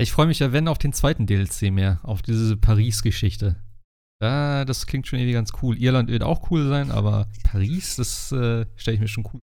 Ich 0.00 0.12
freue 0.12 0.26
mich 0.26 0.38
ja, 0.38 0.50
wenn 0.50 0.66
auf 0.66 0.78
den 0.78 0.94
zweiten 0.94 1.26
DLC 1.26 1.70
mehr, 1.70 2.00
auf 2.02 2.22
diese 2.22 2.56
Paris-Geschichte. 2.56 3.56
Ja, 4.22 4.64
das 4.64 4.86
klingt 4.86 5.06
schon 5.06 5.18
irgendwie 5.18 5.34
ganz 5.34 5.52
cool. 5.60 5.76
Irland 5.76 6.08
wird 6.08 6.22
auch 6.22 6.50
cool 6.50 6.66
sein, 6.68 6.90
aber 6.90 7.28
Paris, 7.44 7.96
das 7.96 8.32
äh, 8.32 8.64
stelle 8.76 8.94
ich 8.94 9.00
mir 9.00 9.08
schon 9.08 9.26
cool. 9.30 9.40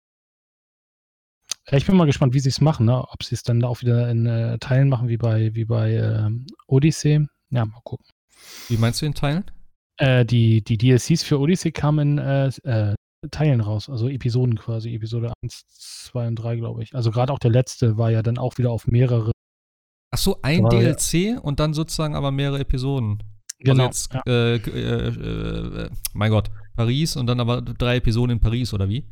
Ich 1.69 1.85
bin 1.85 1.95
mal 1.95 2.05
gespannt, 2.05 2.33
wie 2.33 2.39
sie 2.39 2.49
es 2.49 2.59
machen, 2.59 2.87
ne? 2.87 3.07
Ob 3.07 3.23
sie 3.23 3.35
es 3.35 3.43
dann 3.43 3.63
auch 3.63 3.81
wieder 3.81 4.09
in 4.09 4.25
äh, 4.25 4.57
Teilen 4.57 4.89
machen, 4.89 5.09
wie 5.09 5.17
bei, 5.17 5.53
wie 5.53 5.65
bei 5.65 5.93
ähm, 5.93 6.47
Odyssey. 6.65 7.27
Ja, 7.51 7.65
mal 7.65 7.81
gucken. 7.83 8.07
Wie 8.67 8.77
meinst 8.77 9.01
du 9.03 9.05
in 9.05 9.13
Teilen? 9.13 9.43
Äh, 9.97 10.25
die, 10.25 10.63
die 10.63 10.79
DLCs 10.79 11.21
für 11.21 11.39
Odyssey 11.39 11.71
kamen 11.71 12.17
in 12.17 12.25
äh, 12.25 12.47
äh, 12.63 12.95
Teilen 13.29 13.61
raus, 13.61 13.89
also 13.89 14.09
Episoden 14.09 14.57
quasi, 14.57 14.95
Episode 14.95 15.33
1, 15.43 15.65
2 15.67 16.27
und 16.29 16.35
3, 16.35 16.55
glaube 16.55 16.81
ich. 16.81 16.95
Also 16.95 17.11
gerade 17.11 17.31
auch 17.31 17.39
der 17.39 17.51
letzte 17.51 17.97
war 17.97 18.09
ja 18.09 18.23
dann 18.23 18.39
auch 18.39 18.57
wieder 18.57 18.71
auf 18.71 18.87
mehrere. 18.87 19.31
Ach 20.11 20.17
so, 20.17 20.39
ein 20.41 20.65
Aber, 20.65 20.75
ja. 20.81 20.93
DLC 20.93 21.37
und 21.43 21.59
dann 21.59 21.73
sozusagen 21.73 22.15
aber 22.15 22.31
mehrere 22.31 22.59
Episoden. 22.59 23.21
Genau. 23.59 23.87
Also 23.87 24.09
jetzt, 24.09 24.13
ja. 24.13 24.21
äh, 24.27 24.55
äh, 24.55 25.85
äh, 25.85 25.89
mein 26.13 26.31
Gott, 26.31 26.49
Paris 26.75 27.15
und 27.15 27.27
dann 27.27 27.39
aber 27.39 27.61
drei 27.61 27.97
Episoden 27.97 28.31
in 28.37 28.39
Paris, 28.39 28.73
oder 28.73 28.87
wie? 28.87 29.05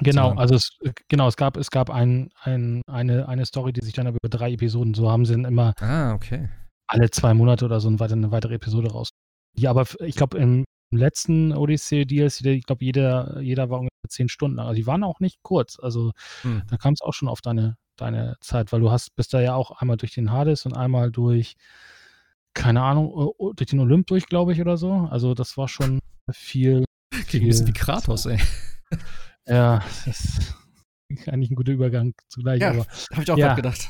Genau, 0.00 0.32
also 0.34 0.54
es, 0.54 0.78
genau, 1.08 1.26
es 1.26 1.36
gab, 1.36 1.56
es 1.56 1.70
gab 1.72 1.90
ein, 1.90 2.30
ein, 2.42 2.82
eine, 2.86 3.28
eine 3.28 3.44
Story, 3.46 3.72
die 3.72 3.84
sich 3.84 3.94
dann 3.94 4.06
über 4.06 4.18
drei 4.28 4.52
Episoden, 4.52 4.94
so 4.94 5.10
haben 5.10 5.24
sie 5.24 5.32
dann 5.32 5.44
immer 5.44 5.74
Ah, 5.80 6.12
okay. 6.14 6.48
alle 6.86 7.10
zwei 7.10 7.34
Monate 7.34 7.64
oder 7.64 7.80
so 7.80 7.88
eine 7.88 7.98
weitere, 7.98 8.18
eine 8.18 8.30
weitere 8.30 8.54
Episode 8.54 8.92
raus. 8.92 9.10
Ja, 9.56 9.70
aber 9.70 9.86
ich 10.00 10.14
glaube, 10.14 10.38
im 10.38 10.64
letzten 10.94 11.52
Odyssey 11.52 12.06
DLC, 12.06 12.44
ich 12.46 12.64
glaube, 12.66 12.84
jeder, 12.84 13.40
jeder 13.40 13.70
war 13.70 13.80
ungefähr 13.80 14.08
zehn 14.08 14.28
Stunden 14.28 14.56
lang. 14.58 14.66
Also 14.68 14.76
die 14.76 14.86
waren 14.86 15.02
auch 15.02 15.18
nicht 15.18 15.38
kurz. 15.42 15.78
Also 15.80 16.12
Hm. 16.42 16.62
da 16.68 16.76
kam 16.76 16.92
es 16.94 17.00
auch 17.02 17.12
schon 17.12 17.28
auf 17.28 17.40
deine, 17.40 17.76
deine 18.00 18.36
Zeit, 18.40 18.72
weil 18.72 18.80
du 18.80 18.90
hast, 18.90 19.14
bist 19.16 19.34
da 19.34 19.40
ja 19.40 19.54
auch 19.54 19.70
einmal 19.80 19.96
durch 19.96 20.12
den 20.14 20.30
Hades 20.32 20.64
und 20.66 20.74
einmal 20.74 21.10
durch, 21.10 21.56
keine 22.54 22.82
Ahnung, 22.82 23.32
durch 23.56 23.68
den 23.70 23.80
Olymp 23.80 24.06
durch, 24.06 24.26
glaube 24.26 24.52
ich, 24.52 24.60
oder 24.60 24.76
so. 24.76 25.08
Also 25.10 25.34
das 25.34 25.56
war 25.56 25.68
schon 25.68 26.00
viel. 26.30 26.84
Klingt 27.26 27.44
ein 27.44 27.48
bisschen 27.48 27.66
wie 27.66 27.72
Kratos, 27.72 28.26
ey. 28.26 28.38
Ja, 29.46 29.78
das 30.06 30.06
ist 31.08 31.28
eigentlich 31.28 31.50
ein 31.50 31.56
guter 31.56 31.72
Übergang 31.72 32.14
zugleich, 32.28 32.60
Ja. 32.60 32.70
aber 32.70 32.86
Hab 33.12 33.22
ich 33.22 33.30
auch 33.30 33.36
Ja. 33.38 33.54
gedacht. 33.54 33.88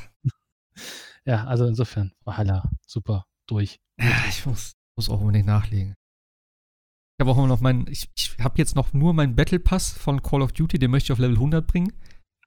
ja, 1.25 1.45
also 1.47 1.67
insofern, 1.67 2.13
Valhalla, 2.25 2.69
super, 2.87 3.27
durch. 3.47 3.79
Ja, 4.01 4.13
ich 4.29 4.47
muss, 4.47 4.73
muss 4.97 5.09
auch 5.11 5.21
unbedingt 5.21 5.47
nachlegen. 5.47 5.95
Ich 7.17 7.25
habe 7.25 7.33
auch 7.33 7.39
immer 7.39 7.49
noch 7.49 7.61
meinen, 7.61 7.89
ich, 7.89 8.09
ich 8.17 8.37
habe 8.39 8.59
jetzt 8.59 8.77
noch 8.77 8.93
nur 8.93 9.13
meinen 9.13 9.35
Battle 9.35 9.59
Pass 9.59 9.91
von 9.91 10.23
Call 10.23 10.43
of 10.43 10.53
Duty, 10.53 10.79
den 10.79 10.93
möchte 10.93 11.07
ich 11.07 11.13
auf 11.13 11.19
Level 11.19 11.35
100 11.37 11.67
bringen, 11.67 11.93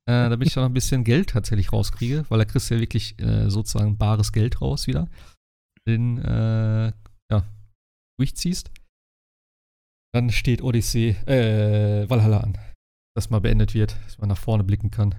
äh, 0.08 0.30
damit 0.30 0.48
ich 0.48 0.54
da 0.54 0.62
noch 0.62 0.70
ein 0.70 0.74
bisschen 0.74 1.04
Geld 1.04 1.30
tatsächlich 1.30 1.72
rauskriege, 1.72 2.26
weil 2.30 2.40
da 2.40 2.46
kriegst 2.46 2.70
du 2.70 2.76
ja 2.76 2.80
wirklich 2.80 3.20
äh, 3.20 3.50
sozusagen 3.50 3.98
bares 3.98 4.32
Geld 4.32 4.62
raus 4.62 4.88
wieder, 4.88 5.08
den, 5.88 6.18
äh, 6.20 6.92
ja, 7.32 7.44
durchziehst. 8.20 8.72
Dann 10.14 10.30
steht 10.30 10.62
Odyssey, 10.62 11.10
äh, 11.26 12.10
Valhalla 12.10 12.40
an, 12.42 12.58
dass 13.16 13.30
mal 13.30 13.40
beendet 13.40 13.74
wird, 13.74 13.96
dass 14.06 14.18
man 14.18 14.30
nach 14.30 14.38
vorne 14.38 14.64
blicken 14.64 14.92
kann. 14.92 15.16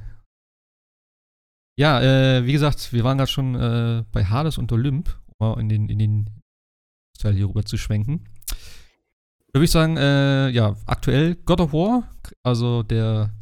Ja, 1.78 2.02
äh, 2.02 2.44
wie 2.44 2.52
gesagt, 2.52 2.92
wir 2.92 3.02
waren 3.02 3.16
gerade 3.16 3.30
schon 3.30 3.54
äh, 3.54 4.04
bei 4.12 4.24
Hades 4.24 4.59
und 4.59 4.70
Olymp, 4.72 5.18
um 5.26 5.34
mal 5.38 5.60
in 5.60 5.68
den, 5.68 5.88
in 5.88 5.98
den 5.98 6.42
Teil 7.18 7.34
hier 7.34 7.48
rüber 7.48 7.64
zu 7.64 7.78
schwenken. 7.78 8.24
Da 9.52 9.59
würde 9.59 9.64
ich 9.64 9.70
sagen, 9.70 9.96
äh, 9.96 10.48
ja, 10.50 10.76
aktuell 10.86 11.36
God 11.36 11.60
of 11.60 11.72
War, 11.72 12.10
also 12.42 12.82
der, 12.82 13.32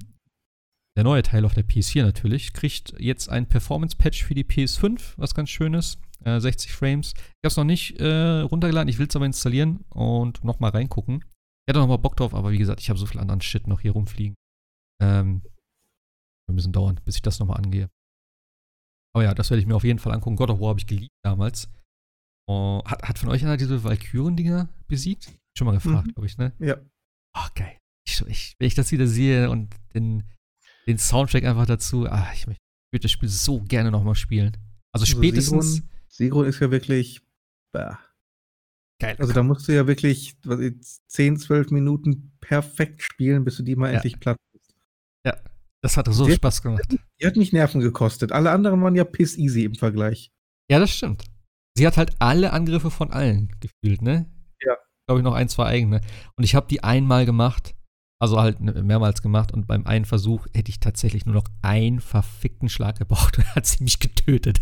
der 1.00 1.04
neue 1.04 1.22
Teil 1.22 1.46
auf 1.46 1.54
der 1.54 1.64
PS4 1.66 2.02
natürlich, 2.02 2.52
kriegt 2.52 2.92
jetzt 3.00 3.30
ein 3.30 3.48
Performance-Patch 3.48 4.22
für 4.22 4.34
die 4.34 4.44
PS5, 4.44 5.14
was 5.16 5.34
ganz 5.34 5.48
schön 5.48 5.72
ist. 5.72 5.98
Äh, 6.24 6.38
60 6.40 6.72
Frames. 6.72 7.14
Ich 7.16 7.22
habe 7.42 7.48
es 7.48 7.56
noch 7.56 7.64
nicht 7.64 7.98
äh, 7.98 8.40
runtergeladen, 8.40 8.86
ich 8.90 8.98
will 8.98 9.06
es 9.08 9.16
aber 9.16 9.24
installieren 9.24 9.82
und 9.88 10.44
nochmal 10.44 10.72
reingucken. 10.72 11.24
Ich 11.24 11.70
hätte 11.70 11.78
noch 11.78 11.88
mal 11.88 11.96
Bock 11.96 12.16
drauf, 12.16 12.34
aber 12.34 12.50
wie 12.52 12.58
gesagt, 12.58 12.80
ich 12.82 12.90
habe 12.90 12.98
so 12.98 13.06
viel 13.06 13.18
anderen 13.18 13.40
Shit 13.40 13.66
noch 13.66 13.80
hier 13.80 13.92
rumfliegen. 13.92 14.34
Ähm, 15.02 15.40
ein 16.50 16.56
bisschen 16.56 16.72
dauern, 16.74 17.00
bis 17.06 17.16
ich 17.16 17.22
das 17.22 17.38
nochmal 17.38 17.56
angehe. 17.56 17.88
Aber 19.14 19.24
ja, 19.24 19.32
das 19.32 19.48
werde 19.48 19.62
ich 19.62 19.66
mir 19.66 19.76
auf 19.76 19.84
jeden 19.84 20.00
Fall 20.00 20.12
angucken. 20.12 20.36
God 20.36 20.50
of 20.50 20.60
War 20.60 20.68
habe 20.68 20.80
ich 20.80 20.86
geliebt 20.86 21.14
damals. 21.24 21.70
Oh, 22.46 22.82
hat, 22.84 23.04
hat 23.08 23.18
von 23.18 23.30
euch 23.30 23.42
einer 23.42 23.56
diese 23.56 23.82
Valkyren-Dinger 23.84 24.68
besiegt? 24.86 25.32
Schon 25.56 25.64
mal 25.66 25.72
gefragt, 25.72 26.08
Mhm. 26.08 26.12
glaube 26.12 26.26
ich, 26.26 26.36
ne? 26.36 26.52
Ja. 26.58 26.76
Oh, 27.34 27.48
geil. 27.54 27.78
Ich, 28.06 28.20
ich, 28.26 28.54
wenn 28.58 28.68
ich 28.68 28.74
das 28.74 28.92
wieder 28.92 29.06
sehe 29.06 29.48
und 29.48 29.74
den, 29.94 30.24
den 30.90 30.98
Soundtrack 30.98 31.44
einfach 31.44 31.66
dazu, 31.66 32.06
ah, 32.06 32.28
ich, 32.34 32.46
würde 32.46 33.02
das 33.02 33.10
Spiel 33.10 33.28
so 33.28 33.60
gerne 33.60 33.90
nochmal 33.90 34.14
spielen. 34.14 34.56
Also 34.92 35.04
Also 35.04 35.06
spätestens. 35.06 35.74
Sigrun, 35.74 35.88
Sigrun 36.08 36.46
ist 36.46 36.60
ja 36.60 36.70
wirklich. 36.70 37.20
Bah. 37.72 37.98
geil. 39.00 39.14
Also 39.18 39.32
da 39.32 39.42
musst 39.44 39.68
du 39.68 39.72
ja 39.74 39.86
wirklich 39.86 40.36
was, 40.44 40.60
jetzt 40.60 41.08
10, 41.10 41.36
12 41.38 41.70
Minuten 41.70 42.32
perfekt 42.40 43.02
spielen, 43.02 43.44
bis 43.44 43.56
du 43.56 43.62
die 43.62 43.76
mal 43.76 43.88
Ja. 43.90 43.94
endlich 43.94 44.18
platt 44.18 44.36
bist. 44.52 44.74
das 45.82 45.96
hat 45.96 46.06
so 46.12 46.26
Sehr- 46.26 46.34
Spaß 46.34 46.60
gemacht. 46.60 46.82
Die 47.20 47.26
hat 47.26 47.36
mich 47.36 47.54
Nerven 47.54 47.80
gekostet. 47.80 48.32
Alle 48.32 48.50
anderen 48.50 48.82
waren 48.82 48.94
ja 48.96 49.04
piss 49.04 49.38
easy 49.38 49.64
im 49.64 49.74
Vergleich. 49.76 50.30
Ja, 50.70 50.78
das 50.78 50.90
stimmt. 50.90 51.24
Sie 51.74 51.86
hat 51.86 51.96
halt 51.96 52.10
alle 52.18 52.52
Angriffe 52.52 52.90
von 52.90 53.10
allen 53.12 53.48
gefühlt, 53.60 54.02
ne? 54.02 54.30
Ja. 54.62 54.76
Glaube 55.06 55.20
ich 55.20 55.24
noch 55.24 55.32
ein, 55.32 55.48
zwei 55.48 55.64
eigene. 55.66 56.02
Und 56.36 56.44
ich 56.44 56.54
habe 56.54 56.66
die 56.68 56.84
einmal 56.84 57.24
gemacht, 57.24 57.74
also 58.20 58.38
halt 58.40 58.60
mehrmals 58.60 59.22
gemacht 59.22 59.52
und 59.52 59.66
beim 59.66 59.86
einen 59.86 60.04
Versuch 60.04 60.46
hätte 60.54 60.70
ich 60.70 60.78
tatsächlich 60.78 61.24
nur 61.26 61.34
noch 61.34 61.46
einen 61.62 62.00
verfickten 62.00 62.68
Schlag 62.68 62.98
gebraucht 62.98 63.38
und 63.38 63.54
hat 63.54 63.66
sie 63.66 63.82
mich 63.82 63.98
getötet. 63.98 64.60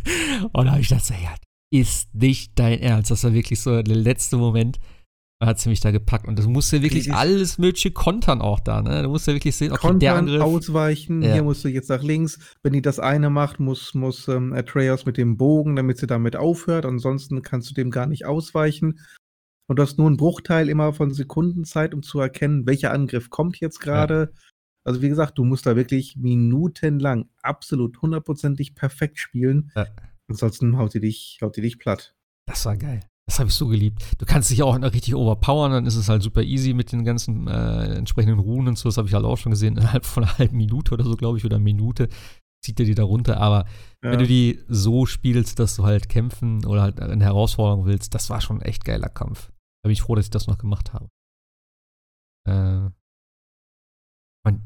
Und 0.53 0.67
da 0.67 0.73
habe 0.73 0.81
ich 0.81 0.89
gedacht, 0.89 1.11
ja, 1.11 1.35
ist 1.71 2.15
nicht 2.15 2.59
dein 2.59 2.79
Ernst. 2.81 3.11
Das 3.11 3.25
war 3.25 3.35
wirklich 3.35 3.61
so 3.61 3.83
der 3.83 3.97
letzte 3.97 4.37
Moment. 4.37 4.79
Da 5.41 5.47
hat 5.47 5.61
sie 5.61 5.69
mich 5.69 5.79
da 5.79 5.93
gepackt 5.93 6.27
und 6.27 6.37
das 6.37 6.49
musste 6.49 6.83
wirklich 6.83 7.13
alles 7.15 7.59
mögliche 7.59 7.93
kontern 7.93 8.41
auch 8.41 8.59
da, 8.59 8.83
ne? 8.83 9.05
Du 9.05 9.09
musst 9.09 9.29
ja 9.29 9.35
wirklich 9.35 9.55
sehen, 9.55 9.71
okay, 9.71 9.81
der 9.83 9.91
Kontern, 9.91 10.17
Angriff. 10.17 10.43
ausweichen, 10.43 11.23
Ja. 11.23 11.35
hier 11.35 11.45
musst 11.45 11.63
du 11.65 11.69
jetzt 11.69 11.91
nach 11.91 12.03
links. 12.03 12.41
Wenn 12.65 12.73
die 12.73 12.83
das 12.83 12.99
eine 12.99 13.31
macht, 13.31 13.61
muss, 13.61 13.95
muss 13.95 14.27
ähm, 14.27 14.53
Atreus 14.53 15.07
mit 15.07 15.17
dem 15.17 15.37
Bogen, 15.37 15.77
damit 15.77 15.99
sie 15.99 16.09
damit 16.09 16.35
aufhört. 16.35 16.85
Ansonsten 16.85 17.43
kannst 17.43 17.71
du 17.71 17.75
dem 17.75 17.93
gar 17.93 18.07
nicht 18.07 18.27
ausweichen. 18.27 18.99
Und 19.69 19.79
du 19.79 19.83
hast 19.83 19.99
nur 19.99 20.07
einen 20.07 20.17
Bruchteil 20.17 20.69
immer 20.69 20.93
von 20.93 21.13
Sekundenzeit, 21.13 21.95
um 21.95 22.03
zu 22.03 22.19
erkennen, 22.21 22.67
welcher 22.67 22.93
Angriff 22.93 23.29
kommt 23.31 23.61
jetzt 23.61 23.81
gerade. 23.81 24.33
Also 24.85 25.03
wie 25.03 25.09
gesagt, 25.11 25.37
du 25.37 25.45
musst 25.45 25.67
da 25.67 25.77
wirklich 25.77 26.17
minutenlang 26.17 27.29
absolut 27.43 28.01
hundertprozentig 28.01 28.75
perfekt 28.75 29.19
spielen. 29.19 29.71
Ja. 29.77 29.87
Ansonsten 30.29 30.79
haut 30.79 30.95
die 30.95 31.01
dich, 31.01 31.39
haut 31.43 31.57
die 31.57 31.61
dich 31.61 31.79
platt. 31.79 32.15
Das 32.47 32.65
war 32.65 32.77
geil. 32.77 33.01
Das 33.27 33.39
habe 33.39 33.51
ich 33.51 33.55
so 33.55 33.69
geliebt. 33.69 34.03
Du 34.17 34.25
kannst 34.25 34.51
dich 34.51 34.63
auch 34.63 34.79
noch 34.79 34.95
richtig 34.95 35.15
overpowern, 35.15 35.71
dann 35.71 35.85
ist 35.85 35.97
es 35.97 36.09
halt 36.09 36.23
super 36.23 36.43
easy 36.43 36.73
mit 36.73 36.93
den 36.93 37.05
ganzen 37.05 37.47
äh, 37.47 37.95
entsprechenden 37.95 38.39
Runen 38.39 38.69
und 38.69 38.79
so. 38.79 38.89
Das 38.89 38.97
habe 38.97 39.07
ich 39.07 39.13
halt 39.13 39.27
auch 39.27 39.37
schon 39.37 39.51
gesehen. 39.51 39.77
Innerhalb 39.77 40.07
von 40.07 40.25
einer 40.25 40.39
halben 40.39 40.57
Minute 40.57 40.95
oder 40.95 41.05
so, 41.05 41.15
glaube 41.15 41.37
ich, 41.37 41.45
oder 41.45 41.57
eine 41.57 41.65
Minute 41.65 42.09
zieht 42.65 42.81
er 42.81 42.87
die 42.87 42.95
da 42.95 43.05
runter. 43.05 43.39
Aber 43.39 43.67
Ja. 44.03 44.13
wenn 44.13 44.19
du 44.19 44.27
die 44.27 44.61
so 44.69 45.05
spielst, 45.05 45.59
dass 45.59 45.77
du 45.77 45.85
halt 45.85 46.09
kämpfen 46.09 46.65
oder 46.65 46.81
halt 46.81 47.01
eine 47.01 47.23
Herausforderung 47.23 47.85
willst, 47.85 48.15
das 48.15 48.31
war 48.31 48.41
schon 48.41 48.61
ein 48.61 48.63
echt 48.63 48.87
geiler 48.87 49.11
Kampf. 49.11 49.51
Da 49.83 49.89
bin 49.89 49.93
ich 49.93 50.03
froh, 50.03 50.15
dass 50.15 50.27
ich 50.27 50.31
das 50.31 50.47
noch 50.47 50.59
gemacht 50.59 50.93
habe. 50.93 51.09
Äh, 52.47 52.91
mein 54.45 54.63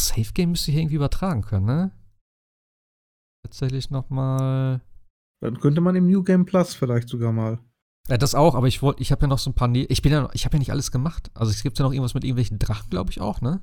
Safe 0.00 0.32
Game 0.32 0.50
müsste 0.50 0.70
ich 0.70 0.76
irgendwie 0.78 0.96
übertragen 0.96 1.42
können, 1.42 1.66
ne? 1.66 1.90
Tatsächlich 3.44 3.90
nochmal. 3.90 4.80
Dann 5.42 5.60
könnte 5.60 5.80
man 5.80 5.94
im 5.96 6.08
New 6.08 6.22
Game 6.22 6.44
Plus 6.44 6.74
vielleicht 6.74 7.08
sogar 7.08 7.32
mal. 7.32 7.58
Ja, 8.08 8.16
das 8.16 8.34
auch, 8.34 8.54
aber 8.54 8.66
ich 8.68 8.80
wollte, 8.82 9.02
ich 9.02 9.12
habe 9.12 9.22
ja 9.22 9.28
noch 9.28 9.38
so 9.38 9.50
ein 9.50 9.54
paar, 9.54 9.68
ne 9.68 9.84
ich 9.84 10.02
bin 10.02 10.12
ja, 10.12 10.22
noch- 10.22 10.34
ich 10.34 10.44
habe 10.44 10.54
ja 10.56 10.58
nicht 10.58 10.72
alles 10.72 10.90
gemacht. 10.90 11.30
Also 11.34 11.50
es 11.52 11.62
gibt 11.62 11.78
ja 11.78 11.84
noch 11.84 11.92
irgendwas 11.92 12.14
mit 12.14 12.24
irgendwelchen 12.24 12.58
Drachen, 12.58 12.88
glaube 12.90 13.10
ich 13.10 13.20
auch, 13.20 13.40
ne? 13.40 13.60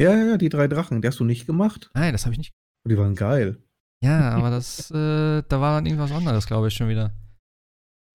Ja, 0.00 0.14
ja, 0.14 0.24
ja, 0.26 0.36
die 0.36 0.48
drei 0.48 0.68
Drachen, 0.68 1.02
die 1.02 1.08
hast 1.08 1.18
du 1.18 1.24
nicht 1.24 1.46
gemacht. 1.46 1.90
Nein, 1.94 2.12
das 2.12 2.24
habe 2.24 2.32
ich 2.34 2.38
nicht. 2.38 2.52
Die 2.88 2.96
waren 2.96 3.16
geil. 3.16 3.60
Ja, 4.02 4.30
aber 4.30 4.50
das, 4.50 4.92
äh, 4.92 5.42
da 5.42 5.60
war 5.60 5.74
dann 5.74 5.86
irgendwas 5.86 6.12
anderes, 6.12 6.46
glaube 6.46 6.68
ich, 6.68 6.74
schon 6.74 6.88
wieder. 6.88 7.12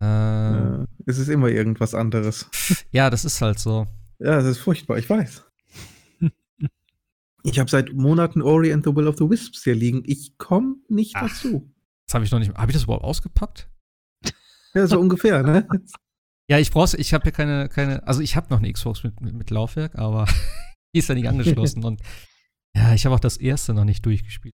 Äh, 0.03 0.85
es 1.05 1.17
ist 1.17 1.29
immer 1.29 1.47
irgendwas 1.47 1.95
anderes. 1.95 2.49
ja, 2.91 3.09
das 3.09 3.23
ist 3.23 3.41
halt 3.41 3.59
so. 3.59 3.87
Ja, 4.19 4.37
es 4.39 4.45
ist 4.45 4.57
furchtbar, 4.59 4.97
ich 4.97 5.09
weiß. 5.09 5.43
Ich 7.45 7.59
habe 7.59 7.69
seit 7.69 7.93
Monaten 7.93 8.41
Ori 8.41 8.71
and 8.71 8.85
the 8.85 8.95
Will 8.95 9.07
of 9.07 9.17
the 9.17 9.29
Wisps 9.29 9.63
hier 9.63 9.75
liegen. 9.75 10.03
Ich 10.05 10.37
komme 10.37 10.75
nicht 10.87 11.15
Ach. 11.15 11.27
dazu. 11.27 11.69
Das 12.07 12.15
habe 12.15 12.25
ich 12.25 12.31
noch 12.31 12.39
nicht. 12.39 12.53
Habe 12.53 12.71
ich 12.71 12.75
das 12.75 12.83
überhaupt 12.83 13.03
ausgepackt? 13.03 13.69
Ja, 14.73 14.87
so 14.87 14.99
ungefähr, 15.01 15.43
ne? 15.43 15.67
Ja, 16.49 16.57
ich 16.59 16.71
brauch's, 16.71 16.93
ich 16.93 17.13
habe 17.13 17.25
ja 17.25 17.31
keine, 17.31 17.69
keine, 17.69 18.05
also 18.07 18.21
ich 18.21 18.35
habe 18.35 18.47
noch 18.49 18.59
eine 18.59 18.71
Xbox 18.71 19.03
mit, 19.03 19.19
mit, 19.21 19.33
mit 19.33 19.49
Laufwerk, 19.49 19.95
aber 19.95 20.25
die 20.93 20.99
ist 20.99 21.09
ja 21.09 21.15
nicht 21.15 21.27
angeschlossen 21.27 21.83
und 21.83 22.01
ja, 22.75 22.93
ich 22.93 23.05
habe 23.05 23.15
auch 23.15 23.19
das 23.19 23.37
erste 23.37 23.73
noch 23.73 23.85
nicht 23.85 24.05
durchgespielt. 24.05 24.53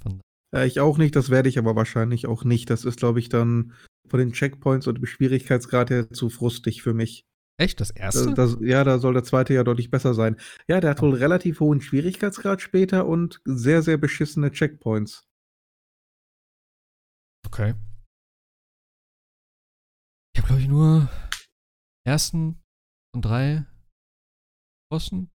Von, 0.00 0.20
Ja, 0.54 0.64
ich 0.64 0.80
auch 0.80 0.98
nicht, 0.98 1.14
das 1.14 1.30
werde 1.30 1.48
ich 1.48 1.58
aber 1.58 1.76
wahrscheinlich 1.76 2.26
auch 2.26 2.44
nicht. 2.44 2.68
Das 2.70 2.84
ist, 2.84 2.98
glaube 2.98 3.20
ich, 3.20 3.28
dann 3.28 3.72
von 4.08 4.18
den 4.18 4.32
Checkpoints 4.32 4.86
und 4.86 4.96
dem 4.96 5.06
Schwierigkeitsgrad 5.06 5.90
her 5.90 6.10
zu 6.10 6.28
frustig 6.28 6.82
für 6.82 6.94
mich. 6.94 7.26
Echt? 7.58 7.80
Das 7.80 7.90
erste? 7.90 8.34
Das, 8.34 8.54
das, 8.54 8.58
ja, 8.60 8.82
da 8.82 8.98
soll 8.98 9.14
der 9.14 9.24
zweite 9.24 9.54
ja 9.54 9.62
deutlich 9.62 9.90
besser 9.90 10.14
sein. 10.14 10.36
Ja, 10.68 10.80
der 10.80 10.90
hat 10.90 11.02
wohl 11.02 11.14
relativ 11.14 11.60
hohen 11.60 11.80
Schwierigkeitsgrad 11.80 12.60
später 12.60 13.06
und 13.06 13.40
sehr, 13.44 13.82
sehr 13.82 13.98
beschissene 13.98 14.50
Checkpoints. 14.50 15.28
Okay. 17.46 17.74
Ich 20.34 20.40
habe, 20.40 20.48
glaube 20.48 20.62
ich, 20.62 20.68
nur 20.68 21.08
ersten 22.06 22.62
und 23.14 23.22
drei 23.22 23.66
Bossen 24.90 25.30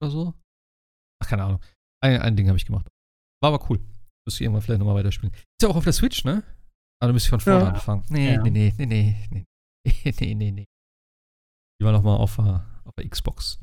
oder 0.00 0.10
so. 0.10 0.34
Ach, 1.22 1.28
keine 1.28 1.44
Ahnung. 1.44 1.64
Ein, 2.02 2.20
ein 2.22 2.36
Ding 2.36 2.48
habe 2.48 2.56
ich 2.56 2.66
gemacht. 2.66 2.88
War 3.42 3.52
aber 3.52 3.70
cool. 3.70 3.78
Müsste 4.26 4.42
ich 4.42 4.42
irgendwann 4.42 4.62
vielleicht 4.62 4.80
nochmal 4.80 4.96
weiterspielen. 4.96 5.34
Ist 5.34 5.62
ja 5.62 5.68
auch 5.68 5.76
auf 5.76 5.84
der 5.84 5.92
Switch, 5.92 6.24
ne? 6.24 6.42
Aber 7.00 7.08
du 7.08 7.14
müsst 7.14 7.28
von 7.28 7.40
vorne 7.40 7.60
Ja. 7.64 7.68
anfangen. 7.70 8.04
Nee, 8.08 8.34
Ja. 8.34 8.42
nee, 8.42 8.50
nee, 8.50 8.72
nee, 8.76 8.86
nee, 8.86 9.26
nee. 9.30 9.44
nee, 10.20 10.34
nee, 10.34 10.50
nee. 10.50 10.64
Die 11.80 11.84
war 11.84 11.92
nochmal 11.92 12.16
auf, 12.18 12.36
der- 12.36 12.66
auf 12.84 12.94
der 12.96 13.08
Xbox. 13.08 13.60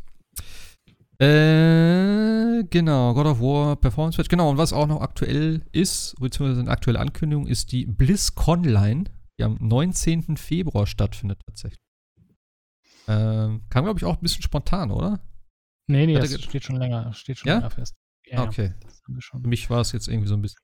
Äh, 1.19 2.63
genau, 2.69 3.13
God 3.13 3.25
of 3.25 3.39
War 3.39 3.75
Performance 3.77 4.17
Patch. 4.17 4.29
Genau, 4.29 4.49
und 4.49 4.57
was 4.57 4.73
auch 4.73 4.87
noch 4.87 5.01
aktuell 5.01 5.65
ist, 5.71 6.15
beziehungsweise 6.19 6.61
eine 6.61 6.69
aktuelle 6.71 6.99
Ankündigung, 6.99 7.47
ist 7.47 7.71
die 7.71 7.85
BlizzConline, 7.85 9.05
die 9.39 9.43
am 9.43 9.57
19. 9.59 10.37
Februar 10.37 10.87
stattfindet 10.87 11.39
tatsächlich. 11.47 11.79
Ähm, 13.07 13.63
kam, 13.69 13.85
glaube 13.85 13.99
ich, 13.99 14.05
auch 14.05 14.15
ein 14.15 14.21
bisschen 14.21 14.41
spontan, 14.43 14.91
oder? 14.91 15.19
Nee, 15.87 16.05
nee, 16.07 16.15
Hat 16.15 16.23
das 16.23 16.41
steht 16.41 16.63
schon 16.63 16.77
länger, 16.77 17.13
steht 17.13 17.37
schon 17.39 17.49
Ja? 17.49 17.55
länger 17.57 17.69
fest. 17.69 17.93
Ja, 18.25 18.37
ja, 18.43 18.43
okay. 18.49 18.73
das 18.81 19.01
haben 19.03 19.15
wir 19.15 19.21
schon. 19.21 19.41
Für 19.41 19.47
mich 19.47 19.69
war 19.69 19.81
es 19.81 19.91
jetzt 19.91 20.07
irgendwie 20.07 20.27
so 20.27 20.33
ein 20.35 20.41
bisschen. 20.41 20.59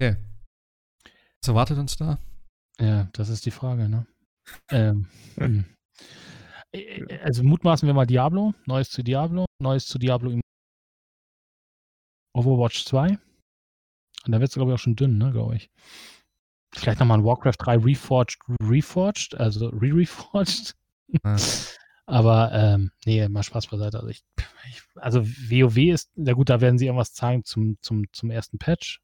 Okay. 0.00 0.16
Was 1.46 1.50
erwartet 1.50 1.78
uns 1.78 1.96
da? 1.96 2.18
Ja, 2.80 3.08
das 3.12 3.28
ist 3.28 3.46
die 3.46 3.52
Frage, 3.52 3.88
ne? 3.88 4.04
ähm, 4.72 5.06
hm. 5.36 5.64
Äh, 6.72 7.20
Also 7.22 7.44
mutmaßen 7.44 7.86
wir 7.86 7.94
mal 7.94 8.04
Diablo, 8.04 8.52
Neues 8.66 8.90
zu 8.90 9.04
Diablo, 9.04 9.46
Neues 9.62 9.86
zu 9.86 10.00
Diablo 10.00 10.32
im 10.32 10.40
Overwatch 12.34 12.84
2. 12.86 13.10
Und 13.10 14.32
da 14.32 14.40
wird 14.40 14.48
es, 14.48 14.54
glaube 14.54 14.72
ich, 14.72 14.74
auch 14.74 14.82
schon 14.82 14.96
dünn, 14.96 15.18
ne, 15.18 15.30
glaube 15.30 15.54
ich. 15.54 15.70
Vielleicht 16.74 16.98
nochmal 16.98 17.18
ein 17.18 17.24
Warcraft 17.24 17.58
3 17.60 17.76
Reforged, 17.76 18.38
Reforged, 18.60 19.36
also 19.36 19.68
Re-Reforged. 19.68 20.74
Aber 22.06 22.50
ähm, 22.52 22.90
nee, 23.04 23.28
mal 23.28 23.44
Spaß 23.44 23.68
beiseite. 23.68 23.98
Also, 23.98 24.08
ich, 24.08 24.24
ich, 24.68 24.82
also 24.96 25.24
WoW 25.24 25.76
ist, 25.76 26.10
na 26.16 26.32
gut, 26.32 26.48
da 26.48 26.60
werden 26.60 26.76
sie 26.76 26.86
irgendwas 26.86 27.12
zeigen 27.12 27.44
zum, 27.44 27.78
zum, 27.82 28.12
zum 28.12 28.32
ersten 28.32 28.58
Patch. 28.58 29.00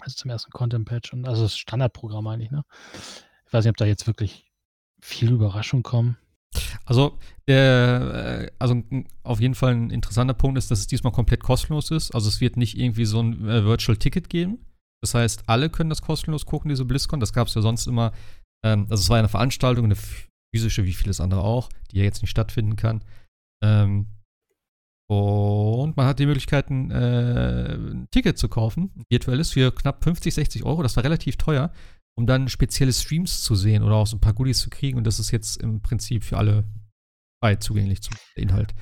Also 0.00 0.14
zum 0.16 0.30
ersten 0.30 0.50
Content-Patch 0.50 1.12
und 1.12 1.26
also 1.26 1.42
das 1.42 1.56
Standardprogramm 1.56 2.26
eigentlich, 2.26 2.50
ne? 2.50 2.64
Ich 3.46 3.52
weiß 3.52 3.64
nicht, 3.64 3.70
ob 3.70 3.76
da 3.76 3.86
jetzt 3.86 4.06
wirklich 4.06 4.46
viel 5.00 5.32
Überraschung 5.32 5.82
kommen. 5.82 6.16
Also, 6.84 7.18
der, 7.48 8.48
äh, 8.48 8.50
also 8.58 8.82
auf 9.22 9.40
jeden 9.40 9.54
Fall 9.54 9.74
ein 9.74 9.90
interessanter 9.90 10.34
Punkt 10.34 10.58
ist, 10.58 10.70
dass 10.70 10.80
es 10.80 10.86
diesmal 10.86 11.12
komplett 11.12 11.42
kostenlos 11.42 11.90
ist. 11.90 12.14
Also 12.14 12.28
es 12.28 12.40
wird 12.40 12.56
nicht 12.56 12.78
irgendwie 12.78 13.04
so 13.04 13.20
ein 13.20 13.48
äh, 13.48 13.64
Virtual 13.64 13.96
Ticket 13.96 14.28
geben. 14.28 14.64
Das 15.02 15.14
heißt, 15.14 15.44
alle 15.46 15.70
können 15.70 15.90
das 15.90 16.02
kostenlos 16.02 16.46
gucken, 16.46 16.68
diese 16.68 16.84
BlizzCon. 16.84 17.20
Das 17.20 17.32
gab 17.32 17.48
es 17.48 17.54
ja 17.54 17.62
sonst 17.62 17.86
immer. 17.86 18.12
Ähm, 18.64 18.86
also 18.88 19.02
es 19.02 19.08
war 19.10 19.18
eine 19.18 19.28
Veranstaltung, 19.28 19.84
eine 19.84 19.96
physische, 20.54 20.84
wie 20.84 20.94
vieles 20.94 21.20
andere 21.20 21.42
auch, 21.42 21.68
die 21.90 21.98
ja 21.98 22.04
jetzt 22.04 22.22
nicht 22.22 22.30
stattfinden 22.30 22.76
kann. 22.76 23.04
Ähm, 23.62 24.06
und 25.08 25.96
man 25.96 26.06
hat 26.06 26.18
die 26.18 26.26
Möglichkeiten, 26.26 26.90
äh, 26.90 27.74
ein 27.74 28.08
Ticket 28.10 28.38
zu 28.38 28.48
kaufen, 28.48 28.90
ein 28.96 29.04
virtuelles, 29.08 29.52
für 29.52 29.72
knapp 29.72 30.02
50, 30.02 30.34
60 30.34 30.64
Euro. 30.64 30.82
Das 30.82 30.96
war 30.96 31.04
relativ 31.04 31.36
teuer, 31.36 31.72
um 32.16 32.26
dann 32.26 32.48
spezielle 32.48 32.92
Streams 32.92 33.42
zu 33.42 33.54
sehen 33.54 33.82
oder 33.84 33.94
auch 33.96 34.06
so 34.06 34.16
ein 34.16 34.20
paar 34.20 34.34
Goodies 34.34 34.60
zu 34.60 34.70
kriegen. 34.70 34.98
Und 34.98 35.06
das 35.06 35.20
ist 35.20 35.30
jetzt 35.30 35.62
im 35.62 35.80
Prinzip 35.80 36.24
für 36.24 36.38
alle 36.38 36.64
frei 37.40 37.56
zugänglich 37.56 38.02
zum 38.02 38.16
Inhalt. 38.34 38.74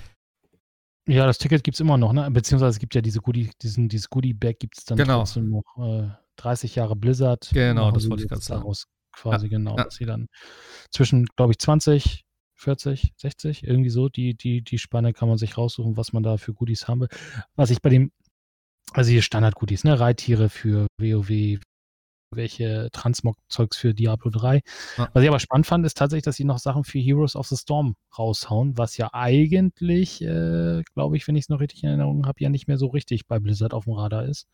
Ja, 1.06 1.26
das 1.26 1.36
Ticket 1.36 1.62
gibt 1.62 1.74
es 1.74 1.80
immer 1.80 1.98
noch, 1.98 2.14
ne? 2.14 2.30
Beziehungsweise 2.30 2.70
es 2.70 2.78
gibt 2.78 2.94
ja 2.94 3.02
diese 3.02 3.20
Goodie, 3.20 3.50
diesen, 3.60 3.90
dieses 3.90 4.08
Goodie-Bag 4.08 4.58
gibt 4.58 4.78
es 4.78 4.84
dann 4.86 4.96
Genau. 4.96 5.18
trotzdem 5.18 5.50
noch 5.50 5.64
äh, 5.76 6.08
30 6.36 6.74
Jahre 6.76 6.96
Blizzard. 6.96 7.50
Genau, 7.52 7.90
das 7.90 8.08
wollte 8.08 8.22
ich 8.22 8.28
grad 8.30 8.42
sagen. 8.42 8.72
Quasi 9.12 9.48
genau, 9.48 9.76
ja. 9.76 9.84
dass 9.84 9.96
sie 9.96 10.06
dann 10.06 10.26
zwischen, 10.90 11.26
glaube 11.36 11.52
ich, 11.52 11.58
20, 11.58 12.24
40, 12.64 13.12
60, 13.16 13.64
irgendwie 13.64 13.90
so, 13.90 14.08
die, 14.08 14.34
die, 14.34 14.62
die 14.62 14.78
Spanne 14.78 15.12
kann 15.12 15.28
man 15.28 15.38
sich 15.38 15.56
raussuchen, 15.56 15.96
was 15.96 16.12
man 16.12 16.22
da 16.22 16.36
für 16.36 16.54
Goodies 16.54 16.88
haben 16.88 17.02
will. 17.02 17.08
Was 17.56 17.70
ich 17.70 17.80
bei 17.80 17.90
dem, 17.90 18.10
also 18.92 19.10
hier 19.10 19.22
Standard-Goodies, 19.22 19.84
ne? 19.84 19.98
Reittiere 20.00 20.48
für 20.48 20.86
WoW, 20.98 21.60
welche 22.30 22.88
Transmog-Zeugs 22.92 23.76
für 23.76 23.94
Diablo 23.94 24.30
3. 24.30 24.62
Ja. 24.96 25.08
Was 25.12 25.22
ich 25.22 25.28
aber 25.28 25.40
spannend 25.40 25.66
fand, 25.66 25.86
ist 25.86 25.96
tatsächlich, 25.96 26.24
dass 26.24 26.36
sie 26.36 26.44
noch 26.44 26.58
Sachen 26.58 26.84
für 26.84 26.98
Heroes 26.98 27.36
of 27.36 27.46
the 27.46 27.56
Storm 27.56 27.94
raushauen, 28.18 28.76
was 28.76 28.96
ja 28.96 29.10
eigentlich, 29.12 30.22
äh, 30.22 30.82
glaube 30.94 31.16
ich, 31.16 31.28
wenn 31.28 31.36
ich 31.36 31.44
es 31.44 31.48
noch 31.48 31.60
richtig 31.60 31.82
in 31.82 31.90
Erinnerung 31.90 32.26
habe, 32.26 32.40
ja 32.40 32.48
nicht 32.48 32.66
mehr 32.66 32.78
so 32.78 32.88
richtig 32.88 33.26
bei 33.26 33.38
Blizzard 33.38 33.74
auf 33.74 33.84
dem 33.84 33.92
Radar 33.92 34.24
ist. 34.24 34.48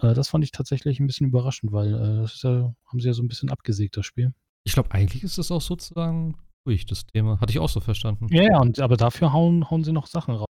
Äh, 0.00 0.14
das 0.14 0.28
fand 0.28 0.44
ich 0.44 0.52
tatsächlich 0.52 1.00
ein 1.00 1.06
bisschen 1.06 1.26
überraschend, 1.26 1.72
weil 1.72 1.94
äh, 1.94 2.22
das 2.22 2.42
ja, 2.42 2.74
haben 2.86 3.00
sie 3.00 3.08
ja 3.08 3.14
so 3.14 3.22
ein 3.22 3.28
bisschen 3.28 3.50
abgesägt, 3.50 3.96
das 3.96 4.06
Spiel. 4.06 4.32
Ich 4.64 4.72
glaube, 4.72 4.90
eigentlich 4.92 5.22
ist 5.22 5.38
das 5.38 5.50
auch 5.50 5.60
sozusagen 5.60 6.36
durch, 6.66 6.86
das 6.86 7.06
Thema. 7.06 7.40
Hatte 7.40 7.52
ich 7.52 7.58
auch 7.58 7.68
so 7.68 7.80
verstanden. 7.80 8.26
Ja, 8.30 8.42
ja, 8.42 8.60
und, 8.60 8.80
aber 8.80 8.96
dafür 8.96 9.32
hauen, 9.32 9.70
hauen 9.70 9.84
sie 9.84 9.92
noch 9.92 10.06
Sachen 10.06 10.34
raus. 10.34 10.46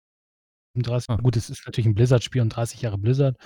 30, 0.75 1.11
Ah. 1.11 1.17
Gut, 1.17 1.37
es 1.37 1.51
ist 1.51 1.65
natürlich 1.67 1.87
ein 1.87 1.95
Blizzard-Spiel 1.95 2.43
und 2.43 2.51
30 2.51 2.83
Jahre 2.83 2.99
Blizzard. 2.99 3.37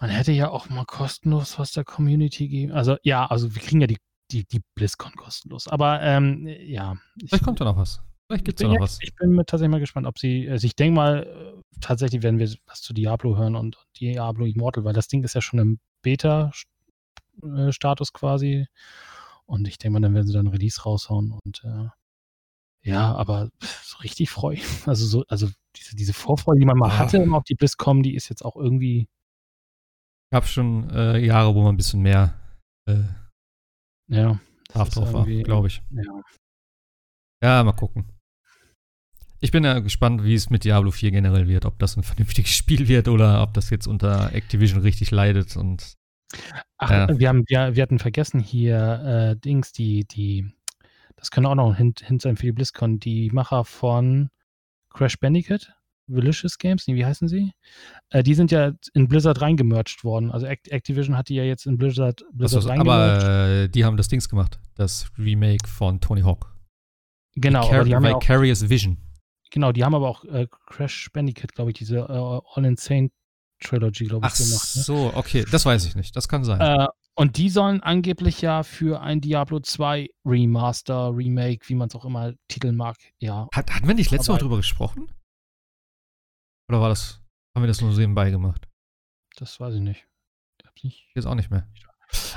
Man 0.00 0.10
hätte 0.10 0.32
ja 0.32 0.50
auch 0.50 0.68
mal 0.68 0.84
kostenlos 0.84 1.58
was 1.58 1.72
der 1.72 1.84
Community 1.84 2.48
geben. 2.48 2.72
Also 2.72 2.96
ja, 3.02 3.26
also 3.26 3.54
wir 3.54 3.62
kriegen 3.62 3.80
ja 3.80 3.86
die, 3.86 3.98
die, 4.30 4.44
die 4.44 4.60
BlizzCon 4.74 5.12
kostenlos. 5.12 5.68
Aber 5.68 6.00
ähm, 6.02 6.46
ja. 6.46 6.96
Ich, 7.20 7.28
Vielleicht 7.28 7.44
kommt 7.44 7.60
da 7.60 7.64
noch 7.64 7.76
was. 7.76 8.02
Vielleicht 8.26 8.44
gibt 8.44 8.60
es 8.60 8.62
da 8.62 8.68
noch 8.68 8.76
ja, 8.76 8.80
was. 8.80 8.98
ich 9.02 9.14
bin 9.14 9.30
mir 9.30 9.44
tatsächlich 9.44 9.70
mal 9.70 9.80
gespannt, 9.80 10.06
ob 10.06 10.18
sie, 10.18 10.48
also 10.48 10.66
ich 10.66 10.76
denke 10.76 10.96
mal, 10.96 11.24
äh, 11.24 11.60
tatsächlich 11.80 12.22
werden 12.22 12.38
wir 12.38 12.50
was 12.66 12.80
zu 12.80 12.94
Diablo 12.94 13.36
hören 13.36 13.54
und 13.54 13.76
Diablo 14.00 14.46
Immortal, 14.46 14.84
weil 14.84 14.94
das 14.94 15.08
Ding 15.08 15.22
ist 15.24 15.34
ja 15.34 15.42
schon 15.42 15.58
im 15.58 15.78
Beta-Status 16.02 18.12
quasi. 18.12 18.66
Und 19.46 19.68
ich 19.68 19.78
denke 19.78 19.94
mal, 19.94 20.00
dann 20.00 20.14
werden 20.14 20.26
sie 20.26 20.32
dann 20.32 20.46
ein 20.46 20.52
Release 20.52 20.82
raushauen 20.82 21.32
und 21.32 21.62
äh, 21.64 21.88
ja, 22.86 23.14
aber 23.14 23.50
so 23.82 23.98
richtig 23.98 24.30
freu. 24.30 24.56
Also 24.86 25.06
so, 25.06 25.24
also 25.28 25.48
diese, 25.76 25.96
diese 25.96 26.12
Vorfreude, 26.12 26.60
die 26.60 26.66
man 26.66 26.78
mal 26.78 26.90
Ah. 26.90 26.98
hatte 26.98 27.18
immer 27.18 27.38
auf 27.38 27.44
die 27.44 27.54
BlizzCon, 27.54 28.02
die 28.02 28.14
ist 28.14 28.28
jetzt 28.28 28.44
auch 28.44 28.56
irgendwie, 28.56 29.08
Gab 30.32 30.46
schon 30.46 30.90
äh, 30.90 31.18
Jahre, 31.18 31.54
wo 31.54 31.62
man 31.62 31.74
ein 31.74 31.76
bisschen 31.76 32.02
mehr 32.02 32.34
äh, 32.88 33.04
ja. 34.08 34.40
drauf 34.68 35.12
war, 35.12 35.26
glaube 35.26 35.68
ich. 35.68 35.80
Ja. 35.90 36.02
Ja, 37.42 37.62
mal 37.62 37.72
gucken. 37.72 38.10
Ich 39.40 39.50
bin 39.52 39.62
ja 39.62 39.78
gespannt, 39.80 40.24
wie 40.24 40.34
es 40.34 40.48
mit 40.48 40.64
Diablo 40.64 40.90
4 40.90 41.10
generell 41.10 41.46
wird. 41.46 41.66
Ob 41.66 41.78
das 41.78 41.96
ein 41.96 42.02
vernünftiges 42.02 42.50
Spiel 42.56 42.88
wird 42.88 43.08
oder 43.08 43.42
ob 43.42 43.54
das 43.54 43.70
jetzt 43.70 43.86
unter 43.86 44.32
Activision 44.34 44.80
richtig 44.80 45.10
leidet. 45.10 45.56
Und 45.56 45.94
Ach, 46.78 46.90
Ja. 46.90 47.18
wir, 47.18 47.28
haben, 47.28 47.44
wir, 47.48 47.74
wir 47.76 47.82
hatten 47.82 47.98
vergessen 47.98 48.40
hier 48.40 49.34
äh, 49.34 49.36
Dings, 49.40 49.72
die, 49.72 50.04
die, 50.06 50.46
das 51.16 51.30
könnte 51.30 51.48
auch 51.50 51.54
noch 51.54 51.70
ein 51.70 51.76
Hint, 51.76 52.00
Hint 52.00 52.22
sein 52.22 52.36
für 52.36 52.46
die 52.46 52.52
BlizzCon, 52.52 52.98
die 53.00 53.30
Macher 53.30 53.64
von 53.64 54.30
Crash 54.90 55.18
Bandicoot, 55.18 55.72
Malicious 56.06 56.58
Games, 56.58 56.86
nee, 56.86 56.94
wie 56.96 57.06
heißen 57.06 57.28
sie? 57.28 57.52
Äh, 58.10 58.22
die 58.22 58.34
sind 58.34 58.50
ja 58.50 58.72
in 58.92 59.08
Blizzard 59.08 59.40
reingemerged 59.40 60.04
worden. 60.04 60.30
Also 60.30 60.46
Act 60.46 60.68
Activision 60.68 61.16
hat 61.16 61.28
die 61.30 61.34
ja 61.36 61.44
jetzt 61.44 61.64
in 61.66 61.78
Blizzard, 61.78 62.22
Blizzard 62.32 62.58
Achso, 62.58 62.68
reingemerged. 62.68 63.24
aber 63.24 63.48
äh, 63.48 63.68
die 63.68 63.84
haben 63.84 63.96
das 63.96 64.08
Dings 64.08 64.28
gemacht. 64.28 64.58
Das 64.74 65.06
Remake 65.18 65.66
von 65.66 66.00
Tony 66.00 66.20
Hawk. 66.20 66.54
genau, 67.36 67.62
Vicar 67.62 67.74
aber 67.76 67.84
die 67.84 67.94
haben 67.94 68.04
ja 68.04 68.14
auch, 68.16 68.20
Vicarious 68.22 68.68
Vision. 68.68 68.98
genau, 69.50 69.72
die 69.72 69.82
haben 69.82 69.94
aber 69.94 70.08
auch 70.10 70.24
äh, 70.26 70.46
Crash 70.66 71.08
Bandicoot, 71.12 71.54
glaube 71.54 71.70
ich, 71.70 71.78
diese 71.78 71.96
äh, 72.00 72.02
All 72.54 72.64
Insane 72.66 73.08
Trilogy, 73.64 74.04
glaube 74.04 74.26
ich, 74.26 74.32
Ach 74.32 74.36
gemacht. 74.36 74.76
Ne? 74.76 74.82
so, 74.82 75.12
okay. 75.14 75.44
Das 75.50 75.66
weiß 75.66 75.84
ich 75.86 75.96
nicht. 75.96 76.14
Das 76.14 76.28
kann 76.28 76.44
sein. 76.44 76.60
Äh, 76.60 76.86
und 77.16 77.36
die 77.36 77.48
sollen 77.48 77.80
angeblich 77.80 78.40
ja 78.40 78.62
für 78.62 79.00
ein 79.00 79.20
Diablo 79.20 79.60
2 79.60 80.08
Remaster, 80.24 81.10
Remake, 81.14 81.68
wie 81.68 81.74
man 81.74 81.88
es 81.88 81.94
auch 81.94 82.04
immer 82.04 82.32
titeln 82.48 82.76
mag, 82.76 82.96
ja. 83.18 83.48
Hat, 83.54 83.72
hatten 83.72 83.86
wir 83.86 83.94
nicht 83.94 84.10
letzte 84.10 84.32
Woche 84.32 84.40
drüber 84.40 84.56
gesprochen? 84.56 85.12
Oder 86.68 86.80
war 86.80 86.88
das, 86.88 87.20
haben 87.54 87.62
wir 87.62 87.68
das 87.68 87.80
nur 87.80 87.92
so 87.92 88.00
nebenbei 88.00 88.30
gemacht? 88.30 88.68
Das 89.36 89.60
weiß 89.60 89.74
ich 89.74 89.80
nicht. 89.80 90.06
Ich 90.60 90.66
hab's 90.66 90.84
nicht. 90.84 91.10
Jetzt 91.14 91.26
auch 91.26 91.34
nicht 91.34 91.50
mehr. 91.50 91.68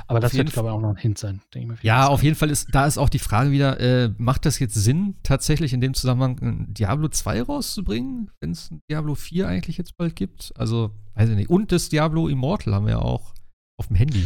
Aber 0.09 0.19
das 0.19 0.33
wird, 0.33 0.53
glaube 0.53 0.69
ich, 0.69 0.73
auch 0.73 0.79
noch 0.81 0.89
ein 0.91 0.95
Hint 0.97 1.17
sein, 1.17 1.41
denke 1.53 1.73
ich 1.73 1.83
mir. 1.83 1.87
Ja, 1.87 2.07
auf 2.07 2.23
jeden 2.23 2.35
Fall 2.35 2.49
ist, 2.49 2.73
da 2.73 2.85
ist 2.87 2.97
auch 2.97 3.09
die 3.09 3.19
Frage 3.19 3.51
wieder, 3.51 3.79
äh, 3.79 4.09
macht 4.17 4.45
das 4.45 4.57
jetzt 4.59 4.73
Sinn, 4.75 5.15
tatsächlich 5.23 5.73
in 5.73 5.81
dem 5.81 5.93
Zusammenhang 5.93 6.39
ein 6.41 6.73
Diablo 6.73 7.09
2 7.09 7.41
rauszubringen, 7.43 8.31
wenn 8.39 8.51
es 8.51 8.71
ein 8.71 8.81
Diablo 8.89 9.15
4 9.15 9.47
eigentlich 9.47 9.77
jetzt 9.77 9.97
bald 9.97 10.15
gibt? 10.15 10.53
Also, 10.55 10.91
weiß 11.15 11.29
ich 11.29 11.35
nicht. 11.35 11.49
Und 11.49 11.71
das 11.71 11.89
Diablo 11.89 12.27
Immortal 12.29 12.73
haben 12.73 12.85
wir 12.85 12.93
ja 12.93 12.99
auch 12.99 13.33
auf 13.77 13.87
dem 13.87 13.97
Handy. 13.97 14.25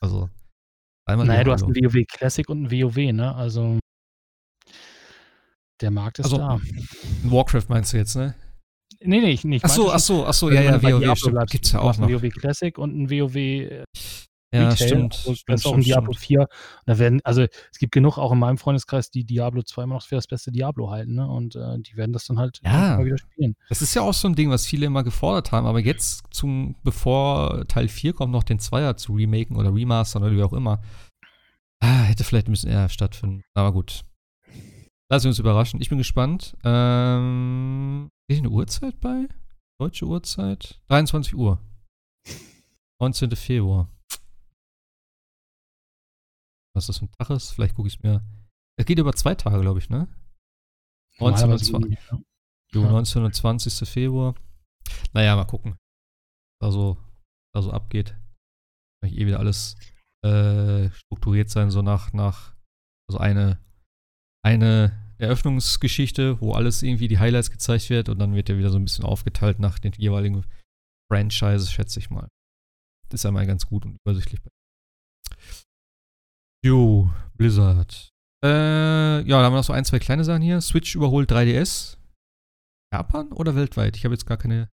Also, 0.00 0.30
einmal 1.06 1.26
Naja, 1.26 1.44
du 1.44 1.52
hast 1.52 1.60
Diablo. 1.60 1.76
ein 1.88 1.94
WoW 1.94 2.06
Classic 2.08 2.48
und 2.48 2.62
ein 2.64 2.70
WoW, 2.70 2.96
ne? 3.12 3.34
Also 3.34 3.78
der 5.80 5.90
Markt 5.90 6.18
ist 6.18 6.24
Also, 6.26 6.38
da. 6.38 6.60
Warcraft 7.24 7.66
meinst 7.68 7.92
du 7.92 7.98
jetzt, 7.98 8.16
ne? 8.16 8.34
Nee, 9.00 9.20
nee, 9.20 9.30
ich 9.30 9.44
nicht. 9.44 9.64
Ach 9.64 9.68
so, 9.68 9.92
ach 9.92 10.00
so, 10.00 10.26
ach 10.26 10.34
so, 10.34 10.50
ja, 10.50 10.62
ja, 10.62 10.82
WoW, 10.82 11.16
stimmt. 11.16 11.50
Gibt's 11.50 11.72
ja 11.72 11.80
auch 11.80 11.96
noch. 11.98 12.08
Ein 12.08 12.14
WoW 12.14 12.30
Classic 12.30 12.76
und 12.78 12.96
ein 12.98 13.10
WoW 13.10 13.84
Ja, 14.52 14.70
Retail. 14.70 14.86
stimmt. 14.88 15.14
Also, 15.14 15.34
stimmt, 15.34 15.48
das 15.48 15.60
ist 15.60 15.66
auch 15.66 15.74
ein 15.74 15.82
stimmt, 15.82 15.86
Diablo 15.86 16.12
stimmt. 16.12 16.26
4. 16.26 16.40
Und 16.40 16.48
da 16.86 16.98
werden, 16.98 17.20
also 17.24 17.42
es 17.42 17.78
gibt 17.78 17.92
genug 17.92 18.16
auch 18.16 18.32
in 18.32 18.38
meinem 18.38 18.56
Freundeskreis, 18.56 19.10
die 19.10 19.24
Diablo 19.24 19.62
2 19.62 19.82
immer 19.82 19.94
noch 19.96 20.06
für 20.06 20.14
das 20.14 20.26
beste 20.26 20.50
Diablo 20.50 20.90
halten, 20.90 21.14
ne? 21.16 21.28
Und 21.28 21.54
äh, 21.56 21.78
die 21.80 21.96
werden 21.96 22.12
das 22.14 22.24
dann 22.26 22.38
halt 22.38 22.60
Ja. 22.64 22.96
mal 22.96 23.04
wieder 23.04 23.18
spielen. 23.18 23.56
Das 23.68 23.82
ist 23.82 23.94
ja 23.94 24.00
auch 24.02 24.14
so 24.14 24.26
ein 24.26 24.34
Ding, 24.34 24.48
was 24.50 24.64
viele 24.66 24.86
immer 24.86 25.04
gefordert 25.04 25.52
haben, 25.52 25.66
aber 25.66 25.80
jetzt 25.80 26.24
zum, 26.30 26.76
bevor 26.82 27.66
Teil 27.68 27.88
4 27.88 28.14
kommt, 28.14 28.32
noch 28.32 28.42
den 28.42 28.58
Zweier 28.58 28.96
zu 28.96 29.12
remaken 29.14 29.56
oder 29.56 29.74
remastern 29.74 30.22
oder 30.22 30.32
wie 30.32 30.42
auch 30.42 30.54
immer. 30.54 30.80
Ah, 31.80 32.02
hätte 32.04 32.24
vielleicht 32.24 32.48
ein 32.48 32.52
bisschen 32.52 32.70
eher 32.70 32.88
stattfinden. 32.88 33.44
Aber 33.54 33.72
gut. 33.72 34.02
Lassen 35.10 35.24
wir 35.24 35.28
uns 35.30 35.38
überraschen. 35.38 35.80
Ich 35.80 35.88
bin 35.90 35.98
gespannt. 35.98 36.56
Ähm, 36.64 38.08
ist 38.28 38.38
eine 38.38 38.50
Uhrzeit 38.50 38.98
bei? 39.00 39.26
Deutsche 39.80 40.06
Uhrzeit? 40.06 40.80
23 40.88 41.34
Uhr. 41.34 41.58
19. 43.00 43.30
Februar. 43.36 43.88
Was 46.78 46.86
das 46.86 46.98
für 46.98 47.06
ein 47.06 47.12
Tag 47.18 47.30
ist? 47.30 47.50
Vielleicht 47.50 47.74
gucke 47.74 47.88
ich 47.88 47.96
es 47.96 48.02
mir. 48.02 48.24
Es 48.78 48.86
geht 48.86 48.98
über 48.98 49.12
zwei 49.12 49.34
Tage, 49.34 49.60
glaube 49.60 49.80
ich, 49.80 49.90
ne? 49.90 50.08
19 51.18 51.20
und 51.20 51.30
Normalerweise 51.40 51.64
20. 51.72 51.90
nie, 51.90 51.98
ja. 52.10 52.22
Jo, 52.72 52.82
Ja. 52.82 52.90
19. 52.90 53.24
und 53.24 53.34
20. 53.34 53.88
Februar. 53.88 54.34
Naja, 55.12 55.34
mal 55.36 55.44
gucken. 55.44 55.76
Da 56.60 56.70
so, 56.70 56.96
da 57.54 57.62
so 57.62 57.72
abgeht. 57.72 58.16
Kann 59.02 59.12
eh 59.12 59.26
wieder 59.26 59.38
alles 59.38 59.76
äh, 60.24 60.90
strukturiert 60.90 61.50
sein, 61.50 61.70
so 61.70 61.82
nach, 61.82 62.12
nach, 62.12 62.54
also 63.08 63.18
eine, 63.18 63.58
eine 64.44 64.92
Eröffnungsgeschichte, 65.18 66.40
wo 66.40 66.52
alles 66.52 66.82
irgendwie 66.82 67.08
die 67.08 67.18
Highlights 67.18 67.50
gezeigt 67.50 67.90
wird 67.90 68.08
und 68.08 68.18
dann 68.18 68.34
wird 68.34 68.48
ja 68.48 68.56
wieder 68.56 68.70
so 68.70 68.78
ein 68.78 68.84
bisschen 68.84 69.04
aufgeteilt 69.04 69.58
nach 69.58 69.78
den 69.78 69.92
jeweiligen 69.92 70.44
Franchises, 71.10 71.72
schätze 71.72 71.98
ich 71.98 72.10
mal. 72.10 72.28
Das 73.08 73.20
ist 73.20 73.24
ja 73.24 73.30
mal 73.30 73.46
ganz 73.46 73.66
gut 73.66 73.84
und 73.84 73.96
übersichtlich. 74.04 74.40
Jo, 76.64 77.10
Blizzard. 77.36 78.10
Äh, 78.44 78.48
ja, 79.20 79.38
da 79.38 79.44
haben 79.44 79.52
wir 79.52 79.58
noch 79.58 79.64
so 79.64 79.72
ein, 79.72 79.84
zwei 79.84 79.98
kleine 79.98 80.24
Sachen 80.24 80.42
hier. 80.42 80.60
Switch 80.60 80.94
überholt 80.94 81.30
3DS. 81.30 81.96
Japan 82.92 83.32
oder 83.32 83.54
weltweit? 83.54 83.96
Ich 83.96 84.04
habe 84.04 84.14
jetzt 84.14 84.26
gar 84.26 84.38
keine. 84.38 84.68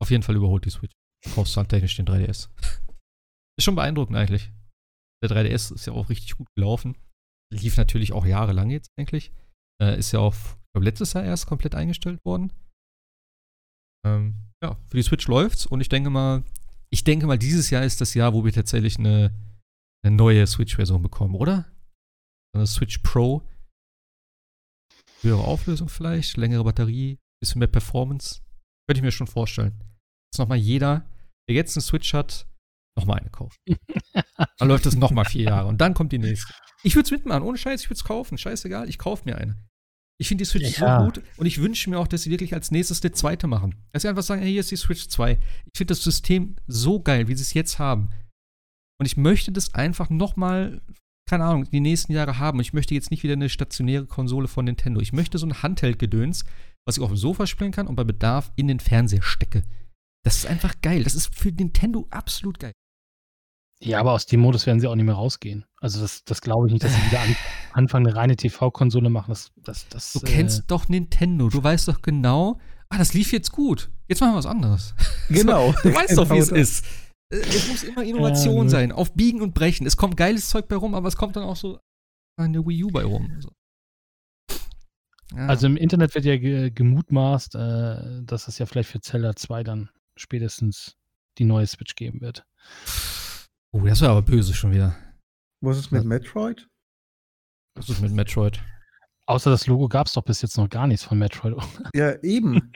Auf 0.00 0.10
jeden 0.10 0.22
Fall 0.22 0.36
überholt 0.36 0.64
die 0.64 0.70
Switch. 0.70 0.92
Verkaufszahntechnisch 1.24 1.96
den 1.96 2.06
3DS. 2.06 2.48
Ist 3.58 3.64
schon 3.64 3.76
beeindruckend 3.76 4.16
eigentlich. 4.16 4.50
Der 5.22 5.30
3DS 5.30 5.72
ist 5.72 5.86
ja 5.86 5.92
auch 5.92 6.10
richtig 6.10 6.36
gut 6.36 6.48
gelaufen. 6.54 6.98
Lief 7.52 7.76
natürlich 7.76 8.12
auch 8.12 8.26
jahrelang 8.26 8.68
jetzt 8.68 8.90
eigentlich. 8.98 9.32
Äh, 9.80 9.96
ist 9.98 10.12
ja 10.12 10.18
auch, 10.18 10.34
ich 10.34 10.72
glaube, 10.74 10.84
letztes 10.84 11.12
Jahr 11.12 11.24
erst 11.24 11.46
komplett 11.46 11.74
eingestellt 11.74 12.22
worden. 12.26 12.52
Ähm, 14.04 14.52
ja, 14.64 14.78
für 14.88 14.96
die 14.96 15.02
Switch 15.02 15.28
läuft's 15.28 15.66
und 15.66 15.80
ich 15.80 15.88
denke 15.88 16.10
mal, 16.10 16.42
ich 16.90 17.04
denke 17.04 17.26
mal, 17.26 17.38
dieses 17.38 17.70
Jahr 17.70 17.84
ist 17.84 18.00
das 18.00 18.14
Jahr, 18.14 18.32
wo 18.32 18.44
wir 18.44 18.52
tatsächlich 18.52 18.98
eine, 18.98 19.30
eine 20.02 20.16
neue 20.16 20.46
Switch-Version 20.46 21.02
bekommen, 21.02 21.34
oder? 21.34 21.66
Eine 22.54 22.66
Switch 22.66 22.98
Pro. 22.98 23.42
Höhere 25.22 25.44
Auflösung 25.44 25.88
vielleicht, 25.88 26.36
längere 26.36 26.64
Batterie, 26.64 27.18
bisschen 27.40 27.58
mehr 27.58 27.68
Performance. 27.68 28.40
Könnte 28.86 28.98
ich 28.98 29.02
mir 29.02 29.12
schon 29.12 29.26
vorstellen. 29.26 29.78
Dass 30.30 30.38
nochmal 30.38 30.58
jeder, 30.58 31.04
der 31.48 31.56
jetzt 31.56 31.76
eine 31.76 31.82
Switch 31.82 32.14
hat, 32.14 32.46
nochmal 32.96 33.20
eine 33.20 33.30
kauft. 33.30 33.58
Dann 34.58 34.68
läuft 34.68 34.86
das 34.86 34.96
nochmal 34.96 35.24
vier 35.24 35.44
Jahre 35.44 35.68
und 35.68 35.80
dann 35.80 35.94
kommt 35.94 36.12
die 36.12 36.18
nächste. 36.18 36.54
Ich 36.84 36.94
würde 36.94 37.06
es 37.06 37.10
mitmachen, 37.10 37.42
ohne 37.42 37.58
Scheiß, 37.58 37.82
ich 37.82 37.88
würde 37.88 37.98
es 37.98 38.04
kaufen. 38.04 38.38
Scheißegal, 38.38 38.88
ich 38.88 38.98
kaufe 38.98 39.24
mir 39.24 39.36
eine. 39.36 39.56
Ich 40.20 40.28
finde 40.28 40.44
die 40.44 40.48
Switch 40.50 40.78
Ja. 40.78 41.00
so 41.00 41.04
gut 41.06 41.22
und 41.36 41.46
ich 41.46 41.60
wünsche 41.60 41.90
mir 41.90 41.98
auch, 41.98 42.06
dass 42.06 42.22
sie 42.22 42.30
wirklich 42.30 42.54
als 42.54 42.70
nächstes 42.70 43.02
eine 43.02 43.12
zweite 43.12 43.46
machen. 43.46 43.74
Dass 43.92 44.02
sie 44.02 44.08
einfach 44.08 44.22
sagen, 44.22 44.42
hey, 44.42 44.50
hier 44.52 44.60
ist 44.60 44.70
die 44.70 44.76
Switch 44.76 45.08
2. 45.08 45.32
Ich 45.32 45.76
finde 45.76 45.92
das 45.92 46.04
System 46.04 46.56
so 46.66 47.00
geil, 47.00 47.26
wie 47.28 47.34
sie 47.34 47.42
es 47.42 47.54
jetzt 47.54 47.78
haben. 47.78 48.10
Und 49.00 49.06
ich 49.06 49.16
möchte 49.16 49.50
das 49.50 49.74
einfach 49.74 50.10
nochmal, 50.10 50.80
keine 51.28 51.44
Ahnung, 51.44 51.68
die 51.68 51.80
nächsten 51.80 52.12
Jahre 52.12 52.38
haben. 52.38 52.60
Ich 52.60 52.72
möchte 52.72 52.94
jetzt 52.94 53.10
nicht 53.10 53.24
wieder 53.24 53.32
eine 53.32 53.48
stationäre 53.48 54.06
Konsole 54.06 54.46
von 54.46 54.66
Nintendo. 54.66 55.00
Ich 55.00 55.12
möchte 55.12 55.38
so 55.38 55.46
ein 55.46 55.62
Handheld-Gedöns, 55.62 56.44
was 56.86 56.96
ich 56.96 57.02
auf 57.02 57.10
dem 57.10 57.16
Sofa 57.16 57.46
spielen 57.46 57.72
kann 57.72 57.88
und 57.88 57.96
bei 57.96 58.04
Bedarf 58.04 58.52
in 58.54 58.68
den 58.68 58.78
Fernseher 58.78 59.22
stecke. 59.22 59.64
Das 60.24 60.36
ist 60.36 60.46
einfach 60.46 60.74
geil. 60.80 61.02
Das 61.02 61.14
ist 61.16 61.34
für 61.34 61.50
Nintendo 61.50 62.06
absolut 62.10 62.60
geil. 62.60 62.72
Ja, 63.84 64.00
aber 64.00 64.12
aus 64.12 64.26
dem 64.26 64.40
Modus 64.40 64.66
werden 64.66 64.80
sie 64.80 64.86
auch 64.88 64.94
nicht 64.94 65.04
mehr 65.04 65.14
rausgehen. 65.14 65.64
Also 65.80 66.00
das, 66.00 66.24
das 66.24 66.40
glaube 66.40 66.66
ich 66.66 66.72
nicht, 66.72 66.84
dass 66.84 66.94
sie 66.94 67.06
wieder 67.06 67.20
an, 67.20 67.36
anfangen, 67.72 68.06
eine 68.06 68.16
reine 68.16 68.36
TV-Konsole 68.36 69.10
machen. 69.10 69.30
Das, 69.30 69.52
das, 69.62 69.88
das, 69.88 70.12
Du 70.14 70.20
kennst 70.20 70.60
äh, 70.60 70.62
doch 70.66 70.88
Nintendo. 70.88 71.48
Du 71.50 71.62
weißt 71.62 71.88
doch 71.88 72.00
genau, 72.00 72.58
ah, 72.88 72.98
das 72.98 73.12
lief 73.12 73.32
jetzt 73.32 73.52
gut. 73.52 73.90
Jetzt 74.08 74.20
machen 74.20 74.32
wir 74.32 74.38
was 74.38 74.46
anderes. 74.46 74.94
Genau. 75.28 75.72
Du 75.82 75.94
weißt 75.94 76.16
doch, 76.18 76.28
wie 76.30 76.38
es 76.38 76.48
Genau 76.48 76.60
ist. 76.60 76.86
Äh, 77.30 77.36
Es 77.38 77.68
muss 77.68 77.82
immer 77.82 78.04
Innovation 78.04 78.62
Ähm. 78.62 78.68
sein. 78.68 78.92
Auf 78.92 79.14
Biegen 79.14 79.40
und 79.42 79.54
Brechen. 79.54 79.86
Es 79.86 79.96
kommt 79.96 80.16
geiles 80.16 80.48
Zeug 80.48 80.68
bei 80.68 80.76
rum, 80.76 80.94
aber 80.94 81.08
es 81.08 81.16
kommt 81.16 81.36
dann 81.36 81.44
auch 81.44 81.56
so 81.56 81.78
eine 82.36 82.66
Wii 82.66 82.84
U 82.84 82.90
bei 82.90 83.04
rum. 83.04 83.30
So. 83.40 83.50
Ja. 85.34 85.46
Also 85.46 85.66
im 85.66 85.76
Internet 85.76 86.14
wird 86.14 86.24
ja 86.24 86.36
ge 86.36 86.70
gemutmaßt, 86.70 87.54
äh, 87.54 88.22
dass 88.22 88.48
es 88.48 88.58
ja 88.58 88.66
vielleicht 88.66 88.90
für 88.90 89.00
Zelda 89.00 89.34
2 89.34 89.64
dann 89.64 89.90
spätestens 90.16 90.96
die 91.38 91.44
neue 91.44 91.66
Switch 91.66 91.94
geben 91.96 92.20
wird. 92.20 92.44
oh, 93.74 93.80
das 93.86 94.00
war 94.00 94.10
aber 94.10 94.22
böse 94.22 94.54
schon 94.54 94.72
wieder. 94.72 94.96
Was 95.60 95.78
ist 95.78 95.90
mit 95.90 96.04
Metroid? 96.04 96.66
Was 97.76 97.88
ist 97.88 98.00
mit 98.00 98.12
Metroid? 98.12 98.62
Außer 99.26 99.50
das 99.50 99.66
Logo 99.66 99.88
gab 99.88 100.06
es 100.06 100.12
doch 100.12 100.22
bis 100.22 100.42
jetzt 100.42 100.58
noch 100.58 100.68
gar 100.68 100.86
nichts 100.86 101.04
von 101.04 101.18
Metroid. 101.18 101.56
Ja, 101.94 102.14
eben. 102.22 102.72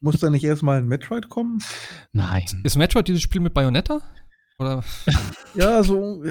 Muss 0.00 0.18
da 0.20 0.30
nicht 0.30 0.44
erstmal 0.44 0.78
ein 0.78 0.86
Metroid 0.88 1.28
kommen? 1.28 1.62
Nein. 2.12 2.44
Ist 2.64 2.76
Metroid 2.76 3.06
dieses 3.08 3.22
Spiel 3.22 3.40
mit 3.40 3.54
Bayonetta? 3.54 4.00
Oder? 4.58 4.82
Ja, 5.54 5.82
so. 5.84 6.22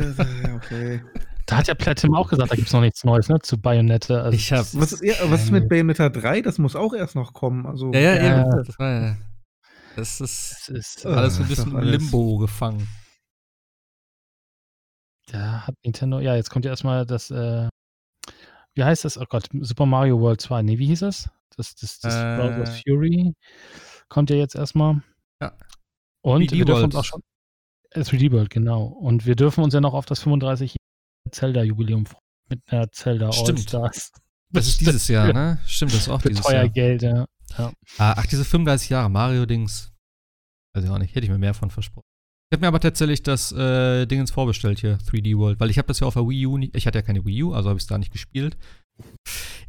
Okay. 0.55 1.01
Da 1.45 1.57
hat 1.57 1.67
ja 1.67 1.75
Platinum 1.75 2.15
auch 2.15 2.29
gesagt, 2.29 2.51
da 2.51 2.55
gibt 2.55 2.67
es 2.67 2.73
noch 2.73 2.81
nichts 2.81 3.03
Neues 3.03 3.29
ne, 3.29 3.39
zu 3.41 3.57
Bayonetta. 3.57 4.21
Also 4.21 4.35
Ich 4.35 4.51
hab- 4.51 4.73
Was 4.73 4.93
ist, 4.93 5.03
ja, 5.03 5.15
was 5.29 5.43
ist 5.43 5.51
mit 5.51 5.69
Bayonetta 5.69 6.09
3? 6.09 6.41
Das 6.41 6.57
muss 6.57 6.75
auch 6.75 6.93
erst 6.93 7.15
noch 7.15 7.33
kommen. 7.33 7.65
Also, 7.65 7.91
Ja, 7.93 7.99
ja, 7.99 8.15
Ja, 8.15 8.41
eben. 8.41 8.65
Das, 8.65 8.79
war 8.79 8.91
ja, 8.91 9.17
das 9.95 10.19
ist 10.21 10.55
das 10.67 10.69
ist, 10.69 11.05
Äh, 11.05 11.09
alles 11.09 11.35
so 11.35 11.43
ein 11.43 11.49
ist 11.49 11.55
bisschen 11.57 11.77
im 11.77 11.83
Limbo 11.83 12.37
gefangen. 12.39 12.87
Da 15.27 15.67
hat 15.67 15.75
Nintendo, 15.83 16.19
ja, 16.19 16.35
jetzt 16.35 16.49
kommt 16.49 16.65
ja 16.65 16.71
erstmal 16.71 17.05
das, 17.05 17.31
äh, 17.31 17.69
wie 18.75 18.83
heißt 18.83 19.05
das? 19.05 19.17
Oh 19.17 19.25
Gott, 19.29 19.47
Super 19.61 19.85
Mario 19.85 20.19
World 20.19 20.41
2. 20.41 20.61
Nee, 20.63 20.77
wie 20.77 20.87
hieß 20.87 21.01
das? 21.01 21.29
Das, 21.55 21.75
das, 21.75 21.99
das 21.99 22.15
Äh. 22.15 22.37
Bowser's 22.37 22.81
Fury 22.81 23.33
kommt 24.09 24.29
ja 24.29 24.35
jetzt 24.35 24.55
erstmal. 24.55 25.01
Ja. 25.41 25.55
Und 26.23 26.43
3D 26.43 26.57
wir 26.57 26.65
dürfen 26.65 26.85
uns 26.85 26.95
auch 26.95 27.05
schon. 27.05 27.21
Äh, 27.91 28.01
3D 28.01 28.31
World, 28.31 28.49
genau. 28.49 28.85
Und 28.85 29.25
wir 29.25 29.35
dürfen 29.35 29.63
uns 29.63 29.73
ja 29.73 29.81
noch 29.81 29.93
auf 29.93 30.05
das 30.05 30.19
35 30.21 30.75
Zelda-Jubiläum 31.31 32.05
freuen. 32.05 32.19
Mit 32.49 32.61
einer 32.67 32.91
Zelda 32.91 33.31
Stimmt. 33.31 33.59
All-Stars. 33.59 34.11
Das 34.51 34.67
ist 34.67 34.79
dieses 34.81 35.07
Jahr, 35.07 35.31
ne? 35.31 35.59
Stimmt, 35.65 35.93
das 35.93 36.01
ist 36.01 36.09
auch 36.09 36.21
dieses 36.21 36.41
teuer 36.41 36.63
Jahr. 36.63 36.69
Geld, 36.69 37.01
ja. 37.03 37.25
Ah, 37.57 37.71
ach, 37.97 38.25
diese 38.25 38.45
35 38.45 38.89
Jahre 38.89 39.09
Mario-Dings. 39.09 39.93
Weiß 40.75 40.83
ich 40.83 40.89
auch 40.89 40.97
nicht. 40.97 41.13
Hätte 41.15 41.25
ich 41.25 41.31
mir 41.31 41.37
mehr 41.37 41.53
von 41.53 41.69
versprochen. 41.69 42.05
Ich 42.53 42.55
habe 42.55 42.65
mir 42.65 42.67
aber 42.67 42.81
tatsächlich 42.81 43.23
das 43.23 43.51
äh, 43.51 44.05
Dingens 44.05 44.29
vorbestellt 44.29 44.79
hier, 44.79 44.99
3D 45.09 45.35
World, 45.39 45.59
weil 45.59 45.71
ich 45.71 45.79
habe 45.79 45.87
das 45.87 46.01
ja 46.01 46.05
auf 46.05 46.13
der 46.13 46.29
Wii 46.29 46.45
U 46.45 46.59
nicht. 46.59 46.75
Ich 46.75 46.85
hatte 46.85 46.99
ja 46.99 47.01
keine 47.01 47.25
Wii 47.25 47.45
U, 47.45 47.53
also 47.53 47.67
habe 47.67 47.77
ich 47.77 47.83
es 47.85 47.87
da 47.87 47.97
nicht 47.97 48.11
gespielt. 48.11 48.57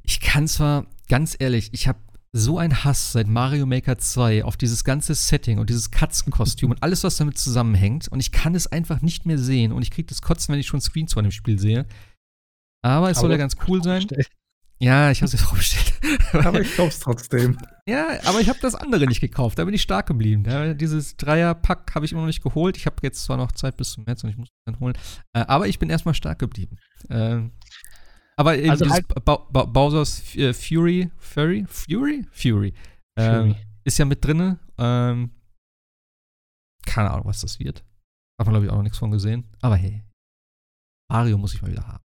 Ich 0.02 0.20
kann 0.20 0.46
zwar, 0.46 0.84
ganz 1.08 1.34
ehrlich, 1.38 1.70
ich 1.72 1.88
habe 1.88 1.98
so 2.34 2.58
einen 2.58 2.84
Hass 2.84 3.12
seit 3.12 3.26
Mario 3.26 3.64
Maker 3.64 3.96
2 3.96 4.44
auf 4.44 4.58
dieses 4.58 4.84
ganze 4.84 5.14
Setting 5.14 5.58
und 5.58 5.70
dieses 5.70 5.92
Katzenkostüm 5.92 6.72
und 6.72 6.82
alles, 6.82 7.04
was 7.04 7.16
damit 7.16 7.38
zusammenhängt. 7.38 8.08
Und 8.08 8.20
ich 8.20 8.32
kann 8.32 8.54
es 8.54 8.66
einfach 8.66 9.00
nicht 9.00 9.24
mehr 9.24 9.38
sehen. 9.38 9.72
Und 9.72 9.80
ich 9.80 9.90
kriege 9.90 10.08
das 10.08 10.20
Kotzen, 10.20 10.52
wenn 10.52 10.60
ich 10.60 10.66
schon 10.66 10.82
Screens 10.82 11.14
von 11.14 11.24
dem 11.24 11.32
Spiel 11.32 11.58
sehe. 11.58 11.86
Aber 12.82 13.08
es 13.08 13.18
soll 13.18 13.30
ja 13.30 13.36
Aber 13.36 13.38
ganz 13.38 13.56
cool 13.66 13.82
sein. 13.82 14.06
Ja, 14.84 15.10
ich 15.10 15.18
habe 15.18 15.26
es 15.26 15.32
jetzt 15.32 15.42
vorbestellt. 15.44 15.92
Aber 16.44 16.60
ich 16.60 16.76
kauf's 16.76 17.00
trotzdem. 17.00 17.56
Ja, 17.88 18.18
aber 18.24 18.40
ich 18.40 18.48
habe 18.48 18.58
das 18.60 18.74
andere 18.74 19.06
nicht 19.06 19.20
gekauft. 19.20 19.58
Da 19.58 19.64
bin 19.64 19.74
ich 19.74 19.82
stark 19.82 20.06
geblieben. 20.06 20.44
Ja, 20.46 20.74
dieses 20.74 21.16
Dreier-Pack 21.16 21.94
habe 21.94 22.04
ich 22.04 22.12
immer 22.12 22.20
noch 22.20 22.26
nicht 22.26 22.42
geholt. 22.42 22.76
Ich 22.76 22.86
habe 22.86 22.96
jetzt 23.02 23.24
zwar 23.24 23.36
noch 23.36 23.52
Zeit 23.52 23.76
bis 23.76 23.92
zum 23.92 24.04
März 24.04 24.22
und 24.24 24.30
ich 24.30 24.36
muss 24.36 24.48
es 24.48 24.54
dann 24.66 24.78
holen. 24.80 24.94
Äh, 25.32 25.40
aber 25.46 25.68
ich 25.68 25.78
bin 25.78 25.90
erstmal 25.90 26.14
stark 26.14 26.38
geblieben. 26.38 26.78
Ähm, 27.08 27.52
aber 28.36 28.58
eben 28.58 28.70
Also 28.70 28.84
dieses 28.84 28.94
halt- 28.96 29.24
Ba 29.24 29.36
Ba 29.50 29.64
Bowser's 29.64 30.34
äh, 30.36 30.52
Fury, 30.52 31.10
Fury, 31.18 31.64
Fury, 31.68 32.26
Fury, 32.32 32.74
ähm, 33.16 33.52
Fury. 33.52 33.56
ist 33.84 33.98
ja 33.98 34.04
mit 34.04 34.24
drinne. 34.24 34.58
Ähm, 34.76 35.30
keine 36.86 37.10
Ahnung, 37.10 37.26
was 37.26 37.40
das 37.40 37.58
wird. 37.58 37.84
Hat 38.38 38.46
man, 38.46 38.54
glaube 38.54 38.66
ich, 38.66 38.70
auch 38.72 38.76
noch 38.76 38.82
nichts 38.82 38.98
von 38.98 39.10
gesehen. 39.10 39.44
Aber 39.62 39.76
hey, 39.76 40.02
Mario 41.10 41.38
muss 41.38 41.54
ich 41.54 41.62
mal 41.62 41.70
wieder 41.70 41.86
haben. 41.86 42.03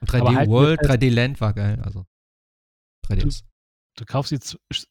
Und 0.00 0.10
3D 0.10 0.20
Aber 0.20 0.34
halten 0.34 0.50
wir 0.50 0.56
World, 0.56 0.80
fest- 0.80 0.90
3D 0.90 1.10
Land 1.10 1.40
war 1.40 1.52
geil. 1.54 1.80
Also 1.82 2.04
3DS. 3.08 3.42
Du 3.98 4.04
kaufst 4.06 4.30
die 4.30 4.38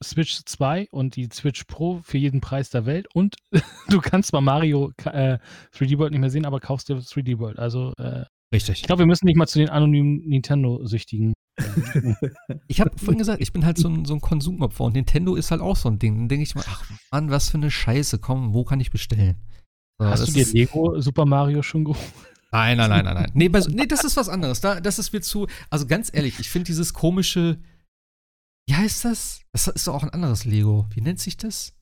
Switch 0.03 0.41
2 0.45 0.87
und 0.91 1.15
die 1.15 1.29
Switch 1.31 1.63
Pro 1.63 1.99
für 2.03 2.17
jeden 2.17 2.41
Preis 2.41 2.69
der 2.69 2.85
Welt 2.85 3.07
und 3.15 3.37
du 3.89 4.01
kannst 4.01 4.29
zwar 4.29 4.41
Mario 4.41 4.91
äh, 5.05 5.39
3D 5.73 5.97
World 5.97 6.11
nicht 6.11 6.19
mehr 6.19 6.29
sehen, 6.29 6.45
aber 6.45 6.59
kaufst 6.59 6.89
dir 6.89 6.97
3D 6.97 7.39
World. 7.39 7.57
Also 7.57 7.93
äh, 7.97 8.25
Richtig. 8.53 8.81
ich 8.81 8.83
glaube, 8.83 8.99
wir 8.99 9.05
müssen 9.07 9.25
nicht 9.25 9.37
mal 9.37 9.47
zu 9.47 9.57
den 9.59 9.69
anonymen 9.69 10.19
Nintendo-Süchtigen 10.27 11.33
ich 12.67 12.79
habe 12.79 12.91
vorhin 12.97 13.17
gesagt, 13.17 13.41
ich 13.41 13.51
bin 13.51 13.65
halt 13.65 13.77
so 13.77 13.89
ein, 13.89 14.05
so 14.05 14.13
ein 14.13 14.21
Konsumopfer 14.21 14.85
und 14.85 14.93
Nintendo 14.95 15.35
ist 15.35 15.51
halt 15.51 15.59
auch 15.61 15.75
so 15.75 15.89
ein 15.89 15.99
Ding. 15.99 16.15
Dann 16.17 16.29
denke 16.29 16.43
ich 16.43 16.55
mal, 16.55 16.63
ach 16.67 16.89
Mann, 17.11 17.31
was 17.31 17.49
für 17.49 17.57
eine 17.57 17.69
Scheiße, 17.69 18.19
komm, 18.19 18.53
wo 18.53 18.63
kann 18.63 18.79
ich 18.79 18.91
bestellen? 18.91 19.45
So, 19.99 20.07
Hast 20.07 20.27
du 20.27 20.31
dir 20.31 20.45
Lego 20.45 21.01
Super 21.01 21.25
Mario 21.25 21.61
schon 21.61 21.83
geholt? 21.83 21.99
Nein, 22.51 22.77
nein, 22.77 22.89
nein, 22.89 23.05
nein, 23.05 23.13
nein. 23.13 23.31
Nee, 23.33 23.49
bei, 23.49 23.59
nee, 23.69 23.85
das 23.85 24.03
ist 24.03 24.17
was 24.17 24.29
anderes. 24.29 24.61
Da, 24.61 24.79
das 24.79 24.97
ist 24.97 25.13
mir 25.13 25.21
zu. 25.21 25.47
Also 25.69 25.85
ganz 25.85 26.09
ehrlich, 26.13 26.39
ich 26.39 26.49
finde 26.49 26.65
dieses 26.65 26.93
komische. 26.93 27.61
Wie 28.67 28.75
heißt 28.75 29.05
das? 29.05 29.41
Das 29.51 29.67
ist 29.67 29.87
doch 29.87 29.93
auch 29.93 30.03
ein 30.03 30.09
anderes 30.09 30.45
Lego. 30.45 30.87
Wie 30.91 31.01
nennt 31.01 31.19
sich 31.19 31.37
das? 31.37 31.73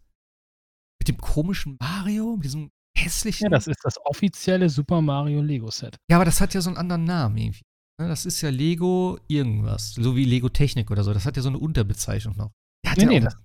Mit 0.99 1.07
dem 1.07 1.17
komischen 1.17 1.77
Mario? 1.79 2.35
Mit 2.35 2.45
diesem 2.45 2.71
hässlichen. 2.97 3.45
Ja, 3.45 3.49
das 3.49 3.67
ist 3.67 3.79
das 3.83 3.97
offizielle 4.05 4.69
Super 4.69 5.01
Mario 5.01 5.41
Lego 5.41 5.69
Set. 5.71 5.97
Ja, 6.09 6.17
aber 6.17 6.25
das 6.25 6.41
hat 6.41 6.53
ja 6.53 6.61
so 6.61 6.69
einen 6.69 6.77
anderen 6.77 7.05
Namen 7.05 7.37
irgendwie. 7.37 7.63
Ne, 7.99 8.07
das 8.07 8.25
ist 8.25 8.41
ja 8.41 8.49
Lego 8.49 9.19
irgendwas. 9.27 9.93
So 9.93 10.15
wie 10.15 10.25
Lego 10.25 10.49
Technik 10.49 10.91
oder 10.91 11.03
so. 11.03 11.13
Das 11.13 11.25
hat 11.25 11.35
ja 11.35 11.41
so 11.41 11.49
eine 11.49 11.59
Unterbezeichnung 11.59 12.35
noch. 12.35 12.51
Ja, 12.85 12.93
nee, 12.97 13.05
nee, 13.05 13.19
das, 13.21 13.35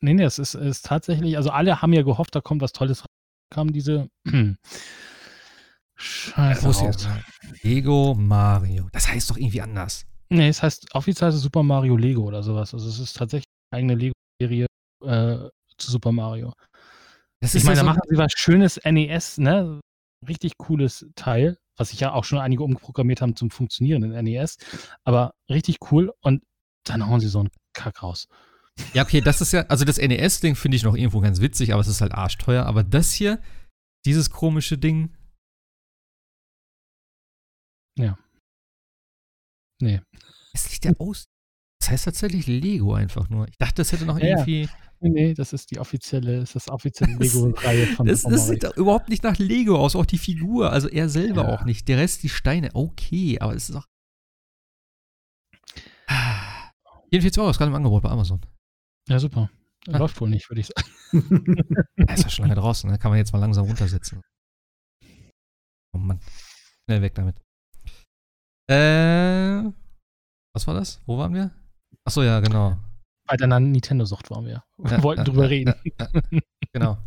nee, 0.00 0.14
nee, 0.14 0.22
das 0.22 0.38
ist, 0.38 0.54
ist 0.54 0.84
tatsächlich. 0.86 1.36
Also 1.36 1.50
alle 1.50 1.80
haben 1.80 1.92
ja 1.92 2.02
gehofft, 2.02 2.34
da 2.34 2.40
kommt 2.40 2.62
was 2.62 2.72
Tolles. 2.72 3.04
Kam 3.50 3.72
diese. 3.72 4.08
Scheiße. 6.00 6.66
Muss 6.66 6.80
jetzt. 6.80 7.08
Lego 7.62 8.14
Mario. 8.14 8.88
Das 8.92 9.08
heißt 9.08 9.30
doch 9.30 9.36
irgendwie 9.36 9.60
anders. 9.60 10.06
Nee, 10.30 10.48
es 10.48 10.62
heißt 10.62 10.94
offiziell 10.94 11.30
Super 11.32 11.62
Mario 11.62 11.96
Lego 11.96 12.22
oder 12.22 12.42
sowas. 12.42 12.72
Also 12.72 12.88
es 12.88 12.98
ist 12.98 13.16
tatsächlich 13.16 13.44
eine 13.70 13.78
eigene 13.80 13.94
Lego-Serie 13.96 14.66
äh, 15.04 15.48
zu 15.76 15.90
Super 15.90 16.12
Mario. 16.12 16.52
Das 17.40 17.54
ich 17.54 17.64
meine, 17.64 17.76
ja 17.76 17.80
so 17.80 17.86
da 17.86 17.92
machen 17.92 18.02
sie 18.08 18.16
was 18.16 18.32
schönes 18.34 18.80
NES, 18.82 19.38
ne? 19.38 19.80
Richtig 20.26 20.56
cooles 20.56 21.06
Teil, 21.16 21.58
was 21.76 21.90
sich 21.90 22.00
ja 22.00 22.12
auch 22.12 22.24
schon 22.24 22.38
einige 22.38 22.62
umprogrammiert 22.62 23.20
haben 23.20 23.36
zum 23.36 23.50
Funktionieren 23.50 24.02
in 24.02 24.24
NES. 24.24 24.56
Aber 25.04 25.32
richtig 25.50 25.76
cool 25.90 26.12
und 26.22 26.42
dann 26.84 27.06
hauen 27.06 27.20
sie 27.20 27.28
so 27.28 27.40
einen 27.40 27.50
Kack 27.74 28.02
raus. 28.02 28.26
Ja, 28.94 29.02
okay, 29.02 29.20
das 29.20 29.42
ist 29.42 29.52
ja, 29.52 29.66
also 29.68 29.84
das 29.84 29.98
NES-Ding 29.98 30.54
finde 30.54 30.76
ich 30.76 30.82
noch 30.82 30.96
irgendwo 30.96 31.20
ganz 31.20 31.40
witzig, 31.42 31.74
aber 31.74 31.82
es 31.82 31.88
ist 31.88 32.00
halt 32.00 32.12
arschteuer. 32.12 32.64
Aber 32.64 32.82
das 32.84 33.12
hier, 33.12 33.40
dieses 34.06 34.30
komische 34.30 34.78
Ding, 34.78 35.14
ja. 38.02 38.18
Nee. 39.80 40.00
Es 40.52 40.70
liegt 40.70 40.84
ja 40.84 40.92
aus. 40.98 41.26
Das 41.80 41.90
heißt 41.90 42.04
tatsächlich 42.04 42.46
Lego 42.46 42.94
einfach 42.94 43.28
nur. 43.30 43.48
Ich 43.48 43.56
dachte, 43.56 43.76
das 43.76 43.92
hätte 43.92 44.04
noch 44.04 44.18
ja, 44.18 44.38
irgendwie. 44.38 44.68
Nee, 45.02 45.32
das 45.32 45.54
ist 45.54 45.70
die 45.70 45.78
offizielle, 45.78 46.42
ist 46.42 46.54
das 46.54 46.68
offizielle 46.68 47.14
Lego-Reihe 47.18 47.86
von 47.86 48.06
Das, 48.06 48.22
das 48.22 48.48
sieht 48.48 48.64
überhaupt 48.76 49.08
nicht 49.08 49.22
nach 49.22 49.38
Lego 49.38 49.76
aus, 49.76 49.96
auch 49.96 50.04
die 50.04 50.18
Figur, 50.18 50.70
also 50.70 50.88
er 50.88 51.08
selber 51.08 51.44
ja. 51.44 51.54
auch 51.54 51.64
nicht. 51.64 51.88
Der 51.88 51.96
Rest, 51.96 52.22
die 52.22 52.28
Steine, 52.28 52.70
okay, 52.74 53.38
aber 53.40 53.54
es 53.54 53.70
ist 53.70 53.76
auch. 53.76 53.86
44 57.10 57.40
Euro 57.40 57.50
ist 57.50 57.56
gerade 57.56 57.70
im 57.70 57.76
Angebot 57.76 58.02
bei 58.02 58.10
Amazon. 58.10 58.40
Ja, 59.08 59.18
super. 59.18 59.50
Ah. 59.88 59.98
Läuft 59.98 60.20
wohl 60.20 60.28
nicht, 60.28 60.50
würde 60.50 60.60
ich 60.60 60.66
sagen. 60.66 60.90
er 61.96 62.14
ist 62.14 62.24
ja 62.24 62.28
schon 62.30 62.44
lange 62.44 62.60
draußen, 62.60 62.90
ne? 62.90 62.98
kann 62.98 63.10
man 63.10 63.18
jetzt 63.18 63.32
mal 63.32 63.38
langsam 63.38 63.64
runtersetzen. 63.64 64.20
Oh 65.92 65.98
Mann. 65.98 66.20
Schnell 66.84 67.00
weg 67.00 67.14
damit. 67.14 67.40
Äh, 68.70 69.64
was 70.54 70.66
war 70.68 70.74
das? 70.74 71.00
Wo 71.04 71.18
waren 71.18 71.34
wir? 71.34 71.50
Achso, 72.04 72.22
ja, 72.22 72.38
genau. 72.38 72.78
Bei 73.26 73.36
deiner 73.36 73.58
Nintendo-Sucht 73.58 74.30
waren 74.30 74.46
wir. 74.46 74.62
Wir 74.78 74.90
ja, 74.98 75.02
wollten 75.02 75.22
ja, 75.22 75.24
drüber 75.24 75.50
reden. 75.50 75.74
genau. 76.72 76.98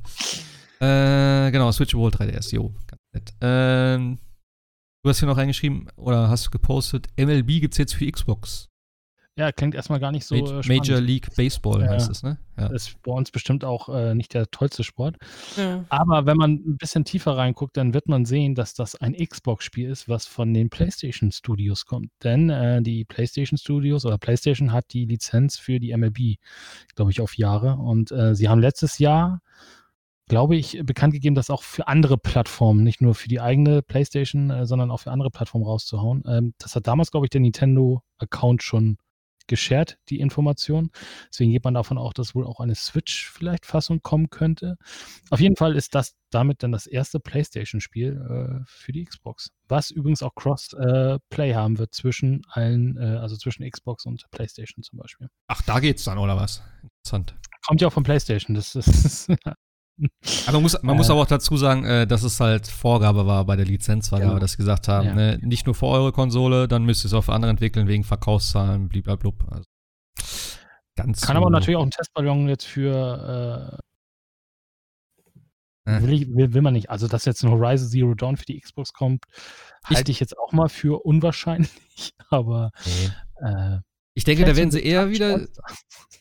äh, 0.82 1.52
genau, 1.52 1.72
Switch 1.72 1.96
World 1.96 2.18
3DS, 2.18 2.54
jo, 2.54 2.74
ganz 2.86 3.02
nett. 3.14 3.34
Ähm, 3.40 4.20
du 5.04 5.10
hast 5.10 5.20
hier 5.20 5.28
noch 5.30 5.38
reingeschrieben 5.38 5.88
oder 5.96 6.28
hast 6.28 6.52
gepostet, 6.52 7.08
MLB 7.18 7.62
gibt 7.62 7.76
es 7.76 7.78
jetzt 7.78 7.96
für 7.96 8.12
Xbox. 8.12 8.68
Ja, 9.36 9.52
klingt 9.52 9.74
erstmal 9.74 10.00
gar 10.00 10.12
nicht 10.12 10.26
so. 10.26 10.36
Major, 10.36 10.64
äh, 10.64 10.68
Major 10.68 11.02
League 11.02 11.36
Baseball 11.36 11.82
ja, 11.82 11.90
heißt 11.90 12.10
es, 12.10 12.22
ne? 12.22 12.38
Ja. 12.56 12.70
Das 12.70 12.88
ist 12.88 13.02
bei 13.02 13.12
uns 13.12 13.32
bestimmt 13.32 13.66
auch 13.66 13.90
äh, 13.90 14.14
nicht 14.14 14.36
der 14.36 14.46
tollste 14.52 14.84
Sport. 14.84 15.18
Ja. 15.58 15.84
Aber 15.90 16.28
wenn 16.28 16.38
man 16.38 16.52
ein 16.52 16.78
bisschen 16.78 17.04
tiefer 17.04 17.36
reinguckt, 17.36 17.76
dann 17.76 17.96
wird 17.96 18.08
man 18.08 18.26
sehen, 18.26 18.54
dass 18.54 18.76
das 18.76 18.96
ein 18.96 19.16
Xbox-Spiel 19.16 19.90
ist, 19.90 20.08
was 20.08 20.28
von 20.28 20.54
den 20.54 20.70
PlayStation 20.70 21.32
Studios 21.32 21.86
kommt. 21.88 22.12
Denn 22.24 22.52
äh, 22.52 22.84
die 22.84 23.06
PlayStation 23.06 23.58
Studios 23.58 24.06
oder 24.06 24.20
PlayStation 24.20 24.72
hat 24.72 24.94
die 24.94 25.06
Lizenz 25.06 25.58
für 25.58 25.80
die 25.80 25.98
MLB, 25.98 26.38
glaube 26.94 27.10
ich, 27.10 27.20
auf 27.20 27.36
Jahre. 27.36 27.78
Und 27.78 28.12
äh, 28.12 28.36
sie 28.36 28.50
haben 28.50 28.62
letztes 28.62 29.00
Jahr 29.00 29.42
glaube 30.30 30.56
ich, 30.56 30.80
bekannt 30.84 31.14
gegeben, 31.14 31.36
das 31.36 31.50
auch 31.50 31.64
für 31.64 31.88
andere 31.88 32.18
Plattformen, 32.18 32.84
nicht 32.84 33.02
nur 33.02 33.14
für 33.14 33.28
die 33.28 33.42
eigene 33.42 33.82
PlayStation, 33.82 34.50
äh, 34.52 34.66
sondern 34.66 34.90
auch 34.90 35.02
für 35.02 35.12
andere 35.12 35.30
Plattformen 35.30 35.66
rauszuhauen. 35.66 36.24
Ähm, 36.26 36.54
das 36.60 36.76
hat 36.76 36.88
damals, 36.88 37.12
glaube 37.12 37.26
ich, 37.26 37.30
der 37.30 37.42
Nintendo-Account 37.42 38.64
schon 38.64 38.98
geshared, 39.48 39.98
die 40.10 40.20
Information. 40.20 40.92
Deswegen 41.30 41.52
geht 41.52 41.64
man 41.64 41.74
davon 41.74 41.98
auch, 41.98 42.14
dass 42.14 42.36
wohl 42.36 42.46
auch 42.46 42.60
eine 42.60 42.76
Switch-Fassung 42.76 44.02
kommen 44.02 44.30
könnte. 44.30 44.78
Auf 45.30 45.40
jeden 45.40 45.56
Fall 45.56 45.76
ist 45.76 45.96
das 45.96 46.16
damit 46.30 46.64
dann 46.64 46.72
das 46.72 46.88
erste 46.88 47.20
PlayStation-Spiel 47.20 48.62
äh, 48.62 48.64
für 48.66 48.92
die 48.92 49.06
Xbox. 49.06 49.52
Was 49.68 49.92
übrigens 49.92 50.24
auch 50.24 50.34
Cross-Play 50.36 51.52
äh, 51.52 51.56
haben 51.56 51.78
wird 51.78 51.94
zwischen 51.94 52.42
allen, 52.50 52.98
äh, 52.98 53.18
also 53.18 53.38
zwischen 53.38 53.70
Xbox 53.70 54.06
und 54.06 54.26
PlayStation 54.32 54.84
zum 54.84 55.00
Beispiel. 55.00 55.30
Ach, 55.48 55.62
da 55.62 55.80
geht's 55.80 56.04
dann, 56.04 56.18
oder 56.18 56.36
was? 56.36 56.64
Interessant. 56.82 57.36
Kommt 57.68 57.82
ja 57.82 57.88
auch 57.88 57.94
von 57.94 58.04
PlayStation. 58.04 58.56
Das 58.56 58.76
ist 58.76 59.30
aber 60.48 60.54
man 60.54 60.62
muss, 60.64 60.82
man 60.82 60.96
äh, 60.96 60.98
muss 60.98 61.10
aber 61.10 61.22
auch 61.22 61.28
dazu 61.28 61.58
sagen, 61.58 61.86
äh, 61.86 62.08
dass 62.08 62.24
es 62.24 62.40
halt 62.40 62.68
Vorgabe 62.68 63.26
war 63.28 63.46
bei 63.46 63.56
der 63.56 63.66
Lizenzvergabe, 63.66 64.32
genau. 64.32 64.40
dass 64.40 64.52
sie 64.52 64.58
gesagt 64.58 64.88
haben, 64.88 65.08
ja. 65.08 65.14
ne, 65.14 65.40
nicht 65.42 65.66
nur 65.66 65.76
für 65.76 65.88
eure 65.88 66.12
Konsole, 66.12 66.68
dann 66.68 66.84
müsst 66.84 67.06
ihr 67.06 67.08
es 67.08 67.14
auch 67.14 67.24
für 67.24 67.34
andere 67.34 67.52
entwickeln 67.52 67.88
wegen 67.88 68.04
Verkaufszahlen, 68.04 68.90
blablabla. 68.90 69.50
Also, 69.50 69.70
ganz 70.96 71.22
Kann 71.22 71.36
so. 71.36 71.42
aber 71.42 71.50
natürlich 71.50 71.78
auch 71.78 71.84
ein 71.84 71.92
Testballon 71.92 72.50
jetzt 72.50 72.66
für 72.66 73.80
äh, 75.86 76.02
will, 76.02 76.14
ich, 76.14 76.34
will, 76.34 76.54
will, 76.54 76.62
man 76.62 76.74
nicht. 76.74 76.90
Also, 76.90 77.08
dass 77.08 77.26
jetzt 77.26 77.44
ein 77.44 77.52
Horizon 77.52 77.90
Zero 77.90 78.14
Dawn 78.14 78.38
für 78.38 78.46
die 78.46 78.60
Xbox 78.60 78.94
kommt, 78.94 79.26
halte 79.86 80.12
ich, 80.12 80.18
ich 80.18 80.20
jetzt 80.22 80.38
auch 80.38 80.52
mal 80.54 80.70
für 80.70 81.06
unwahrscheinlich, 81.06 82.14
aber 82.30 82.72
nee. 82.86 83.48
äh, 83.48 83.80
ich 84.16 84.24
denke, 84.24 84.46
da 84.46 84.56
werden 84.56 84.72
sie 84.72 84.82
eher 84.82 85.10
wieder. 85.10 85.48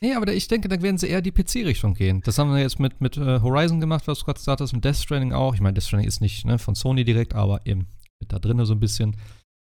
Nee, 0.00 0.14
aber 0.14 0.32
ich 0.32 0.48
denke, 0.48 0.68
da 0.68 0.80
werden 0.82 0.98
sie 0.98 1.08
eher 1.08 1.22
die 1.22 1.30
PC-Richtung 1.30 1.94
gehen. 1.94 2.22
Das 2.24 2.38
haben 2.38 2.52
wir 2.52 2.60
jetzt 2.60 2.80
mit, 2.80 3.00
mit 3.00 3.18
uh, 3.18 3.40
Horizon 3.42 3.80
gemacht, 3.80 4.08
was 4.08 4.20
du 4.20 4.24
gerade 4.24 4.38
gesagt 4.38 4.60
hast, 4.60 4.72
mit 4.72 4.84
Death 4.84 4.96
Stranding 4.96 5.32
auch. 5.32 5.54
Ich 5.54 5.60
meine, 5.60 5.74
Death 5.74 5.84
Stranding 5.84 6.08
ist 6.08 6.20
nicht 6.20 6.44
ne, 6.44 6.58
von 6.58 6.74
Sony 6.74 7.04
direkt, 7.04 7.34
aber 7.34 7.64
eben 7.66 7.86
mit 8.20 8.32
da 8.32 8.38
drinnen 8.38 8.66
so 8.66 8.74
ein 8.74 8.80
bisschen. 8.80 9.16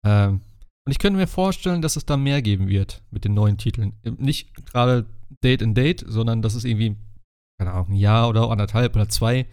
Ähm, 0.06 0.42
und 0.86 0.92
ich 0.92 1.00
könnte 1.00 1.18
mir 1.18 1.28
vorstellen, 1.28 1.82
dass 1.82 1.96
es 1.96 2.06
da 2.06 2.18
mehr 2.18 2.42
geben 2.42 2.68
wird 2.68 3.04
mit 3.12 3.26
den 3.26 3.34
neuen 3.34 3.58
Titeln. 3.58 3.94
Nicht 4.04 4.54
gerade 4.66 5.06
Date 5.44 5.62
and 5.62 5.78
Date, 5.78 6.04
sondern 6.08 6.42
dass 6.42 6.56
es 6.56 6.64
irgendwie, 6.64 6.96
keine 7.60 7.72
Ahnung, 7.72 7.90
ein 7.90 7.96
Jahr 7.96 8.30
oder 8.30 8.50
anderthalb 8.50 8.96
oder 8.96 9.10
zwei 9.10 9.48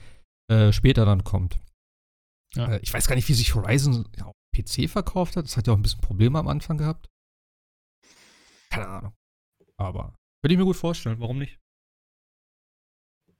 äh, 0.50 0.72
später 0.72 1.04
dann 1.04 1.24
kommt. 1.24 1.58
Ja. 2.54 2.72
Äh, 2.72 2.80
ich 2.82 2.92
weiß 2.92 3.06
gar 3.06 3.16
nicht, 3.16 3.28
wie 3.28 3.34
sich 3.34 3.54
Horizon 3.54 4.06
ja, 4.16 4.26
auf 4.26 4.34
PC 4.56 4.88
verkauft 4.88 5.36
hat. 5.36 5.44
Das 5.44 5.56
hat 5.56 5.66
ja 5.66 5.72
auch 5.72 5.76
ein 5.76 5.82
bisschen 5.82 6.00
Probleme 6.00 6.38
am 6.38 6.48
Anfang 6.48 6.78
gehabt. 6.78 7.08
Keine 8.74 8.88
Ahnung. 8.88 9.14
Aber 9.76 10.14
könnte 10.42 10.54
ich 10.54 10.58
mir 10.58 10.64
gut 10.64 10.76
vorstellen, 10.76 11.20
warum 11.20 11.38
nicht? 11.38 11.58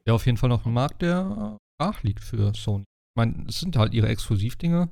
Ja, 0.07 0.15
auf 0.15 0.27
jeden 0.27 0.39
Fall 0.39 0.49
noch 0.49 0.67
ein 0.67 0.73
Markt, 0.73 1.03
der 1.03 1.59
brach 1.79 2.03
liegt 2.03 2.23
für 2.23 2.53
Sony. 2.55 2.85
Ich 2.85 3.17
meine, 3.17 3.47
es 3.49 3.61
sind 3.61 3.77
halt 3.77 3.95
ihre 3.95 4.09
Exklusivdinge. 4.09 4.91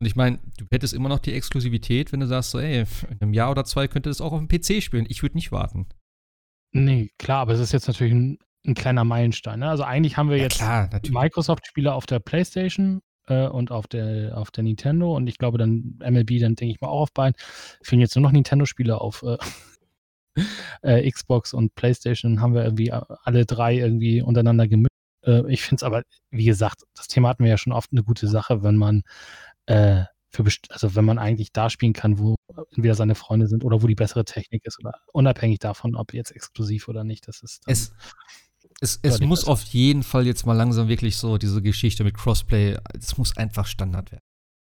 Und 0.00 0.06
ich 0.06 0.16
meine, 0.16 0.40
du 0.58 0.66
hättest 0.72 0.94
immer 0.94 1.08
noch 1.08 1.20
die 1.20 1.32
Exklusivität, 1.32 2.10
wenn 2.12 2.20
du 2.20 2.26
sagst, 2.26 2.50
so, 2.50 2.58
ey, 2.58 2.84
in 3.08 3.20
einem 3.20 3.34
Jahr 3.34 3.50
oder 3.50 3.64
zwei 3.64 3.86
könnte 3.86 4.10
das 4.10 4.20
auch 4.20 4.32
auf 4.32 4.40
dem 4.40 4.48
PC 4.48 4.82
spielen. 4.82 5.06
Ich 5.08 5.22
würde 5.22 5.36
nicht 5.36 5.52
warten. 5.52 5.86
Nee, 6.74 7.10
klar, 7.18 7.42
aber 7.42 7.52
es 7.52 7.60
ist 7.60 7.72
jetzt 7.72 7.86
natürlich 7.86 8.12
ein, 8.12 8.38
ein 8.66 8.74
kleiner 8.74 9.04
Meilenstein. 9.04 9.60
Ne? 9.60 9.68
Also 9.68 9.84
eigentlich 9.84 10.16
haben 10.16 10.30
wir 10.30 10.38
ja, 10.38 10.44
jetzt 10.44 11.10
Microsoft-Spieler 11.10 11.94
auf 11.94 12.06
der 12.06 12.18
PlayStation 12.18 13.00
äh, 13.32 13.48
und 13.48 13.70
auf 13.70 13.86
der, 13.86 14.36
auf 14.36 14.50
der 14.50 14.64
Nintendo 14.64 15.16
und 15.16 15.26
ich 15.26 15.38
glaube 15.38 15.58
dann 15.58 15.98
MLB, 16.00 16.40
dann 16.40 16.54
denke 16.54 16.74
ich 16.74 16.80
mal 16.80 16.88
auch 16.88 17.02
auf 17.02 17.12
beiden. 17.12 17.36
Fehlen 17.82 18.00
jetzt 18.00 18.14
nur 18.16 18.22
noch 18.22 18.32
Nintendo-Spiele 18.32 19.00
auf 19.00 19.22
äh, 19.22 19.38
äh, 20.82 21.10
Xbox 21.10 21.54
und 21.54 21.74
PlayStation, 21.74 22.40
haben 22.40 22.54
wir 22.54 22.64
irgendwie 22.64 22.92
alle 22.92 23.46
drei 23.46 23.76
irgendwie 23.76 24.22
untereinander 24.22 24.68
gemischt. 24.68 24.92
Äh, 25.24 25.50
ich 25.50 25.62
finde 25.62 25.80
es 25.80 25.82
aber, 25.82 26.02
wie 26.30 26.44
gesagt, 26.44 26.82
das 26.94 27.08
Thema 27.08 27.28
hatten 27.28 27.44
wir 27.44 27.50
ja 27.50 27.58
schon 27.58 27.72
oft 27.72 27.92
eine 27.92 28.02
gute 28.02 28.28
Sache, 28.28 28.62
wenn 28.62 28.76
man 28.76 29.02
äh, 29.66 30.04
für 30.30 30.44
also 30.70 30.94
wenn 30.94 31.04
man 31.04 31.18
eigentlich 31.18 31.52
da 31.52 31.68
spielen 31.68 31.92
kann, 31.92 32.18
wo 32.18 32.36
entweder 32.74 32.94
seine 32.94 33.14
Freunde 33.14 33.48
sind 33.48 33.64
oder 33.64 33.82
wo 33.82 33.86
die 33.86 33.94
bessere 33.94 34.24
Technik 34.24 34.64
ist 34.64 34.78
oder 34.78 34.94
unabhängig 35.12 35.58
davon, 35.58 35.94
ob 35.94 36.14
jetzt 36.14 36.30
exklusiv 36.30 36.88
oder 36.88 37.04
nicht, 37.04 37.28
das 37.28 37.42
ist 37.42 37.62
es, 37.66 37.92
es, 38.82 38.98
es 39.02 39.20
muss 39.20 39.44
auf 39.44 39.62
jeden 39.62 40.02
Fall 40.02 40.26
jetzt 40.26 40.44
mal 40.44 40.54
langsam 40.54 40.88
wirklich 40.88 41.16
so 41.16 41.38
diese 41.38 41.62
Geschichte 41.62 42.02
mit 42.02 42.14
Crossplay, 42.14 42.76
es 42.98 43.16
muss 43.16 43.36
einfach 43.36 43.66
Standard 43.66 44.10
werden. 44.10 44.24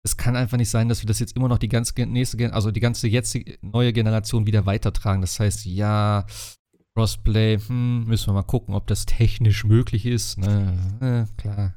Es 0.03 0.17
kann 0.17 0.35
einfach 0.35 0.57
nicht 0.57 0.71
sein, 0.71 0.89
dass 0.89 1.03
wir 1.03 1.07
das 1.07 1.19
jetzt 1.19 1.37
immer 1.37 1.49
noch 1.49 1.59
die 1.59 1.69
ganze 1.69 1.93
nächste, 2.07 2.53
also 2.55 2.71
die 2.71 2.81
ganze 2.81 3.07
jetzige 3.07 3.59
neue 3.61 3.93
Generation 3.93 4.47
wieder 4.47 4.65
weitertragen. 4.65 5.21
Das 5.21 5.39
heißt, 5.39 5.67
ja, 5.67 6.25
Crossplay, 6.97 7.59
hm, 7.59 8.07
müssen 8.07 8.29
wir 8.29 8.33
mal 8.33 8.45
gucken, 8.45 8.75
ob 8.75 8.87
das 8.87 9.05
technisch 9.05 9.65
möglich 9.65 10.07
ist. 10.07 10.39
Ne, 10.39 11.29
äh, 11.29 11.41
klar. 11.41 11.75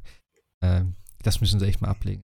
Äh, 0.62 0.86
das 1.24 1.41
müssen 1.41 1.60
sie 1.60 1.68
echt 1.68 1.82
mal 1.82 1.90
ablegen. 1.90 2.22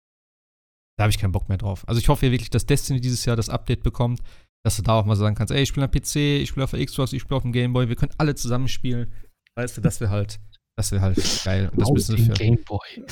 Da 0.97 1.03
habe 1.03 1.11
ich 1.11 1.19
keinen 1.19 1.33
Bock 1.33 1.49
mehr 1.49 1.57
drauf. 1.57 1.85
Also 1.87 1.99
ich 1.99 2.07
hoffe 2.07 2.27
ja 2.27 2.31
wirklich, 2.31 2.49
dass 2.49 2.65
Destiny 2.65 3.01
dieses 3.01 3.25
Jahr 3.25 3.35
das 3.35 3.49
Update 3.49 3.83
bekommt, 3.83 4.21
dass 4.63 4.77
du 4.77 4.83
da 4.83 4.93
auch 4.93 5.05
mal 5.05 5.15
sagen 5.17 5.35
kannst, 5.35 5.51
ey, 5.51 5.63
ich 5.63 5.69
spiele 5.69 5.85
auf 5.85 5.91
PC, 5.91 6.15
ich 6.41 6.49
spiele 6.49 6.63
auf 6.63 6.71
der 6.71 6.85
Xbox, 6.85 7.11
ich 7.11 7.21
spiele 7.21 7.35
auf 7.35 7.43
dem 7.43 7.51
Gameboy, 7.51 7.89
wir 7.89 7.95
können 7.97 8.13
alle 8.17 8.35
zusammen 8.35 8.67
spielen. 8.69 9.11
Weißt 9.57 9.75
du, 9.75 9.81
das 9.81 9.99
wäre 9.99 10.11
halt, 10.11 10.39
das 10.75 10.91
wäre 10.91 11.01
halt 11.01 11.17
geil. 11.43 11.69
Und 11.69 11.81
das 11.81 11.89
müssen 11.89 12.15
wir 12.15 12.25
für 12.25 12.33
Gameboy. 12.33 13.03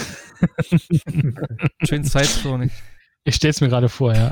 schön 1.87 2.03
Zeitsprung. 2.03 2.69
Ich 3.23 3.33
stell's 3.33 3.61
mir 3.61 3.67
gerade 3.67 3.89
vor, 3.89 4.13
ja. 4.13 4.31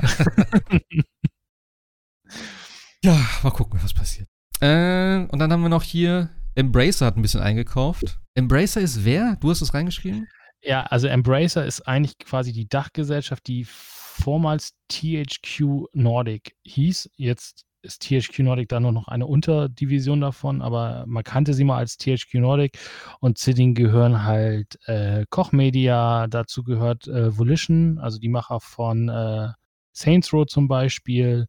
ja, 3.02 3.18
mal 3.42 3.50
gucken, 3.50 3.80
was 3.82 3.92
passiert. 3.92 4.28
Äh, 4.60 5.26
und 5.28 5.40
dann 5.40 5.50
haben 5.52 5.62
wir 5.62 5.68
noch 5.68 5.82
hier, 5.82 6.30
Embracer 6.54 7.06
hat 7.06 7.16
ein 7.16 7.22
bisschen 7.22 7.40
eingekauft. 7.40 8.20
Embracer 8.36 8.80
ist 8.80 9.04
wer? 9.04 9.34
Du 9.40 9.50
hast 9.50 9.60
es 9.60 9.74
reingeschrieben? 9.74 10.28
Ja, 10.62 10.84
also 10.84 11.08
Embracer 11.08 11.66
ist 11.66 11.80
eigentlich 11.88 12.16
quasi 12.18 12.52
die 12.52 12.68
Dachgesellschaft, 12.68 13.44
die 13.48 13.66
vormals 13.66 14.74
THQ 14.86 15.88
Nordic 15.94 16.54
hieß. 16.62 17.10
Jetzt 17.16 17.64
ist 17.84 18.02
THQ 18.02 18.40
Nordic 18.40 18.68
da 18.68 18.80
nur 18.80 18.92
noch 18.92 19.08
eine 19.08 19.26
Unterdivision 19.26 20.20
davon, 20.20 20.62
aber 20.62 21.04
man 21.06 21.22
kannte 21.22 21.54
sie 21.54 21.64
mal 21.64 21.76
als 21.78 21.96
THQ 21.96 22.34
Nordic 22.34 22.78
und 23.20 23.38
zu 23.38 23.54
denen 23.54 23.74
gehören 23.74 24.24
halt 24.24 24.78
äh, 24.86 25.24
Koch 25.30 25.52
Media, 25.52 26.26
dazu 26.26 26.64
gehört 26.64 27.06
äh, 27.06 27.36
Volition, 27.36 27.98
also 27.98 28.18
die 28.18 28.28
Macher 28.28 28.60
von 28.60 29.08
äh, 29.08 29.48
Saints 29.92 30.32
Row 30.32 30.46
zum 30.46 30.68
Beispiel. 30.68 31.46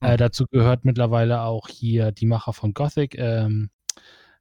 Äh, 0.00 0.16
dazu 0.16 0.46
gehört 0.46 0.84
mittlerweile 0.84 1.42
auch 1.42 1.68
hier 1.68 2.12
die 2.12 2.26
Macher 2.26 2.52
von 2.52 2.74
Gothic, 2.74 3.16
ähm, 3.18 3.70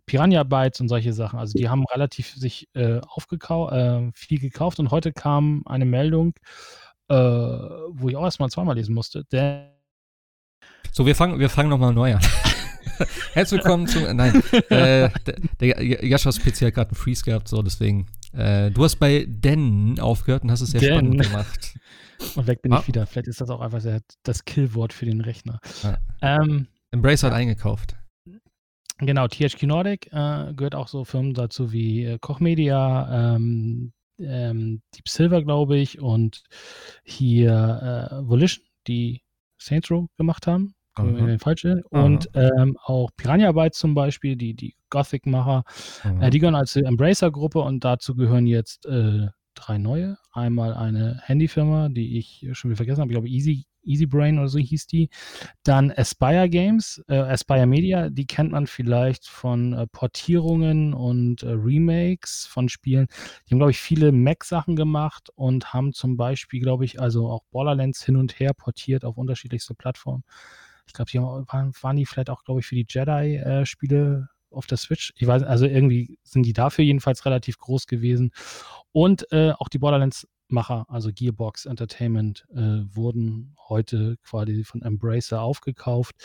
Piranha 0.05 0.43
Bytes 0.43 0.81
und 0.81 0.89
solche 0.89 1.13
Sachen. 1.13 1.39
Also 1.39 1.57
die 1.57 1.69
haben 1.69 1.85
relativ 1.85 2.33
sich 2.35 2.67
äh, 2.73 2.99
aufgekauft, 3.01 3.73
äh, 3.73 4.11
viel 4.13 4.39
gekauft 4.39 4.79
und 4.79 4.91
heute 4.91 5.13
kam 5.13 5.63
eine 5.65 5.85
Meldung, 5.85 6.33
wo 7.09 8.09
ich 8.09 8.17
auch 8.17 8.25
erstmal 8.25 8.49
zweimal 8.49 8.75
lesen 8.75 8.93
musste. 8.93 9.23
Der 9.31 9.76
so, 10.97 11.05
wir 11.05 11.13
fangen, 11.13 11.39
wir 11.39 11.49
fangen 11.49 11.69
nochmal 11.69 11.93
neu 11.93 12.15
an. 12.15 12.21
Herzlich 13.33 13.63
willkommen 13.63 13.85
zu. 13.85 14.11
Nein, 14.15 14.41
äh, 14.71 15.11
der, 15.59 15.75
PC 16.39 16.61
hat 16.61 16.73
gerade 16.73 16.89
einen 16.89 16.95
Freeze 16.95 17.23
gehabt, 17.23 17.47
so 17.47 17.61
deswegen. 17.61 18.07
Äh, 18.33 18.71
du 18.71 18.83
hast 18.83 18.95
bei 18.95 19.27
Den 19.29 19.99
aufgehört 19.99 20.41
und 20.41 20.49
hast 20.49 20.61
es 20.61 20.71
sehr 20.71 20.79
Den. 20.79 20.93
spannend 20.93 21.21
gemacht. 21.21 21.77
Und 22.33 22.47
weg 22.47 22.63
bin 22.63 22.73
ah. 22.73 22.79
ich 22.79 22.87
wieder. 22.87 23.05
Vielleicht 23.05 23.27
ist 23.27 23.39
das 23.39 23.51
auch 23.51 23.61
einfach 23.61 23.83
das 24.23 24.45
Killwort 24.45 24.91
für 24.91 25.05
den 25.05 25.21
Rechner. 25.21 25.59
Ah. 25.83 25.97
Ähm, 26.23 26.65
Embrace 26.89 27.21
hat 27.21 27.33
eingekauft. 27.33 27.95
Genau, 28.97 29.27
THQ 29.27 29.67
Nordic 29.67 30.07
äh, 30.07 30.51
gehört 30.55 30.73
auch 30.73 30.87
so 30.87 31.05
Firmen 31.05 31.35
dazu 31.35 31.71
wie 31.71 32.05
äh, 32.05 32.17
Koch 32.19 32.39
Media, 32.39 33.35
ähm, 33.35 33.93
ähm, 34.17 34.81
Deep 34.95 35.07
Silver, 35.07 35.43
glaube 35.43 35.77
ich, 35.77 35.99
und 35.99 36.41
hier 37.03 38.09
äh, 38.11 38.27
Volition, 38.27 38.65
die 38.87 39.21
Saints 39.59 39.91
Row 39.91 40.07
gemacht 40.17 40.47
haben. 40.47 40.73
Mhm. 40.97 41.39
falsche. 41.39 41.83
Und 41.89 42.29
ähm, 42.33 42.77
auch 42.83 43.09
Piranha 43.15 43.51
Bytes 43.51 43.79
zum 43.79 43.93
Beispiel, 43.93 44.35
die, 44.35 44.53
die 44.53 44.75
Gothic-Macher, 44.89 45.63
äh, 46.19 46.29
die 46.29 46.39
gehören 46.39 46.55
als 46.55 46.75
Embracer-Gruppe 46.75 47.59
und 47.59 47.83
dazu 47.83 48.15
gehören 48.15 48.47
jetzt 48.47 48.85
äh, 48.85 49.27
drei 49.57 49.77
neue. 49.77 50.17
Einmal 50.31 50.73
eine 50.73 51.19
Handyfirma, 51.23 51.89
die 51.89 52.17
ich 52.17 52.47
schon 52.53 52.69
wieder 52.69 52.77
vergessen 52.77 53.01
habe, 53.01 53.11
ich 53.11 53.15
glaube 53.15 53.29
Easy, 53.29 53.65
Easy 53.83 54.05
Brain 54.05 54.37
oder 54.37 54.49
so 54.49 54.59
hieß 54.59 54.87
die. 54.87 55.09
Dann 55.63 55.91
Aspire 55.91 56.49
Games, 56.49 57.01
äh, 57.07 57.15
Aspire 57.15 57.65
Media, 57.65 58.09
die 58.09 58.27
kennt 58.27 58.51
man 58.51 58.67
vielleicht 58.67 59.27
von 59.27 59.73
äh, 59.73 59.87
Portierungen 59.87 60.93
und 60.93 61.43
äh, 61.43 61.49
Remakes 61.49 62.45
von 62.49 62.69
Spielen. 62.69 63.07
Die 63.47 63.53
haben, 63.53 63.59
glaube 63.59 63.71
ich, 63.71 63.79
viele 63.79 64.11
Mac-Sachen 64.11 64.75
gemacht 64.75 65.29
und 65.35 65.73
haben 65.73 65.93
zum 65.93 66.17
Beispiel, 66.17 66.59
glaube 66.59 66.85
ich, 66.85 66.99
also 66.99 67.29
auch 67.29 67.43
Borderlands 67.49 68.03
hin 68.03 68.17
und 68.17 68.39
her 68.39 68.53
portiert 68.53 69.05
auf 69.05 69.17
unterschiedlichste 69.17 69.73
Plattformen. 69.73 70.23
Ich 70.87 70.93
glaube, 70.93 71.11
die 71.11 71.19
waren, 71.19 71.73
waren, 71.81 71.95
die 71.95 72.05
vielleicht 72.05 72.29
auch, 72.29 72.43
glaube 72.43 72.61
ich, 72.61 72.65
für 72.65 72.75
die 72.75 72.85
Jedi-Spiele 72.87 74.27
äh, 74.29 74.55
auf 74.55 74.65
der 74.65 74.77
Switch. 74.77 75.13
Ich 75.15 75.27
weiß, 75.27 75.43
also 75.43 75.65
irgendwie 75.65 76.17
sind 76.23 76.45
die 76.45 76.53
dafür 76.53 76.83
jedenfalls 76.85 77.25
relativ 77.25 77.57
groß 77.59 77.87
gewesen. 77.87 78.31
Und 78.91 79.31
äh, 79.31 79.51
auch 79.51 79.69
die 79.69 79.79
Borderlands-Macher, 79.79 80.85
also 80.87 81.11
Gearbox 81.13 81.65
Entertainment, 81.65 82.47
äh, 82.53 82.83
wurden 82.95 83.55
heute 83.67 84.17
quasi 84.23 84.63
von 84.63 84.81
Embracer 84.81 85.41
aufgekauft. 85.41 86.15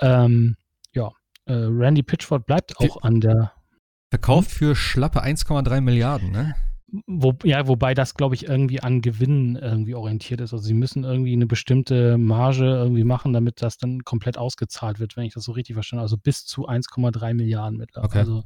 Ähm, 0.00 0.56
ja, 0.94 1.12
äh, 1.46 1.52
Randy 1.52 2.02
Pitchford 2.02 2.46
bleibt 2.46 2.78
auch 2.78 3.02
an 3.02 3.20
der. 3.20 3.52
Verkauft 4.10 4.50
für 4.50 4.74
schlappe 4.74 5.22
1,3 5.22 5.80
Milliarden, 5.80 6.30
ne? 6.30 6.54
Wo, 7.06 7.34
ja, 7.44 7.68
wobei 7.68 7.92
das, 7.92 8.14
glaube 8.14 8.34
ich, 8.34 8.48
irgendwie 8.48 8.80
an 8.80 9.02
Gewinnen 9.02 9.56
irgendwie 9.56 9.94
orientiert 9.94 10.40
ist. 10.40 10.54
Also 10.54 10.64
sie 10.64 10.74
müssen 10.74 11.04
irgendwie 11.04 11.34
eine 11.34 11.46
bestimmte 11.46 12.16
Marge 12.16 12.64
irgendwie 12.64 13.04
machen, 13.04 13.34
damit 13.34 13.60
das 13.60 13.76
dann 13.76 14.04
komplett 14.04 14.38
ausgezahlt 14.38 14.98
wird, 14.98 15.16
wenn 15.16 15.24
ich 15.24 15.34
das 15.34 15.44
so 15.44 15.52
richtig 15.52 15.74
verstanden 15.74 16.00
habe. 16.00 16.06
Also 16.06 16.16
bis 16.16 16.46
zu 16.46 16.66
1,3 16.66 17.34
Milliarden 17.34 17.78
mittlerweile. 17.78 18.08
Okay. 18.08 18.18
Also, 18.20 18.44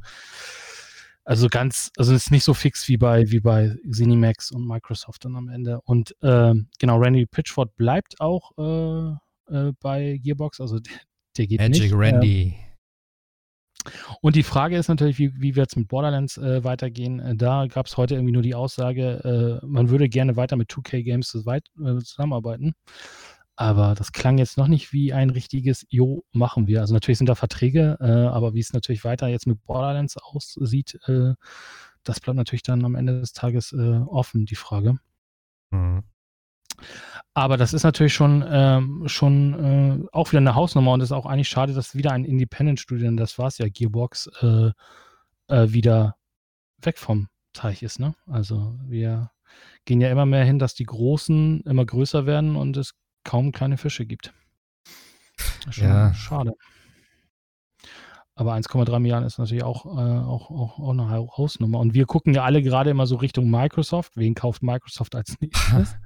also 1.25 1.49
ganz, 1.49 1.93
also 1.97 2.15
es 2.15 2.25
ist 2.25 2.31
nicht 2.33 2.43
so 2.43 2.53
fix 2.53 2.89
wie 2.89 2.97
bei, 2.97 3.31
wie 3.31 3.39
bei 3.39 3.77
Cinemax 3.89 4.51
und 4.51 4.67
Microsoft 4.67 5.25
dann 5.25 5.37
am 5.37 5.49
Ende. 5.49 5.81
Und 5.83 6.17
äh, 6.21 6.55
genau, 6.81 6.99
Randy 6.99 7.27
Pitchford 7.27 7.77
bleibt 7.77 8.21
auch 8.21 8.51
äh, 8.59 9.55
äh, 9.55 9.73
bei 9.81 10.19
Gearbox, 10.21 10.61
also 10.61 10.81
der, 10.81 10.93
der 11.37 11.47
geht 11.47 11.61
Magic 11.61 11.83
nicht. 11.83 11.95
Randy. 11.95 12.57
Und 14.21 14.37
die 14.37 14.43
Frage 14.43 14.77
ist 14.77 14.89
natürlich, 14.89 15.19
wie, 15.19 15.33
wie 15.41 15.57
wird 15.57 15.71
es 15.71 15.77
mit 15.77 15.89
Borderlands 15.89 16.39
äh, 16.39 16.65
weitergehen? 16.65 17.21
Äh, 17.21 17.37
da 17.37 17.67
gab 17.67 17.87
es 17.87 17.97
heute 17.97 18.15
irgendwie 18.15 18.33
nur 18.33 18.43
die 18.43 18.55
Aussage, 18.55 19.61
äh, 19.63 19.67
man 19.67 19.91
würde 19.91 20.09
gerne 20.09 20.37
weiter 20.37 20.57
mit 20.57 20.71
2K 20.71 21.03
Games 21.03 21.29
zusammenarbeiten. 21.29 22.75
Aber 23.57 23.95
das 23.95 24.13
klang 24.13 24.39
jetzt 24.39 24.57
noch 24.57 24.67
nicht 24.67 24.93
wie 24.93 25.13
ein 25.13 25.31
richtiges 25.31 25.87
Jo, 25.91 26.25
machen 26.33 26.67
wir. 26.67 26.81
Also 26.81 26.95
natürlich 26.95 27.19
sind 27.19 27.29
da 27.29 27.35
Verträge, 27.35 27.99
äh, 28.01 28.05
aber 28.05 28.55
wie 28.55 28.61
es 28.61 28.73
natürlich 28.73 29.05
weiter 29.05 29.29
jetzt 29.29 29.47
mit 29.47 29.63
Borderlands 29.65 30.17
aussieht, 30.17 30.99
äh, 31.07 31.35
das 32.03 32.21
bleibt 32.21 32.37
natürlich 32.37 32.63
dann 32.63 32.85
am 32.85 32.95
Ende 32.95 33.21
des 33.21 33.33
Tages 33.33 33.73
äh, 33.73 34.01
offen, 34.07 34.47
die 34.47 34.57
Frage. 34.57 34.99
Mhm. 35.71 36.03
Aber 37.35 37.57
das 37.57 37.73
ist 37.73 37.83
natürlich 37.83 38.13
schon, 38.13 38.45
ähm, 38.47 39.05
schon 39.07 40.05
äh, 40.05 40.07
auch 40.13 40.33
wieder 40.33 40.41
eine 40.41 40.55
Hausnummer 40.55 40.93
und 40.93 41.01
es 41.01 41.09
ist 41.09 41.13
auch 41.13 41.25
eigentlich 41.25 41.49
schade, 41.49 41.73
dass 41.73 41.95
wieder 41.95 42.13
ein 42.13 42.25
Independent-Studio, 42.25 43.07
denn 43.07 43.17
das 43.17 43.39
war 43.39 43.47
es 43.47 43.59
ja, 43.59 43.69
Gearbox, 43.69 44.29
äh, 44.43 44.71
äh, 45.49 45.73
wieder 45.73 46.17
weg 46.83 46.99
vom 46.99 47.29
Teich 47.55 47.83
ist. 47.83 48.01
Ne? 48.01 48.15
Also 48.27 48.79
wir 48.87 49.31
gehen 49.87 50.01
ja 50.01 50.11
immer 50.11 50.27
mehr 50.27 50.45
hin, 50.45 50.59
dass 50.59 50.75
die 50.75 50.85
Großen 50.85 51.63
immer 51.63 51.87
größer 51.87 52.27
werden 52.27 52.57
und 52.57 52.77
es 52.77 52.95
kaum 53.25 53.53
kleine 53.53 53.79
Fische 53.79 54.05
gibt. 54.05 54.33
Schon 55.71 55.85
ja. 55.85 56.15
schade. 56.15 56.53
Aber 58.43 58.55
1,3 58.55 58.99
Milliarden 58.99 59.25
ist 59.25 59.39
natürlich 59.39 59.63
auch, 59.63 59.87
äh, 59.87 60.19
auch, 60.19 60.51
auch, 60.51 60.81
auch 60.81 60.91
eine 60.91 61.09
Hausnummer. 61.09 61.79
Und 61.79 61.95
wir 61.95 62.07
gucken 62.07 62.35
ja 62.35 62.43
alle 62.43 62.61
gerade 62.61 62.91
immer 62.91 63.07
so 63.07 63.15
Richtung 63.15 63.49
Microsoft. 63.49 64.17
Wen 64.17 64.35
kauft 64.35 64.65
Microsoft 64.65 65.15
als 65.15 65.37
nächstes? 65.41 65.97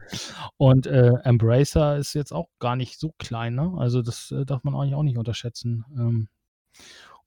Und 0.59 0.87
äh, 0.87 1.13
Embracer 1.25 1.97
ist 1.97 2.13
jetzt 2.13 2.33
auch 2.33 2.51
gar 2.59 2.77
nicht 2.77 3.01
so 3.01 3.15
klein. 3.17 3.55
Ne? 3.55 3.73
Also 3.79 4.03
das 4.03 4.33
äh, 4.33 4.45
darf 4.45 4.65
man 4.65 4.75
eigentlich 4.75 4.95
auch 4.95 5.03
nicht 5.03 5.17
unterschätzen. 5.17 5.87
Ähm, 5.97 6.29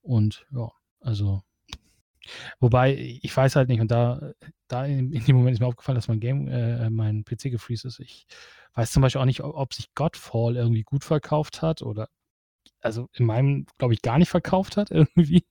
und 0.03 0.45
ja, 0.51 0.69
also 0.99 1.41
Wobei, 2.59 2.95
ich 3.23 3.35
weiß 3.35 3.55
halt 3.55 3.69
nicht, 3.69 3.81
und 3.81 3.89
da, 3.89 4.33
da 4.67 4.85
in, 4.85 5.11
in 5.11 5.25
dem 5.25 5.37
Moment 5.37 5.55
ist 5.55 5.59
mir 5.59 5.65
aufgefallen, 5.65 5.95
dass 5.95 6.07
mein 6.07 6.19
Game, 6.19 6.47
äh, 6.47 6.91
mein 6.91 7.23
PC 7.23 7.49
gefreezed 7.49 7.85
ist. 7.85 7.99
Ich 7.99 8.27
weiß 8.75 8.91
zum 8.91 9.01
Beispiel 9.01 9.21
auch 9.21 9.25
nicht, 9.25 9.41
ob, 9.41 9.55
ob 9.55 9.73
sich 9.73 9.91
Godfall 9.95 10.55
irgendwie 10.55 10.83
gut 10.83 11.03
verkauft 11.03 11.63
hat 11.63 11.81
oder 11.81 12.09
also 12.81 13.09
in 13.13 13.25
meinem, 13.25 13.65
glaube 13.77 13.93
ich, 13.93 14.01
gar 14.01 14.17
nicht 14.17 14.29
verkauft 14.29 14.77
hat 14.77 14.91
irgendwie. 14.91 15.45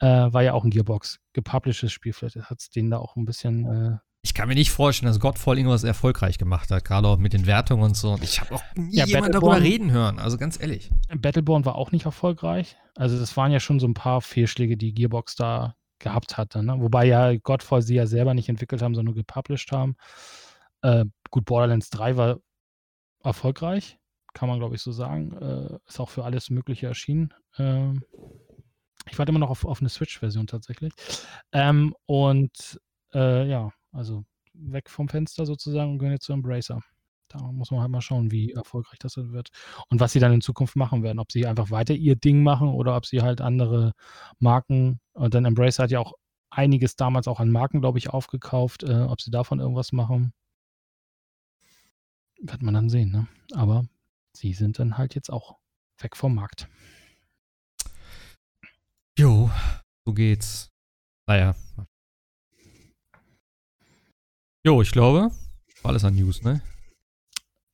Äh, 0.00 0.32
war 0.32 0.42
ja 0.42 0.52
auch 0.52 0.64
ein 0.64 0.70
Gearbox 0.70 1.20
gepublishedes 1.32 1.92
Spiel. 1.92 2.12
Vielleicht 2.12 2.36
hat 2.36 2.60
es 2.60 2.70
den 2.70 2.90
da 2.90 2.98
auch 2.98 3.16
ein 3.16 3.24
bisschen. 3.24 3.66
Äh 3.66 3.98
ich 4.24 4.34
kann 4.34 4.48
mir 4.48 4.54
nicht 4.54 4.70
vorstellen, 4.70 5.10
dass 5.10 5.18
Godfall 5.18 5.58
irgendwas 5.58 5.82
erfolgreich 5.82 6.38
gemacht 6.38 6.70
hat, 6.70 6.84
gerade 6.84 7.08
auch 7.08 7.18
mit 7.18 7.32
den 7.32 7.46
Wertungen 7.46 7.82
und 7.82 7.96
so. 7.96 8.16
Ich 8.22 8.40
habe 8.40 8.54
auch 8.54 8.62
nie 8.76 8.96
ja, 8.96 9.04
jemand 9.04 9.34
darüber 9.34 9.60
reden 9.60 9.90
hören, 9.90 10.20
also 10.20 10.38
ganz 10.38 10.60
ehrlich. 10.60 10.92
Battleborn 11.16 11.64
war 11.64 11.74
auch 11.74 11.90
nicht 11.90 12.04
erfolgreich. 12.04 12.76
Also 12.94 13.18
das 13.18 13.36
waren 13.36 13.50
ja 13.50 13.58
schon 13.58 13.80
so 13.80 13.88
ein 13.88 13.94
paar 13.94 14.20
Fehlschläge, 14.20 14.76
die 14.76 14.94
Gearbox 14.94 15.34
da 15.34 15.74
gehabt 15.98 16.36
hatte. 16.36 16.62
Ne? 16.62 16.76
Wobei 16.78 17.06
ja 17.06 17.36
Godfall 17.36 17.82
sie 17.82 17.96
ja 17.96 18.06
selber 18.06 18.34
nicht 18.34 18.48
entwickelt 18.48 18.80
haben, 18.80 18.94
sondern 18.94 19.14
nur 19.14 19.24
gepublished 19.24 19.72
haben. 19.72 19.96
Äh, 20.82 21.04
gut, 21.30 21.44
Borderlands 21.44 21.90
3 21.90 22.16
war 22.16 22.38
erfolgreich 23.24 23.98
kann 24.32 24.48
man 24.48 24.58
glaube 24.58 24.74
ich 24.74 24.82
so 24.82 24.92
sagen. 24.92 25.32
Äh, 25.38 25.78
ist 25.86 26.00
auch 26.00 26.10
für 26.10 26.24
alles 26.24 26.50
Mögliche 26.50 26.86
erschienen. 26.86 27.34
Ähm, 27.58 28.04
ich 29.10 29.18
warte 29.18 29.30
immer 29.30 29.40
noch 29.40 29.50
auf, 29.50 29.64
auf 29.64 29.80
eine 29.80 29.88
Switch-Version 29.88 30.46
tatsächlich. 30.46 30.92
Ähm, 31.52 31.94
und 32.06 32.80
äh, 33.12 33.48
ja, 33.48 33.72
also 33.92 34.24
weg 34.54 34.88
vom 34.90 35.08
Fenster 35.08 35.46
sozusagen 35.46 35.92
und 35.92 35.98
gehen 35.98 36.12
jetzt 36.12 36.24
zu 36.24 36.32
Embracer. 36.32 36.80
Da 37.28 37.40
muss 37.50 37.70
man 37.70 37.80
halt 37.80 37.90
mal 37.90 38.02
schauen, 38.02 38.30
wie 38.30 38.52
erfolgreich 38.52 38.98
das 38.98 39.16
wird 39.16 39.48
und 39.88 40.00
was 40.00 40.12
sie 40.12 40.20
dann 40.20 40.34
in 40.34 40.42
Zukunft 40.42 40.76
machen 40.76 41.02
werden. 41.02 41.18
Ob 41.18 41.32
sie 41.32 41.46
einfach 41.46 41.70
weiter 41.70 41.94
ihr 41.94 42.14
Ding 42.14 42.42
machen 42.42 42.68
oder 42.68 42.96
ob 42.96 43.06
sie 43.06 43.22
halt 43.22 43.40
andere 43.40 43.92
Marken, 44.38 45.00
und 45.14 45.34
dann 45.34 45.44
Embracer 45.44 45.84
hat 45.84 45.90
ja 45.90 46.00
auch 46.00 46.14
einiges 46.50 46.96
damals 46.96 47.28
auch 47.28 47.40
an 47.40 47.50
Marken, 47.50 47.80
glaube 47.80 47.98
ich, 47.98 48.10
aufgekauft, 48.10 48.82
äh, 48.82 49.02
ob 49.02 49.20
sie 49.20 49.30
davon 49.30 49.60
irgendwas 49.60 49.92
machen. 49.92 50.34
Wird 52.40 52.62
man 52.62 52.74
dann 52.74 52.90
sehen, 52.90 53.10
ne? 53.10 53.28
Aber 53.54 53.84
sie 54.36 54.52
sind 54.52 54.78
dann 54.78 54.98
halt 54.98 55.14
jetzt 55.14 55.30
auch 55.30 55.58
weg 56.00 56.16
vom 56.16 56.34
Markt. 56.34 56.68
Jo, 59.18 59.50
so 60.06 60.14
geht's. 60.14 60.70
Naja. 61.28 61.54
Jo, 64.64 64.80
ich 64.80 64.92
glaube, 64.92 65.30
war 65.82 65.90
alles 65.90 66.04
an 66.04 66.14
News, 66.14 66.42
ne? 66.42 66.62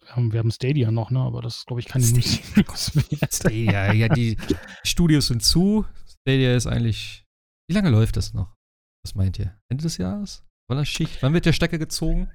Wir 0.01 0.17
haben, 0.17 0.33
wir 0.33 0.39
haben 0.41 0.51
Stadia 0.51 0.91
noch, 0.91 1.11
ne? 1.11 1.21
Aber 1.21 1.43
das 1.43 1.59
ist, 1.59 1.67
glaube 1.67 1.81
ich, 1.81 1.87
keine 1.87 2.05
Stadia. 2.05 2.65
News. 2.67 2.93
Stadia, 3.31 3.93
ja, 3.93 4.09
die 4.09 4.37
Studios 4.85 5.29
sind 5.29 5.43
zu. 5.43 5.85
Stadia 6.07 6.57
ist 6.57 6.67
eigentlich. 6.67 7.25
Wie 7.69 7.75
lange 7.75 7.91
läuft 7.91 8.17
das 8.17 8.33
noch? 8.33 8.57
Was 9.05 9.15
meint 9.15 9.39
ihr? 9.39 9.59
Ende 9.69 9.83
des 9.83 9.99
Jahres? 9.99 10.43
Wann? 10.69 10.79
Wann 10.79 11.35
wird 11.35 11.47
der 11.47 11.53
Stecker 11.53 11.79
gezogen? 11.79 12.31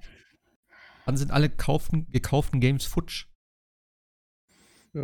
Wann 1.05 1.17
sind 1.17 1.31
alle 1.31 1.49
gekauften, 1.49 2.07
gekauften 2.09 2.59
Games 2.59 2.85
futsch? 2.85 3.27
Ja. 4.93 5.03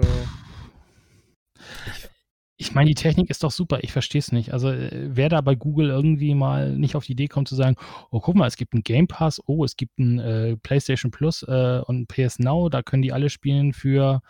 Ich 2.62 2.74
meine, 2.74 2.90
die 2.90 2.96
Technik 2.96 3.30
ist 3.30 3.44
doch 3.44 3.52
super. 3.52 3.80
Ich 3.84 3.94
verstehe 3.94 4.20
es 4.20 4.34
nicht. 4.34 4.52
Also, 4.52 4.70
äh, 4.70 5.16
wer 5.16 5.30
da 5.30 5.40
bei 5.40 5.56
Google 5.56 5.90
irgendwie 5.90 6.36
mal 6.36 6.76
nicht 6.78 6.96
auf 6.96 7.06
die 7.06 7.14
Idee 7.14 7.28
kommt 7.28 7.48
zu 7.48 7.56
sagen, 7.56 7.78
oh, 8.12 8.20
guck 8.20 8.36
mal, 8.36 8.48
es 8.48 8.58
gibt 8.58 8.74
einen 8.74 8.84
Game 8.84 9.08
Pass, 9.08 9.42
oh, 9.46 9.64
es 9.64 9.78
gibt 9.78 9.98
ein 9.98 10.20
äh, 10.20 10.58
PlayStation 10.58 11.10
Plus 11.10 11.44
äh, 11.44 11.82
und 11.86 12.08
PS 12.08 12.40
Now, 12.40 12.68
da 12.68 12.84
können 12.84 13.02
die 13.02 13.14
alle 13.14 13.30
spielen 13.30 13.72
für 13.72 14.22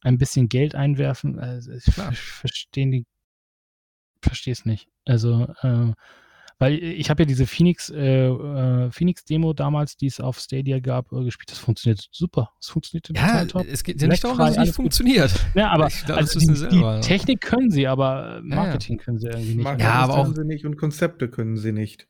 ein 0.00 0.18
bisschen 0.18 0.48
Geld 0.48 0.74
einwerfen. 0.74 1.38
Also, 1.38 1.72
ich 1.72 1.84
die, 2.74 3.06
verstehe 4.22 4.52
es 4.52 4.64
nicht. 4.64 4.88
Also, 5.04 5.46
äh, 5.62 5.92
weil 6.58 6.74
ich 6.82 7.08
habe 7.10 7.22
ja 7.22 7.26
diese 7.26 7.46
Phoenix, 7.46 7.88
äh, 7.90 8.26
äh, 8.28 8.90
Phoenix-Demo 8.90 9.52
damals, 9.52 9.96
die 9.96 10.06
es 10.06 10.20
auf 10.20 10.38
Stadia 10.40 10.80
gab, 10.80 11.12
äh, 11.12 11.22
gespielt. 11.24 11.50
Das 11.50 11.58
funktioniert 11.58 12.08
super. 12.10 12.50
Es 12.60 12.68
funktioniert 12.68 13.08
Ja, 13.14 13.44
total 13.44 13.46
top. 13.46 13.66
es 13.70 13.84
geht 13.84 14.02
ja 14.02 14.08
nicht 14.08 14.24
darum, 14.24 14.38
dass 14.38 14.52
es 14.52 14.58
nicht 14.58 14.74
funktioniert. 14.74 15.32
Ja, 15.54 15.70
aber 15.70 15.88
glaub, 15.88 16.18
also 16.18 16.34
das 16.34 16.36
wissen 16.36 16.54
die, 16.54 16.58
sie 16.60 16.68
die 16.68 16.74
selber, 16.76 16.94
ja. 16.96 17.00
Technik 17.00 17.40
können 17.40 17.70
sie, 17.70 17.86
aber 17.86 18.36
ja. 18.36 18.42
Marketing 18.56 18.98
können 18.98 19.18
sie 19.18 19.28
irgendwie 19.28 19.54
nicht. 19.54 19.64
Marketing 19.64 19.86
Ja, 19.86 19.94
aber 19.94 20.14
können 20.14 20.32
auch- 20.32 20.34
sie 20.36 20.44
nicht 20.44 20.64
und 20.66 20.76
Konzepte 20.76 21.28
können 21.28 21.56
sie 21.56 21.72
nicht. 21.72 22.08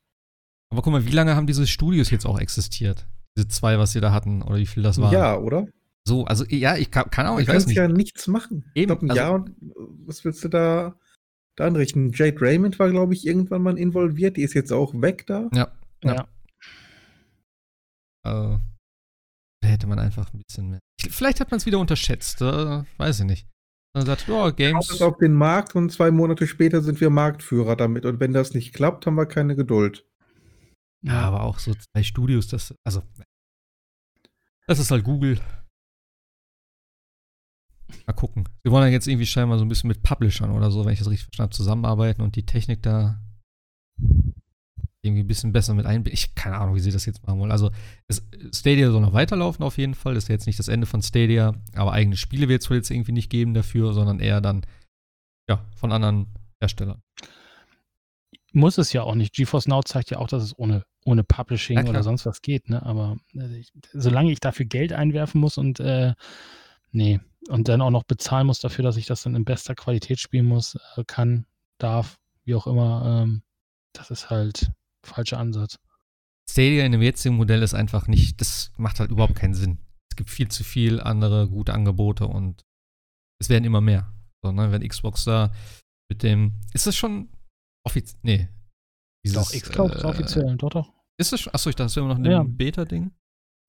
Aber 0.71 0.81
guck 0.81 0.93
mal, 0.93 1.05
wie 1.05 1.11
lange 1.11 1.35
haben 1.35 1.47
diese 1.47 1.65
Studios 1.67 2.09
jetzt 2.11 2.25
auch 2.25 2.39
existiert? 2.39 3.07
Diese 3.35 3.47
zwei, 3.47 3.77
was 3.79 3.91
sie 3.93 4.01
da 4.01 4.11
hatten, 4.11 4.41
oder 4.41 4.57
wie 4.57 4.65
viel 4.65 4.83
das 4.83 4.99
war? 4.99 5.11
Ja, 5.13 5.37
oder? 5.37 5.67
So, 6.05 6.25
also 6.25 6.43
ja, 6.45 6.75
ich 6.75 6.89
kann, 6.91 7.09
kann 7.11 7.27
auch, 7.27 7.35
Du 7.35 7.41
ich 7.41 7.47
weiß 7.47 7.53
kannst 7.53 7.67
nicht. 7.67 7.77
ja 7.77 7.87
nichts 7.87 8.27
machen. 8.27 8.65
Eben, 8.73 8.81
ich 8.81 8.85
glaube, 8.87 9.05
ein 9.05 9.09
also- 9.11 9.21
Jahr 9.21 9.33
und 9.33 9.49
äh, 9.49 9.53
was 10.05 10.25
willst 10.25 10.43
du 10.43 10.47
da, 10.47 10.95
da 11.59 11.67
anrichten? 11.67 12.11
Jade 12.13 12.39
Raymond 12.39 12.79
war, 12.79 12.89
glaube 12.89 13.13
ich, 13.13 13.25
irgendwann 13.25 13.61
mal 13.61 13.77
involviert. 13.77 14.37
Die 14.37 14.43
ist 14.43 14.53
jetzt 14.53 14.71
auch 14.71 14.93
weg 15.01 15.25
da. 15.27 15.49
Ja, 15.53 15.71
ja. 16.03 16.13
Ja. 16.15 16.27
Also, 18.23 18.59
da 19.61 19.67
hätte 19.67 19.87
man 19.87 19.99
einfach 19.99 20.33
ein 20.33 20.41
bisschen 20.47 20.71
mehr. 20.71 20.79
Ich, 20.99 21.11
vielleicht 21.11 21.39
hat 21.39 21.51
man 21.51 21.57
es 21.57 21.65
wieder 21.65 21.79
unterschätzt, 21.79 22.41
äh, 22.41 22.83
weiß 22.97 23.21
ich 23.21 23.25
nicht. 23.25 23.47
Man 23.95 24.05
sagt, 24.05 24.29
oh, 24.29 24.51
Games. 24.51 24.91
es 24.91 25.01
auf 25.01 25.17
den 25.17 25.33
Markt 25.33 25.75
und 25.75 25.91
zwei 25.91 26.11
Monate 26.11 26.45
später 26.47 26.81
sind 26.81 27.01
wir 27.01 27.09
Marktführer 27.09 27.75
damit. 27.75 28.05
Und 28.05 28.19
wenn 28.19 28.33
das 28.33 28.53
nicht 28.53 28.73
klappt, 28.73 29.05
haben 29.05 29.15
wir 29.15 29.25
keine 29.25 29.55
Geduld. 29.55 30.05
Ja, 31.01 31.21
aber 31.21 31.43
auch 31.43 31.59
so 31.59 31.73
zwei 31.73 32.03
Studios, 32.03 32.47
das, 32.47 32.75
also, 32.83 33.01
das 34.67 34.79
ist 34.79 34.91
halt 34.91 35.03
Google. 35.03 35.39
Mal 38.05 38.13
gucken. 38.13 38.47
Sie 38.63 38.71
wollen 38.71 38.85
ja 38.85 38.91
jetzt 38.91 39.07
irgendwie 39.07 39.25
scheinbar 39.25 39.57
so 39.57 39.65
ein 39.65 39.69
bisschen 39.69 39.87
mit 39.87 40.03
Publishern 40.03 40.51
oder 40.51 40.71
so, 40.71 40.85
wenn 40.85 40.93
ich 40.93 40.99
das 40.99 41.09
richtig 41.09 41.25
verstanden 41.25 41.49
habe, 41.49 41.57
zusammenarbeiten 41.57 42.21
und 42.21 42.35
die 42.35 42.45
Technik 42.45 42.83
da 42.83 43.19
irgendwie 45.01 45.23
ein 45.23 45.27
bisschen 45.27 45.53
besser 45.53 45.73
mit 45.73 45.85
einbinden. 45.85 46.13
Ich 46.13 46.35
keine 46.35 46.57
Ahnung, 46.57 46.75
wie 46.75 46.81
sie 46.81 46.91
das 46.91 47.05
jetzt 47.05 47.25
machen 47.25 47.39
wollen. 47.39 47.51
Also, 47.51 47.71
es, 48.07 48.25
Stadia 48.53 48.91
soll 48.91 49.01
noch 49.01 49.13
weiterlaufen 49.13 49.63
auf 49.63 49.77
jeden 49.77 49.95
Fall. 49.95 50.13
Das 50.13 50.25
ist 50.25 50.27
ja 50.27 50.33
jetzt 50.33 50.45
nicht 50.45 50.59
das 50.59 50.67
Ende 50.67 50.87
von 50.87 51.01
Stadia, 51.01 51.55
aber 51.73 51.93
eigene 51.93 52.17
Spiele 52.17 52.49
wird 52.49 52.61
es 52.61 52.69
wohl 52.69 52.77
jetzt 52.77 52.91
irgendwie 52.91 53.13
nicht 53.13 53.29
geben 53.29 53.53
dafür, 53.53 53.93
sondern 53.93 54.19
eher 54.19 54.41
dann, 54.41 54.65
ja, 55.49 55.65
von 55.75 55.91
anderen 55.91 56.27
Herstellern. 56.61 57.01
Muss 58.51 58.77
es 58.77 58.91
ja 58.93 59.03
auch 59.03 59.15
nicht. 59.15 59.33
GeForce 59.35 59.67
Now 59.67 59.83
zeigt 59.83 60.09
ja 60.09 60.17
auch, 60.17 60.27
dass 60.27 60.43
es 60.43 60.57
ohne, 60.57 60.83
ohne 61.05 61.23
Publishing 61.23 61.77
Ja, 61.77 61.85
oder 61.87 62.03
sonst 62.03 62.25
was 62.25 62.41
geht, 62.41 62.69
ne? 62.69 62.83
Aber 62.83 63.17
äh, 63.35 63.57
ich, 63.57 63.71
solange 63.93 64.31
ich 64.31 64.39
dafür 64.39 64.65
Geld 64.65 64.91
einwerfen 64.91 65.39
muss 65.39 65.57
und 65.57 65.79
äh, 65.79 66.13
nee, 66.91 67.19
und 67.49 67.67
dann 67.67 67.81
auch 67.81 67.89
noch 67.89 68.03
bezahlen 68.03 68.47
muss 68.47 68.59
dafür, 68.59 68.83
dass 68.83 68.97
ich 68.97 69.05
das 69.05 69.23
dann 69.23 69.35
in 69.35 69.45
bester 69.45 69.75
Qualität 69.75 70.19
spielen 70.19 70.45
muss, 70.45 70.75
äh, 70.95 71.03
kann, 71.05 71.45
darf, 71.79 72.17
wie 72.43 72.55
auch 72.55 72.67
immer, 72.67 73.23
ähm, 73.23 73.43
das 73.93 74.11
ist 74.11 74.29
halt 74.29 74.71
falscher 75.05 75.39
Ansatz. 75.39 75.77
Stadia 76.49 76.85
in 76.85 76.91
dem 76.91 77.01
jetzigen 77.01 77.35
Modell 77.35 77.61
ist 77.61 77.73
einfach 77.73 78.07
nicht, 78.07 78.41
das 78.41 78.71
macht 78.77 78.99
halt 78.99 79.11
überhaupt 79.11 79.35
keinen 79.35 79.53
Sinn. 79.53 79.79
Es 80.11 80.15
gibt 80.15 80.29
viel 80.29 80.49
zu 80.49 80.63
viel 80.63 80.99
andere 80.99 81.47
gute 81.47 81.73
Angebote 81.73 82.27
und 82.27 82.65
es 83.39 83.49
werden 83.49 83.65
immer 83.65 83.81
mehr. 83.81 84.13
So, 84.43 84.51
ne, 84.51 84.71
wenn 84.71 84.87
Xbox 84.87 85.25
da 85.25 85.51
mit 86.09 86.23
dem, 86.23 86.59
ist 86.73 86.87
das 86.87 86.95
schon 86.95 87.29
offiziell, 87.85 88.19
nee. 88.23 88.49
Doch, 89.33 89.51
Xcloud 89.51 89.95
ist 89.95 90.03
äh, 90.03 90.07
offiziell, 90.07 90.57
doch, 90.57 90.69
doch. 90.69 90.93
Ist 91.19 91.33
das 91.33 91.41
schon, 91.41 91.53
achso, 91.53 91.69
ich 91.69 91.75
dachte, 91.75 91.85
das 91.85 91.95
wäre 91.95 92.05
immer 92.05 92.13
noch 92.13 92.19
in 92.19 92.23
dem 92.23 92.31
Ja. 92.31 92.43
Beta-Ding. 92.43 93.11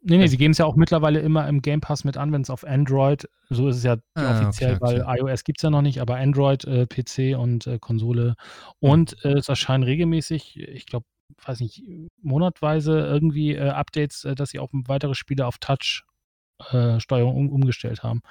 Nee, 0.02 0.16
nee, 0.16 0.26
sie 0.28 0.38
geben 0.38 0.52
es 0.52 0.58
ja 0.58 0.64
auch 0.64 0.76
mittlerweile 0.76 1.20
immer 1.20 1.46
im 1.46 1.60
Game 1.60 1.82
Pass 1.82 2.04
mit 2.04 2.16
an, 2.16 2.32
wenn 2.32 2.40
es 2.40 2.48
auf 2.48 2.64
Android, 2.64 3.28
so 3.50 3.68
ist 3.68 3.76
es 3.76 3.82
ja 3.82 3.96
Ah, 4.14 4.30
offiziell, 4.40 4.76
okay, 4.76 4.84
okay. 4.84 5.04
weil 5.06 5.18
iOS 5.18 5.44
gibt 5.44 5.58
es 5.58 5.62
ja 5.62 5.68
noch 5.70 5.82
nicht, 5.82 6.00
aber 6.00 6.16
Android, 6.16 6.64
äh, 6.64 6.86
PC 6.86 7.38
und 7.38 7.66
äh, 7.66 7.78
Konsole. 7.78 8.34
Und 8.78 9.22
äh, 9.24 9.32
es 9.34 9.48
erscheinen 9.50 9.82
regelmäßig, 9.84 10.58
ich 10.58 10.86
glaube, 10.86 11.04
weiß 11.44 11.60
nicht, 11.60 11.82
monatweise 12.22 12.98
irgendwie 12.98 13.54
äh, 13.54 13.68
Updates, 13.68 14.24
äh, 14.24 14.34
dass 14.34 14.50
sie 14.50 14.58
auch 14.58 14.70
weitere 14.72 15.14
Spiele 15.14 15.46
auf 15.46 15.58
Touch-Steuerung 15.58 17.36
um, 17.36 17.50
umgestellt 17.50 18.02
haben. 18.02 18.22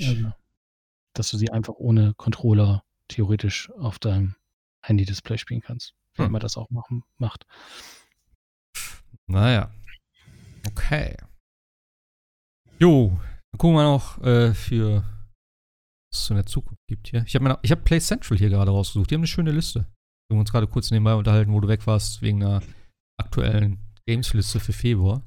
Also, 0.00 0.32
dass 1.12 1.30
du 1.30 1.36
sie 1.36 1.50
einfach 1.50 1.74
ohne 1.76 2.14
Controller 2.16 2.84
theoretisch 3.08 3.70
auf 3.72 3.98
deinem 3.98 4.36
Handy-Display 4.82 5.38
spielen 5.38 5.60
kannst. 5.60 5.94
Wer 6.14 6.26
Hm. 6.26 6.30
immer 6.30 6.38
das 6.38 6.56
auch 6.56 6.70
machen, 6.70 7.02
macht. 7.18 7.46
Naja. 9.26 9.70
Okay. 10.66 11.16
Jo, 12.78 13.18
dann 13.52 13.58
gucken 13.58 13.76
wir 13.76 13.84
noch 13.84 14.22
äh, 14.22 14.54
für 14.54 15.04
was 16.14 16.20
es 16.20 16.26
so 16.26 16.34
in 16.34 16.36
der 16.36 16.46
Zukunft 16.46 16.80
gibt 16.86 17.08
hier. 17.08 17.24
Ich 17.26 17.34
habe 17.34 17.48
habe 17.50 17.82
Play 17.82 18.00
Central 18.00 18.38
hier 18.38 18.48
gerade 18.48 18.70
rausgesucht. 18.70 19.10
Die 19.10 19.14
haben 19.14 19.20
eine 19.20 19.26
schöne 19.26 19.50
Liste. 19.50 19.80
Wir 20.28 20.36
haben 20.36 20.40
uns 20.40 20.52
gerade 20.52 20.66
kurz 20.66 20.90
nebenbei 20.90 21.14
unterhalten, 21.14 21.52
wo 21.52 21.60
du 21.60 21.68
weg 21.68 21.86
warst, 21.86 22.22
wegen 22.22 22.42
einer 22.42 22.62
aktuellen 23.20 23.78
Games-Liste 24.06 24.60
für 24.60 24.72
Februar. 24.72 25.22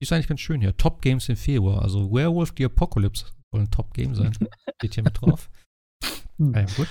Die 0.00 0.04
ist 0.04 0.12
eigentlich 0.12 0.28
ganz 0.28 0.40
schön 0.40 0.60
hier. 0.60 0.76
Top 0.76 1.02
Games 1.02 1.28
im 1.28 1.36
Februar. 1.36 1.82
Also 1.82 2.10
Werewolf 2.10 2.52
the 2.56 2.64
Apocalypse 2.64 3.26
soll 3.52 3.62
ein 3.62 3.70
Top-Game 3.70 4.14
sein. 4.14 4.32
Steht 4.78 4.94
hier 4.94 5.04
mit 5.04 5.20
drauf. 5.20 5.50
Ah 6.02 6.60
ja, 6.60 6.66
gut. 6.76 6.88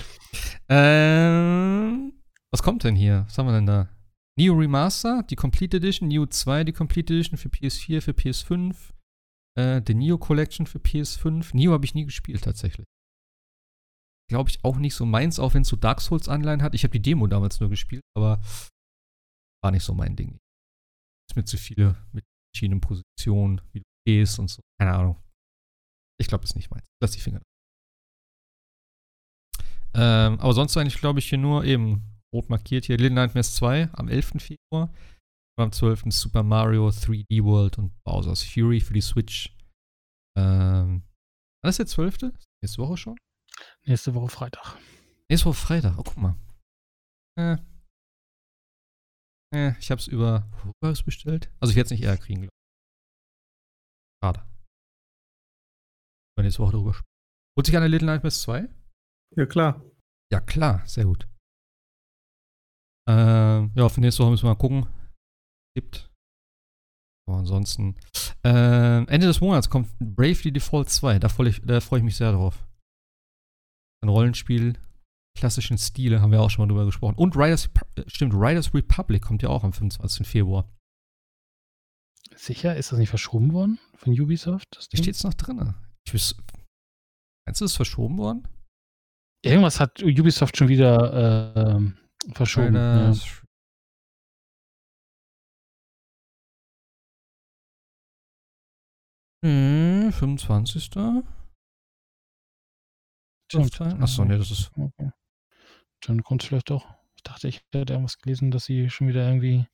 Ähm, 0.68 2.12
was 2.50 2.62
kommt 2.62 2.84
denn 2.84 2.96
hier? 2.96 3.24
Was 3.26 3.36
haben 3.36 3.46
wir 3.46 3.52
denn 3.52 3.66
da? 3.66 3.88
Neo 4.38 4.54
Remaster, 4.54 5.22
die 5.24 5.36
Complete 5.36 5.76
Edition, 5.76 6.08
Neo 6.08 6.26
2, 6.26 6.64
die 6.64 6.72
Complete 6.72 7.12
Edition 7.12 7.36
für 7.36 7.48
PS4, 7.48 8.00
für 8.00 8.12
PS5, 8.12 8.92
äh, 9.58 9.82
die 9.82 9.94
Neo 9.94 10.18
Collection 10.18 10.66
für 10.66 10.78
PS5. 10.78 11.54
Neo 11.54 11.72
habe 11.72 11.84
ich 11.84 11.94
nie 11.94 12.06
gespielt 12.06 12.42
tatsächlich. 12.42 12.86
Glaube 14.30 14.48
ich 14.48 14.64
auch 14.64 14.76
nicht 14.76 14.94
so 14.94 15.04
meins, 15.04 15.38
auch 15.38 15.52
wenn 15.52 15.62
es 15.62 15.68
so 15.68 15.76
Dark 15.76 16.00
Souls 16.00 16.28
Anleihen 16.28 16.62
hat. 16.62 16.74
Ich 16.74 16.84
habe 16.84 16.92
die 16.92 17.02
Demo 17.02 17.26
damals 17.26 17.60
nur 17.60 17.68
gespielt, 17.68 18.02
aber 18.16 18.40
war 19.62 19.70
nicht 19.70 19.84
so 19.84 19.92
mein 19.92 20.16
Ding. 20.16 20.38
Ist 21.28 21.36
mir 21.36 21.44
zu 21.44 21.58
viele 21.58 21.96
mit 22.12 22.24
verschiedenen 22.54 22.80
Positionen, 22.80 23.60
wie 23.72 23.80
du 23.80 23.84
gehst 24.06 24.38
und 24.38 24.48
so. 24.48 24.62
Keine 24.80 24.94
Ahnung. 24.94 25.22
Ich 26.18 26.28
glaube, 26.28 26.44
ist 26.44 26.56
nicht 26.56 26.70
meins. 26.70 26.86
Lass 27.02 27.12
die 27.12 27.20
Finger. 27.20 27.42
Ähm, 29.94 30.40
aber 30.40 30.54
sonst 30.54 30.76
eigentlich, 30.76 30.98
glaube 30.98 31.18
ich, 31.18 31.28
hier 31.28 31.38
nur 31.38 31.64
eben 31.64 32.11
rot 32.32 32.48
markiert 32.48 32.86
hier 32.86 32.96
Little 32.96 33.14
Nightmares 33.14 33.54
2 33.56 33.90
am 33.92 34.08
11. 34.08 34.32
Februar. 34.38 34.92
Und 35.56 35.64
am 35.64 35.72
12. 35.72 36.04
Super 36.08 36.42
Mario 36.42 36.88
3D 36.88 37.44
World 37.44 37.78
und 37.78 37.92
Bowser's 38.04 38.42
Fury 38.42 38.80
für 38.80 38.94
die 38.94 39.02
Switch. 39.02 39.54
Ähm, 40.38 41.02
wann 41.62 41.68
ist 41.68 41.78
der 41.78 41.86
12.? 41.86 42.32
Nächste 42.62 42.78
Woche 42.78 42.96
schon? 42.96 43.16
Nächste 43.84 44.14
Woche 44.14 44.28
Freitag. 44.28 44.78
Nächste 45.28 45.46
Woche 45.48 45.56
Freitag. 45.56 45.98
Oh, 45.98 46.02
guck 46.02 46.16
mal. 46.16 46.36
Äh. 47.38 47.56
Äh, 49.54 49.78
ich 49.78 49.90
hab's 49.90 50.06
über. 50.06 50.48
Wo 50.64 50.72
war 50.80 50.92
es 50.92 51.02
bestellt? 51.02 51.52
Also, 51.60 51.70
ich 51.70 51.76
werde 51.76 51.86
es 51.86 51.90
nicht 51.90 52.02
eher 52.02 52.16
kriegen, 52.16 52.42
glaube 52.42 52.54
ich. 52.54 54.24
Schade. 54.24 54.40
Über 56.34 56.44
nächste 56.44 56.62
Woche 56.62 56.72
drüber 56.72 56.94
sprechen. 56.94 57.12
Holt 57.56 57.66
sich 57.66 57.76
eine 57.76 57.88
Little 57.88 58.06
Nightmares 58.06 58.40
2? 58.42 58.68
Ja, 59.36 59.46
klar. 59.46 59.84
Ja, 60.32 60.40
klar, 60.40 60.86
sehr 60.86 61.04
gut. 61.04 61.28
Ähm, 63.08 63.72
ja, 63.74 63.88
für 63.88 64.00
nächste 64.00 64.22
Woche 64.22 64.30
müssen 64.30 64.44
wir 64.44 64.50
mal 64.50 64.56
gucken. 64.56 64.86
Gibt. 65.74 66.10
Aber 67.26 67.38
ansonsten. 67.38 67.96
Ähm, 68.44 69.06
Ende 69.08 69.26
des 69.26 69.40
Monats 69.40 69.70
kommt 69.70 69.88
Bravely 69.98 70.52
Default 70.52 70.90
2. 70.90 71.18
Da 71.18 71.28
freue 71.28 71.48
ich, 71.48 71.60
da 71.62 71.80
freu 71.80 71.98
ich 71.98 72.02
mich 72.02 72.16
sehr 72.16 72.32
drauf. 72.32 72.66
Ein 74.02 74.08
Rollenspiel, 74.08 74.74
klassischen 75.38 75.78
Stile, 75.78 76.20
haben 76.20 76.32
wir 76.32 76.40
auch 76.40 76.50
schon 76.50 76.64
mal 76.64 76.68
drüber 76.68 76.84
gesprochen. 76.86 77.14
Und 77.14 77.36
Riders, 77.36 77.70
äh, 77.96 78.02
stimmt, 78.08 78.34
Riders 78.34 78.74
Republic 78.74 79.22
kommt 79.22 79.42
ja 79.42 79.48
auch 79.48 79.62
am 79.64 79.72
25. 79.72 80.26
Februar. 80.26 80.68
Sicher? 82.34 82.76
Ist 82.76 82.90
das 82.92 82.98
nicht 82.98 83.10
verschoben 83.10 83.52
worden 83.52 83.78
von 83.94 84.18
Ubisoft? 84.18 84.66
Das 84.76 84.88
Da 84.88 84.96
Ding? 84.96 85.04
steht's 85.04 85.24
noch 85.24 85.34
drin. 85.34 85.74
Ich 86.06 86.14
wüs 86.14 86.36
Meinst 87.46 87.60
du, 87.60 87.64
ist 87.64 87.76
verschoben 87.76 88.18
worden? 88.18 88.48
Irgendwas 89.44 89.80
hat 89.80 90.02
Ubisoft 90.02 90.56
schon 90.56 90.68
wieder 90.68 91.76
äh, 91.76 91.92
verschoben. 92.34 92.76
Eine, 92.76 93.12
Ja. 93.14 93.42
Hm, 99.44 100.12
25. 100.12 100.84
Stimmt. 103.50 103.80
Achso, 103.80 104.24
nee, 104.24 104.38
das 104.38 104.50
ist. 104.50 104.70
Okay. 104.76 105.10
Dann 106.00 106.22
kommt 106.22 106.42
es 106.42 106.48
vielleicht 106.48 106.70
doch. 106.70 106.86
Ich 107.16 107.22
dachte, 107.22 107.48
ich 107.48 107.62
hätte 107.72 107.92
irgendwas 107.92 108.18
gelesen, 108.18 108.50
dass 108.50 108.64
sie 108.64 108.88
schon 108.88 109.08
wieder 109.08 109.26
irgendwie. 109.26 109.66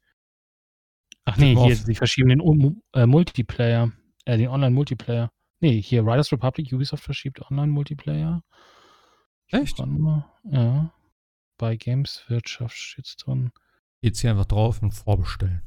Ach 1.25 1.37
nee, 1.37 1.55
hier, 1.55 1.77
sie 1.77 1.95
verschieben 1.95 2.31
den 2.31 2.41
um, 2.41 2.83
äh, 2.95 3.07
Multiplayer, 3.07 3.93
äh, 4.25 4.39
den 4.39 4.49
Online-Multiplayer. 4.49 5.31
Nee, 5.61 5.83
hier 5.83 6.03
Riders 6.03 6.33
Republic, 6.33 6.73
Ubisoft 6.73 7.05
verschiebt 7.05 7.41
Online-Multiplayer. 7.43 8.43
Echt? 9.49 9.79
Ja. 10.45 10.95
Bei 11.59 11.77
Games 11.77 12.25
Wirtschaft 12.29 12.77
steht's 12.77 13.17
drin. 13.17 13.51
Jetzt 14.01 14.21
hier 14.21 14.31
einfach 14.31 14.47
drauf 14.47 14.81
und 14.81 14.93
vorbestellen. 14.93 15.63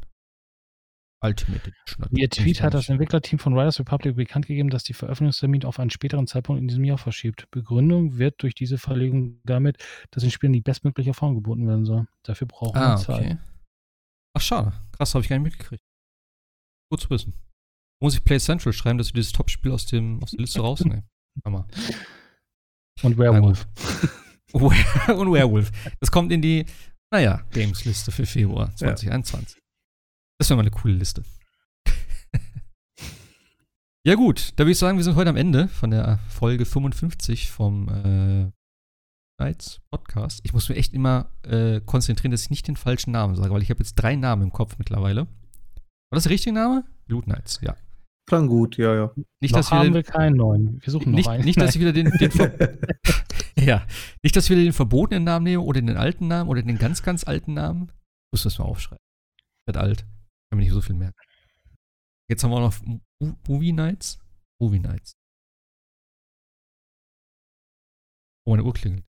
Ultimate 1.24 1.70
Edition. 1.70 2.08
Ihr 2.18 2.30
Tweet 2.30 2.64
hat 2.64 2.74
das 2.74 2.86
25. 2.86 2.90
Entwicklerteam 2.90 3.38
von 3.40 3.54
Riders 3.54 3.80
Republic 3.80 4.16
bekannt 4.16 4.48
gegeben, 4.48 4.72
dass 4.72 4.84
die 4.84 4.94
Veröffentlichungstermin 4.94 5.66
auf 5.66 5.80
einen 5.80 5.92
späteren 5.92 6.26
Zeitpunkt 6.26 6.60
in 6.62 6.68
diesem 6.68 6.84
Jahr 6.84 6.98
verschiebt. 6.98 7.48
Begründung 7.52 8.18
wird 8.18 8.42
durch 8.42 8.56
diese 8.56 8.80
Verlegung 8.80 9.40
damit, 9.44 9.78
dass 10.10 10.24
den 10.24 10.32
Spielern 10.32 10.54
die 10.54 10.62
bestmögliche 10.62 11.12
Erfahrung 11.12 11.36
geboten 11.36 11.68
werden 11.68 11.86
soll. 11.86 12.08
Dafür 12.24 12.48
brauchen 12.48 12.74
wir 12.76 12.82
Ah, 12.82 12.98
Zeit. 12.98 13.20
okay. 13.20 13.38
Ach, 14.34 14.42
schade. 14.42 14.74
Krass, 14.94 15.14
habe 15.14 15.24
ich 15.24 15.30
gar 15.30 15.38
nicht 15.38 15.44
mitgekriegt. 15.54 15.84
Gut 16.90 17.02
zu 17.02 17.10
wissen. 17.12 17.34
Muss 18.02 18.16
ich 18.16 18.24
Play 18.24 18.40
Central 18.40 18.74
schreiben, 18.74 18.98
dass 18.98 19.10
wir 19.10 19.14
dieses 19.16 19.34
Top-Spiel 19.34 19.72
aus, 19.74 19.86
dem, 19.86 20.24
aus 20.24 20.32
der 20.32 20.40
Liste 20.40 20.62
rausnehmen? 20.62 21.04
Hammer. 21.46 21.68
Und 23.04 23.18
Werewolf. 23.20 23.68
Und 24.54 25.32
Werewolf. 25.32 25.72
Das 26.00 26.12
kommt 26.12 26.32
in 26.32 26.42
die, 26.42 26.66
naja, 27.12 27.42
Games-Liste 27.52 28.12
für 28.12 28.26
Februar 28.26 28.76
2021. 28.76 29.60
Das 30.40 30.50
wäre 30.50 30.58
mal 30.58 30.64
eine 30.64 30.72
coole 30.72 30.96
Liste. 30.96 31.24
ja, 34.04 34.16
gut, 34.16 34.54
da 34.56 34.64
würde 34.64 34.72
ich 34.72 34.78
sagen, 34.78 34.98
wir 34.98 35.04
sind 35.04 35.16
heute 35.16 35.30
am 35.30 35.38
Ende 35.38 35.68
von 35.68 35.92
der 35.92 36.20
Folge 36.30 36.66
55 36.66 37.50
vom 37.50 37.90
äh, 37.90 38.52
Nights 39.42 39.80
Podcast. 39.90 40.42
Ich 40.44 40.54
muss 40.54 40.70
mir 40.70 40.76
echt 40.76 40.94
immer 40.94 41.32
äh, 41.44 41.82
konzentrieren, 41.82 42.32
dass 42.32 42.44
ich 42.44 42.50
nicht 42.50 42.68
den 42.68 42.76
falschen 42.76 43.12
Namen 43.12 43.36
sage, 43.36 43.54
weil 43.54 43.62
ich 43.62 43.70
habe 43.70 43.80
jetzt 43.80 43.96
drei 43.96 44.16
Namen 44.16 44.44
im 44.44 44.52
Kopf 44.52 44.78
mittlerweile. 44.78 45.22
War 45.22 46.18
das 46.18 46.24
der 46.24 46.32
richtige 46.32 46.54
Name? 46.54 46.84
Loot 47.08 47.28
Nights, 47.28 47.60
ja. 47.62 47.76
Klang 48.28 48.48
gut, 48.48 48.78
ja, 48.78 48.96
ja. 48.96 49.12
Nicht, 49.42 49.52
noch 49.52 49.60
dass 49.60 49.72
wir, 49.72 49.78
haben 49.78 49.86
den, 49.86 49.94
wir 49.96 50.04
keinen 50.04 50.38
neuen. 50.38 50.80
Wir 50.82 50.92
suchen 50.92 51.12
nicht, 51.12 51.26
noch 51.26 51.34
einen. 51.34 51.44
nicht, 51.44 51.60
dass 51.60 51.76
ich 51.76 51.82
wieder 51.82 51.92
den, 51.92 52.12
den 52.12 52.32
ja, 53.58 53.86
nicht, 54.24 54.36
dass 54.36 54.50
wieder 54.50 54.62
den 54.64 54.74
verbotenen 54.74 55.24
Namen 55.24 55.44
nehme 55.44 55.64
oder 55.64 55.82
den 55.82 55.98
alten 55.98 56.28
Namen 56.28 56.50
oder 56.50 56.62
den 56.62 56.78
ganz, 56.78 57.04
ganz 57.04 57.24
alten 57.26 57.54
Namen. 57.54 57.90
Ich 57.90 58.34
muss 58.34 58.44
das 58.44 58.58
mal 58.60 58.66
aufschreiben. 58.66 59.04
Wird 59.68 59.78
alt. 59.78 60.00
Kann 60.50 60.58
mir 60.58 60.64
nicht 60.64 60.72
so 60.74 60.82
viel 60.82 60.96
merken. 60.96 61.18
Jetzt 62.30 62.44
haben 62.44 62.52
wir 62.52 62.58
auch 62.58 62.72
noch 62.72 63.02
Mo- 63.22 63.38
Movie 63.48 63.74
Nights. 63.74 64.20
Movie 64.62 64.80
Nights. 64.80 65.14
Oh, 68.46 68.52
meine 68.52 68.64
Uhr 68.64 68.74
klingelt. 68.74 69.06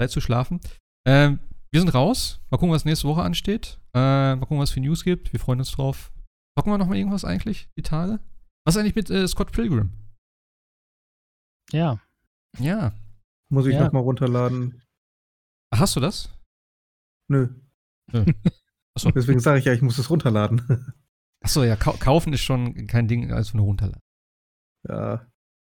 Zeit 0.00 0.10
zu 0.10 0.20
schlafen. 0.20 0.60
Ähm, 1.06 1.40
wir 1.72 1.80
sind 1.80 1.90
raus. 1.94 2.40
Mal 2.50 2.58
gucken, 2.58 2.72
was 2.74 2.84
nächste 2.84 3.08
Woche 3.08 3.22
ansteht. 3.22 3.80
Äh, 3.94 4.36
mal 4.36 4.40
gucken, 4.40 4.58
was 4.58 4.70
für 4.70 4.80
News 4.80 5.02
gibt. 5.04 5.32
Wir 5.32 5.40
freuen 5.40 5.58
uns 5.58 5.72
drauf. 5.72 6.12
Zocken 6.58 6.72
wir 6.72 6.78
noch 6.78 6.86
mal 6.86 6.96
irgendwas 6.96 7.24
eigentlich, 7.24 7.68
die 7.76 7.82
Tage? 7.82 8.20
Was 8.66 8.74
ist 8.76 8.80
eigentlich 8.80 8.94
mit 8.96 9.10
äh, 9.10 9.26
Scott 9.26 9.52
Pilgrim? 9.52 9.92
ja, 11.70 12.00
Ja. 12.58 12.92
Muss 13.50 13.66
ich 13.66 13.74
Ja. 13.74 13.84
noch 13.84 13.92
mal 13.92 14.00
runterladen. 14.00 14.82
Hast 15.74 15.96
du 15.96 16.00
das? 16.00 16.30
Nö. 17.28 17.48
Achso. 18.94 19.10
Deswegen 19.12 19.40
sage 19.40 19.58
ich 19.60 19.64
ja, 19.64 19.72
ich 19.72 19.82
muss 19.82 19.98
es 19.98 20.10
runterladen. 20.10 20.62
Achso, 21.44 21.62
ja, 21.62 21.76
kau 21.76 21.92
kaufen 21.92 22.32
ist 22.32 22.40
schon 22.42 22.86
kein 22.86 23.06
Ding, 23.06 23.32
als 23.32 23.54
nur 23.54 23.64
runterladen. 23.66 24.02
ja. 24.88 25.26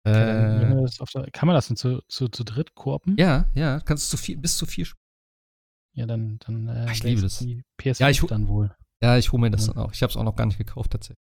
Äh, 0.03 0.88
auf 0.98 1.12
der, 1.12 1.30
kann 1.30 1.45
man 1.45 1.53
das 1.53 1.68
denn 1.68 1.78
zu, 1.78 2.02
zu, 2.08 2.28
zu 2.28 2.44
dritt 2.44 2.74
kopen? 2.74 3.16
ja, 3.20 3.45
ja, 3.53 3.80
kannst 3.82 4.12
du 4.12 4.18
zu 4.18 4.24
vier, 4.24 4.36
bis 4.41 4.58
zu 4.58 4.66
vier 4.66 4.86
spielen. 4.86 4.98
Ja, 5.95 6.08
dann, 6.08 6.40
dann 6.40 6.68
äh, 6.70 6.86
Ach, 6.88 6.91
ich 6.94 7.03
liebe 7.03 7.22
das. 7.22 7.38
Die 7.38 7.62
PS5 7.80 7.99
Ja, 7.99 8.10
ich 8.10 8.20
dann 8.22 8.48
wohl. 8.48 8.76
Ja, 9.03 9.18
ich 9.18 9.32
hole 9.32 9.41
mir 9.41 9.52
das 9.52 9.68
Ja. 9.68 9.74
dann 9.74 9.84
auch. 9.84 9.94
Ich 9.94 10.02
habe 10.02 10.10
es 10.10 10.18
auch 10.18 10.24
noch 10.24 10.36
gar 10.36 10.48
nicht 10.48 10.58
gekauft 10.58 10.91
tatsächlich. 10.94 11.24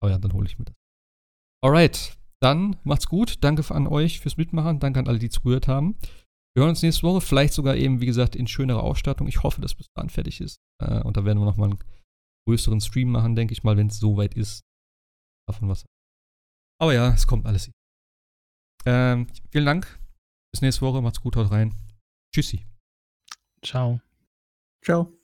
Aber 0.00 0.12
ja, 0.12 0.18
dann 0.18 0.32
hole 0.32 0.46
ich 0.46 0.56
mir 0.56 0.66
das. 0.66 0.76
Alright, 1.64 2.16
dann 2.42 2.76
macht's 2.82 3.06
gut. 3.06 3.42
Danke 3.44 3.62
an 3.72 3.86
euch 3.86 4.20
fürs 4.20 4.36
Mitmachen. 4.36 4.80
Danke 4.80 4.98
an 5.00 5.08
alle, 5.08 5.18
die 5.18 5.30
zugehört 5.30 5.68
haben. 5.68 5.96
Wir 6.54 6.62
hören 6.62 6.70
uns 6.70 6.82
nächste 6.82 7.04
Woche. 7.04 7.20
Vielleicht 7.20 7.54
sogar 7.54 7.76
eben, 7.76 8.00
wie 8.00 8.06
gesagt, 8.06 8.36
in 8.36 8.46
schönerer 8.46 8.82
Ausstattung. 8.82 9.28
Ich 9.28 9.42
hoffe, 9.42 9.60
dass 9.60 9.74
bis 9.74 9.86
dahin 9.94 10.10
fertig 10.10 10.40
ist. 10.40 10.58
Äh, 10.82 11.02
und 11.02 11.16
da 11.16 11.24
werden 11.24 11.38
wir 11.38 11.44
nochmal 11.44 11.70
einen 11.70 11.78
größeren 12.46 12.80
Stream 12.80 13.10
machen, 13.10 13.36
denke 13.36 13.52
ich 13.52 13.62
mal, 13.62 13.76
wenn 13.76 13.86
es 13.86 13.98
soweit 13.98 14.34
ist. 14.34 14.62
Davon 15.48 15.68
was. 15.68 15.86
Aber 16.80 16.92
ja, 16.92 17.12
es 17.12 17.26
kommt 17.26 17.46
alles. 17.46 17.70
Ähm, 18.84 19.28
vielen 19.50 19.66
Dank. 19.66 20.00
Bis 20.52 20.62
nächste 20.62 20.82
Woche. 20.82 21.00
Macht's 21.00 21.20
gut. 21.20 21.36
Haut 21.36 21.50
rein. 21.52 21.74
Tschüssi. 22.34 22.66
Ciao. 23.64 24.00
Ciao. 24.84 25.21